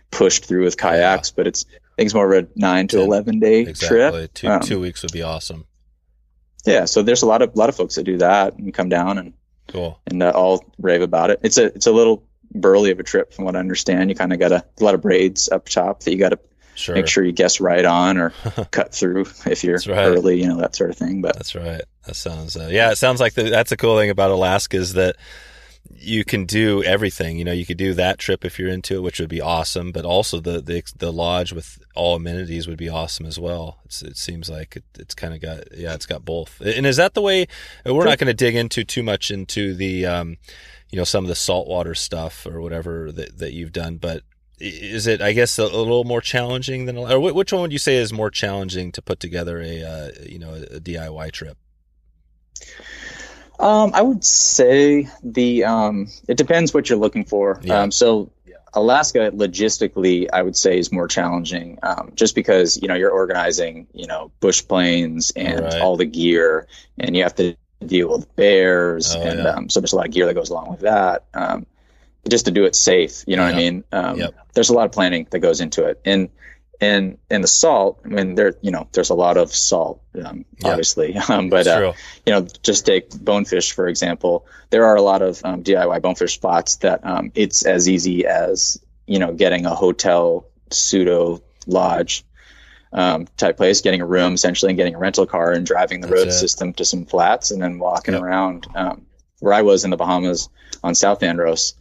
pushed 0.09 0.45
through 0.45 0.63
with 0.63 0.75
kayaks, 0.75 1.29
yeah. 1.29 1.33
but 1.35 1.47
it's 1.47 1.65
I 1.69 1.95
think 1.97 2.07
it's 2.07 2.15
more 2.15 2.33
of 2.33 2.45
a 2.45 2.47
nine 2.55 2.87
to 2.87 2.99
eleven 2.99 3.39
day 3.39 3.61
exactly. 3.61 4.27
trip. 4.27 4.33
Two 4.33 4.47
um, 4.47 4.61
two 4.61 4.79
weeks 4.79 5.03
would 5.03 5.11
be 5.11 5.21
awesome. 5.21 5.65
Yeah, 6.65 6.85
so 6.85 7.03
there's 7.03 7.21
a 7.21 7.27
lot 7.27 7.43
of 7.43 7.55
lot 7.55 7.69
of 7.69 7.75
folks 7.75 7.93
that 7.95 8.05
do 8.05 8.17
that 8.17 8.57
and 8.57 8.73
come 8.73 8.89
down 8.89 9.19
and 9.19 9.33
Cool. 9.67 9.99
And 10.05 10.21
uh, 10.21 10.31
all 10.31 10.63
rave 10.77 11.01
about 11.01 11.29
it. 11.29 11.39
It's 11.43 11.57
a 11.57 11.65
it's 11.65 11.87
a 11.87 11.91
little 11.91 12.23
burly 12.53 12.91
of 12.91 12.99
a 12.99 13.03
trip 13.03 13.33
from 13.33 13.45
what 13.45 13.55
I 13.55 13.59
understand. 13.59 14.09
You 14.09 14.15
kind 14.15 14.33
of 14.33 14.39
got 14.39 14.51
a, 14.51 14.65
a 14.79 14.83
lot 14.83 14.93
of 14.95 15.01
braids 15.01 15.49
up 15.49 15.69
top 15.69 16.01
that 16.01 16.11
you 16.11 16.17
got 16.17 16.29
to 16.29 16.39
sure. 16.75 16.95
make 16.95 17.07
sure 17.07 17.23
you 17.23 17.31
guess 17.31 17.59
right 17.59 17.85
on 17.85 18.17
or 18.17 18.29
cut 18.71 18.93
through 18.93 19.25
if 19.45 19.63
you're 19.63 19.77
right. 19.87 20.07
early, 20.07 20.41
you 20.41 20.47
know 20.47 20.57
that 20.57 20.75
sort 20.75 20.89
of 20.89 20.97
thing. 20.97 21.21
But 21.21 21.35
that's 21.35 21.55
right. 21.55 21.81
That 22.05 22.15
sounds 22.15 22.57
uh, 22.57 22.69
yeah. 22.71 22.91
It 22.91 22.97
sounds 22.97 23.19
like 23.19 23.33
the, 23.33 23.43
that's 23.43 23.71
a 23.71 23.77
cool 23.77 23.97
thing 23.97 24.09
about 24.09 24.31
Alaska 24.31 24.77
is 24.77 24.93
that 24.93 25.15
you 25.95 26.23
can 26.23 26.45
do 26.45 26.83
everything. 26.83 27.37
You 27.37 27.45
know, 27.45 27.51
you 27.51 27.65
could 27.65 27.77
do 27.77 27.93
that 27.93 28.17
trip 28.17 28.45
if 28.45 28.57
you're 28.57 28.69
into 28.69 28.95
it, 28.95 29.01
which 29.01 29.19
would 29.19 29.29
be 29.29 29.41
awesome. 29.41 29.91
But 29.91 30.05
also 30.05 30.39
the 30.39 30.61
the, 30.61 30.83
the 30.97 31.11
lodge 31.11 31.53
with 31.53 31.79
all 31.95 32.15
amenities 32.15 32.67
would 32.67 32.77
be 32.77 32.89
awesome 32.89 33.25
as 33.25 33.39
well. 33.39 33.79
It's, 33.85 34.01
it 34.01 34.17
seems 34.17 34.49
like 34.49 34.77
it, 34.77 34.83
it's 34.97 35.15
kind 35.15 35.33
of 35.33 35.41
got 35.41 35.77
yeah, 35.77 35.93
it's 35.93 36.05
got 36.05 36.25
both. 36.25 36.61
And 36.61 36.85
is 36.85 36.97
that 36.97 37.13
the 37.13 37.21
way? 37.21 37.47
We're 37.85 38.05
not 38.05 38.17
going 38.17 38.27
to 38.27 38.33
dig 38.33 38.55
into 38.55 38.83
too 38.83 39.03
much 39.03 39.31
into 39.31 39.73
the 39.73 40.05
um, 40.05 40.37
you 40.89 40.97
know 40.97 41.03
some 41.03 41.23
of 41.23 41.29
the 41.29 41.35
saltwater 41.35 41.95
stuff 41.95 42.45
or 42.45 42.61
whatever 42.61 43.11
that 43.11 43.37
that 43.39 43.53
you've 43.53 43.73
done, 43.73 43.97
but 43.97 44.23
is 44.59 45.07
it 45.07 45.21
i 45.21 45.33
guess 45.33 45.57
a, 45.59 45.63
a, 45.63 45.65
little 45.65 46.03
more 46.03 46.21
challenging 46.21 46.85
than 46.85 46.97
or 46.97 47.19
which 47.19 47.51
one 47.51 47.61
would 47.61 47.73
you 47.73 47.79
say 47.79 47.95
is 47.95 48.13
more 48.13 48.29
challenging 48.29 48.91
to 48.91 49.01
put 49.01 49.19
together 49.19 49.61
a 49.61 49.83
uh, 49.83 50.11
you 50.27 50.39
know 50.39 50.53
a 50.53 50.79
diy 50.79 51.31
trip 51.31 51.57
um, 53.59 53.91
I 53.93 54.01
would 54.01 54.23
say 54.23 55.07
the 55.23 55.63
um, 55.63 56.09
it 56.27 56.37
depends 56.37 56.73
what 56.73 56.89
you're 56.89 56.99
looking 56.99 57.23
for. 57.23 57.59
Yeah. 57.63 57.81
Um, 57.81 57.91
so 57.91 58.31
Alaska 58.73 59.31
logistically, 59.31 60.27
I 60.33 60.41
would 60.41 60.57
say 60.57 60.77
is 60.77 60.91
more 60.91 61.07
challenging, 61.07 61.77
um, 61.83 62.11
just 62.15 62.35
because 62.35 62.81
you 62.81 62.87
know 62.87 62.95
you're 62.95 63.11
organizing, 63.11 63.87
you 63.93 64.07
know, 64.07 64.31
bush 64.39 64.67
planes 64.67 65.31
and 65.35 65.61
right. 65.61 65.81
all 65.81 65.95
the 65.95 66.05
gear, 66.05 66.67
and 66.97 67.15
you 67.15 67.23
have 67.23 67.35
to 67.35 67.55
deal 67.85 68.09
with 68.09 68.35
bears, 68.35 69.15
oh, 69.15 69.21
and 69.21 69.39
yeah. 69.39 69.49
um, 69.49 69.69
so 69.69 69.79
there's 69.79 69.93
a 69.93 69.95
lot 69.95 70.07
of 70.07 70.13
gear 70.13 70.25
that 70.25 70.33
goes 70.33 70.49
along 70.49 70.71
with 70.71 70.79
that. 70.81 71.25
Um, 71.33 71.65
just 72.29 72.45
to 72.45 72.51
do 72.51 72.65
it 72.65 72.75
safe, 72.75 73.23
you 73.27 73.35
know 73.35 73.43
what 73.43 73.53
I 73.53 73.57
mean? 73.57 73.83
Um, 73.91 74.17
yep. 74.17 74.35
There's 74.53 74.69
a 74.69 74.73
lot 74.73 74.85
of 74.85 74.91
planning 74.91 75.27
that 75.31 75.39
goes 75.39 75.61
into 75.61 75.85
it, 75.85 75.99
and 76.05 76.29
and 76.83 77.17
and 77.29 77.43
the 77.43 77.47
salt 77.47 77.99
i 78.03 78.07
mean 78.07 78.35
there 78.35 78.55
you 78.61 78.71
know 78.71 78.87
there's 78.91 79.09
a 79.09 79.15
lot 79.15 79.37
of 79.37 79.53
salt 79.53 80.01
um, 80.23 80.45
yeah. 80.59 80.69
obviously 80.69 81.15
um, 81.29 81.49
but 81.49 81.67
uh, 81.67 81.93
you 82.25 82.33
know 82.33 82.45
just 82.61 82.85
take 82.85 83.09
bonefish 83.23 83.71
for 83.71 83.87
example 83.87 84.45
there 84.69 84.85
are 84.85 84.95
a 84.95 85.01
lot 85.01 85.21
of 85.21 85.43
um, 85.45 85.63
diy 85.63 86.01
bonefish 86.01 86.35
spots 86.35 86.77
that 86.77 87.05
um, 87.05 87.31
it's 87.35 87.65
as 87.65 87.87
easy 87.87 88.25
as 88.25 88.79
you 89.07 89.19
know 89.19 89.33
getting 89.33 89.65
a 89.65 89.75
hotel 89.75 90.45
pseudo 90.71 91.41
lodge 91.67 92.25
um, 92.91 93.27
type 93.37 93.57
place 93.57 93.81
getting 93.81 94.01
a 94.01 94.05
room 94.05 94.33
essentially 94.33 94.69
and 94.69 94.77
getting 94.77 94.95
a 94.95 94.99
rental 94.99 95.25
car 95.25 95.51
and 95.51 95.65
driving 95.65 96.01
the 96.01 96.07
That's 96.07 96.19
road 96.19 96.27
it. 96.27 96.33
system 96.33 96.73
to 96.73 96.85
some 96.85 97.05
flats 97.05 97.49
and 97.51 97.61
then 97.61 97.79
walking 97.79 98.13
yep. 98.13 98.23
around 98.23 98.67
um, 98.75 99.05
where 99.39 99.53
i 99.53 99.61
was 99.61 99.83
in 99.83 99.89
the 99.89 99.97
bahamas 99.97 100.49
on 100.83 100.95
south 100.95 101.23
andros 101.23 101.75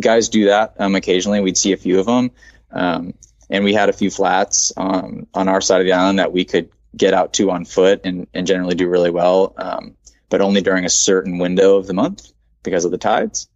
guys 0.00 0.28
do 0.28 0.46
that 0.46 0.74
occasionally 0.78 1.40
we'd 1.40 1.58
see 1.58 1.72
a 1.72 1.76
few 1.76 1.98
of 1.98 2.06
them 2.06 2.30
um, 2.70 3.14
and 3.50 3.64
we 3.64 3.72
had 3.72 3.88
a 3.88 3.92
few 3.92 4.10
flats 4.10 4.72
um, 4.76 5.26
on 5.34 5.48
our 5.48 5.60
side 5.60 5.80
of 5.80 5.86
the 5.86 5.92
island 5.92 6.18
that 6.18 6.32
we 6.32 6.44
could 6.44 6.70
get 6.96 7.14
out 7.14 7.32
to 7.34 7.50
on 7.50 7.64
foot 7.64 8.00
and, 8.04 8.26
and 8.34 8.46
generally 8.46 8.74
do 8.74 8.88
really 8.88 9.10
well, 9.10 9.54
um, 9.58 9.96
but 10.28 10.40
only 10.40 10.60
during 10.60 10.84
a 10.84 10.90
certain 10.90 11.38
window 11.38 11.76
of 11.76 11.86
the 11.86 11.94
month 11.94 12.32
because 12.62 12.84
of 12.84 12.90
the 12.90 12.98
tides. 12.98 13.48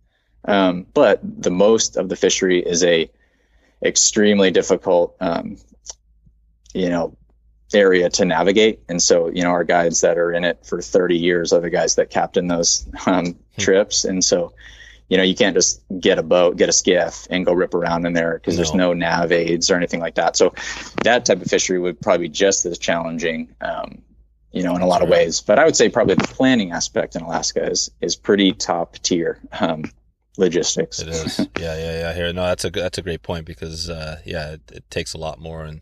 Um, 0.44 0.86
but 0.94 1.20
the 1.22 1.50
most 1.50 1.96
of 1.96 2.08
the 2.08 2.16
fishery 2.16 2.60
is 2.60 2.82
a 2.84 3.10
extremely 3.84 4.50
difficult, 4.50 5.16
um, 5.20 5.58
you 6.74 6.88
know, 6.88 7.16
area 7.74 8.08
to 8.08 8.24
navigate. 8.24 8.80
And 8.88 9.02
so, 9.02 9.28
you 9.28 9.42
know, 9.42 9.50
our 9.50 9.64
guides 9.64 10.00
that 10.00 10.16
are 10.16 10.32
in 10.32 10.44
it 10.44 10.64
for 10.64 10.80
30 10.80 11.18
years 11.18 11.52
are 11.52 11.60
the 11.60 11.70
guys 11.70 11.96
that 11.96 12.10
captain 12.10 12.48
those 12.48 12.88
um, 13.06 13.26
hmm. 13.26 13.32
trips. 13.58 14.04
And 14.04 14.24
so 14.24 14.52
you 15.08 15.16
know, 15.16 15.22
you 15.22 15.34
can't 15.34 15.54
just 15.54 15.82
get 15.98 16.18
a 16.18 16.22
boat, 16.22 16.56
get 16.56 16.68
a 16.68 16.72
skiff, 16.72 17.26
and 17.30 17.46
go 17.46 17.52
rip 17.52 17.74
around 17.74 18.06
in 18.06 18.12
there 18.12 18.34
because 18.34 18.54
no. 18.54 18.56
there's 18.56 18.74
no 18.74 18.92
nav 18.92 19.32
aids 19.32 19.70
or 19.70 19.76
anything 19.76 20.00
like 20.00 20.16
that. 20.16 20.36
So 20.36 20.54
that 21.02 21.24
type 21.24 21.40
of 21.40 21.48
fishery 21.48 21.78
would 21.78 22.00
probably 22.00 22.28
be 22.28 22.32
just 22.32 22.66
as 22.66 22.78
challenging, 22.78 23.54
um, 23.60 24.02
you 24.52 24.62
know, 24.62 24.76
in 24.76 24.82
a 24.82 24.86
lot 24.86 25.02
of 25.02 25.08
ways. 25.08 25.40
But 25.40 25.58
I 25.58 25.64
would 25.64 25.76
say 25.76 25.88
probably 25.88 26.14
the 26.14 26.28
planning 26.28 26.72
aspect 26.72 27.16
in 27.16 27.22
Alaska 27.22 27.70
is 27.70 27.90
is 28.00 28.16
pretty 28.16 28.52
top 28.52 28.98
tier. 28.98 29.40
Um, 29.58 29.84
logistics. 30.36 31.00
It 31.00 31.08
is. 31.08 31.38
Yeah, 31.58 31.76
yeah, 31.76 31.98
yeah. 31.98 32.14
Here, 32.14 32.32
no, 32.32 32.44
that's 32.46 32.64
a 32.64 32.70
that's 32.70 32.98
a 32.98 33.02
great 33.02 33.22
point 33.22 33.44
because 33.44 33.90
uh, 33.90 34.20
yeah, 34.24 34.52
it, 34.52 34.60
it 34.72 34.90
takes 34.90 35.14
a 35.14 35.18
lot 35.18 35.40
more 35.40 35.64
and 35.64 35.80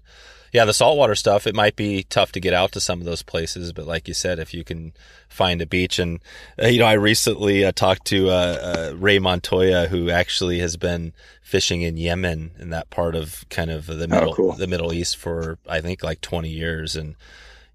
yeah, 0.57 0.65
the 0.65 0.73
saltwater 0.73 1.15
stuff, 1.15 1.47
it 1.47 1.55
might 1.55 1.77
be 1.77 2.03
tough 2.05 2.33
to 2.33 2.41
get 2.41 2.55
out 2.55 2.73
to 2.73 2.81
some 2.81 2.99
of 2.99 3.05
those 3.05 3.21
places, 3.21 3.75
but 3.75 3.87
like 3.87 4.09
you 4.09 4.15
said, 4.15 4.39
if 4.39 4.55
you 4.55 4.65
can 4.65 4.95
find 5.29 5.61
a 5.61 5.67
beach 5.67 5.99
and, 5.99 6.19
uh, 6.59 6.69
you 6.69 6.79
know, 6.79 6.87
I 6.87 6.95
recently 6.95 7.63
uh, 7.63 7.73
talked 7.73 8.07
to 8.07 8.31
uh, 8.31 8.33
uh 8.33 8.97
Ray 8.97 9.19
Montoya, 9.19 9.89
who 9.89 10.09
actually 10.09 10.61
has 10.61 10.79
been 10.79 11.13
fishing 11.43 11.83
in 11.83 11.99
Yemen 11.99 12.53
in 12.59 12.71
that 12.71 12.89
part 12.89 13.15
of 13.15 13.45
kind 13.51 13.71
of 13.71 13.85
the 13.85 14.05
oh, 14.05 14.07
middle, 14.07 14.31
oh, 14.31 14.35
cool. 14.35 14.53
the 14.55 14.67
Middle 14.67 14.95
East 14.95 15.19
for, 15.19 15.59
I 15.69 15.83
think 15.83 16.03
like 16.03 16.23
20 16.23 16.49
years. 16.49 16.97
And, 16.97 17.17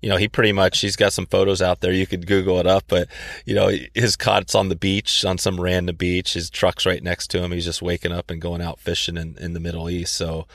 you 0.01 0.09
know, 0.09 0.17
he 0.17 0.27
pretty 0.27 0.51
much, 0.51 0.79
he's 0.79 0.95
got 0.95 1.13
some 1.13 1.27
photos 1.27 1.61
out 1.61 1.81
there. 1.81 1.93
You 1.93 2.07
could 2.07 2.25
Google 2.25 2.59
it 2.59 2.65
up, 2.65 2.85
but, 2.87 3.07
you 3.45 3.53
know, 3.53 3.69
his 3.93 4.15
cot's 4.15 4.55
on 4.55 4.69
the 4.69 4.75
beach, 4.75 5.23
on 5.23 5.37
some 5.37 5.61
random 5.61 5.97
beach. 5.97 6.33
His 6.33 6.49
truck's 6.49 6.87
right 6.87 7.03
next 7.03 7.27
to 7.27 7.43
him. 7.43 7.51
He's 7.51 7.65
just 7.65 7.83
waking 7.83 8.11
up 8.11 8.31
and 8.31 8.41
going 8.41 8.59
out 8.59 8.79
fishing 8.79 9.17
in, 9.17 9.37
in 9.37 9.53
the 9.53 9.59
Middle 9.59 9.87
East. 9.87 10.15
So, 10.15 10.47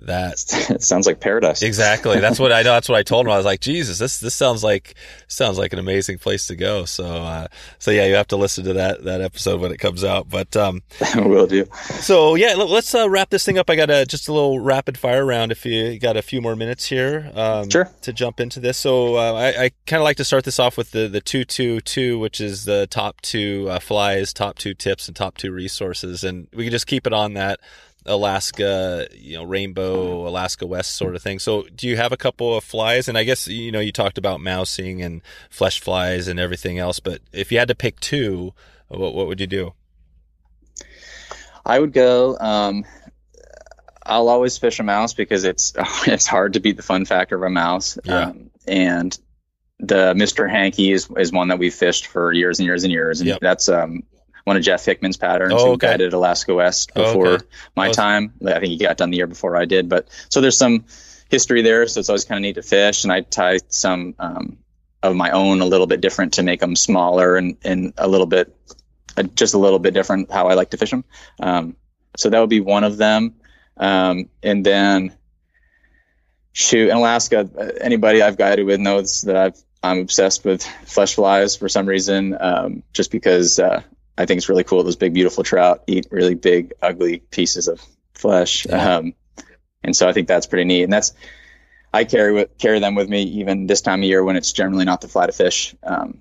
that 0.00 0.44
it 0.70 0.82
sounds 0.82 1.06
like 1.06 1.20
paradise. 1.20 1.62
Exactly. 1.62 2.20
That's 2.20 2.38
what 2.38 2.52
I 2.52 2.62
know. 2.62 2.72
That's 2.72 2.88
what 2.88 2.98
I 2.98 3.02
told 3.02 3.26
him. 3.26 3.32
I 3.32 3.36
was 3.36 3.46
like, 3.46 3.60
Jesus, 3.60 3.98
this 3.98 4.18
this 4.18 4.34
sounds 4.34 4.64
like 4.64 4.94
sounds 5.28 5.58
like 5.58 5.72
an 5.72 5.78
amazing 5.78 6.18
place 6.18 6.46
to 6.48 6.56
go. 6.56 6.84
So 6.84 7.04
uh, 7.06 7.48
so 7.78 7.90
yeah, 7.90 8.06
you 8.06 8.14
have 8.14 8.28
to 8.28 8.36
listen 8.36 8.64
to 8.64 8.72
that 8.74 9.04
that 9.04 9.20
episode 9.20 9.60
when 9.60 9.72
it 9.72 9.78
comes 9.78 10.04
out. 10.04 10.28
But 10.28 10.56
um, 10.56 10.82
will 11.16 11.46
do. 11.46 11.66
So 12.00 12.34
yeah, 12.34 12.54
let's 12.54 12.94
uh, 12.94 13.08
wrap 13.08 13.30
this 13.30 13.44
thing 13.44 13.58
up. 13.58 13.70
I 13.70 13.76
got 13.76 13.90
a 13.90 14.04
just 14.04 14.28
a 14.28 14.32
little 14.32 14.60
rapid 14.60 14.98
fire 14.98 15.24
round. 15.24 15.52
If 15.52 15.64
you 15.64 15.98
got 15.98 16.16
a 16.16 16.22
few 16.22 16.40
more 16.40 16.56
minutes 16.56 16.86
here, 16.86 17.30
um, 17.34 17.70
sure. 17.70 17.90
To 18.02 18.12
jump 18.12 18.40
into 18.40 18.60
this. 18.60 18.78
So 18.78 19.16
uh, 19.16 19.32
I, 19.32 19.64
I 19.64 19.70
kind 19.86 20.00
of 20.00 20.04
like 20.04 20.16
to 20.18 20.24
start 20.24 20.44
this 20.44 20.58
off 20.58 20.76
with 20.76 20.90
the 20.90 21.08
the 21.08 21.20
two 21.20 21.44
two 21.44 21.80
two, 21.80 22.18
which 22.18 22.40
is 22.40 22.64
the 22.64 22.86
top 22.88 23.20
two 23.20 23.68
uh, 23.70 23.78
flies, 23.78 24.32
top 24.32 24.58
two 24.58 24.74
tips, 24.74 25.06
and 25.06 25.16
top 25.16 25.36
two 25.36 25.52
resources, 25.52 26.24
and 26.24 26.48
we 26.52 26.64
can 26.64 26.72
just 26.72 26.86
keep 26.86 27.06
it 27.06 27.12
on 27.12 27.34
that 27.34 27.60
Alaska, 28.06 29.08
you 29.14 29.36
know, 29.36 29.44
rainbow, 29.44 30.28
Alaska 30.28 30.66
West 30.66 30.96
sort 30.96 31.14
of 31.14 31.22
thing. 31.22 31.38
So, 31.38 31.64
do 31.74 31.88
you 31.88 31.96
have 31.96 32.12
a 32.12 32.16
couple 32.16 32.56
of 32.56 32.64
flies? 32.64 33.08
And 33.08 33.16
I 33.16 33.24
guess 33.24 33.48
you 33.48 33.72
know 33.72 33.80
you 33.80 33.92
talked 33.92 34.18
about 34.18 34.40
mousing 34.40 35.02
and 35.02 35.22
flesh 35.50 35.80
flies 35.80 36.28
and 36.28 36.38
everything 36.38 36.78
else, 36.78 37.00
but 37.00 37.20
if 37.32 37.50
you 37.50 37.58
had 37.58 37.68
to 37.68 37.74
pick 37.74 38.00
two, 38.00 38.52
what 38.88 39.14
what 39.14 39.26
would 39.26 39.40
you 39.40 39.46
do? 39.46 39.72
I 41.64 41.78
would 41.78 41.92
go. 41.92 42.36
Um, 42.38 42.84
I'll 44.06 44.28
always 44.28 44.58
fish 44.58 44.78
a 44.80 44.82
mouse 44.82 45.14
because 45.14 45.44
it's 45.44 45.72
it's 46.06 46.26
hard 46.26 46.52
to 46.54 46.60
beat 46.60 46.76
the 46.76 46.82
fun 46.82 47.04
factor 47.04 47.36
of 47.36 47.42
a 47.42 47.50
mouse. 47.50 47.98
Yeah. 48.04 48.28
Um, 48.28 48.50
and 48.66 49.18
the 49.80 50.14
Mr. 50.14 50.48
Hanky 50.48 50.92
is 50.92 51.08
is 51.16 51.32
one 51.32 51.48
that 51.48 51.58
we've 51.58 51.74
fished 51.74 52.06
for 52.06 52.32
years 52.32 52.58
and 52.58 52.66
years 52.66 52.84
and 52.84 52.92
years, 52.92 53.20
and 53.20 53.28
yep. 53.28 53.40
that's 53.40 53.68
um 53.68 54.02
one 54.44 54.56
of 54.56 54.62
Jeff 54.62 54.84
Hickman's 54.84 55.16
patterns 55.16 55.54
oh, 55.54 55.56
okay. 55.56 55.70
who 55.70 55.76
guided 55.78 56.12
Alaska 56.12 56.54
West 56.54 56.92
oh, 56.94 57.04
before 57.04 57.28
okay. 57.34 57.46
my 57.74 57.90
time. 57.90 58.34
I 58.46 58.60
think 58.60 58.66
he 58.66 58.76
got 58.78 58.96
done 58.96 59.10
the 59.10 59.16
year 59.16 59.26
before 59.26 59.56
I 59.56 59.64
did, 59.64 59.88
but 59.88 60.08
so 60.28 60.40
there's 60.40 60.56
some 60.56 60.84
history 61.30 61.62
there. 61.62 61.86
So 61.86 62.00
it's 62.00 62.08
always 62.08 62.24
kind 62.24 62.38
of 62.38 62.42
neat 62.42 62.54
to 62.54 62.62
fish. 62.62 63.04
And 63.04 63.12
I 63.12 63.22
tie 63.22 63.58
some 63.68 64.14
um, 64.18 64.58
of 65.02 65.16
my 65.16 65.30
own 65.30 65.60
a 65.60 65.66
little 65.66 65.86
bit 65.86 66.00
different 66.00 66.34
to 66.34 66.42
make 66.42 66.60
them 66.60 66.76
smaller 66.76 67.36
and, 67.36 67.56
and 67.64 67.92
a 67.98 68.06
little 68.08 68.26
bit, 68.26 68.54
uh, 69.16 69.22
just 69.22 69.54
a 69.54 69.58
little 69.58 69.78
bit 69.78 69.94
different 69.94 70.30
how 70.30 70.48
I 70.48 70.54
like 70.54 70.70
to 70.70 70.76
fish 70.76 70.90
them. 70.90 71.04
Um, 71.40 71.76
so 72.16 72.30
that 72.30 72.38
would 72.38 72.50
be 72.50 72.60
one 72.60 72.84
of 72.84 72.96
them. 72.96 73.34
Um, 73.76 74.28
and 74.42 74.64
then 74.64 75.16
shoot 76.52 76.90
in 76.90 76.96
Alaska, 76.96 77.50
uh, 77.58 77.70
anybody 77.80 78.22
I've 78.22 78.36
guided 78.36 78.66
with 78.66 78.80
knows 78.80 79.22
that 79.22 79.36
I've 79.36 79.60
I'm 79.82 79.98
obsessed 79.98 80.46
with 80.46 80.62
flesh 80.86 81.14
flies 81.14 81.56
for 81.56 81.68
some 81.68 81.86
reason, 81.86 82.34
um, 82.40 82.82
just 82.94 83.10
because 83.10 83.58
uh, 83.58 83.82
I 84.16 84.26
think 84.26 84.38
it's 84.38 84.48
really 84.48 84.64
cool. 84.64 84.82
Those 84.82 84.96
big, 84.96 85.14
beautiful 85.14 85.42
trout 85.44 85.82
eat 85.86 86.06
really 86.10 86.34
big, 86.34 86.72
ugly 86.80 87.18
pieces 87.30 87.68
of 87.68 87.80
flesh, 88.14 88.66
Yeah. 88.66 88.96
um, 88.96 89.14
and 89.82 89.94
so 89.94 90.08
I 90.08 90.12
think 90.12 90.28
that's 90.28 90.46
pretty 90.46 90.64
neat. 90.64 90.84
And 90.84 90.92
that's 90.92 91.12
I 91.92 92.04
carry 92.04 92.32
with, 92.32 92.58
carry 92.58 92.80
them 92.80 92.94
with 92.94 93.08
me 93.08 93.22
even 93.22 93.66
this 93.66 93.80
time 93.80 94.00
of 94.00 94.04
year 94.04 94.24
when 94.24 94.36
it's 94.36 94.52
generally 94.52 94.84
not 94.84 95.00
the 95.00 95.08
fly 95.08 95.26
to 95.26 95.32
fish, 95.32 95.74
um, 95.82 96.18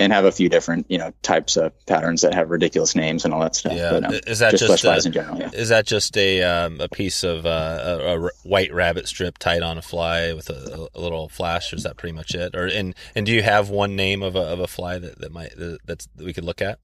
and 0.00 0.10
have 0.10 0.24
a 0.24 0.32
few 0.32 0.48
different 0.48 0.86
you 0.88 0.96
know 0.96 1.12
types 1.20 1.56
of 1.58 1.72
patterns 1.86 2.22
that 2.22 2.32
have 2.32 2.48
ridiculous 2.50 2.96
names 2.96 3.24
and 3.24 3.34
all 3.34 3.40
that 3.40 3.54
stuff. 3.54 3.74
Yeah. 3.74 3.90
But, 3.90 4.04
um, 4.04 4.20
Is 4.26 4.38
that 4.38 4.52
just, 4.52 4.66
just, 4.66 4.82
flies 4.82 5.04
in 5.04 5.12
general? 5.12 5.38
Yeah. 5.38 5.50
Is 5.52 5.68
that 5.68 5.86
just 5.86 6.16
a 6.16 6.42
um, 6.42 6.80
a 6.80 6.88
piece 6.88 7.24
of 7.24 7.44
uh, 7.44 7.98
a, 8.00 8.26
a 8.26 8.30
white 8.42 8.72
rabbit 8.72 9.06
strip 9.06 9.36
tied 9.36 9.62
on 9.62 9.76
a 9.76 9.82
fly 9.82 10.32
with 10.32 10.48
a, 10.48 10.88
a 10.94 11.00
little 11.00 11.28
flash? 11.28 11.72
Or 11.72 11.76
is 11.76 11.82
that 11.82 11.98
pretty 11.98 12.14
much 12.14 12.34
it? 12.34 12.54
Or 12.54 12.66
and 12.66 12.94
and 13.14 13.26
do 13.26 13.32
you 13.32 13.42
have 13.42 13.68
one 13.68 13.96
name 13.96 14.22
of 14.22 14.34
a 14.34 14.40
of 14.40 14.60
a 14.60 14.66
fly 14.66 14.98
that, 14.98 15.18
that 15.20 15.32
might 15.32 15.56
that, 15.56 15.78
that's 15.84 16.06
that 16.16 16.24
we 16.24 16.32
could 16.32 16.44
look 16.44 16.62
at? 16.62 16.78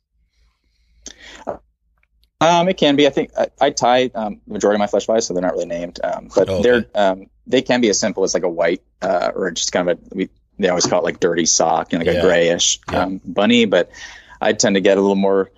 Um, 2.40 2.68
it 2.68 2.76
can 2.76 2.94
be. 2.96 3.06
I 3.06 3.10
think 3.10 3.30
I, 3.36 3.48
I 3.60 3.70
tie 3.70 4.10
um, 4.14 4.40
the 4.46 4.52
majority 4.52 4.76
of 4.76 4.80
my 4.80 4.86
flesh 4.86 5.06
flies, 5.06 5.26
so 5.26 5.34
they're 5.34 5.42
not 5.42 5.54
really 5.54 5.66
named. 5.66 5.98
Um, 6.02 6.30
but 6.34 6.48
Oh, 6.48 6.54
okay. 6.54 6.62
they're 6.62 6.86
um, 6.94 7.26
they 7.46 7.62
can 7.62 7.80
be 7.80 7.88
as 7.88 7.98
simple 7.98 8.22
as 8.22 8.32
like 8.34 8.44
a 8.44 8.48
white 8.48 8.82
uh, 9.02 9.32
or 9.34 9.50
just 9.50 9.72
kind 9.72 9.88
of 9.90 9.98
a 9.98 10.14
we 10.14 10.28
they 10.58 10.68
always 10.68 10.86
call 10.86 11.00
it 11.00 11.04
like 11.04 11.18
dirty 11.20 11.46
sock, 11.46 11.92
you 11.92 11.98
know, 11.98 12.04
like 12.04 12.14
Yeah. 12.14 12.20
a 12.20 12.24
grayish 12.24 12.78
Yeah. 12.92 13.02
um, 13.04 13.20
bunny. 13.24 13.64
But 13.64 13.90
I 14.40 14.52
tend 14.52 14.76
to 14.76 14.80
get 14.80 14.98
a 14.98 15.00
little 15.00 15.16
more 15.16 15.50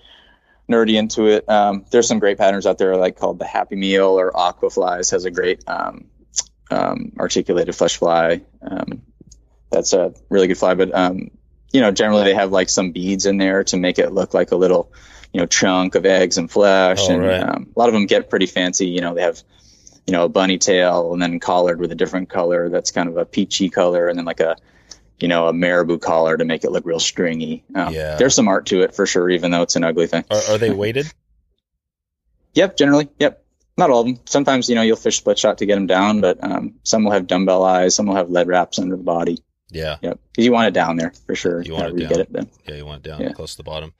nerdy 0.70 0.96
into 0.98 1.26
it. 1.26 1.48
Um, 1.48 1.84
there's 1.90 2.08
some 2.08 2.18
great 2.18 2.38
patterns 2.38 2.66
out 2.66 2.78
there, 2.78 2.96
like 2.96 3.18
called 3.18 3.38
the 3.38 3.46
Happy 3.46 3.76
Meal 3.76 4.18
or 4.18 4.34
Aqua 4.34 4.70
Flies 4.70 5.10
has 5.10 5.24
a 5.26 5.30
great 5.30 5.68
um, 5.68 6.06
um, 6.70 7.12
articulated 7.18 7.74
flesh 7.74 7.96
fly. 7.98 8.40
Um, 8.62 9.02
that's 9.70 9.92
a 9.92 10.14
really 10.30 10.46
good 10.46 10.58
fly, 10.58 10.74
but 10.74 10.94
um, 10.94 11.30
you 11.72 11.80
know, 11.80 11.90
generally 11.90 12.24
they 12.24 12.34
have 12.34 12.52
like 12.52 12.68
some 12.68 12.92
beads 12.92 13.26
in 13.26 13.36
there 13.36 13.64
to 13.64 13.76
make 13.76 13.98
it 13.98 14.12
look 14.12 14.32
like 14.34 14.50
a 14.52 14.56
little, 14.56 14.92
you 15.32 15.40
know, 15.40 15.46
chunk 15.46 15.94
of 15.94 16.04
eggs 16.06 16.38
and 16.38 16.50
flesh. 16.50 16.98
Oh, 17.02 17.12
and 17.12 17.22
right. 17.22 17.40
um, 17.42 17.68
a 17.74 17.78
lot 17.78 17.88
of 17.88 17.92
them 17.94 18.06
get 18.06 18.30
pretty 18.30 18.46
fancy. 18.46 18.86
You 18.86 19.00
know, 19.00 19.14
they 19.14 19.22
have, 19.22 19.42
you 20.06 20.12
know, 20.12 20.24
a 20.24 20.28
bunny 20.28 20.58
tail 20.58 21.12
and 21.12 21.22
then 21.22 21.38
collared 21.40 21.78
with 21.80 21.92
a 21.92 21.94
different 21.94 22.28
color 22.28 22.68
that's 22.68 22.90
kind 22.90 23.08
of 23.08 23.16
a 23.16 23.24
peachy 23.24 23.68
color, 23.70 24.08
and 24.08 24.18
then 24.18 24.24
like 24.24 24.40
a, 24.40 24.56
you 25.20 25.28
know, 25.28 25.46
a 25.48 25.52
marabou 25.52 25.98
collar 25.98 26.36
to 26.36 26.44
make 26.44 26.64
it 26.64 26.72
look 26.72 26.84
real 26.86 26.98
stringy. 27.00 27.62
Um, 27.74 27.92
Yeah. 27.94 28.16
There's 28.16 28.34
some 28.34 28.48
art 28.48 28.66
to 28.66 28.82
it 28.82 28.94
for 28.94 29.06
sure, 29.06 29.28
even 29.30 29.50
though 29.50 29.62
it's 29.62 29.76
an 29.76 29.84
ugly 29.84 30.06
thing. 30.06 30.24
Are, 30.30 30.40
are 30.50 30.58
they 30.58 30.70
weighted? 30.70 31.12
Yep, 32.54 32.76
generally. 32.76 33.08
Yep. 33.18 33.44
Not 33.76 33.90
all 33.90 34.00
of 34.00 34.06
them. 34.06 34.18
Sometimes, 34.26 34.68
you 34.68 34.74
know, 34.74 34.82
you'll 34.82 34.96
fish 34.96 35.18
split 35.18 35.38
shot 35.38 35.58
to 35.58 35.66
get 35.66 35.76
them 35.76 35.86
down, 35.86 36.20
but 36.20 36.42
um, 36.42 36.74
some 36.82 37.04
will 37.04 37.12
have 37.12 37.26
dumbbell 37.26 37.62
eyes, 37.62 37.94
some 37.94 38.06
will 38.06 38.16
have 38.16 38.28
lead 38.28 38.48
wraps 38.48 38.78
under 38.78 38.96
the 38.96 39.02
body. 39.02 39.38
Yeah. 39.70 39.96
Yep. 40.02 40.18
Because 40.32 40.44
you 40.44 40.52
want 40.52 40.66
it 40.66 40.74
down 40.74 40.96
there 40.96 41.12
for 41.26 41.36
sure. 41.36 41.62
You 41.62 41.74
want 41.74 41.94
it 41.94 42.00
down. 42.00 42.08
get 42.08 42.18
it 42.18 42.32
then. 42.32 42.50
Yeah, 42.66 42.74
you 42.74 42.84
want 42.84 43.06
it 43.06 43.08
down 43.08 43.20
Yeah. 43.20 43.32
close 43.32 43.52
to 43.52 43.58
the 43.58 43.62
bottom. 43.62 43.92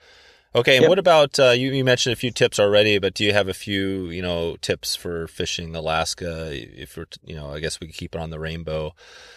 Okay, 0.53 0.77
and 0.77 0.85
Yep. 0.85 0.89
what 0.89 0.99
about 0.99 1.39
uh, 1.39 1.51
you? 1.53 1.73
You 1.73 1.85
mentioned 1.85 2.13
a 2.13 2.17
few 2.17 2.33
tips 2.33 2.59
already, 2.59 2.99
but 2.99 3.15
do 3.15 3.25
you 3.25 3.33
have 3.33 3.47
a 3.49 3.55
few, 3.55 4.11
you 4.11 4.21
know, 4.21 4.57
tips 4.61 4.97
for 4.97 5.29
fishing 5.29 5.77
Alaska? 5.77 6.51
If 6.53 6.97
we're, 6.97 7.07
you 7.25 7.37
know, 7.37 7.53
I 7.55 7.61
guess 7.61 7.79
we 7.81 7.87
could 7.87 7.97
keep 7.97 8.17
it 8.17 8.21
on 8.21 8.31
the 8.31 8.41
rainbow. 8.41 8.93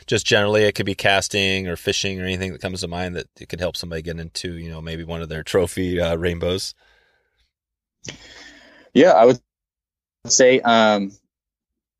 Just 0.08 0.26
generally, 0.26 0.64
it 0.64 0.74
could 0.74 0.88
be 0.88 0.96
casting 0.96 1.68
or 1.68 1.76
fishing 1.76 2.20
or 2.20 2.24
anything 2.26 2.52
that 2.54 2.62
comes 2.62 2.82
to 2.82 2.88
mind 2.88 3.16
that 3.16 3.28
it 3.40 3.48
could 3.48 3.60
help 3.60 3.78
somebody 3.78 4.02
get 4.02 4.20
into, 4.20 4.54
you 4.58 4.72
know, 4.72 4.82
maybe 4.82 5.04
one 5.04 5.22
of 5.22 5.30
their 5.30 5.44
trophy 5.46 6.02
uh, 6.02 6.16
rainbows. 6.16 6.74
Yeah, 8.94 9.12
I 9.14 9.26
would 9.26 9.40
say, 10.28 10.62
um, 10.62 11.12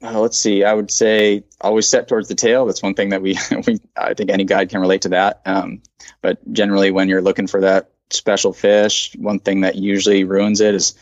uh, 0.04 0.20
let's 0.20 0.38
see, 0.38 0.64
I 0.66 0.74
would 0.74 0.92
say 0.92 1.44
always 1.62 1.88
set 1.90 2.08
towards 2.10 2.30
the 2.30 2.36
tail. 2.36 2.66
That's 2.68 2.84
one 2.84 2.96
thing 2.96 3.10
that 3.10 3.22
we, 3.24 3.38
we 3.68 3.80
I 3.98 4.16
think 4.16 4.32
any 4.32 4.46
guide 4.46 4.70
can 4.70 4.82
relate 4.82 5.04
to 5.04 5.10
that. 5.12 5.42
Um, 5.46 5.84
but 6.22 6.40
generally, 6.54 6.92
when 6.92 7.10
you're 7.10 7.24
looking 7.24 7.48
for 7.48 7.62
that 7.62 7.92
special 8.14 8.54
fish, 8.54 9.16
one 9.18 9.40
thing 9.40 9.62
that 9.62 9.76
usually 9.76 10.24
ruins 10.24 10.62
it 10.62 10.76
is 10.76 10.96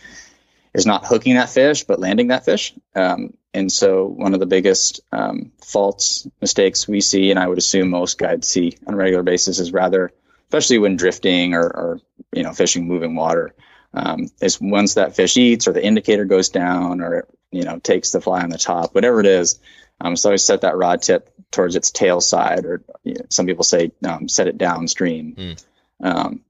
is 0.73 0.85
not 0.85 1.05
hooking 1.05 1.35
that 1.35 1.49
fish, 1.49 1.83
but 1.83 1.99
landing 1.99 2.29
that 2.29 2.45
fish. 2.45 2.73
Um, 2.95 3.33
and 3.53 3.71
so, 3.71 4.05
one 4.05 4.33
of 4.33 4.39
the 4.39 4.45
biggest 4.45 5.01
um, 5.11 5.51
faults, 5.63 6.27
mistakes 6.39 6.87
we 6.87 7.01
see, 7.01 7.29
and 7.29 7.39
I 7.39 7.47
would 7.47 7.57
assume 7.57 7.89
most 7.89 8.17
guides 8.17 8.47
see 8.47 8.77
on 8.87 8.93
a 8.93 8.97
regular 8.97 9.23
basis, 9.23 9.59
is 9.59 9.73
rather, 9.73 10.11
especially 10.47 10.77
when 10.77 10.95
drifting 10.95 11.53
or, 11.53 11.63
or 11.63 12.01
you 12.31 12.43
know 12.43 12.53
fishing 12.53 12.87
moving 12.87 13.15
water, 13.15 13.53
um, 13.93 14.29
is 14.41 14.61
once 14.61 14.93
that 14.93 15.15
fish 15.15 15.35
eats 15.35 15.67
or 15.67 15.73
the 15.73 15.85
indicator 15.85 16.23
goes 16.25 16.49
down 16.49 17.01
or 17.01 17.19
it, 17.19 17.25
you 17.51 17.63
know 17.63 17.79
takes 17.79 18.11
the 18.11 18.21
fly 18.21 18.41
on 18.41 18.49
the 18.49 18.57
top, 18.57 18.95
whatever 18.95 19.19
it 19.19 19.25
is. 19.25 19.59
Um, 19.99 20.15
so 20.15 20.31
I 20.31 20.37
set 20.37 20.61
that 20.61 20.77
rod 20.77 21.01
tip 21.01 21.29
towards 21.51 21.75
its 21.75 21.91
tail 21.91 22.21
side, 22.21 22.65
or 22.65 22.81
you 23.03 23.15
know, 23.15 23.25
some 23.29 23.45
people 23.45 23.65
say 23.65 23.91
um, 24.07 24.29
set 24.29 24.47
it 24.47 24.57
downstream. 24.57 25.35
Mm. 25.35 25.65
Um, 26.03 26.41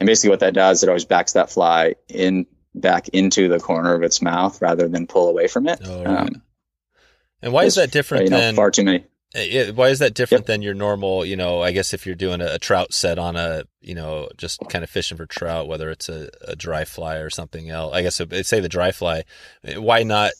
and 0.00 0.06
basically, 0.06 0.30
what 0.30 0.40
that 0.40 0.54
does, 0.54 0.82
it 0.82 0.88
always 0.88 1.04
backs 1.04 1.32
that 1.32 1.50
fly 1.50 1.94
in 2.08 2.46
back 2.74 3.08
into 3.08 3.48
the 3.48 3.58
corner 3.58 3.94
of 3.94 4.02
its 4.02 4.22
mouth 4.22 4.60
rather 4.62 4.88
than 4.88 5.06
pull 5.06 5.28
away 5.28 5.48
from 5.48 5.66
it. 5.68 5.80
Oh, 5.84 6.04
right. 6.04 6.18
Um, 6.20 6.42
And 7.42 7.52
why 7.52 7.64
is 7.64 7.76
that 7.76 7.90
different 7.90 8.24
you 8.24 8.30
know, 8.30 8.38
than 8.38 8.54
far 8.54 8.70
too 8.70 8.84
many. 8.84 9.04
Uh, 9.34 9.72
why 9.72 9.88
is 9.88 9.98
that 9.98 10.14
different 10.14 10.42
Yep. 10.42 10.46
than 10.46 10.62
your 10.62 10.74
normal, 10.74 11.24
you 11.24 11.36
know, 11.36 11.62
I 11.62 11.72
guess 11.72 11.92
if 11.92 12.06
you're 12.06 12.14
doing 12.14 12.40
a, 12.40 12.54
a 12.54 12.58
trout 12.58 12.94
set 12.94 13.18
on 13.18 13.36
a, 13.36 13.64
you 13.80 13.94
know, 13.94 14.28
just 14.36 14.60
kind 14.68 14.82
of 14.82 14.90
fishing 14.90 15.16
for 15.16 15.26
trout, 15.26 15.68
whether 15.68 15.90
it's 15.90 16.08
a, 16.08 16.30
a 16.42 16.56
dry 16.56 16.84
fly 16.84 17.16
or 17.16 17.30
something 17.30 17.68
else, 17.68 17.94
I 17.94 18.02
guess 18.02 18.20
say 18.42 18.60
the 18.60 18.68
dry 18.68 18.90
fly, 18.92 19.24
uh, 19.66 19.80
why 19.82 20.02
not? 20.02 20.32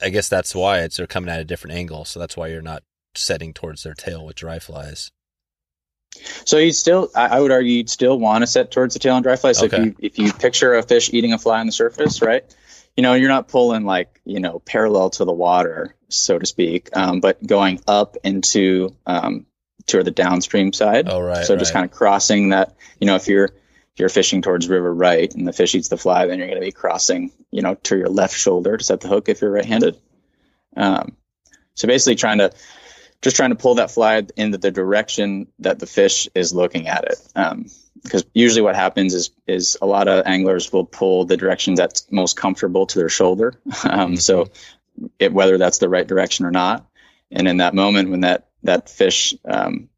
I 0.00 0.08
guess 0.10 0.28
that's 0.28 0.54
why 0.54 0.80
it's 0.80 0.96
they're 0.96 1.06
coming 1.06 1.30
at 1.30 1.40
a 1.40 1.44
different 1.44 1.76
angle. 1.76 2.04
So 2.04 2.20
that's 2.20 2.36
why 2.36 2.48
you're 2.48 2.62
not 2.62 2.82
setting 3.14 3.52
towards 3.52 3.82
their 3.82 3.94
tail 3.94 4.24
with 4.24 4.36
dry 4.36 4.58
flies. 4.58 5.10
So 6.44 6.58
you'd 6.58 6.74
still, 6.74 7.10
I, 7.14 7.28
I 7.28 7.40
would 7.40 7.50
argue, 7.50 7.72
you'd 7.72 7.90
still 7.90 8.18
want 8.18 8.42
to 8.42 8.46
set 8.46 8.70
towards 8.70 8.94
the 8.94 9.00
tail 9.00 9.14
on 9.14 9.22
dry 9.22 9.36
fly. 9.36 9.52
So 9.52 9.66
Okay. 9.66 9.76
if 9.78 9.84
you 9.84 9.94
if 9.98 10.18
you 10.18 10.32
picture 10.32 10.74
a 10.74 10.82
fish 10.82 11.10
eating 11.12 11.32
a 11.32 11.38
fly 11.38 11.60
on 11.60 11.66
the 11.66 11.72
surface, 11.72 12.22
right? 12.22 12.44
You 12.96 13.02
know, 13.02 13.14
you're 13.14 13.28
not 13.28 13.48
pulling 13.48 13.84
like 13.84 14.20
you 14.24 14.40
know 14.40 14.58
parallel 14.60 15.10
to 15.10 15.24
the 15.24 15.32
water, 15.32 15.94
so 16.08 16.38
to 16.38 16.46
speak, 16.46 16.90
um, 16.96 17.20
but 17.20 17.44
going 17.44 17.80
up 17.88 18.16
into 18.22 18.94
um, 19.06 19.46
to 19.86 20.02
the 20.02 20.10
downstream 20.10 20.72
side. 20.72 21.08
Oh, 21.08 21.20
right. 21.20 21.44
so 21.46 21.56
just 21.56 21.70
right. 21.70 21.80
kind 21.80 21.90
of 21.90 21.96
crossing 21.96 22.50
that. 22.50 22.76
You 23.00 23.06
know, 23.06 23.16
if 23.16 23.28
you're 23.28 23.46
if 23.46 23.98
you're 23.98 24.08
fishing 24.08 24.42
towards 24.42 24.68
river 24.68 24.92
right 24.92 25.32
and 25.34 25.46
the 25.46 25.52
fish 25.52 25.74
eats 25.74 25.88
the 25.88 25.96
fly, 25.96 26.26
then 26.26 26.38
you're 26.38 26.48
going 26.48 26.60
to 26.60 26.64
be 26.64 26.72
crossing, 26.72 27.30
you 27.50 27.62
know, 27.62 27.74
to 27.74 27.96
your 27.96 28.08
left 28.08 28.36
shoulder 28.36 28.76
to 28.76 28.84
set 28.84 29.00
the 29.00 29.08
hook 29.08 29.28
if 29.28 29.40
you're 29.42 29.50
right-handed. 29.50 29.98
Um, 30.76 31.16
so 31.74 31.88
basically, 31.88 32.14
trying 32.16 32.38
to 32.38 32.52
just 33.22 33.36
trying 33.36 33.50
to 33.50 33.56
pull 33.56 33.76
that 33.76 33.90
fly 33.90 34.22
into 34.36 34.58
the 34.58 34.70
direction 34.70 35.46
that 35.60 35.78
the 35.78 35.86
fish 35.86 36.28
is 36.34 36.52
looking 36.52 36.88
at 36.88 37.04
it. 37.04 37.18
Um, 37.34 37.66
because 38.02 38.24
usually 38.34 38.62
what 38.62 38.74
happens 38.74 39.14
is 39.14 39.30
is 39.46 39.78
a 39.80 39.86
lot 39.86 40.08
of 40.08 40.26
anglers 40.26 40.72
will 40.72 40.84
pull 40.84 41.24
the 41.24 41.36
direction 41.36 41.74
that's 41.74 42.10
most 42.10 42.36
comfortable 42.36 42.86
to 42.86 42.98
their 42.98 43.08
shoulder. 43.08 43.54
Um, 43.84 44.16
So 44.16 44.50
it, 45.18 45.32
whether 45.32 45.56
that's 45.56 45.78
the 45.78 45.88
right 45.88 46.06
direction 46.06 46.44
or 46.44 46.50
not, 46.50 46.86
and 47.30 47.48
in 47.48 47.58
that 47.58 47.74
moment 47.74 48.10
when 48.10 48.20
that 48.20 48.48
that 48.64 48.90
fish 48.90 49.34
um, 49.44 49.88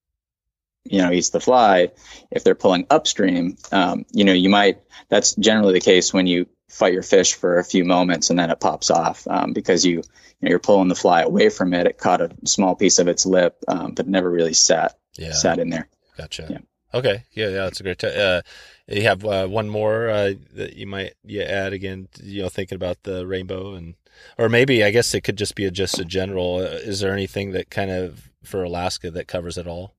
you 0.85 1.01
know 1.01 1.11
eats 1.11 1.31
the 1.31 1.41
fly, 1.41 1.91
if 2.31 2.45
they're 2.45 2.55
pulling 2.55 2.87
upstream, 2.91 3.57
um, 3.73 4.05
you 4.13 4.25
know 4.25 4.33
you 4.33 4.51
might. 4.51 4.81
That's 5.09 5.35
generally 5.35 5.75
the 5.75 5.81
case 5.81 6.13
when 6.13 6.27
you 6.27 6.47
fight 6.69 6.93
your 6.93 7.03
fish 7.03 7.35
for 7.35 7.59
a 7.59 7.65
few 7.65 7.85
moments 7.85 8.31
and 8.31 8.39
then 8.39 8.51
it 8.51 8.61
pops 8.61 8.91
off 8.91 9.27
um, 9.29 9.53
because 9.53 9.85
you, 9.85 9.97
you 9.97 10.03
know, 10.43 10.51
you're 10.51 10.59
pulling 10.59 10.89
the 10.89 10.95
fly 10.95 11.23
away 11.23 11.49
from 11.49 11.73
it. 11.75 11.87
It 11.87 11.99
caught 11.99 12.21
a 12.21 12.31
small 12.45 12.75
piece 12.75 12.99
of 12.99 13.09
its 13.09 13.27
lip, 13.27 13.57
um, 13.69 13.93
but 13.93 14.09
never 14.09 14.31
really 14.31 14.55
sat 14.55 14.99
yeah. 15.17 15.33
sat 15.33 15.59
in 15.59 15.71
there. 15.71 15.89
Gotcha. 16.17 16.47
Yeah. 16.51 16.59
Okay. 16.93 17.25
Yeah. 17.33 17.49
Yeah. 17.49 17.65
That's 17.65 17.81
a 17.81 17.83
great. 17.83 17.99
T- 17.99 18.07
uh, 18.07 18.43
you 18.87 19.03
have 19.03 19.25
uh, 19.25 19.47
one 19.47 19.69
more 19.69 20.09
uh, 20.09 20.35
that 20.55 20.77
you 20.77 20.87
might 20.87 21.15
yeah, 21.25 21.45
add 21.45 21.73
again. 21.73 22.09
You 22.23 22.43
know, 22.43 22.49
thinking 22.49 22.77
about 22.77 23.03
the 23.05 23.27
rainbow 23.27 23.75
and, 23.75 23.95
or 24.39 24.49
maybe 24.49 24.85
I 24.85 24.91
guess 24.91 25.15
it 25.15 25.23
could 25.23 25.37
just 25.37 25.55
be 25.55 25.65
a, 25.65 25.71
just 25.71 25.99
a 25.99 26.05
general. 26.05 26.57
Uh, 26.57 26.79
is 26.83 27.01
there 27.01 27.13
anything 27.13 27.53
that 27.53 27.71
kind 27.71 27.91
of 27.91 28.31
for 28.43 28.63
Alaska 28.63 29.11
that 29.11 29.29
covers 29.29 29.59
it 29.59 29.67
all, 29.67 29.95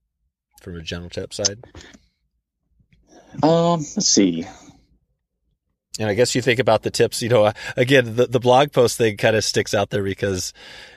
from 0.62 0.76
a 0.76 0.82
general 0.82 1.10
tip 1.10 1.34
side? 1.34 1.64
Um, 3.44 3.80
let's 3.80 4.08
see. 4.08 4.46
And 6.00 6.10
I 6.10 6.14
guess 6.14 6.36
you 6.36 6.42
think 6.42 6.60
about 6.60 6.84
the 6.84 6.92
tips. 6.92 7.22
You 7.22 7.30
know, 7.30 7.46
uh, 7.46 7.54
again, 7.78 8.16
the 8.16 8.28
the 8.28 8.40
blog 8.40 8.72
post 8.74 8.98
thing 8.98 9.16
kind 9.18 9.36
of 9.36 9.44
sticks 9.46 9.74
out 9.74 9.92
there 9.92 10.04
because 10.04 10.52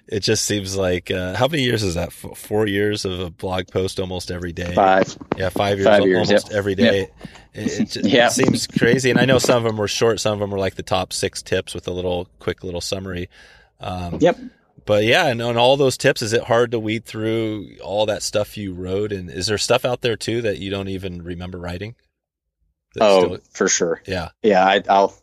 it 0.08 0.20
just 0.20 0.44
seems 0.44 0.76
like 0.76 1.10
uh, 1.10 1.34
how 1.34 1.46
many 1.46 1.62
years 1.62 1.82
is 1.84 1.94
that? 1.94 2.12
Four 2.12 2.66
years 2.66 3.04
of 3.04 3.20
a 3.20 3.30
blog 3.30 3.68
post 3.68 4.00
almost 4.00 4.30
every 4.30 4.52
day. 4.52 4.74
Five. 4.74 5.16
Yeah, 5.36 5.50
five 5.50 5.78
years, 5.78 5.86
Five 5.86 6.04
years, 6.04 6.28
almost 6.28 6.48
yep. 6.48 6.56
every 6.56 6.74
day. 6.74 7.10
It, 7.54 7.80
it, 7.80 7.84
just- 7.90 8.06
Yeah. 8.08 8.26
it 8.26 8.32
seems 8.32 8.66
crazy, 8.66 9.10
and 9.10 9.20
I 9.20 9.24
know 9.24 9.38
some 9.38 9.58
of 9.58 9.64
them 9.64 9.76
were 9.76 9.86
short. 9.88 10.18
Some 10.18 10.32
of 10.32 10.40
them 10.40 10.50
were 10.50 10.58
like 10.58 10.74
the 10.74 10.82
top 10.82 11.12
six 11.12 11.42
tips 11.42 11.74
with 11.74 11.86
a 11.86 11.92
little 11.92 12.28
quick 12.40 12.64
little 12.64 12.80
summary. 12.80 13.28
Um, 13.80 14.18
Yep. 14.20 14.38
But 14.84 15.04
yeah, 15.04 15.26
and 15.26 15.42
on 15.42 15.58
all 15.58 15.76
those 15.76 15.98
tips, 15.98 16.22
is 16.22 16.32
it 16.32 16.44
hard 16.44 16.70
to 16.70 16.78
weed 16.78 17.04
through 17.04 17.76
all 17.84 18.06
that 18.06 18.22
stuff 18.22 18.56
you 18.56 18.72
wrote? 18.72 19.12
And 19.12 19.28
is 19.28 19.46
there 19.46 19.58
stuff 19.58 19.84
out 19.84 20.00
there 20.00 20.16
too 20.16 20.40
that 20.42 20.58
you 20.58 20.70
don't 20.70 20.88
even 20.88 21.22
remember 21.22 21.58
writing? 21.58 21.94
Oh, 23.00 23.24
still- 23.24 23.38
for 23.52 23.68
sure. 23.68 24.02
yeah, 24.06 24.28
Yeah, 24.42 24.64
I, 24.64 24.82
I'll. 24.88 25.14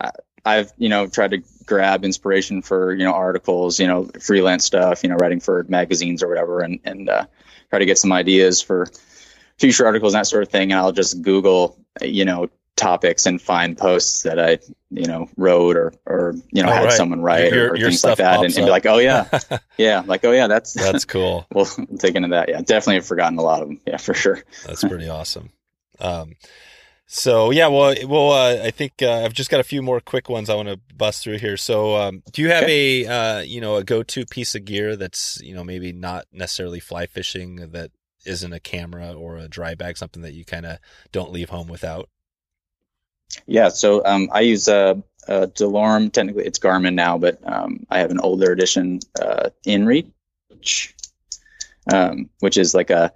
I, 0.00 0.10
I've 0.44 0.72
you 0.76 0.88
know 0.88 1.06
tried 1.06 1.30
to 1.32 1.42
grab 1.66 2.04
inspiration 2.04 2.62
for 2.62 2.92
you 2.92 3.04
know 3.04 3.12
articles, 3.12 3.78
you 3.78 3.86
know 3.86 4.10
freelance 4.20 4.64
stuff, 4.64 5.02
you 5.04 5.08
know 5.08 5.16
writing 5.16 5.38
for 5.40 5.64
magazines 5.68 6.22
or 6.22 6.28
whatever, 6.28 6.60
and 6.60 6.80
and 6.84 7.08
uh, 7.08 7.26
try 7.70 7.78
to 7.78 7.86
get 7.86 7.98
some 7.98 8.12
ideas 8.12 8.60
for 8.60 8.88
future 9.58 9.86
articles 9.86 10.14
and 10.14 10.20
that 10.20 10.26
sort 10.26 10.42
of 10.42 10.48
thing, 10.48 10.72
and 10.72 10.80
I'll 10.80 10.90
just 10.92 11.22
Google, 11.22 11.78
you 12.00 12.24
know, 12.24 12.48
topics 12.74 13.26
and 13.26 13.40
find 13.40 13.78
posts 13.78 14.22
that 14.24 14.40
I, 14.40 14.58
you 14.90 15.06
know, 15.06 15.28
wrote 15.36 15.76
or, 15.76 15.92
or 16.06 16.34
you 16.50 16.64
know, 16.64 16.70
Oh, 16.70 16.72
had 16.72 16.84
right. 16.86 16.92
someone 16.92 17.20
write 17.22 17.52
Your- 17.52 17.66
or, 17.68 17.70
or 17.72 17.76
your 17.76 17.90
things 17.90 18.02
like 18.02 18.16
that, 18.16 18.36
and, 18.44 18.46
and 18.56 18.64
be 18.66 18.70
like, 18.70 18.86
oh 18.86 18.98
yeah, 18.98 19.28
yeah, 19.78 20.02
like 20.04 20.24
oh 20.24 20.32
yeah, 20.32 20.48
that's 20.48 20.72
That's 20.72 21.04
cool. 21.14 21.46
we'll 21.54 21.68
dig 21.94 22.16
into 22.16 22.30
that. 22.30 22.48
Yeah, 22.48 22.58
definitely 22.62 22.96
have 22.96 23.06
forgotten 23.06 23.38
a 23.38 23.42
lot 23.42 23.62
of 23.62 23.68
them. 23.68 23.80
Yeah, 23.86 23.98
for 23.98 24.14
sure. 24.14 24.42
That's 24.66 24.82
pretty 24.82 25.08
awesome. 25.18 25.50
Um, 26.00 26.32
so 27.14 27.50
yeah, 27.50 27.66
well, 27.66 27.94
well, 28.06 28.32
uh, 28.32 28.64
I 28.64 28.70
think 28.70 29.02
uh, 29.02 29.22
I've 29.22 29.34
just 29.34 29.50
got 29.50 29.60
a 29.60 29.64
few 29.64 29.82
more 29.82 30.00
quick 30.00 30.30
ones 30.30 30.48
I 30.48 30.54
want 30.54 30.68
to 30.68 30.80
bust 30.96 31.22
through 31.22 31.40
here. 31.40 31.58
So, 31.58 31.94
um, 31.94 32.22
do 32.32 32.40
you 32.40 32.48
have 32.48 32.64
a 32.64 33.06
uh, 33.06 33.40
you 33.40 33.60
know 33.60 33.76
a 33.76 33.84
go-to 33.84 34.24
piece 34.24 34.54
of 34.54 34.64
gear 34.64 34.96
that's 34.96 35.38
you 35.42 35.54
know 35.54 35.62
maybe 35.62 35.92
not 35.92 36.24
necessarily 36.32 36.80
fly 36.80 37.04
fishing 37.04 37.56
that 37.72 37.90
isn't 38.24 38.54
a 38.54 38.60
camera 38.60 39.12
or 39.12 39.36
a 39.36 39.46
dry 39.46 39.74
bag, 39.74 39.98
something 39.98 40.22
that 40.22 40.32
you 40.32 40.46
kind 40.46 40.64
of 40.64 40.78
don't 41.12 41.30
leave 41.30 41.50
home 41.50 41.68
without? 41.68 42.08
Yeah, 43.46 43.68
so 43.68 44.02
um, 44.06 44.30
I 44.32 44.40
use 44.40 44.66
a, 44.66 45.02
a 45.28 45.48
Delorme. 45.48 46.10
Technically, 46.10 46.46
it's 46.46 46.58
Garmin 46.58 46.94
now, 46.94 47.18
but 47.18 47.38
um, 47.44 47.86
I 47.90 47.98
have 47.98 48.10
an 48.10 48.20
older 48.20 48.52
edition 48.52 49.00
uh, 49.20 49.50
InReach, 49.66 50.94
um, 51.92 52.30
which 52.40 52.56
is 52.56 52.74
like 52.74 52.88
a 52.88 53.12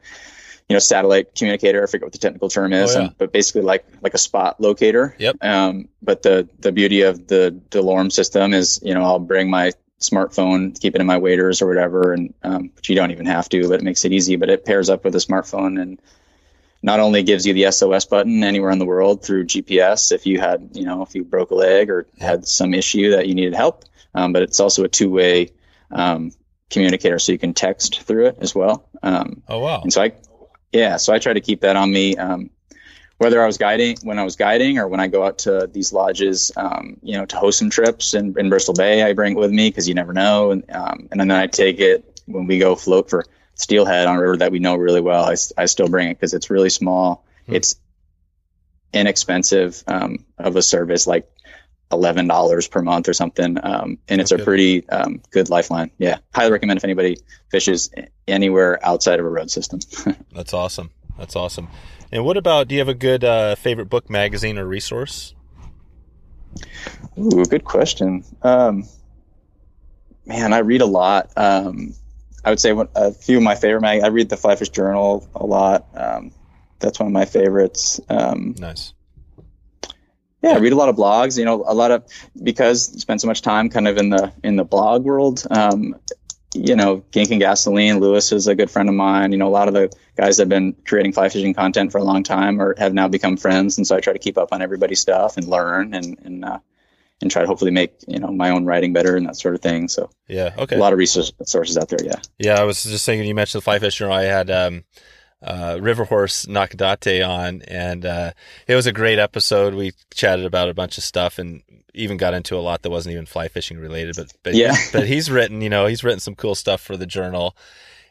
you 0.68 0.74
know 0.74 0.78
satellite 0.80 1.34
communicator. 1.34 1.82
I 1.82 1.86
forget 1.86 2.06
what 2.06 2.12
the 2.12 2.18
technical 2.18 2.48
term 2.48 2.72
is, 2.72 2.94
Oh, 2.96 3.00
yeah. 3.00 3.06
um, 3.06 3.14
but 3.18 3.32
basically 3.32 3.62
like 3.62 3.84
like 4.02 4.14
a 4.14 4.18
spot 4.18 4.60
locator. 4.60 5.14
Yep. 5.18 5.36
Um, 5.42 5.88
but 6.02 6.22
the 6.22 6.48
the 6.58 6.72
beauty 6.72 7.02
of 7.02 7.26
the 7.28 7.58
Delorme 7.70 8.10
system 8.12 8.52
is 8.54 8.80
you 8.82 8.94
know 8.94 9.02
I'll 9.02 9.18
bring 9.18 9.48
my 9.50 9.72
smartphone, 10.00 10.78
keep 10.78 10.94
it 10.94 11.00
in 11.00 11.06
my 11.06 11.16
waders 11.18 11.62
or 11.62 11.66
whatever, 11.68 12.12
and 12.12 12.34
um, 12.42 12.70
which 12.76 12.88
you 12.88 12.96
don't 12.96 13.10
even 13.12 13.26
have 13.26 13.48
to, 13.48 13.68
but 13.68 13.80
it 13.80 13.82
makes 13.82 14.04
it 14.04 14.12
easy. 14.12 14.36
But 14.36 14.50
it 14.50 14.64
pairs 14.64 14.90
up 14.90 15.04
with 15.04 15.14
a 15.14 15.18
smartphone 15.18 15.80
and 15.80 16.00
not 16.82 17.00
only 17.00 17.22
gives 17.22 17.46
you 17.46 17.54
the 17.54 17.70
SOS 17.72 18.04
button 18.04 18.44
anywhere 18.44 18.70
in 18.70 18.78
the 18.78 18.84
world 18.84 19.24
through 19.24 19.44
GPS 19.46 20.12
if 20.12 20.26
you 20.26 20.38
had, 20.38 20.68
you 20.74 20.84
know, 20.84 21.02
if 21.02 21.14
you 21.14 21.24
broke 21.24 21.50
a 21.50 21.54
leg 21.54 21.88
or 21.90 22.06
had 22.20 22.46
some 22.46 22.74
issue 22.74 23.10
that 23.12 23.26
you 23.26 23.34
needed 23.34 23.54
help, 23.54 23.84
um, 24.14 24.32
but 24.32 24.42
it's 24.42 24.60
also 24.60 24.84
a 24.84 24.88
two-way 24.88 25.50
um, 25.90 26.30
communicator, 26.70 27.18
so 27.18 27.32
you 27.32 27.38
can 27.38 27.54
text 27.54 28.02
through 28.02 28.26
it 28.26 28.36
as 28.40 28.54
well. 28.54 28.88
Um, 29.02 29.42
Oh 29.48 29.60
wow, 29.60 29.80
and 29.82 29.92
so 29.92 30.02
I, 30.02 30.12
yeah, 30.72 30.96
so 30.96 31.12
I 31.12 31.18
try 31.18 31.32
to 31.32 31.40
keep 31.40 31.60
that 31.60 31.76
on 31.76 31.92
me, 31.92 32.16
um, 32.16 32.50
whether 33.18 33.42
I 33.42 33.46
was 33.46 33.56
guiding, 33.56 33.96
when 34.02 34.18
I 34.18 34.24
was 34.24 34.36
guiding, 34.36 34.78
or 34.78 34.88
when 34.88 35.00
I 35.00 35.06
go 35.08 35.24
out 35.24 35.38
to 35.38 35.68
these 35.72 35.92
lodges, 35.92 36.52
um, 36.56 36.98
you 37.02 37.16
know, 37.16 37.24
to 37.24 37.36
host 37.36 37.58
some 37.58 37.70
trips 37.70 38.14
in, 38.14 38.38
in 38.38 38.50
Bristol 38.50 38.74
Bay, 38.74 39.02
I 39.02 39.12
bring 39.14 39.32
it 39.36 39.38
with 39.38 39.50
me 39.50 39.70
because 39.70 39.88
you 39.88 39.94
never 39.94 40.12
know, 40.12 40.50
and 40.50 40.70
um, 40.70 41.08
and 41.10 41.20
then 41.20 41.30
I 41.30 41.46
take 41.46 41.80
it 41.80 42.20
when 42.26 42.46
we 42.46 42.58
go 42.58 42.74
float 42.74 43.08
for 43.08 43.24
steelhead 43.54 44.06
on 44.06 44.16
a 44.16 44.20
river 44.20 44.36
that 44.36 44.52
we 44.52 44.58
know 44.58 44.76
really 44.76 45.00
well. 45.00 45.24
I, 45.24 45.36
I 45.56 45.64
still 45.64 45.88
bring 45.88 46.08
it 46.08 46.14
because 46.14 46.34
it's 46.34 46.50
really 46.50 46.68
small. 46.68 47.24
Hmm. 47.46 47.54
It's 47.54 47.76
inexpensive 48.92 49.82
um, 49.86 50.24
of 50.38 50.56
a 50.56 50.62
service, 50.62 51.06
like 51.06 51.28
eleven 51.92 52.26
dollars 52.26 52.66
per 52.66 52.82
month 52.82 53.08
or 53.08 53.12
something, 53.12 53.58
um, 53.62 53.98
and 54.08 54.20
it's 54.20 54.30
That's 54.30 54.42
a 54.42 54.44
pretty 54.44 54.88
um, 54.88 55.20
good 55.30 55.50
lifeline. 55.50 55.90
Yeah, 55.98 56.18
highly 56.34 56.52
recommend 56.52 56.78
if 56.78 56.84
anybody 56.84 57.18
fishes 57.50 57.90
anywhere 58.26 58.84
outside 58.84 59.20
of 59.20 59.26
a 59.26 59.28
road 59.28 59.50
system. 59.50 59.80
that's 60.32 60.52
awesome. 60.52 60.90
That's 61.18 61.36
awesome. 61.36 61.68
And 62.12 62.24
what 62.24 62.36
about? 62.36 62.68
Do 62.68 62.74
you 62.74 62.80
have 62.80 62.88
a 62.88 62.94
good 62.94 63.24
uh, 63.24 63.54
favorite 63.54 63.86
book, 63.86 64.10
magazine, 64.10 64.58
or 64.58 64.66
resource? 64.66 65.34
Ooh, 67.18 67.44
good 67.44 67.64
question. 67.64 68.24
Um, 68.42 68.84
man, 70.24 70.52
I 70.52 70.58
read 70.58 70.80
a 70.80 70.86
lot. 70.86 71.30
Um, 71.36 71.94
I 72.44 72.50
would 72.50 72.60
say 72.60 72.72
a 72.94 73.12
few 73.12 73.38
of 73.38 73.42
my 73.42 73.54
favorite 73.54 73.80
mag. 73.80 74.02
I 74.02 74.08
read 74.08 74.28
the 74.28 74.36
Flyfish 74.36 74.70
Journal 74.72 75.28
a 75.34 75.44
lot. 75.44 75.86
Um, 75.94 76.32
that's 76.78 77.00
one 77.00 77.08
of 77.08 77.12
my 77.12 77.24
favorites. 77.24 78.00
Um, 78.08 78.54
Nice. 78.58 78.92
Yeah, 80.46 80.56
I 80.56 80.58
read 80.58 80.72
a 80.72 80.76
lot 80.76 80.88
of 80.88 80.96
blogs. 80.96 81.38
You 81.38 81.44
know, 81.44 81.64
a 81.66 81.74
lot 81.74 81.90
of 81.90 82.04
because 82.42 82.94
I 82.94 82.98
spend 82.98 83.20
so 83.20 83.26
much 83.26 83.42
time 83.42 83.68
kind 83.68 83.88
of 83.88 83.96
in 83.96 84.10
the 84.10 84.32
in 84.42 84.56
the 84.56 84.64
blog 84.64 85.04
world. 85.04 85.46
Um, 85.50 85.96
you 86.54 86.74
know, 86.74 87.04
Gink 87.10 87.30
and 87.30 87.40
Gasoline. 87.40 88.00
Lewis 88.00 88.32
is 88.32 88.46
a 88.46 88.54
good 88.54 88.70
friend 88.70 88.88
of 88.88 88.94
mine. 88.94 89.32
You 89.32 89.38
know, 89.38 89.48
a 89.48 89.50
lot 89.50 89.68
of 89.68 89.74
the 89.74 89.94
guys 90.16 90.36
that 90.36 90.42
have 90.42 90.48
been 90.48 90.74
creating 90.86 91.12
fly 91.12 91.28
fishing 91.28 91.52
content 91.52 91.92
for 91.92 91.98
a 91.98 92.04
long 92.04 92.22
time 92.22 92.60
or 92.60 92.74
have 92.78 92.94
now 92.94 93.08
become 93.08 93.36
friends, 93.36 93.76
and 93.76 93.86
so 93.86 93.96
I 93.96 94.00
try 94.00 94.12
to 94.12 94.18
keep 94.18 94.38
up 94.38 94.52
on 94.52 94.62
everybody's 94.62 95.00
stuff 95.00 95.36
and 95.36 95.46
learn 95.46 95.92
and 95.92 96.18
and 96.24 96.44
uh, 96.44 96.58
and 97.20 97.30
try 97.30 97.42
to 97.42 97.48
hopefully 97.48 97.70
make 97.70 97.94
you 98.06 98.18
know 98.18 98.28
my 98.28 98.50
own 98.50 98.64
writing 98.64 98.92
better 98.92 99.16
and 99.16 99.26
that 99.26 99.36
sort 99.36 99.54
of 99.54 99.60
thing. 99.60 99.88
So 99.88 100.10
Yeah. 100.28 100.54
Okay. 100.56 100.76
a 100.76 100.78
lot 100.78 100.92
of 100.92 100.98
resource 100.98 101.32
sources 101.44 101.76
out 101.76 101.88
there. 101.88 102.02
Yeah. 102.02 102.20
Yeah, 102.38 102.60
I 102.60 102.64
was 102.64 102.82
just 102.82 103.04
saying 103.04 103.24
you 103.24 103.34
mentioned 103.34 103.60
the 103.60 103.64
fly 103.64 103.78
fish 103.78 103.96
journal. 103.96 104.14
I 104.14 104.24
had 104.24 104.50
um, 104.50 104.84
uh, 105.46 105.78
River 105.80 106.04
Horse 106.04 106.44
Nakadate 106.46 107.26
on, 107.26 107.62
and 107.62 108.04
uh, 108.04 108.32
it 108.66 108.74
was 108.74 108.86
a 108.86 108.92
great 108.92 109.18
episode. 109.18 109.74
We 109.74 109.92
chatted 110.12 110.44
about 110.44 110.68
a 110.68 110.74
bunch 110.74 110.98
of 110.98 111.04
stuff 111.04 111.38
and 111.38 111.62
even 111.94 112.16
got 112.18 112.34
into 112.34 112.56
a 112.56 112.60
lot 112.60 112.82
that 112.82 112.90
wasn't 112.90 113.12
even 113.14 113.24
fly 113.26 113.48
fishing 113.48 113.78
related. 113.78 114.16
But 114.16 114.32
but 114.42 114.54
Yeah. 114.54 114.74
but 114.92 115.06
he's 115.06 115.30
written, 115.30 115.60
you 115.62 115.70
know, 115.70 115.86
he's 115.86 116.04
written 116.04 116.20
some 116.20 116.34
cool 116.34 116.54
stuff 116.54 116.80
for 116.80 116.96
the 116.96 117.06
journal. 117.06 117.56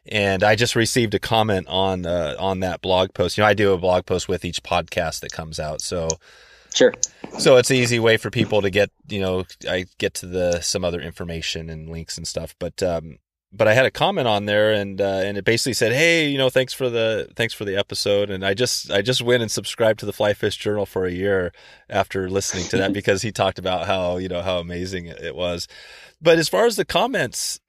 And 0.08 0.44
I 0.44 0.56
just 0.56 0.76
received 0.76 1.14
a 1.16 1.20
comment 1.20 1.68
on 1.68 2.06
uh, 2.06 2.36
on 2.40 2.60
that 2.62 2.82
blog 2.82 3.14
post. 3.14 3.38
You 3.38 3.44
know, 3.44 3.48
I 3.48 3.54
do 3.54 3.74
a 3.74 3.78
blog 3.78 4.06
post 4.06 4.28
with 4.30 4.46
each 4.46 4.62
podcast 4.64 5.20
that 5.22 5.32
comes 5.32 5.60
out, 5.60 5.82
so 5.82 6.08
Sure. 6.74 6.94
so 7.40 7.56
it's 7.58 7.70
an 7.72 7.78
easy 7.78 8.00
way 8.00 8.18
for 8.18 8.30
people 8.30 8.62
to 8.62 8.70
get 8.70 8.92
you 9.08 9.22
know 9.22 9.46
i 9.70 9.86
get 9.98 10.14
to 10.16 10.26
the 10.26 10.60
some 10.60 10.84
other 10.84 11.00
information 11.00 11.70
and 11.70 11.90
links 11.90 12.18
and 12.18 12.28
stuff 12.28 12.54
but 12.60 12.84
um 12.84 13.18
but 13.56 13.68
i 13.68 13.74
had 13.74 13.86
a 13.86 13.92
comment 13.92 14.28
on 14.28 14.46
there 14.46 14.72
and 14.72 15.02
uh, 15.02 15.22
and 15.24 15.38
it 15.38 15.46
basically 15.46 15.74
said 15.74 15.92
hey 15.92 16.28
you 16.28 16.38
know 16.38 16.50
thanks 16.50 16.74
for 16.74 16.90
the 16.90 17.30
thanks 17.36 17.54
for 17.54 17.66
the 17.66 17.76
episode 17.76 18.30
and 18.30 18.46
i 18.46 18.54
just 18.54 18.92
i 18.92 19.02
just 19.02 19.22
went 19.22 19.42
and 19.42 19.52
subscribed 19.52 20.00
to 20.00 20.06
the 20.06 20.14
fly 20.14 20.34
fish 20.34 20.58
journal 20.58 20.86
for 20.86 21.06
a 21.06 21.12
year 21.12 21.52
after 21.90 22.30
listening 22.30 22.66
to 22.66 22.78
that 22.78 22.94
because 23.00 23.22
he 23.22 23.32
talked 23.32 23.60
about 23.60 23.88
how 23.88 24.18
you 24.18 24.28
know 24.28 24.42
how 24.42 24.60
amazing 24.60 25.06
it, 25.06 25.20
it 25.22 25.36
was 25.36 25.68
but 26.22 26.38
as 26.38 26.50
far 26.50 26.66
as 26.66 26.76
the 26.76 26.86
comments 26.86 27.60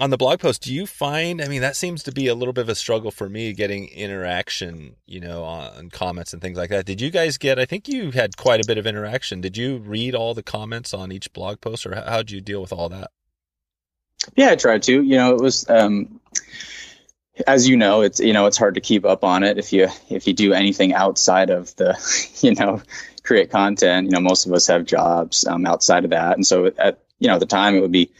on 0.00 0.10
the 0.10 0.16
blog 0.16 0.40
post, 0.40 0.62
do 0.62 0.74
you 0.74 0.86
find? 0.86 1.40
I 1.40 1.46
mean, 1.46 1.60
that 1.60 1.76
seems 1.76 2.02
to 2.02 2.12
be 2.12 2.26
a 2.26 2.34
little 2.34 2.52
bit 2.52 2.62
of 2.62 2.68
a 2.68 2.74
struggle 2.74 3.10
for 3.10 3.28
me 3.28 3.52
getting 3.52 3.88
interaction, 3.88 4.96
you 5.06 5.20
know, 5.20 5.44
on 5.44 5.90
comments 5.90 6.32
and 6.32 6.42
things 6.42 6.58
like 6.58 6.70
that. 6.70 6.84
Did 6.84 7.00
you 7.00 7.10
guys 7.10 7.38
get? 7.38 7.58
I 7.58 7.64
think 7.64 7.86
you 7.86 8.10
had 8.10 8.36
quite 8.36 8.60
a 8.60 8.66
bit 8.66 8.78
of 8.78 8.86
interaction. 8.86 9.40
Did 9.40 9.56
you 9.56 9.78
read 9.78 10.14
all 10.14 10.34
the 10.34 10.42
comments 10.42 10.92
on 10.92 11.12
each 11.12 11.32
blog 11.32 11.60
post, 11.60 11.86
or 11.86 11.94
how 11.94 12.18
did 12.18 12.32
you 12.32 12.40
deal 12.40 12.60
with 12.60 12.72
all 12.72 12.88
that? 12.88 13.10
Yeah, 14.36 14.50
I 14.50 14.56
tried 14.56 14.82
to. 14.84 15.02
You 15.02 15.16
know, 15.16 15.34
it 15.34 15.40
was 15.40 15.68
um, 15.68 16.20
as 17.46 17.68
you 17.68 17.76
know, 17.76 18.02
it's 18.02 18.20
you 18.20 18.32
know 18.32 18.46
it's 18.46 18.56
hard 18.56 18.74
to 18.74 18.80
keep 18.80 19.04
up 19.04 19.24
on 19.24 19.42
it 19.42 19.58
if 19.58 19.72
you 19.72 19.88
if 20.08 20.26
you 20.26 20.32
do 20.32 20.52
anything 20.52 20.94
outside 20.94 21.50
of 21.50 21.74
the 21.76 21.96
you 22.40 22.54
know 22.54 22.82
create 23.22 23.50
content. 23.50 24.06
You 24.06 24.12
know, 24.12 24.20
most 24.20 24.46
of 24.46 24.52
us 24.52 24.66
have 24.68 24.84
jobs 24.84 25.46
um, 25.46 25.66
outside 25.66 26.04
of 26.04 26.10
that, 26.10 26.36
and 26.36 26.46
so 26.46 26.66
at 26.78 27.00
you 27.18 27.28
know 27.28 27.38
the 27.38 27.46
time 27.46 27.74
it 27.74 27.80
would 27.80 27.92
be 27.92 28.10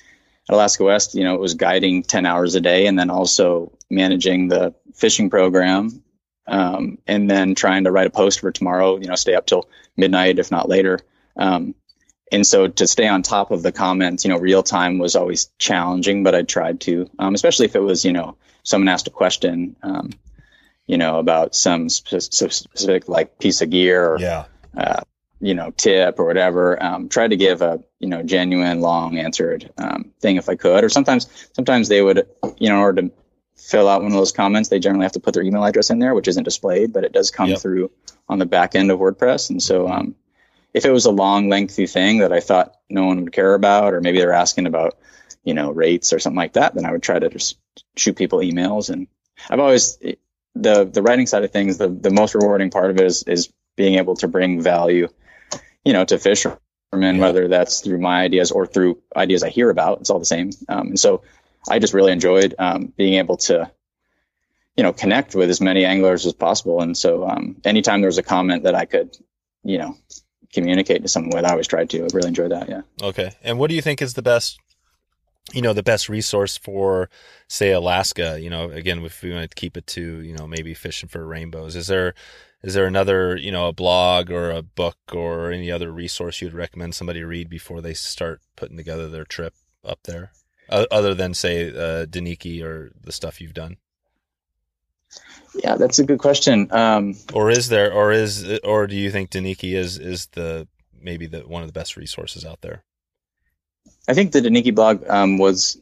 at 0.48 0.54
Alaska 0.54 0.84
West. 0.84 1.14
You 1.14 1.24
know, 1.24 1.34
it 1.34 1.40
was 1.40 1.54
guiding 1.54 2.02
ten 2.02 2.26
hours 2.26 2.54
a 2.54 2.60
day, 2.60 2.86
and 2.86 2.98
then 2.98 3.10
also 3.10 3.72
managing 3.90 4.48
the 4.48 4.74
fishing 4.94 5.30
program, 5.30 6.02
um, 6.46 6.98
and 7.06 7.30
then 7.30 7.54
trying 7.54 7.84
to 7.84 7.92
write 7.92 8.06
a 8.06 8.10
post 8.10 8.40
for 8.40 8.50
tomorrow. 8.50 8.96
You 8.96 9.06
know, 9.06 9.16
stay 9.16 9.34
up 9.34 9.46
till 9.46 9.68
midnight 9.96 10.38
if 10.38 10.50
not 10.50 10.68
later. 10.68 11.00
Um, 11.36 11.74
and 12.32 12.46
so 12.46 12.68
to 12.68 12.86
stay 12.86 13.06
on 13.06 13.22
top 13.22 13.50
of 13.50 13.62
the 13.62 13.72
comments, 13.72 14.24
you 14.24 14.30
know, 14.30 14.38
real 14.38 14.62
time 14.62 14.98
was 14.98 15.14
always 15.16 15.46
challenging, 15.58 16.24
but 16.24 16.34
I 16.34 16.42
tried 16.42 16.80
to, 16.82 17.08
um, 17.18 17.34
especially 17.34 17.66
if 17.66 17.76
it 17.76 17.80
was, 17.80 18.04
you 18.04 18.12
know, 18.12 18.36
someone 18.62 18.88
asked 18.88 19.06
a 19.06 19.10
question, 19.10 19.76
um, 19.82 20.10
you 20.86 20.96
know, 20.96 21.18
about 21.18 21.54
some 21.54 21.88
spe- 21.88 22.20
specific 22.20 23.08
like 23.08 23.38
piece 23.38 23.60
of 23.62 23.70
gear 23.70 24.12
or, 24.14 24.18
Yeah, 24.20 24.44
uh, 24.76 25.02
you 25.40 25.54
know, 25.54 25.70
tip 25.72 26.18
or 26.18 26.24
whatever. 26.24 26.82
Um, 26.82 27.08
try 27.08 27.28
to 27.28 27.36
give 27.36 27.60
a, 27.60 27.82
you 28.00 28.08
know, 28.08 28.22
genuine, 28.22 28.80
long 28.80 29.18
answered 29.18 29.70
um, 29.76 30.12
thing 30.20 30.36
if 30.36 30.48
I 30.48 30.54
could. 30.56 30.82
Or 30.82 30.88
sometimes, 30.88 31.28
sometimes 31.52 31.88
they 31.88 32.00
would, 32.00 32.26
you 32.58 32.68
know, 32.70 32.76
in 32.76 32.80
order 32.80 33.02
to 33.02 33.10
fill 33.56 33.88
out 33.88 34.02
one 34.02 34.12
of 34.12 34.16
those 34.16 34.32
comments, 34.32 34.68
they 34.70 34.78
generally 34.78 35.04
have 35.04 35.12
to 35.12 35.20
put 35.20 35.34
their 35.34 35.42
email 35.42 35.64
address 35.64 35.90
in 35.90 35.98
there, 35.98 36.14
which 36.14 36.28
isn't 36.28 36.44
displayed, 36.44 36.92
but 36.92 37.04
it 37.04 37.12
does 37.12 37.30
come 37.30 37.50
Yep. 37.50 37.58
through 37.60 37.90
on 38.28 38.38
the 38.38 38.46
back 38.46 38.74
end 38.74 38.90
of 38.90 38.98
WordPress. 38.98 39.50
And 39.50 39.62
so, 39.62 39.88
um, 39.88 40.14
if 40.74 40.84
it 40.84 40.90
was 40.90 41.06
a 41.06 41.10
long, 41.10 41.48
lengthy 41.48 41.86
thing 41.86 42.18
that 42.18 42.32
I 42.32 42.40
thought 42.40 42.74
no 42.90 43.06
one 43.06 43.22
would 43.22 43.32
care 43.32 43.54
about, 43.54 43.94
or 43.94 44.00
maybe 44.00 44.18
they're 44.18 44.32
asking 44.32 44.66
about, 44.66 44.98
you 45.44 45.54
know, 45.54 45.70
rates 45.70 46.12
or 46.12 46.18
something 46.18 46.36
like 46.36 46.54
that, 46.54 46.74
then 46.74 46.84
I 46.84 46.92
would 46.92 47.02
try 47.02 47.18
to 47.18 47.28
just 47.28 47.58
shoot 47.96 48.16
people 48.16 48.40
emails. 48.40 48.90
And 48.90 49.06
I've 49.48 49.60
always 49.60 49.98
the 50.54 50.84
the 50.84 51.02
writing 51.02 51.26
side 51.26 51.44
of 51.44 51.52
things, 51.52 51.78
the 51.78 51.88
the 51.88 52.10
most 52.10 52.34
rewarding 52.34 52.70
part 52.70 52.90
of 52.90 52.98
it 52.98 53.06
is 53.06 53.22
is 53.24 53.52
being 53.76 53.94
able 53.94 54.16
to 54.16 54.28
bring 54.28 54.60
value, 54.60 55.08
you 55.84 55.92
know, 55.92 56.04
to 56.04 56.18
fishermen, 56.18 56.58
Yeah. 56.92 57.18
whether 57.18 57.48
that's 57.48 57.80
through 57.80 57.98
my 57.98 58.22
ideas 58.22 58.50
or 58.52 58.66
through 58.66 59.00
ideas 59.16 59.42
I 59.42 59.48
hear 59.50 59.70
about. 59.70 60.00
It's 60.00 60.10
all 60.10 60.20
the 60.20 60.24
same. 60.24 60.50
Um, 60.68 60.88
and 60.88 61.00
so 61.00 61.22
I 61.68 61.78
just 61.78 61.94
really 61.94 62.12
enjoyed 62.12 62.54
um, 62.58 62.92
being 62.96 63.14
able 63.14 63.36
to, 63.38 63.70
you 64.76 64.82
know, 64.84 64.92
connect 64.92 65.34
with 65.34 65.50
as 65.50 65.60
many 65.60 65.84
anglers 65.84 66.26
as 66.26 66.34
possible. 66.34 66.80
And 66.82 66.96
so 66.96 67.28
um, 67.28 67.56
anytime 67.64 68.00
there 68.00 68.08
was 68.08 68.18
a 68.18 68.22
comment 68.22 68.64
that 68.64 68.74
I 68.76 68.84
could, 68.84 69.16
you 69.64 69.78
know, 69.78 69.96
communicate 70.54 71.02
to 71.02 71.08
someone 71.08 71.36
with, 71.36 71.44
I 71.44 71.50
always 71.50 71.66
tried 71.66 71.90
to. 71.90 72.02
I 72.02 72.08
really 72.12 72.28
enjoy 72.28 72.48
that. 72.48 72.68
Yeah. 72.68 72.82
okay. 73.02 73.32
And 73.42 73.58
what 73.58 73.68
do 73.68 73.76
you 73.76 73.82
think 73.82 74.00
is 74.00 74.14
the 74.14 74.22
best 74.22 74.58
you 75.52 75.60
know, 75.60 75.72
the 75.72 75.82
best 75.82 76.08
resource 76.08 76.56
for, 76.56 77.10
say, 77.48 77.72
Alaska. 77.72 78.40
You 78.40 78.48
know, 78.48 78.70
again, 78.70 79.04
if 79.04 79.22
we 79.22 79.32
want 79.32 79.50
to 79.50 79.54
keep 79.54 79.76
it 79.76 79.86
to, 79.88 80.20
you 80.20 80.34
know, 80.34 80.46
maybe 80.46 80.72
fishing 80.74 81.08
for 81.08 81.26
rainbows, 81.26 81.76
is 81.76 81.86
there 81.86 82.14
is 82.62 82.72
there 82.72 82.86
another, 82.86 83.36
you 83.36 83.52
know, 83.52 83.68
a 83.68 83.72
blog 83.72 84.30
or 84.30 84.50
a 84.50 84.62
book 84.62 84.96
or 85.12 85.50
any 85.50 85.70
other 85.70 85.92
resource 85.92 86.40
you'd 86.40 86.54
recommend 86.54 86.94
somebody 86.94 87.22
read 87.22 87.50
before 87.50 87.82
they 87.82 87.92
start 87.92 88.40
putting 88.56 88.78
together 88.78 89.08
their 89.08 89.26
trip 89.26 89.54
up 89.84 89.98
there, 90.04 90.32
other 90.70 91.14
than 91.14 91.34
say 91.34 91.68
uh, 91.68 92.06
Deneki 92.06 92.62
or 92.62 92.92
the 92.98 93.12
stuff 93.12 93.40
you've 93.40 93.52
done? 93.52 93.76
Yeah, 95.54 95.76
that's 95.76 95.98
a 95.98 96.04
good 96.04 96.18
question. 96.18 96.68
Um, 96.72 97.14
or 97.32 97.50
is 97.50 97.68
there, 97.68 97.92
or 97.92 98.12
is, 98.12 98.58
or 98.60 98.86
do 98.86 98.96
you 98.96 99.10
think 99.10 99.30
Deneki 99.30 99.74
is 99.74 99.98
is 99.98 100.26
the 100.32 100.66
maybe 101.00 101.26
the 101.26 101.40
one 101.40 101.62
of 101.62 101.68
the 101.68 101.72
best 101.78 101.96
resources 101.96 102.44
out 102.44 102.60
there? 102.60 102.82
I 104.08 104.14
think 104.14 104.32
the 104.32 104.40
Deneki 104.40 104.74
blog 104.74 105.08
um, 105.08 105.38
was 105.38 105.80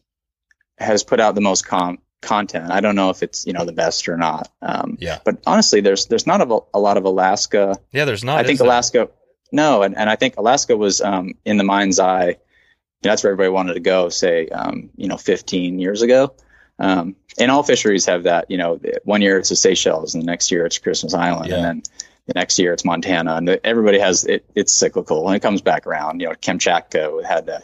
has 0.78 1.02
put 1.02 1.20
out 1.20 1.34
the 1.34 1.40
most 1.40 1.66
com- 1.66 1.98
content. 2.20 2.70
I 2.70 2.80
don't 2.80 2.96
know 2.96 3.10
if 3.10 3.22
it's 3.22 3.46
you 3.46 3.52
know 3.52 3.64
the 3.64 3.72
best 3.72 4.08
or 4.08 4.16
not. 4.16 4.50
Um, 4.62 4.96
yeah. 5.00 5.18
But 5.24 5.38
honestly, 5.46 5.80
there's 5.80 6.06
there's 6.06 6.26
not 6.26 6.40
a, 6.40 6.60
a 6.74 6.80
lot 6.80 6.96
of 6.96 7.04
Alaska. 7.04 7.78
Yeah, 7.92 8.04
there's 8.04 8.24
not. 8.24 8.38
I 8.38 8.44
think 8.44 8.60
Alaska. 8.60 9.08
No, 9.54 9.82
and, 9.82 9.96
and 9.98 10.08
I 10.08 10.16
think 10.16 10.38
Alaska 10.38 10.76
was 10.76 11.02
um, 11.02 11.34
in 11.44 11.58
the 11.58 11.64
mind's 11.64 11.98
eye. 11.98 12.28
You 12.28 13.08
know, 13.08 13.10
that's 13.10 13.22
where 13.22 13.32
everybody 13.32 13.52
wanted 13.52 13.74
to 13.74 13.80
go. 13.80 14.08
Say, 14.08 14.48
um, 14.48 14.88
you 14.96 15.08
know, 15.08 15.18
15 15.18 15.78
years 15.78 16.00
ago. 16.00 16.34
Um, 16.78 17.16
and 17.38 17.50
all 17.50 17.62
fisheries 17.62 18.06
have 18.06 18.24
that. 18.24 18.50
You 18.50 18.58
know, 18.58 18.80
one 19.04 19.22
year 19.22 19.38
it's 19.38 19.48
the 19.50 19.56
Seychelles, 19.56 20.14
and 20.14 20.22
the 20.22 20.26
next 20.26 20.50
year 20.50 20.66
it's 20.66 20.78
Christmas 20.78 21.14
Island, 21.14 21.50
Yeah. 21.50 21.56
and 21.56 21.64
then 21.64 21.82
the 22.26 22.32
next 22.34 22.58
year 22.58 22.72
it's 22.72 22.84
Montana, 22.84 23.36
and 23.36 23.48
everybody 23.64 23.98
has 23.98 24.24
it. 24.24 24.44
It's 24.54 24.72
cyclical, 24.72 25.26
and 25.28 25.36
it 25.36 25.40
comes 25.40 25.60
back 25.60 25.86
around. 25.86 26.20
You 26.20 26.28
know, 26.28 26.34
Kamchatka 26.34 27.24
had 27.24 27.46
to 27.46 27.62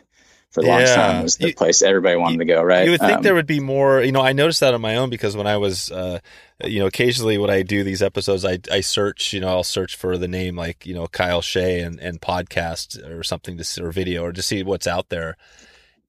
for 0.50 0.62
a 0.62 0.66
long 0.66 0.80
Yeah. 0.80 0.94
time 0.96 1.22
was 1.22 1.36
the 1.36 1.48
You- 1.48 1.54
place 1.54 1.82
everybody 1.82 2.16
wanted 2.16 2.38
to 2.38 2.46
go. 2.46 2.62
Right? 2.62 2.86
You 2.86 2.92
would 2.92 3.00
think 3.00 3.18
Um, 3.18 3.22
there 3.22 3.34
would 3.34 3.46
be 3.46 3.60
more. 3.60 4.00
You 4.02 4.12
know, 4.12 4.22
I 4.22 4.32
noticed 4.32 4.60
that 4.60 4.72
on 4.72 4.80
my 4.80 4.96
own 4.96 5.10
because 5.10 5.36
when 5.36 5.46
I 5.46 5.58
was, 5.58 5.90
uh, 5.92 6.20
you 6.64 6.80
know, 6.80 6.86
occasionally 6.86 7.36
when 7.36 7.50
I 7.50 7.62
do 7.62 7.84
these 7.84 8.02
episodes, 8.02 8.44
I 8.46 8.58
I 8.72 8.80
search. 8.80 9.32
You 9.34 9.40
know, 9.40 9.48
I'll 9.48 9.62
search 9.64 9.94
for 9.96 10.16
the 10.16 10.28
name 10.28 10.56
like 10.56 10.86
you 10.86 10.94
know 10.94 11.06
Kyle 11.08 11.42
Shea 11.42 11.80
and 11.80 12.00
and 12.00 12.20
podcast 12.20 12.96
or 13.10 13.22
something 13.22 13.58
to 13.58 13.64
see, 13.64 13.82
or 13.82 13.90
video 13.92 14.22
or 14.24 14.32
to 14.32 14.40
see 14.42 14.62
what's 14.62 14.86
out 14.86 15.10
there. 15.10 15.36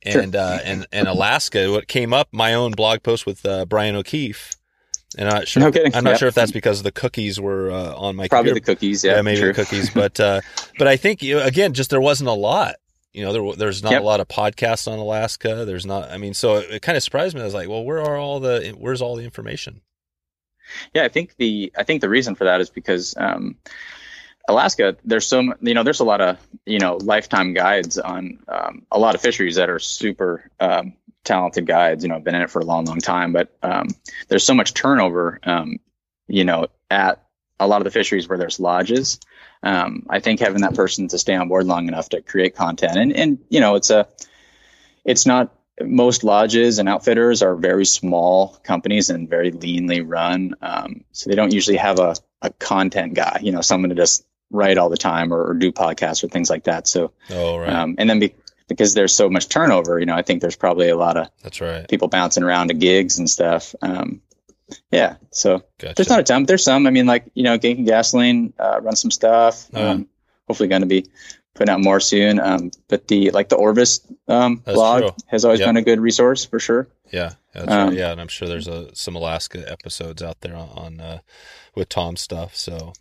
Sure. 0.07 0.21
And 0.21 0.35
uh, 0.35 0.59
and 0.63 0.87
and 0.91 1.07
Alaska, 1.07 1.71
what 1.71 1.87
came 1.87 2.13
up, 2.13 2.29
my 2.31 2.53
own 2.53 2.71
blog 2.71 3.03
post 3.03 3.25
with 3.25 3.45
uh, 3.45 3.65
Brian 3.65 3.95
O'Keefe. 3.95 4.55
And 5.17 5.27
I'm 5.27 5.35
not 5.35 5.47
sure. 5.47 5.63
No 5.63 5.71
kidding. 5.71 5.93
I'm 5.95 6.03
not 6.03 6.11
Yep. 6.11 6.19
sure 6.19 6.27
if 6.29 6.35
that's 6.35 6.51
because 6.51 6.83
the 6.83 6.91
cookies 6.91 7.39
were 7.39 7.71
uh, 7.71 7.95
on 7.95 8.15
my 8.15 8.27
probably 8.27 8.51
computer. 8.51 8.65
the 8.65 8.75
cookies. 8.75 9.03
Yeah, 9.03 9.21
maybe 9.23 9.39
true. 9.39 9.47
the 9.53 9.53
cookies, 9.55 9.89
but 9.89 10.19
uh, 10.19 10.41
but 10.77 10.87
I 10.87 10.97
think 10.97 11.21
you 11.23 11.37
know, 11.37 11.43
again, 11.45 11.73
just 11.73 11.89
there 11.89 11.99
wasn't 11.99 12.29
a 12.29 12.33
lot. 12.33 12.75
You 13.11 13.23
know, 13.25 13.33
there 13.33 13.55
there's 13.55 13.81
not 13.83 13.91
Yep. 13.93 14.01
a 14.01 14.05
lot 14.05 14.19
of 14.19 14.27
podcasts 14.27 14.89
on 14.89 14.99
Alaska. 14.99 15.65
There's 15.65 15.85
not. 15.85 16.11
I 16.11 16.17
mean, 16.17 16.33
so 16.35 16.57
it, 16.57 16.69
it 16.75 16.81
kind 16.83 16.95
of 16.95 17.03
surprised 17.03 17.35
me. 17.35 17.41
I 17.41 17.45
was 17.45 17.55
like, 17.55 17.67
well, 17.67 17.83
where 17.83 17.99
are 18.01 18.17
all 18.17 18.39
the 18.39 18.73
where's 18.77 19.01
all 19.01 19.15
the 19.15 19.23
information? 19.23 19.81
Yeah, 20.93 21.03
I 21.03 21.07
think 21.09 21.35
the 21.37 21.73
I 21.75 21.83
think 21.83 22.01
the 22.01 22.09
reason 22.09 22.35
for 22.35 22.43
that 22.43 22.61
is 22.61 22.69
because 22.69 23.15
um, 23.17 23.57
Alaska, 24.49 24.97
there's 25.05 25.27
some 25.27 25.53
you 25.61 25.75
know 25.75 25.83
there's 25.83 25.99
a 25.99 26.03
lot 26.03 26.21
of 26.21 26.37
you 26.65 26.79
know 26.79 26.97
lifetime 26.97 27.53
guides 27.53 27.99
on 27.99 28.39
um, 28.47 28.85
a 28.91 28.97
lot 28.97 29.13
of 29.13 29.21
fisheries 29.21 29.55
that 29.55 29.69
are 29.69 29.79
super 29.79 30.49
um, 30.59 30.93
talented 31.23 31.67
guides. 31.67 32.03
You 32.03 32.09
know, 32.09 32.19
been 32.19 32.35
in 32.35 32.41
it 32.41 32.49
for 32.49 32.59
a 32.59 32.65
long, 32.65 32.85
long 32.85 32.99
time, 32.99 33.31
but 33.31 33.55
um, 33.61 33.89
there's 34.27 34.43
so 34.43 34.55
much 34.55 34.73
turnover. 34.73 35.39
Um, 35.43 35.77
you 36.27 36.43
know, 36.43 36.67
at 36.89 37.23
a 37.59 37.67
lot 37.67 37.81
of 37.81 37.85
the 37.85 37.91
fisheries 37.91 38.27
where 38.27 38.39
there's 38.39 38.59
lodges. 38.59 39.19
Um, 39.61 40.07
I 40.09 40.19
think 40.19 40.39
having 40.39 40.61
that 40.61 40.73
person 40.73 41.07
to 41.09 41.19
stay 41.19 41.35
on 41.35 41.47
board 41.47 41.67
long 41.67 41.87
enough 41.87 42.09
to 42.09 42.21
create 42.21 42.55
content, 42.55 42.97
and 42.97 43.13
and 43.13 43.37
you 43.49 43.59
know, 43.59 43.75
it's 43.75 43.91
a 43.91 44.07
it's 45.05 45.27
not 45.27 45.55
most 45.81 46.23
lodges 46.23 46.79
and 46.79 46.89
outfitters 46.89 47.41
are 47.43 47.55
very 47.55 47.85
small 47.85 48.57
companies 48.63 49.11
and 49.11 49.29
very 49.29 49.51
leanly 49.51 50.03
run. 50.03 50.55
Um, 50.61 51.03
so 51.11 51.29
they 51.29 51.35
don't 51.35 51.53
usually 51.53 51.77
have 51.77 51.99
a, 51.99 52.15
a 52.41 52.49
content 52.49 53.13
guy, 53.13 53.39
you 53.41 53.53
know, 53.53 53.61
someone 53.61 53.89
to 53.89 53.95
just 53.95 54.25
write 54.51 54.77
all 54.77 54.89
the 54.89 54.97
time 54.97 55.33
or, 55.33 55.43
or 55.49 55.53
do 55.53 55.71
podcasts 55.71 56.23
or 56.23 56.27
things 56.27 56.49
like 56.49 56.63
that. 56.65 56.87
So, 56.87 57.11
Oh, 57.29 57.57
right, 57.57 57.69
um, 57.69 57.95
and 57.97 58.09
then 58.09 58.19
be, 58.19 58.33
because 58.67 58.93
there's 58.93 59.15
so 59.15 59.29
much 59.29 59.49
turnover, 59.49 59.99
you 59.99 60.05
know, 60.05 60.15
I 60.15 60.21
think 60.21 60.41
there's 60.41 60.55
probably 60.55 60.89
a 60.89 60.97
lot 60.97 61.17
of 61.17 61.27
that's 61.43 61.59
right. 61.61 61.87
people 61.87 62.07
bouncing 62.07 62.43
around 62.43 62.67
to 62.69 62.73
gigs 62.73 63.19
and 63.19 63.29
stuff. 63.29 63.73
Um, 63.81 64.21
yeah. 64.91 65.15
So 65.31 65.63
Gotcha. 65.79 65.93
there's 65.95 66.09
not 66.09 66.19
a 66.19 66.23
ton, 66.23 66.43
but 66.43 66.47
there's 66.49 66.63
some. 66.63 66.85
I 66.85 66.91
mean, 66.91 67.07
like, 67.07 67.25
you 67.33 67.43
know, 67.43 67.57
Gink 67.57 67.79
and 67.79 67.87
Gasoline, 67.87 68.53
uh, 68.59 68.79
run 68.81 68.95
some 68.95 69.09
stuff. 69.11 69.67
Oh. 69.73 69.89
Um, 69.91 70.07
hopefully 70.47 70.69
going 70.69 70.81
to 70.81 70.87
be 70.87 71.07
putting 71.55 71.73
out 71.73 71.79
more 71.81 71.99
soon. 71.99 72.39
Um, 72.39 72.69
but 72.87 73.07
the, 73.07 73.31
like 73.31 73.49
the 73.49 73.55
Orvis, 73.55 74.01
um, 74.27 74.57
blog 74.57 75.01
true. 75.01 75.11
has 75.27 75.45
always 75.45 75.59
Yep. 75.59 75.69
been 75.69 75.77
a 75.77 75.81
good 75.81 75.99
resource 75.99 76.45
for 76.45 76.59
sure. 76.59 76.87
yeah, 77.11 77.33
that's 77.53 77.71
um, 77.71 77.89
right. 77.89 77.97
Yeah, 77.97 78.11
and 78.11 78.21
I'm 78.21 78.27
sure 78.27 78.47
there's 78.47 78.67
a, 78.67 78.95
some 78.95 79.15
Alaska 79.15 79.63
episodes 79.71 80.21
out 80.21 80.41
there 80.41 80.55
on, 80.55 80.69
on 80.69 80.99
uh, 81.01 81.19
with 81.75 81.89
Tom's 81.89 82.21
stuff. 82.21 82.55
So. 82.55 82.93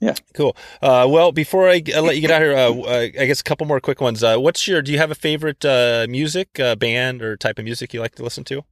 Yeah. 0.00 0.14
Cool. 0.32 0.56
Uh, 0.80 1.06
well, 1.08 1.32
before 1.32 1.68
I, 1.68 1.82
I 1.94 2.00
let 2.00 2.14
you 2.14 2.20
get 2.20 2.30
out 2.30 2.40
here, 2.40 2.54
uh, 2.56 2.72
uh, 2.72 3.08
I 3.18 3.26
guess 3.26 3.40
a 3.40 3.44
couple 3.44 3.66
more 3.66 3.80
quick 3.80 4.00
ones. 4.00 4.22
Uh, 4.22 4.36
what's 4.36 4.68
your? 4.68 4.80
Do 4.80 4.92
you 4.92 4.98
have 4.98 5.10
a 5.10 5.16
favorite 5.16 5.64
uh, 5.64 6.06
music 6.08 6.60
uh, 6.60 6.76
band 6.76 7.20
or 7.22 7.36
type 7.36 7.58
of 7.58 7.64
music 7.64 7.92
you 7.92 8.00
like 8.00 8.14
to 8.14 8.22
listen 8.22 8.44
to? 8.44 8.64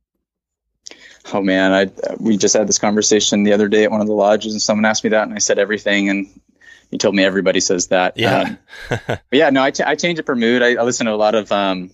Oh 1.32 1.42
man, 1.42 1.72
I 1.72 2.14
we 2.20 2.36
just 2.36 2.56
had 2.56 2.68
this 2.68 2.78
conversation 2.78 3.42
the 3.42 3.52
other 3.52 3.66
day 3.66 3.82
at 3.84 3.90
one 3.90 4.00
of 4.00 4.06
the 4.06 4.12
lodges, 4.12 4.52
and 4.52 4.62
someone 4.62 4.84
asked 4.84 5.02
me 5.02 5.10
that, 5.10 5.24
and 5.24 5.34
I 5.34 5.38
said 5.38 5.58
everything, 5.58 6.08
and 6.08 6.28
he 6.90 6.98
told 6.98 7.16
me 7.16 7.24
everybody 7.24 7.58
says 7.58 7.88
that. 7.88 8.16
Yeah. 8.16 8.56
Um, 8.90 8.98
but 9.08 9.20
yeah, 9.32 9.50
no, 9.50 9.62
I, 9.62 9.72
ch- 9.72 9.80
I 9.80 9.96
change 9.96 10.20
it 10.20 10.22
per 10.22 10.36
mood. 10.36 10.62
I, 10.62 10.74
I 10.76 10.82
listen 10.82 11.06
to 11.06 11.12
a 11.12 11.16
lot 11.16 11.34
of 11.34 11.50
um, 11.50 11.90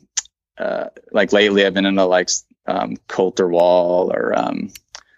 uh, 0.59 0.88
like 1.10 1.32
lately, 1.32 1.64
I've 1.64 1.72
been 1.72 1.86
into 1.86 2.04
like 2.04 2.28
um, 2.66 2.98
Colter 3.09 3.48
Wall 3.48 4.12
or 4.12 4.38
um, 4.38 4.70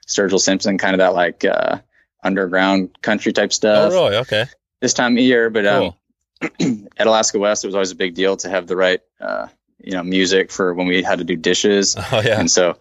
Sturgill 0.07 0.41
Simpson, 0.41 0.79
kind 0.79 0.95
of 0.95 0.99
that 0.99 1.15
like 1.15 1.45
uh, 1.45 1.79
underground 2.25 3.01
country 3.03 3.33
type 3.33 3.53
stuff. 3.53 3.93
oh, 3.93 3.95
really? 3.95 4.17
Okay. 4.17 4.47
this 4.81 4.95
time 4.95 5.17
of 5.17 5.23
year. 5.23 5.51
But 5.51 5.67
um, 5.67 5.95
at 6.97 7.07
Alaska 7.07 7.39
West, 7.39 7.65
it 7.65 7.69
was 7.69 7.75
always 7.75 7.91
a 7.93 7.97
big 7.97 8.15
deal 8.15 8.37
to 8.39 8.49
have 8.49 8.67
the 8.67 8.77
right 8.77 9.01
uh, 9.21 9.49
you 9.79 9.93
know 9.93 10.03
music 10.03 10.51
for 10.51 10.75
when 10.75 10.87
we 10.87 11.03
had 11.03 11.19
to 11.19 11.25
do 11.25 11.37
dishes. 11.37 11.97
Oh 12.13 12.21
yeah. 12.21 12.41
And 12.41 12.51
so 12.51 12.79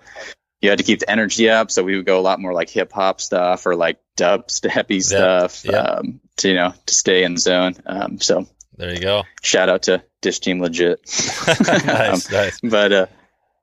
you 0.62 0.70
had 0.70 0.78
to 0.78 0.84
keep 0.86 1.00
the 1.00 1.12
energy 1.12 1.50
up. 1.50 1.72
So 1.72 1.84
we 1.84 1.98
would 1.98 2.06
go 2.06 2.18
a 2.20 2.22
lot 2.22 2.40
more 2.40 2.54
like 2.54 2.70
hip 2.70 2.94
hop 2.94 3.20
stuff 3.20 3.66
or 3.66 3.76
like 3.76 4.00
dub 4.16 4.48
steppy 4.48 5.04
stuff 5.04 5.66
yeah. 5.66 5.78
Um, 5.78 6.22
to, 6.38 6.48
you 6.48 6.56
know, 6.56 6.74
to 6.86 6.96
stay 6.96 7.24
in 7.26 7.38
zone. 7.38 7.76
Um, 7.86 8.22
so 8.22 8.48
There 8.78 8.94
you 8.94 9.02
go. 9.02 9.24
shout 9.42 9.68
out 9.68 9.84
to 9.84 10.04
Dish 10.22 10.40
Team 10.40 10.62
Legit. 10.62 11.02
nice, 11.86 12.32
nice. 12.32 12.60
But, 12.62 12.92
uh, 12.94 13.06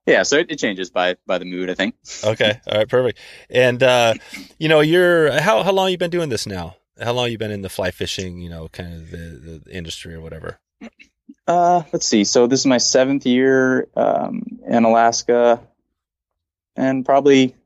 yeah, 0.07 0.23
so 0.23 0.37
it, 0.37 0.51
it 0.51 0.59
changes 0.59 0.91
by, 0.91 1.17
by 1.27 1.39
the 1.39 1.45
mood, 1.45 1.71
I 1.71 1.75
think. 1.75 1.95
Okay. 2.25 2.61
All 2.67 2.79
right. 2.79 2.89
Perfect. 2.89 3.19
And 3.49 3.83
uh, 3.83 4.15
you 4.59 4.69
know, 4.69 4.81
you're 4.81 5.41
how 5.41 5.63
how 5.63 5.73
long 5.73 5.91
you 5.91 5.99
been 5.99 6.11
doing 6.11 6.29
this 6.29 6.47
now? 6.47 6.77
How 7.01 7.13
long 7.13 7.31
you 7.31 7.39
been 7.39 7.51
in 7.51 7.63
the 7.63 7.69
fly 7.69 7.91
fishing? 7.91 8.39
You 8.39 8.51
know, 8.51 8.69
kind 8.69 8.93
of 8.95 9.11
the, 9.11 9.61
the 9.65 9.75
industry 9.77 10.15
or 10.15 10.21
whatever. 10.21 10.59
Uh, 11.47 11.83
let's 11.93 12.07
see. 12.07 12.25
So 12.25 12.47
this 12.47 12.61
is 12.61 12.67
my 12.67 12.79
seventh 12.79 13.27
year, 13.27 13.89
um, 13.97 14.61
in 14.67 14.85
Alaska 14.85 15.61
and 16.77 17.05
probably, 17.05 17.57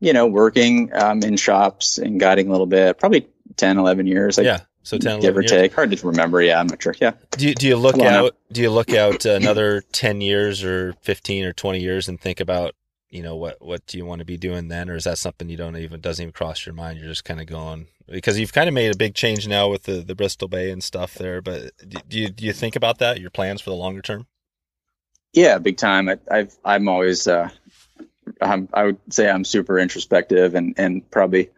you 0.00 0.12
know, 0.12 0.26
working, 0.26 0.90
um, 0.94 1.22
in 1.22 1.36
shops 1.36 1.98
and 1.98 2.18
guiding 2.18 2.48
a 2.48 2.50
little 2.50 2.66
bit, 2.66 2.98
probably 2.98 3.28
10, 3.56 3.78
11 3.78 4.06
years. 4.06 4.38
Like, 4.38 4.46
yeah. 4.46 4.60
So 4.88 4.96
10, 4.96 5.20
give 5.20 5.36
or 5.36 5.42
years. 5.42 5.50
take. 5.50 5.74
Hard 5.74 5.90
to 5.90 6.06
remember. 6.06 6.40
Yeah, 6.40 6.58
I'm 6.58 6.66
not 6.66 6.82
sure. 6.82 6.94
Yeah. 6.98 7.12
Do 7.32 7.46
you, 7.46 7.54
do 7.54 7.68
you 7.68 7.76
look 7.76 7.96
Come 7.96 8.06
on 8.06 8.14
out? 8.14 8.36
Do 8.50 8.62
you 8.62 8.70
look 8.70 8.94
out 8.94 9.26
another 9.26 9.82
ten 9.92 10.22
years 10.22 10.64
or 10.64 10.94
fifteen 11.02 11.44
or 11.44 11.52
twenty 11.52 11.80
years 11.80 12.08
and 12.08 12.18
think 12.18 12.40
about 12.40 12.74
you 13.10 13.22
know 13.22 13.36
what 13.36 13.60
what 13.60 13.84
do 13.86 13.98
you 13.98 14.06
want 14.06 14.20
to 14.20 14.24
be 14.24 14.38
doing 14.38 14.68
then, 14.68 14.88
or 14.88 14.96
is 14.96 15.04
that 15.04 15.18
something 15.18 15.50
you 15.50 15.58
don't 15.58 15.76
even 15.76 16.00
doesn't 16.00 16.22
even 16.22 16.32
cross 16.32 16.64
your 16.64 16.74
mind? 16.74 16.98
You're 16.98 17.10
just 17.10 17.26
kind 17.26 17.38
of 17.38 17.46
going 17.46 17.88
because 18.06 18.40
you've 18.40 18.54
kind 18.54 18.66
of 18.66 18.72
made 18.72 18.90
a 18.90 18.96
big 18.96 19.14
change 19.14 19.46
now 19.46 19.68
with 19.68 19.82
the 19.82 20.00
the 20.00 20.14
Bristol 20.14 20.48
Bay 20.48 20.70
and 20.70 20.82
stuff 20.82 21.16
there. 21.16 21.42
But 21.42 21.72
do 21.86 21.98
do 22.08 22.18
you 22.18 22.30
do 22.30 22.46
you 22.46 22.54
think 22.54 22.74
about 22.74 22.98
that? 23.00 23.20
Your 23.20 23.28
plans 23.28 23.60
for 23.60 23.68
the 23.68 23.76
longer 23.76 24.00
term? 24.00 24.26
Yeah, 25.34 25.58
big 25.58 25.76
time. 25.76 26.08
I, 26.08 26.18
I've 26.30 26.56
I'm 26.64 26.88
always 26.88 27.28
uh, 27.28 27.50
I'm, 28.40 28.70
I 28.72 28.84
would 28.84 28.98
say 29.10 29.28
I'm 29.28 29.44
super 29.44 29.78
introspective 29.78 30.54
and 30.54 30.72
and 30.78 31.10
probably 31.10 31.50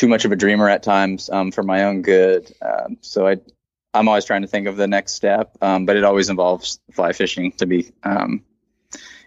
too 0.00 0.08
much 0.08 0.24
of 0.24 0.32
a 0.32 0.36
dreamer 0.36 0.66
at 0.66 0.82
times 0.82 1.28
um, 1.28 1.50
for 1.50 1.62
my 1.62 1.84
own 1.84 2.00
good. 2.00 2.50
Um, 2.62 2.96
so 3.02 3.28
I 3.28 3.36
I'm 3.92 4.08
always 4.08 4.24
trying 4.24 4.40
to 4.40 4.48
think 4.48 4.66
of 4.66 4.76
the 4.76 4.86
next 4.86 5.12
step, 5.12 5.58
um, 5.60 5.84
but 5.84 5.98
it 5.98 6.04
always 6.04 6.30
involves 6.30 6.80
fly 6.90 7.12
fishing. 7.12 7.52
To 7.58 7.66
be 7.66 7.92
um, 8.02 8.42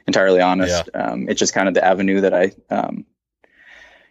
entirely 0.07 0.41
honest, 0.41 0.89
um, 0.95 1.29
it's 1.29 1.39
just 1.39 1.53
kind 1.53 1.67
of 1.67 1.75
the 1.75 1.85
avenue 1.85 2.21
that 2.21 2.33
I 2.33 2.53
um, 2.71 3.05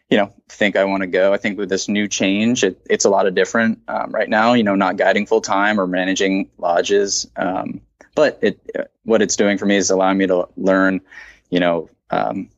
you 0.08 0.18
know 0.18 0.32
think 0.48 0.76
I 0.76 0.84
want 0.84 1.00
to 1.00 1.08
go. 1.08 1.32
I 1.32 1.36
think 1.36 1.58
with 1.58 1.68
this 1.68 1.88
new 1.88 2.06
change, 2.06 2.62
it, 2.62 2.80
it's 2.88 3.06
a 3.06 3.10
lot 3.10 3.26
of 3.26 3.34
different 3.34 3.80
um, 3.88 4.12
right 4.12 4.28
now. 4.28 4.52
You 4.52 4.62
know, 4.62 4.76
not 4.76 4.96
guiding 4.96 5.26
full 5.26 5.40
time 5.40 5.80
or 5.80 5.88
managing 5.88 6.48
lodges. 6.58 7.28
Um, 7.34 7.80
but 8.14 8.38
it 8.40 8.60
what 9.02 9.20
it's 9.20 9.34
doing 9.34 9.58
for 9.58 9.66
me 9.66 9.78
is 9.78 9.90
allowing 9.90 10.18
me 10.18 10.28
to 10.28 10.48
learn 10.56 11.00
you 11.50 11.58
know 11.58 11.90
um, 12.10 12.50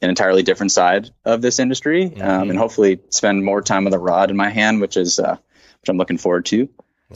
an 0.00 0.08
entirely 0.08 0.42
different 0.42 0.72
side 0.72 1.10
of 1.24 1.42
this 1.42 1.58
industry 1.58 2.04
um, 2.20 2.46
Mhm. 2.46 2.50
and 2.50 2.58
hopefully 2.58 3.00
spend 3.10 3.44
more 3.44 3.62
time 3.62 3.84
with 3.84 3.94
a 3.94 3.98
rod 3.98 4.30
in 4.30 4.36
my 4.36 4.50
hand 4.50 4.80
which 4.80 4.96
is 4.96 5.18
uh, 5.18 5.36
which 5.80 5.88
i'm 5.88 5.96
looking 5.96 6.18
forward 6.18 6.46
to 6.46 6.68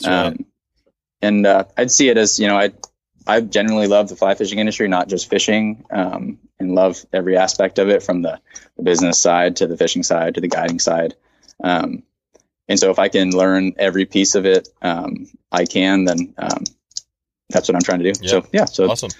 right. 0.04 0.26
um, 0.26 0.44
and 1.20 1.46
uh, 1.46 1.64
i'd 1.76 1.90
see 1.90 2.08
it 2.08 2.16
as 2.16 2.38
you 2.38 2.48
know 2.48 2.56
i 2.56 2.70
I 3.26 3.40
genuinely 3.40 3.86
love 3.86 4.08
the 4.08 4.16
fly 4.16 4.34
fishing 4.34 4.58
industry, 4.58 4.88
not 4.88 5.08
just 5.08 5.30
fishing, 5.30 5.84
um, 5.90 6.38
and 6.58 6.74
love 6.74 7.04
every 7.12 7.36
aspect 7.36 7.78
of 7.78 7.88
it 7.88 8.02
from 8.02 8.22
the, 8.22 8.40
the, 8.76 8.82
business 8.82 9.20
side 9.20 9.56
to 9.56 9.66
the 9.66 9.76
fishing 9.76 10.02
side 10.02 10.34
to 10.34 10.40
the 10.40 10.48
guiding 10.48 10.78
side. 10.78 11.14
Um, 11.62 12.02
and 12.68 12.78
so 12.78 12.90
if 12.90 12.98
I 12.98 13.08
can 13.08 13.30
learn 13.30 13.74
every 13.78 14.06
piece 14.06 14.34
of 14.34 14.46
it, 14.46 14.68
um, 14.80 15.26
I 15.50 15.64
can, 15.66 16.04
then 16.04 16.34
um, 16.38 16.64
that's 17.48 17.68
what 17.68 17.76
I'm 17.76 17.82
trying 17.82 18.00
to 18.00 18.12
do. 18.12 18.26
So 18.26 18.46
yeah, 18.52 18.64
so 18.64 18.90
awesome. 18.90 19.10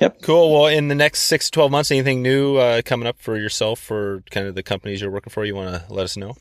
Yep. 0.00 0.22
Cool. 0.22 0.52
Well, 0.52 0.66
in 0.66 0.88
the 0.88 0.94
next 0.94 1.22
six 1.22 1.46
to 1.46 1.50
12 1.52 1.70
months, 1.72 1.90
anything 1.90 2.22
new 2.22 2.56
uh, 2.56 2.82
coming 2.82 3.08
up 3.08 3.20
for 3.20 3.36
yourself 3.36 3.90
or 3.90 4.22
kind 4.30 4.46
of 4.46 4.54
the 4.54 4.62
companies 4.62 5.00
you're 5.00 5.10
working 5.10 5.30
for, 5.30 5.44
you 5.44 5.56
want 5.56 5.74
to 5.74 5.92
let 5.92 6.04
us 6.04 6.16
know? 6.16 6.36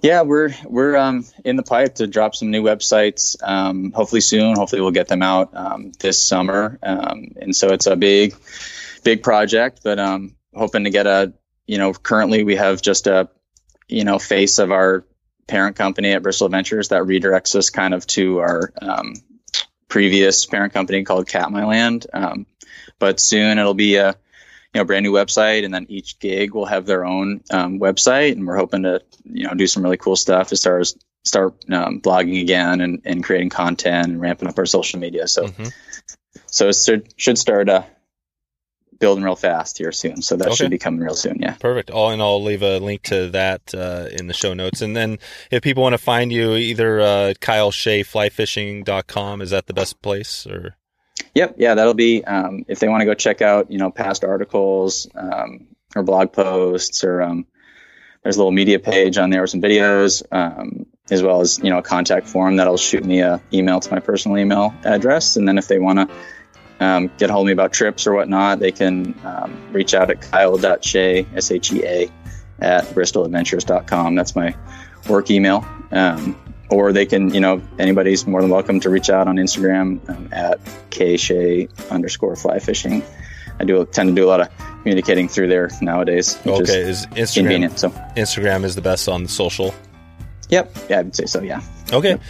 Yeah, 0.00 0.22
we're 0.22 0.54
we're 0.64 0.96
um, 0.96 1.24
in 1.44 1.56
the 1.56 1.64
pipe 1.64 1.96
to 1.96 2.06
drop 2.06 2.36
some 2.36 2.52
new 2.52 2.62
websites. 2.62 3.36
Um, 3.42 3.90
hopefully 3.90 4.20
soon. 4.20 4.54
Hopefully 4.54 4.80
we'll 4.80 4.92
get 4.92 5.08
them 5.08 5.22
out 5.22 5.56
um, 5.56 5.90
this 5.98 6.22
summer. 6.22 6.78
Um, 6.84 7.32
and 7.40 7.54
so 7.54 7.72
it's 7.72 7.86
a 7.86 7.96
big, 7.96 8.36
big 9.02 9.24
project. 9.24 9.80
But 9.82 9.98
um, 9.98 10.36
hoping 10.54 10.84
to 10.84 10.90
get 10.90 11.08
a 11.08 11.32
you 11.66 11.78
know 11.78 11.92
currently 11.92 12.44
we 12.44 12.54
have 12.54 12.80
just 12.80 13.08
a 13.08 13.28
you 13.88 14.04
know 14.04 14.20
face 14.20 14.60
of 14.60 14.70
our 14.70 15.04
parent 15.48 15.74
company 15.74 16.12
at 16.12 16.22
Bristol 16.22 16.48
Ventures 16.48 16.90
that 16.90 17.02
redirects 17.02 17.56
us 17.56 17.70
kind 17.70 17.92
of 17.92 18.06
to 18.08 18.38
our 18.38 18.72
um, 18.80 19.14
previous 19.88 20.46
parent 20.46 20.72
company 20.72 21.04
called 21.04 21.26
Katmailand. 21.26 22.06
Um, 22.12 22.46
but 22.98 23.20
soon 23.20 23.58
it'll 23.58 23.74
be 23.74 23.96
a 23.96 24.08
you 24.74 24.80
know 24.80 24.84
brand 24.84 25.04
new 25.04 25.12
website, 25.12 25.64
and 25.64 25.72
then 25.72 25.86
each 25.88 26.18
gig 26.18 26.54
will 26.54 26.66
have 26.66 26.86
their 26.86 27.04
own 27.04 27.42
um, 27.50 27.80
website, 27.80 28.32
and 28.32 28.46
we're 28.46 28.56
hoping 28.56 28.82
to 28.82 29.02
you 29.24 29.46
know 29.46 29.54
do 29.54 29.66
some 29.66 29.82
really 29.82 29.96
cool 29.96 30.16
stuff 30.16 30.52
as 30.52 30.62
far 30.62 30.78
as 30.78 30.96
start 31.24 31.54
um, 31.70 32.00
blogging 32.00 32.40
again 32.40 32.80
and, 32.80 33.02
and 33.04 33.24
creating 33.24 33.50
content 33.50 34.06
and 34.06 34.20
ramping 34.20 34.48
up 34.48 34.58
our 34.58 34.66
social 34.66 34.98
media. 34.98 35.26
So 35.28 35.46
mm-hmm. 35.46 35.68
so 36.46 36.68
it 36.68 37.12
should 37.16 37.38
start 37.38 37.68
uh, 37.68 37.82
building 38.98 39.24
real 39.24 39.36
fast 39.36 39.78
here 39.78 39.92
soon. 39.92 40.22
So 40.22 40.36
that 40.36 40.48
okay. 40.48 40.54
should 40.54 40.70
be 40.70 40.78
coming 40.78 41.00
real 41.00 41.14
soon. 41.14 41.38
Yeah. 41.40 41.54
Perfect. 41.54 41.90
All 41.90 42.10
and 42.10 42.20
I'll 42.20 42.42
leave 42.42 42.62
a 42.62 42.78
link 42.78 43.02
to 43.04 43.30
that 43.30 43.74
uh, 43.74 44.08
in 44.12 44.26
the 44.26 44.34
show 44.34 44.54
notes. 44.54 44.80
And 44.80 44.96
then 44.96 45.18
if 45.50 45.62
people 45.62 45.82
want 45.82 45.94
to 45.94 45.98
find 45.98 46.32
you, 46.32 46.54
either 46.54 47.00
uh, 47.00 47.34
Kyle 47.40 47.70
Shea 47.70 48.02
flyfishing.com, 48.02 49.40
is 49.40 49.50
that 49.50 49.66
the 49.66 49.74
best 49.74 50.02
place 50.02 50.46
or? 50.46 50.76
Yep. 51.34 51.56
Yeah, 51.58 51.74
that'll 51.74 51.94
be, 51.94 52.24
um, 52.24 52.64
if 52.68 52.80
they 52.80 52.88
want 52.88 53.02
to 53.02 53.04
go 53.04 53.14
check 53.14 53.42
out, 53.42 53.70
you 53.70 53.78
know, 53.78 53.90
past 53.90 54.24
articles 54.24 55.08
um, 55.14 55.68
or 55.94 56.02
blog 56.02 56.32
posts 56.32 57.04
or 57.04 57.22
um, 57.22 57.46
there's 58.22 58.36
a 58.36 58.38
little 58.38 58.52
media 58.52 58.78
page 58.78 59.18
on 59.18 59.30
there 59.30 59.42
with 59.42 59.50
some 59.50 59.62
videos, 59.62 60.22
um, 60.32 60.86
as 61.10 61.22
well 61.22 61.40
as, 61.40 61.58
you 61.60 61.70
know, 61.70 61.78
a 61.78 61.82
contact 61.82 62.26
form 62.26 62.56
that'll 62.56 62.76
shoot 62.76 63.04
me 63.04 63.20
a 63.20 63.40
email 63.52 63.80
to 63.80 63.90
my 63.90 64.00
personal 64.00 64.36
email 64.38 64.74
address. 64.84 65.36
And 65.36 65.46
then 65.46 65.56
if 65.56 65.68
they 65.68 65.78
want 65.78 65.98
to, 65.98 66.14
um, 66.80 67.10
get 67.18 67.30
a 67.30 67.32
hold 67.32 67.44
of 67.44 67.46
me 67.46 67.52
about 67.52 67.72
trips 67.72 68.06
or 68.06 68.14
whatnot, 68.14 68.60
they 68.60 68.72
can 68.72 69.14
um, 69.24 69.56
reach 69.72 69.94
out 69.94 70.10
at 70.10 70.20
kyle.shea, 70.22 71.26
S-H-E-A, 71.34 72.10
at 72.60 72.84
bristoladventures.com. 72.86 74.14
That's 74.14 74.36
my 74.36 74.54
work 75.08 75.30
email. 75.30 75.66
Um, 75.90 76.38
or 76.70 76.92
they 76.92 77.06
can, 77.06 77.32
you 77.32 77.40
know, 77.40 77.62
anybody's 77.78 78.26
more 78.26 78.42
than 78.42 78.50
welcome 78.50 78.78
to 78.80 78.90
reach 78.90 79.08
out 79.10 79.26
on 79.26 79.36
Instagram 79.36 80.06
um, 80.10 80.28
at 80.32 80.60
kshea 80.90 81.68
underscore 81.90 82.36
fly 82.36 82.58
fishing. 82.58 83.02
I 83.60 83.64
do 83.64 83.84
tend 83.86 84.10
to 84.10 84.14
do 84.14 84.24
a 84.24 84.28
lot 84.28 84.40
of 84.40 84.48
communicating 84.82 85.28
through 85.28 85.48
there 85.48 85.70
nowadays. 85.80 86.38
okay, 86.46 86.80
is, 86.80 87.00
is 87.00 87.06
Instagram 87.06 87.34
convenient, 87.34 87.78
so 87.80 87.88
Instagram 88.16 88.64
is 88.64 88.74
the 88.74 88.82
best 88.82 89.08
on 89.08 89.24
the 89.24 89.28
social. 89.28 89.74
Yep, 90.50 90.76
yeah, 90.88 91.00
I 91.00 91.02
would 91.02 91.16
say 91.16 91.26
so. 91.26 91.42
Yeah. 91.42 91.60
Okay. 91.92 92.10
Yep. 92.10 92.20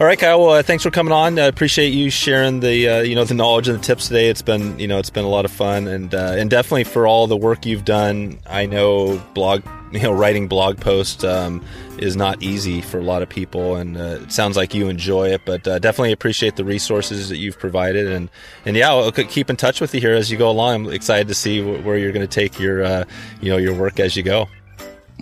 All 0.00 0.06
right, 0.06 0.18
Kyle. 0.18 0.40
Well, 0.40 0.50
uh, 0.52 0.62
thanks 0.62 0.82
for 0.82 0.90
coming 0.90 1.12
on. 1.12 1.38
I 1.38 1.44
appreciate 1.44 1.90
you 1.90 2.08
sharing 2.08 2.60
the 2.60 2.88
uh, 2.88 3.00
you 3.02 3.14
know 3.14 3.24
the 3.24 3.34
knowledge 3.34 3.68
and 3.68 3.78
the 3.78 3.82
tips 3.82 4.08
today. 4.08 4.30
It's 4.30 4.40
been 4.40 4.78
you 4.78 4.88
know 4.88 4.98
it's 4.98 5.10
been 5.10 5.26
a 5.26 5.28
lot 5.28 5.44
of 5.44 5.50
fun 5.50 5.86
and 5.86 6.14
uh, 6.14 6.36
and 6.38 6.48
definitely 6.48 6.84
for 6.84 7.06
all 7.06 7.26
the 7.26 7.36
work 7.36 7.66
you've 7.66 7.84
done. 7.84 8.38
I 8.48 8.64
know 8.64 9.18
blog 9.34 9.62
you 9.92 10.00
know 10.00 10.12
writing 10.12 10.48
blog 10.48 10.80
posts 10.80 11.22
um, 11.22 11.62
is 11.98 12.16
not 12.16 12.42
easy 12.42 12.80
for 12.80 12.98
a 12.98 13.02
lot 13.02 13.20
of 13.20 13.28
people, 13.28 13.76
and 13.76 13.98
uh, 13.98 14.20
it 14.22 14.32
sounds 14.32 14.56
like 14.56 14.72
you 14.72 14.88
enjoy 14.88 15.28
it. 15.34 15.42
But 15.44 15.68
uh, 15.68 15.78
definitely 15.78 16.12
appreciate 16.12 16.56
the 16.56 16.64
resources 16.64 17.28
that 17.28 17.36
you've 17.36 17.58
provided, 17.58 18.10
and 18.10 18.30
and 18.64 18.78
yeah, 18.78 18.88
I'll 18.94 19.12
keep 19.12 19.50
in 19.50 19.56
touch 19.56 19.82
with 19.82 19.94
you 19.94 20.00
here 20.00 20.14
as 20.14 20.30
you 20.30 20.38
go 20.38 20.48
along. 20.48 20.86
I'm 20.86 20.92
excited 20.94 21.28
to 21.28 21.34
see 21.34 21.62
where 21.62 21.98
you're 21.98 22.12
going 22.12 22.26
to 22.26 22.34
take 22.34 22.58
your 22.58 22.82
uh, 22.82 23.04
you 23.42 23.50
know 23.50 23.58
your 23.58 23.74
work 23.74 24.00
as 24.00 24.16
you 24.16 24.22
go. 24.22 24.48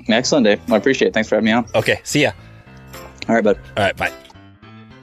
Excellent, 0.06 0.44
Dave. 0.44 0.60
Well, 0.68 0.76
I 0.76 0.78
appreciate 0.78 1.08
it. 1.08 1.14
Thanks 1.14 1.28
for 1.28 1.34
having 1.34 1.46
me 1.46 1.50
on. 1.50 1.66
Okay, 1.74 2.00
see 2.04 2.22
ya. 2.22 2.30
All 3.28 3.34
right, 3.34 3.42
bud. 3.42 3.58
All 3.76 3.82
right, 3.82 3.96
bye. 3.96 4.12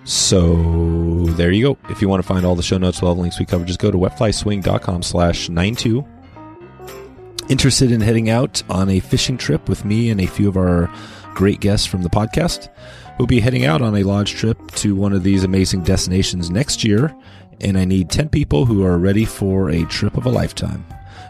So 0.06 1.26
there 1.32 1.52
you 1.52 1.74
go. 1.74 1.78
If 1.90 2.00
you 2.02 2.08
want 2.08 2.22
to 2.22 2.28
find 2.28 2.46
all 2.46 2.56
the 2.56 2.64
show 2.64 2.78
notes, 2.78 3.02
all 3.02 3.16
the 3.16 3.22
links 3.22 3.40
we 3.40 3.46
covered, 3.46 3.68
just 3.68 3.80
go 3.80 3.90
to 3.90 3.98
wetflyswing.com 3.98 5.02
slash 5.02 5.50
92. 5.50 6.06
Interested 7.50 7.92
in 7.92 8.02
heading 8.02 8.30
out 8.30 8.62
on 8.70 8.90
a 8.90 9.00
fishing 9.00 9.36
trip 9.36 9.68
with 9.68 9.84
me 9.84 10.12
and 10.12 10.22
a 10.22 10.28
few 10.28 10.48
of 10.48 10.58
our 10.58 10.94
great 11.34 11.60
guests 11.60 11.88
from 11.88 12.04
the 12.04 12.10
podcast? 12.10 12.70
We'll 13.18 13.28
be 13.28 13.40
heading 13.40 13.66
out 13.66 13.82
on 13.82 13.96
a 13.96 14.04
lodge 14.04 14.34
trip 14.34 14.60
to 14.74 14.96
one 14.96 15.14
of 15.14 15.24
these 15.24 15.44
amazing 15.44 15.84
destinations 15.84 16.52
next 16.52 16.84
year, 16.84 17.16
and 17.62 17.78
I 17.78 17.86
need 17.86 18.10
10 18.12 18.30
people 18.30 18.66
who 18.66 18.84
are 18.86 19.00
ready 19.00 19.26
for 19.26 19.70
a 19.70 19.86
trip 19.86 20.18
of 20.18 20.28
a 20.28 20.30
lifetime. 20.30 20.86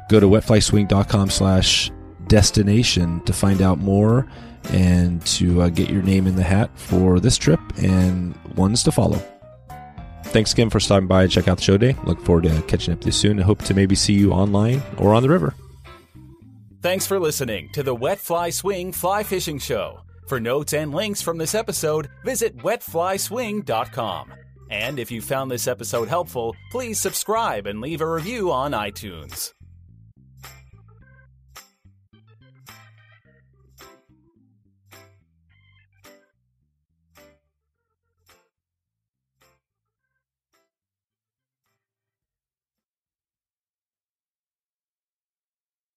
Go 0.10 0.20
to 0.20 0.28
wetflyswing.com 0.28 1.30
slash 1.30 1.92
destination 2.28 3.22
to 3.22 3.34
find 3.34 3.62
out 3.62 3.78
more 3.78 4.28
and 4.72 5.26
to 5.26 5.62
uh, 5.64 5.70
get 5.70 5.90
your 5.90 6.02
name 6.02 6.28
in 6.28 6.36
the 6.36 6.44
hat 6.44 6.70
for 6.76 7.20
this 7.20 7.38
trip 7.38 7.60
and 7.78 8.36
ones 8.56 8.84
to 8.84 8.92
follow. 8.92 9.22
Thanks 10.26 10.52
again 10.52 10.70
for 10.70 10.80
stopping 10.80 11.08
by 11.08 11.24
and 11.24 11.32
check 11.32 11.48
out 11.48 11.58
the 11.58 11.64
show 11.64 11.78
day. 11.78 11.96
Look 12.04 12.20
forward 12.26 12.44
to 12.44 12.62
catching 12.64 12.94
up 12.94 13.00
with 13.00 13.08
you 13.08 13.12
soon 13.14 13.32
and 13.38 13.44
hope 13.44 13.64
to 13.64 13.74
maybe 13.74 13.96
see 13.96 14.14
you 14.14 14.32
online 14.32 14.82
or 14.98 15.14
on 15.14 15.24
the 15.24 15.30
river. 15.30 15.54
Thanks 16.82 17.08
for 17.08 17.20
listening 17.20 17.70
to 17.74 17.84
the 17.84 17.96
Wet 17.96 18.20
Fly 18.20 18.50
Swing 18.50 18.92
Fly 18.92 19.24
Fishing 19.24 19.60
Show. 19.60 20.02
For 20.28 20.40
notes 20.40 20.74
and 20.74 20.94
links 20.94 21.22
from 21.22 21.38
this 21.38 21.56
episode, 21.56 22.10
visit 22.24 22.58
wetflyswing.com. 22.58 24.34
And 24.70 25.00
if 25.00 25.12
you 25.12 25.22
found 25.22 25.52
this 25.52 25.68
episode 25.68 26.08
helpful, 26.08 26.56
please 26.72 27.00
subscribe 27.00 27.68
and 27.68 27.82
leave 27.82 28.02
a 28.02 28.12
review 28.12 28.52
on 28.52 28.72
iTunes. 28.72 29.54